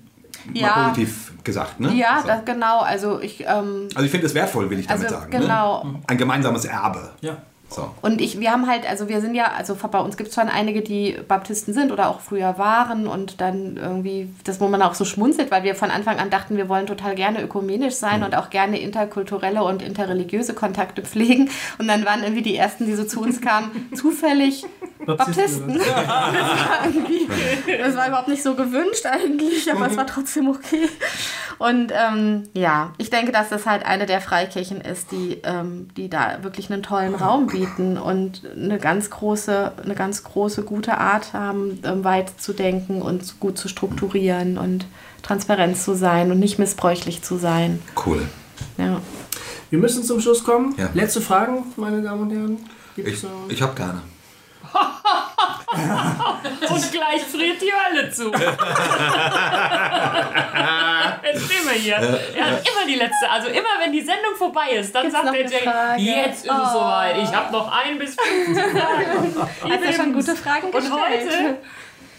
Ja. 0.53 0.69
mal 0.69 0.89
positiv 0.91 1.33
gesagt. 1.45 1.81
Ne? 1.81 1.93
Ja, 1.95 2.21
so. 2.21 2.29
das, 2.29 2.45
genau. 2.45 2.81
Also 2.81 3.21
ich, 3.21 3.41
ähm, 3.47 3.89
Also 3.95 4.05
ich 4.05 4.11
finde 4.11 4.27
es 4.27 4.35
wertvoll, 4.35 4.69
will 4.71 4.79
ich 4.79 4.87
damit 4.87 5.05
Also, 5.05 5.17
sagen. 5.17 5.31
genau. 5.31 5.85
Ne? 5.85 6.01
Ein 6.07 6.19
gemeinsames 6.19 6.65
Erbe. 6.65 7.11
Ja. 7.21 7.37
So. 7.71 7.89
Und 8.03 8.21
ich, 8.21 8.41
wir 8.41 8.51
haben 8.51 8.67
halt, 8.67 8.89
also 8.89 9.09
wir 9.09 9.21
sind 9.21 9.35
ja, 9.35 9.53
also 9.57 9.77
bei 9.77 10.01
uns 10.01 10.17
gibt 10.17 10.31
es 10.31 10.35
schon 10.35 10.49
einige, 10.49 10.83
die 10.83 11.17
Baptisten 11.27 11.73
sind 11.73 11.93
oder 11.93 12.09
auch 12.09 12.21
früher 12.21 12.59
waren 12.59 13.07
und 13.07 13.41
dann 13.41 13.77
irgendwie, 13.77 14.29
das 14.45 14.61
wo 14.61 14.67
man 14.67 14.83
auch 14.83 14.95
so 14.95 15.05
schmunzelt, 15.05 15.53
weil 15.53 15.63
wir 15.63 15.77
von 15.77 15.91
Anfang 15.91 16.19
an 16.19 16.31
dachten, 16.31 16.57
wir 16.57 16.69
wollen 16.69 16.87
total 16.87 17.15
gerne 17.15 17.43
ökumenisch 17.43 17.95
sein 17.95 18.25
und 18.25 18.35
auch 18.35 18.51
gerne 18.51 18.81
interkulturelle 18.81 19.63
und 19.63 19.83
interreligiöse 19.83 20.53
Kontakte 20.53 21.03
pflegen. 21.03 21.49
Und 21.79 21.87
dann 21.87 22.05
waren 22.05 22.23
irgendwie 22.23 22.43
die 22.43 22.57
ersten, 22.57 22.87
die 22.87 22.95
so 22.95 23.05
zu 23.05 23.21
uns 23.21 23.41
kamen, 23.41 23.71
zufällig 23.95 24.67
Baptisten. 25.07 25.81
Das, 25.91 25.97
war 25.97 27.79
das 27.79 27.97
war 27.97 28.09
überhaupt 28.09 28.29
nicht 28.29 28.43
so 28.43 28.55
gewünscht 28.55 29.07
eigentlich, 29.07 29.71
aber 29.73 29.87
es 29.87 29.97
war 29.97 30.07
trotzdem 30.07 30.49
okay. 30.49 30.89
Und 31.59 31.93
ähm, 31.93 32.45
ja, 32.55 32.93
ich 32.99 33.11
denke, 33.11 33.33
dass 33.33 33.51
das 33.51 33.67
halt 33.67 33.85
eine 33.85 34.07
der 34.07 34.21
Freikirchen 34.21 34.81
ist, 34.81 35.13
die, 35.13 35.41
ähm, 35.45 35.89
die 35.97 36.09
da 36.09 36.43
wirklich 36.43 36.73
einen 36.73 36.83
tollen 36.83 37.15
Raum 37.21 37.47
bieten 37.61 37.99
und 37.99 38.43
eine 38.57 38.79
ganz 38.79 39.11
große, 39.11 39.73
eine 39.85 39.95
ganz 39.95 40.25
große 40.25 40.63
gute 40.63 40.99
Art 40.99 41.33
haben, 41.33 41.81
ähm, 41.85 42.05
weit 42.05 42.41
zu 42.41 42.53
denken 42.53 43.03
und 43.03 43.39
gut 43.39 43.59
zu 43.59 43.69
strukturieren 43.69 44.57
und 44.57 44.87
transparent 45.23 45.77
zu 45.77 45.95
sein 45.95 46.31
und 46.31 46.39
nicht 46.39 46.59
missbräuchlich 46.59 47.23
zu 47.23 47.37
sein. 47.37 47.81
Cool. 48.07 48.23
Ja. 48.79 49.01
Wir 49.69 49.79
müssen 49.79 50.03
zum 50.03 50.21
Schluss 50.21 50.43
kommen. 50.43 50.75
Ja. 50.79 50.89
Letzte 50.95 51.21
Fragen, 51.21 51.65
meine 51.77 52.03
Damen 52.03 52.23
und 52.23 52.31
Herren. 52.31 52.59
Gibt's 52.97 53.25
Ich, 53.49 53.57
ich 53.57 53.63
habe 53.63 53.75
keine. 53.75 54.01
Und 55.73 56.93
gleich 56.93 57.23
friert 57.25 57.61
die 57.63 57.71
Hölle 57.73 58.11
zu. 58.11 58.31
Jetzt 61.23 61.45
stehen 61.47 61.65
wir 61.65 61.73
hier. 61.79 61.95
Er 61.95 62.45
hat 62.47 62.69
immer 62.69 62.87
die 62.89 62.95
letzte. 62.97 63.31
Also 63.31 63.49
immer 63.49 63.69
wenn 63.81 63.93
die 63.93 64.01
Sendung 64.01 64.35
vorbei 64.37 64.71
ist, 64.73 64.93
dann 64.95 65.03
Gibt's 65.05 65.21
sagt 65.21 65.35
der 65.35 65.47
Jay, 65.47 65.61
Frage? 65.63 66.03
jetzt 66.03 66.45
ist 66.45 66.53
es 66.53 66.73
soweit. 66.73 67.17
Ich 67.19 67.33
habe 67.35 67.53
noch 67.53 67.71
ein 67.73 67.99
bis 67.99 68.15
15 68.17 68.55
Fragen. 68.57 69.35
Hast 69.71 69.85
du 69.85 69.93
schon 69.93 70.13
gute 70.13 70.37
Fragen 70.37 70.67
Und 70.67 70.73
gestellt? 70.73 70.95
heute... 71.09 71.59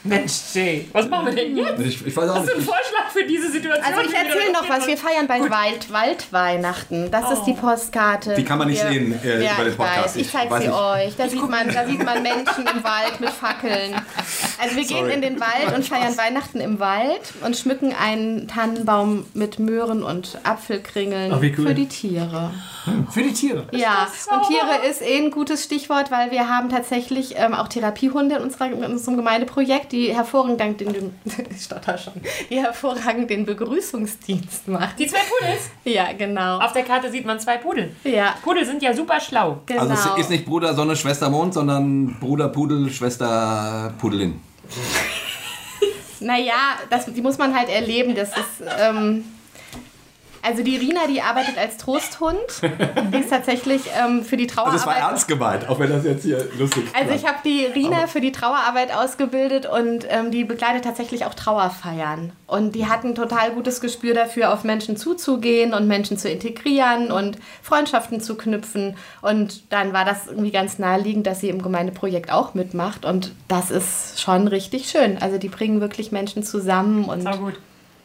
Mensch, 0.04 0.34
Jay, 0.54 0.88
was 0.94 1.08
machen 1.08 1.28
wir 1.28 1.36
denn 1.36 1.56
jetzt? 1.56 1.80
Ich, 1.80 2.06
ich 2.08 2.16
weiß 2.18 2.30
auch 2.30 2.36
Hast 2.38 2.48
du 2.50 2.54
einen. 2.54 2.62
Vorschlag 2.64 3.10
für 3.14 3.24
diese 3.24 3.52
Situation? 3.52 3.84
Also 3.86 4.02
ich 4.02 4.16
erzähle 4.16 4.52
noch 4.52 4.68
was. 4.68 4.88
Wir 4.88 4.98
feiern 4.98 5.28
bald 5.28 5.50
Wald, 5.52 5.92
Waldweihnachten. 5.92 7.12
Das 7.12 7.32
ist 7.32 7.44
die 7.44 7.54
Postkarte. 7.54 8.34
Die 8.36 8.44
kann 8.44 8.58
man 8.58 8.68
nicht 8.68 8.84
Wir- 8.84 8.92
sehen, 8.92 9.20
äh, 9.24 9.44
ja, 9.44 9.54
über 9.56 9.64
den 9.64 9.72
ich 9.74 9.78
Podcast. 9.78 10.06
Weiß. 10.06 10.16
Ich 10.16 10.22
Ich 10.24 10.32
zeige 10.32 10.50
weiß 10.52 10.62
sie 10.64 10.68
nicht. 10.70 10.78
euch. 10.80 11.16
Da 11.18 11.30
sieht, 11.30 11.50
man, 11.50 11.68
da 11.74 11.86
sieht 11.86 12.04
man 12.04 12.24
Menschen 12.24 12.66
im 12.76 12.84
Wald 12.84 13.20
mit 13.20 13.30
Fackeln. 13.30 13.94
Also 14.62 14.76
wir 14.76 14.86
gehen 14.86 15.10
in 15.10 15.22
den 15.22 15.40
Wald 15.40 15.76
und 15.76 15.86
feiern 15.86 16.18
Weihnachten 16.18 16.60
im 16.60 16.80
Wald 16.80 17.22
und 17.46 17.56
schmücken 17.56 17.94
einen 17.94 18.48
Tannenbaum 18.48 19.26
mit 19.34 19.60
Möhren 19.60 20.04
und 20.04 20.40
Apfelkringeln 20.44 21.42
wie 21.42 21.54
cool. 21.58 21.68
für 21.68 21.74
die 21.76 21.88
Tiere. 21.88 22.52
Für 23.12 23.22
die 23.22 23.34
Tiere. 23.34 23.68
Ja, 23.72 24.08
und 24.32 24.48
Tiere 24.48 24.88
ist 24.90 25.02
eh 25.02 25.18
ein 25.18 25.30
gutes 25.32 25.64
Stichwort, 25.64 26.10
weil 26.10 26.32
wir 26.32 26.50
haben 26.50 26.70
tatsächlich 26.70 27.36
ähm, 27.38 27.54
auch 27.54 27.68
Therapiehunde 27.68 28.38
in, 28.38 28.42
unserer, 28.44 28.68
in 28.72 28.84
unserem 28.84 29.18
Gemeindeprojekt, 29.18 29.91
die 29.92 30.14
hervorragend 30.14 30.60
den, 30.60 30.94
den, 30.94 31.16
ich 31.52 31.64
stotter 31.64 31.98
schon, 31.98 32.14
die 32.50 32.58
hervorragend 32.58 33.30
den 33.30 33.46
Begrüßungsdienst 33.46 34.68
macht. 34.68 34.98
Die 35.00 35.08
zwei 35.08 35.20
Pudels. 35.20 35.70
Ja, 35.84 36.14
genau. 36.14 36.60
Auf 36.60 36.74
der 36.74 36.84
Karte 36.84 37.12
sieht 37.12 37.26
man 37.26 37.40
zwei 37.40 37.58
Pudel. 37.58 37.96
Ja, 38.04 38.36
Pudel 38.44 38.66
sind 38.66 38.82
ja 38.82 38.94
super 38.94 39.20
schlau. 39.20 39.62
genau. 39.66 39.82
Also 39.82 39.94
es 40.16 40.22
ist 40.22 40.30
nicht 40.30 40.46
Bruder 40.46 40.74
Sonne, 40.74 40.96
Schwester 40.96 41.30
Mond, 41.30 41.54
sondern 41.54 42.18
Bruder 42.20 42.50
Pudel, 42.50 42.90
Schwester 42.90 43.94
Pudelin. 44.00 44.40
Naja, 46.24 46.78
das, 46.92 47.12
die 47.12 47.20
muss 47.20 47.40
man 47.40 47.56
halt 47.56 47.68
erleben. 47.68 48.14
Das 48.14 48.30
ist. 48.30 48.62
Ähm, 48.80 49.24
also 50.42 50.64
die 50.64 50.78
Rina, 50.78 51.08
die 51.08 51.22
arbeitet 51.22 51.58
als 51.58 51.78
Trosthund. 51.78 52.38
Die 53.14 53.18
ist 53.18 53.30
tatsächlich 53.30 53.82
ähm, 54.00 54.24
für 54.24 54.38
die 54.38 54.50
Also 54.50 54.76
es 54.78 54.86
war 54.86 54.94
Trauerarbeit. 54.94 55.10
ernst 55.10 55.28
gemeint, 55.28 55.70
auch 55.70 55.80
wenn 55.80 55.90
das 55.90 56.04
jetzt 56.06 56.24
hier 56.24 56.48
lustig 56.58 56.86
ist. 56.86 56.96
Also 56.96 57.14
ich 57.14 57.26
habe 57.26 57.38
die 57.44 57.66
Rina 57.66 58.08
für 58.08 58.22
die 58.22 58.32
Trauerarbeit 58.32 58.94
ausgebildet 58.94 59.66
und 59.66 60.06
ähm, 60.10 60.32
die 60.32 60.44
begleitet 60.44 60.84
tatsächlich 60.84 61.26
auch 61.26 61.34
Trauerfeiern. 61.34 62.32
Und 62.48 62.76
die 62.76 62.88
hat 62.88 63.04
ein 63.04 63.16
total 63.16 63.52
gutes 63.52 63.82
Gespür 63.82 64.14
dafür, 64.14 64.54
auf 64.54 64.64
Menschen 64.64 64.98
zuzugehen 64.98 65.74
und 65.74 65.88
Menschen 65.88 66.18
zu 66.18 66.30
integrieren 66.30 67.12
und 67.12 67.38
Freundschaften 67.62 68.22
zu 68.22 68.36
knüpfen. 68.36 68.96
Und 69.22 69.72
dann 69.72 69.94
war 69.94 70.06
das 70.06 70.28
irgendwie 70.28 70.52
ganz 70.52 70.80
naheliegend, 70.80 71.28
dass 71.28 71.40
sie 71.40 71.50
im 71.50 71.62
Gemeindeprojekt 71.62 72.32
auch 72.32 72.54
mitmacht. 72.54 73.06
Und 73.06 73.34
das 73.48 73.72
ist 73.72 74.20
schon 74.20 74.48
richtig 74.48 74.90
schön. 74.90 75.18
Also 75.22 75.38
die 75.38 75.50
bringen 75.50 75.82
wirklich 75.82 76.12
Menschen 76.12 76.44
zusammen 76.44 77.06
und 77.06 77.22
Sau 77.22 77.38
gut. 77.38 77.54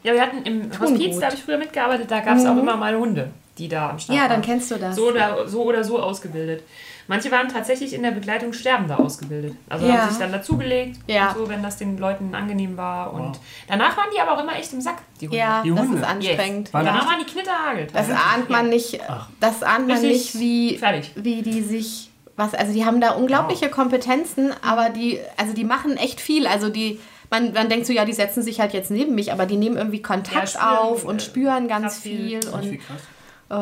Ja, 0.07 0.13
wir 0.13 0.21
hatten 0.21 0.43
im 0.43 0.71
Hospiz, 0.79 1.13
gut. 1.13 1.21
da 1.21 1.27
habe 1.27 1.35
ich 1.35 1.43
früher 1.43 1.57
mitgearbeitet, 1.57 2.09
da 2.09 2.21
gab 2.21 2.37
es 2.37 2.45
auch 2.45 2.55
immer 2.57 2.77
mal 2.77 2.95
Hunde, 2.95 3.29
die 3.57 3.67
da 3.67 3.89
am 3.89 3.99
Start 3.99 4.15
ja, 4.15 4.23
waren. 4.23 4.31
dann 4.31 4.41
kennst 4.41 4.71
du 4.71 4.75
das. 4.75 4.95
so 4.95 5.07
oder, 5.09 5.47
so 5.47 5.63
oder 5.63 5.83
so 5.83 5.99
ausgebildet. 5.99 6.63
Manche 7.09 7.31
waren 7.31 7.47
tatsächlich 7.47 7.93
in 7.93 8.03
der 8.03 8.11
Begleitung 8.11 8.51
Sterbender 8.53 8.99
ausgebildet. 8.99 9.55
Also 9.69 9.85
Ja. 9.85 9.93
haben 10.01 10.09
sich 10.09 10.17
dann 10.19 10.31
dazugelegt 10.31 10.99
Ja. 11.07 11.33
so, 11.37 11.47
wenn 11.47 11.63
das 11.63 11.77
den 11.77 11.97
Leuten 11.97 12.35
angenehm 12.35 12.75
war. 12.77 13.13
Und 13.13 13.39
danach 13.67 13.95
waren 13.97 14.07
die 14.15 14.19
aber 14.19 14.33
auch 14.33 14.43
immer 14.43 14.57
echt 14.57 14.73
im 14.73 14.81
Sack, 14.81 14.97
die 15.21 15.27
Hunde. 15.27 15.37
Ja, 15.37 15.61
Die 15.61 15.69
das 15.71 15.79
Hunde. 15.79 15.97
ist 15.97 16.03
anstrengend. 16.05 16.67
Yes. 16.67 16.73
Waren 16.73 16.85
Danach 16.85 17.01
die- 17.03 17.07
waren 17.09 17.19
die 17.25 17.31
Knitterhagel. 17.31 17.87
Das 17.93 18.09
ahnt 18.09 18.49
man 18.49 18.69
nicht, 18.69 18.99
das 19.39 19.63
ahnt 19.63 19.87
man 19.87 19.97
Richtig 19.99 20.33
nicht, 20.33 20.39
wie, 20.41 20.77
fertig. 20.77 21.11
wie 21.15 21.41
die 21.41 21.61
sich, 21.61 22.09
was, 22.35 22.53
also 22.53 22.73
die 22.73 22.85
haben 22.85 22.99
da 23.01 23.11
unglaubliche 23.11 23.69
Kompetenzen, 23.69 24.53
aber 24.61 24.89
die, 24.89 25.19
also 25.37 25.53
die 25.53 25.63
machen 25.63 25.95
echt 25.97 26.19
viel. 26.21 26.45
Also 26.45 26.67
die, 26.69 26.99
man, 27.29 27.53
man 27.53 27.69
denkt 27.69 27.85
so, 27.85 27.93
ja, 27.93 28.05
die 28.05 28.13
setzen 28.13 28.41
sich 28.43 28.59
halt 28.59 28.73
jetzt 28.73 28.91
neben 28.91 29.15
mich, 29.15 29.31
aber 29.33 29.45
die 29.45 29.57
nehmen 29.57 29.77
irgendwie 29.77 30.01
Kontakt 30.01 30.35
Ja, 30.35 30.47
spüren, 30.47 30.77
auf 30.77 31.03
und 31.03 31.21
äh, 31.21 31.25
spüren 31.25 31.67
ganz 31.67 31.97
viel. 31.99 32.41
viel. 32.41 32.49
Und 32.49 32.79
krass. 32.79 33.01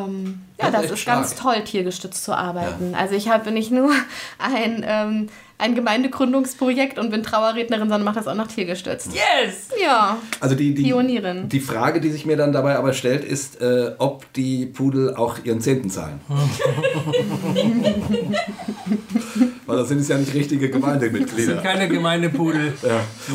ähm, 0.08 0.42
ja, 0.60 0.66
Das 0.66 0.68
ist 0.68 0.74
das 0.74 0.84
echt 0.84 0.94
ist 0.94 1.06
ganz 1.06 1.36
toll, 1.36 1.64
tiergestützt 1.64 2.24
zu 2.24 2.34
arbeiten. 2.38 2.94
Also 2.96 3.16
ich 3.16 3.30
habe 3.30 3.52
nicht 3.52 3.72
nur 3.72 3.92
ein, 4.40 4.86
ähm, 4.88 5.28
ein 5.58 5.74
Gemeindegründungsprojekt 5.74 7.00
und 7.00 7.12
bin 7.12 7.24
Trauerrednerin, 7.24 7.84
sondern 7.88 8.04
mache 8.04 8.16
das 8.16 8.28
auch 8.28 8.36
noch 8.36 8.48
tiergestützt. 8.48 9.12
Yes! 9.14 9.70
Ja, 9.82 10.18
Also 10.42 10.54
die, 10.54 10.74
die, 10.74 10.84
Pionierin. 10.84 11.48
die 11.48 11.62
Frage, 11.62 12.02
die 12.02 12.12
sich 12.12 12.26
mir 12.26 12.36
dann 12.36 12.52
dabei 12.52 12.76
aber 12.78 12.92
stellt, 12.94 13.24
ist, 13.24 13.62
äh, 13.62 13.94
ob 13.98 14.32
die 14.34 14.66
Pudel 14.66 15.16
auch 15.16 15.38
ihren 15.46 15.62
Zehnten 15.62 15.90
zahlen. 15.90 16.20
Weil 19.68 19.78
das 19.78 19.88
sind 19.90 20.00
es 20.02 20.08
ja 20.10 20.18
nicht 20.18 20.34
richtige 20.34 20.70
Gemeindemitglieder. 20.70 21.56
Keine 21.58 21.88
gemeine-Pudel. 21.88 22.74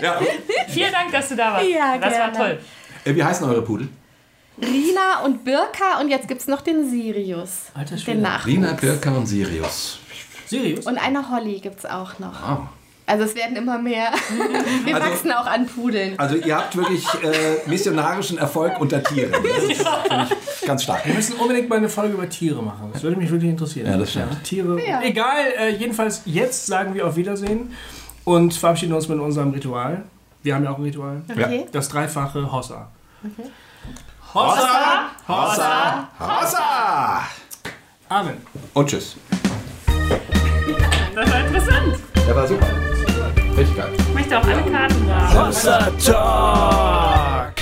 ja. 0.00 0.20
Vielen 0.68 0.92
Dank, 0.92 1.12
dass 1.12 1.28
du 1.30 1.36
da 1.36 1.54
warst. 1.54 1.66
Ja, 1.68 1.96
das 1.98 2.12
gerne. 2.12 2.34
war 2.38 2.44
toll. 2.46 2.58
Äh, 3.04 3.14
Wie 3.14 3.24
heißen 3.24 3.48
eure 3.48 3.62
Pudel? 3.62 3.88
Rina 4.60 5.20
und 5.24 5.44
Birka 5.44 5.98
und 6.00 6.08
jetzt 6.08 6.28
gibt 6.28 6.40
es 6.42 6.46
noch 6.46 6.60
den 6.60 6.88
Sirius. 6.90 7.66
Alter 7.74 7.96
Schwede. 7.96 8.18
den 8.18 8.22
Nachwuchs. 8.22 8.46
Lina, 8.46 8.72
Birka 8.72 9.10
und 9.12 9.26
Sirius. 9.26 9.98
Sirius? 10.46 10.86
Und 10.86 10.98
eine 10.98 11.30
Holly 11.30 11.60
gibt 11.60 11.78
es 11.78 11.86
auch 11.86 12.18
noch. 12.18 12.34
Ah. 12.42 12.68
Also 13.04 13.24
es 13.24 13.34
werden 13.34 13.56
immer 13.56 13.78
mehr. 13.78 14.10
Wir 14.84 14.94
Also- 14.94 15.06
wachsen 15.10 15.32
auch 15.32 15.46
an 15.46 15.66
Pudeln. 15.66 16.18
Also 16.18 16.36
ihr 16.36 16.56
habt 16.56 16.76
wirklich 16.76 17.04
äh, 17.22 17.68
missionarischen 17.68 18.38
Erfolg 18.38 18.80
unter 18.80 19.02
Tieren. 19.02 19.32
Das 19.32 19.42
ist, 19.64 19.86
finde 20.08 20.26
ich, 20.60 20.66
ganz 20.66 20.84
stark. 20.84 21.04
Wir 21.04 21.14
müssen 21.14 21.34
unbedingt 21.36 21.68
mal 21.68 21.76
eine 21.76 21.88
Folge 21.88 22.14
über 22.14 22.28
Tiere 22.28 22.62
machen. 22.62 22.90
Das 22.92 23.02
würde 23.02 23.16
mich 23.16 23.30
wirklich 23.30 23.50
interessieren. 23.50 23.86
Ja, 23.90 23.96
das 23.98 24.10
stimmt. 24.10 24.44
Tiere. 24.44 24.78
Ja. 24.86 25.02
Egal, 25.02 25.44
äh, 25.58 25.68
jedenfalls 25.70 26.22
jetzt 26.26 26.66
sagen 26.66 26.94
wir 26.94 27.06
auf 27.06 27.16
Wiedersehen 27.16 27.74
und 28.24 28.54
verabschieden 28.54 28.92
uns 28.92 29.08
mit 29.08 29.18
unserem 29.18 29.50
Ritual. 29.50 30.04
Wir 30.44 30.54
haben 30.54 30.64
ja 30.64 30.70
auch 30.70 30.78
ein 30.78 30.84
Ritual. 30.84 31.22
Okay. 31.30 31.66
Das 31.72 31.88
dreifache 31.88 32.50
Hossa. 32.50 32.88
Hossa! 34.34 35.10
Hossa! 35.28 36.08
Hossa! 36.18 37.22
Amen. 38.08 38.36
Und 38.74 38.88
tschüss. 38.88 39.16
Das 41.14 41.30
war 41.30 41.46
interessant. 41.46 41.96
Der 42.26 42.36
war 42.36 42.46
super. 42.46 42.66
Richtig 43.56 43.76
geil. 43.76 43.90
Ich 43.98 44.14
möchte 44.14 44.38
auch 44.38 44.44
alle 44.44 44.62
Karten 44.62 45.08
da. 45.08 45.46
Hossa 45.46 45.90
Talk! 46.04 47.52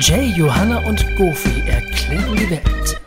Jay, 0.00 0.32
Johanna 0.36 0.78
und 0.86 1.04
Goofy 1.16 1.62
erklären 1.68 2.36
die 2.36 2.50
Welt. 2.50 3.00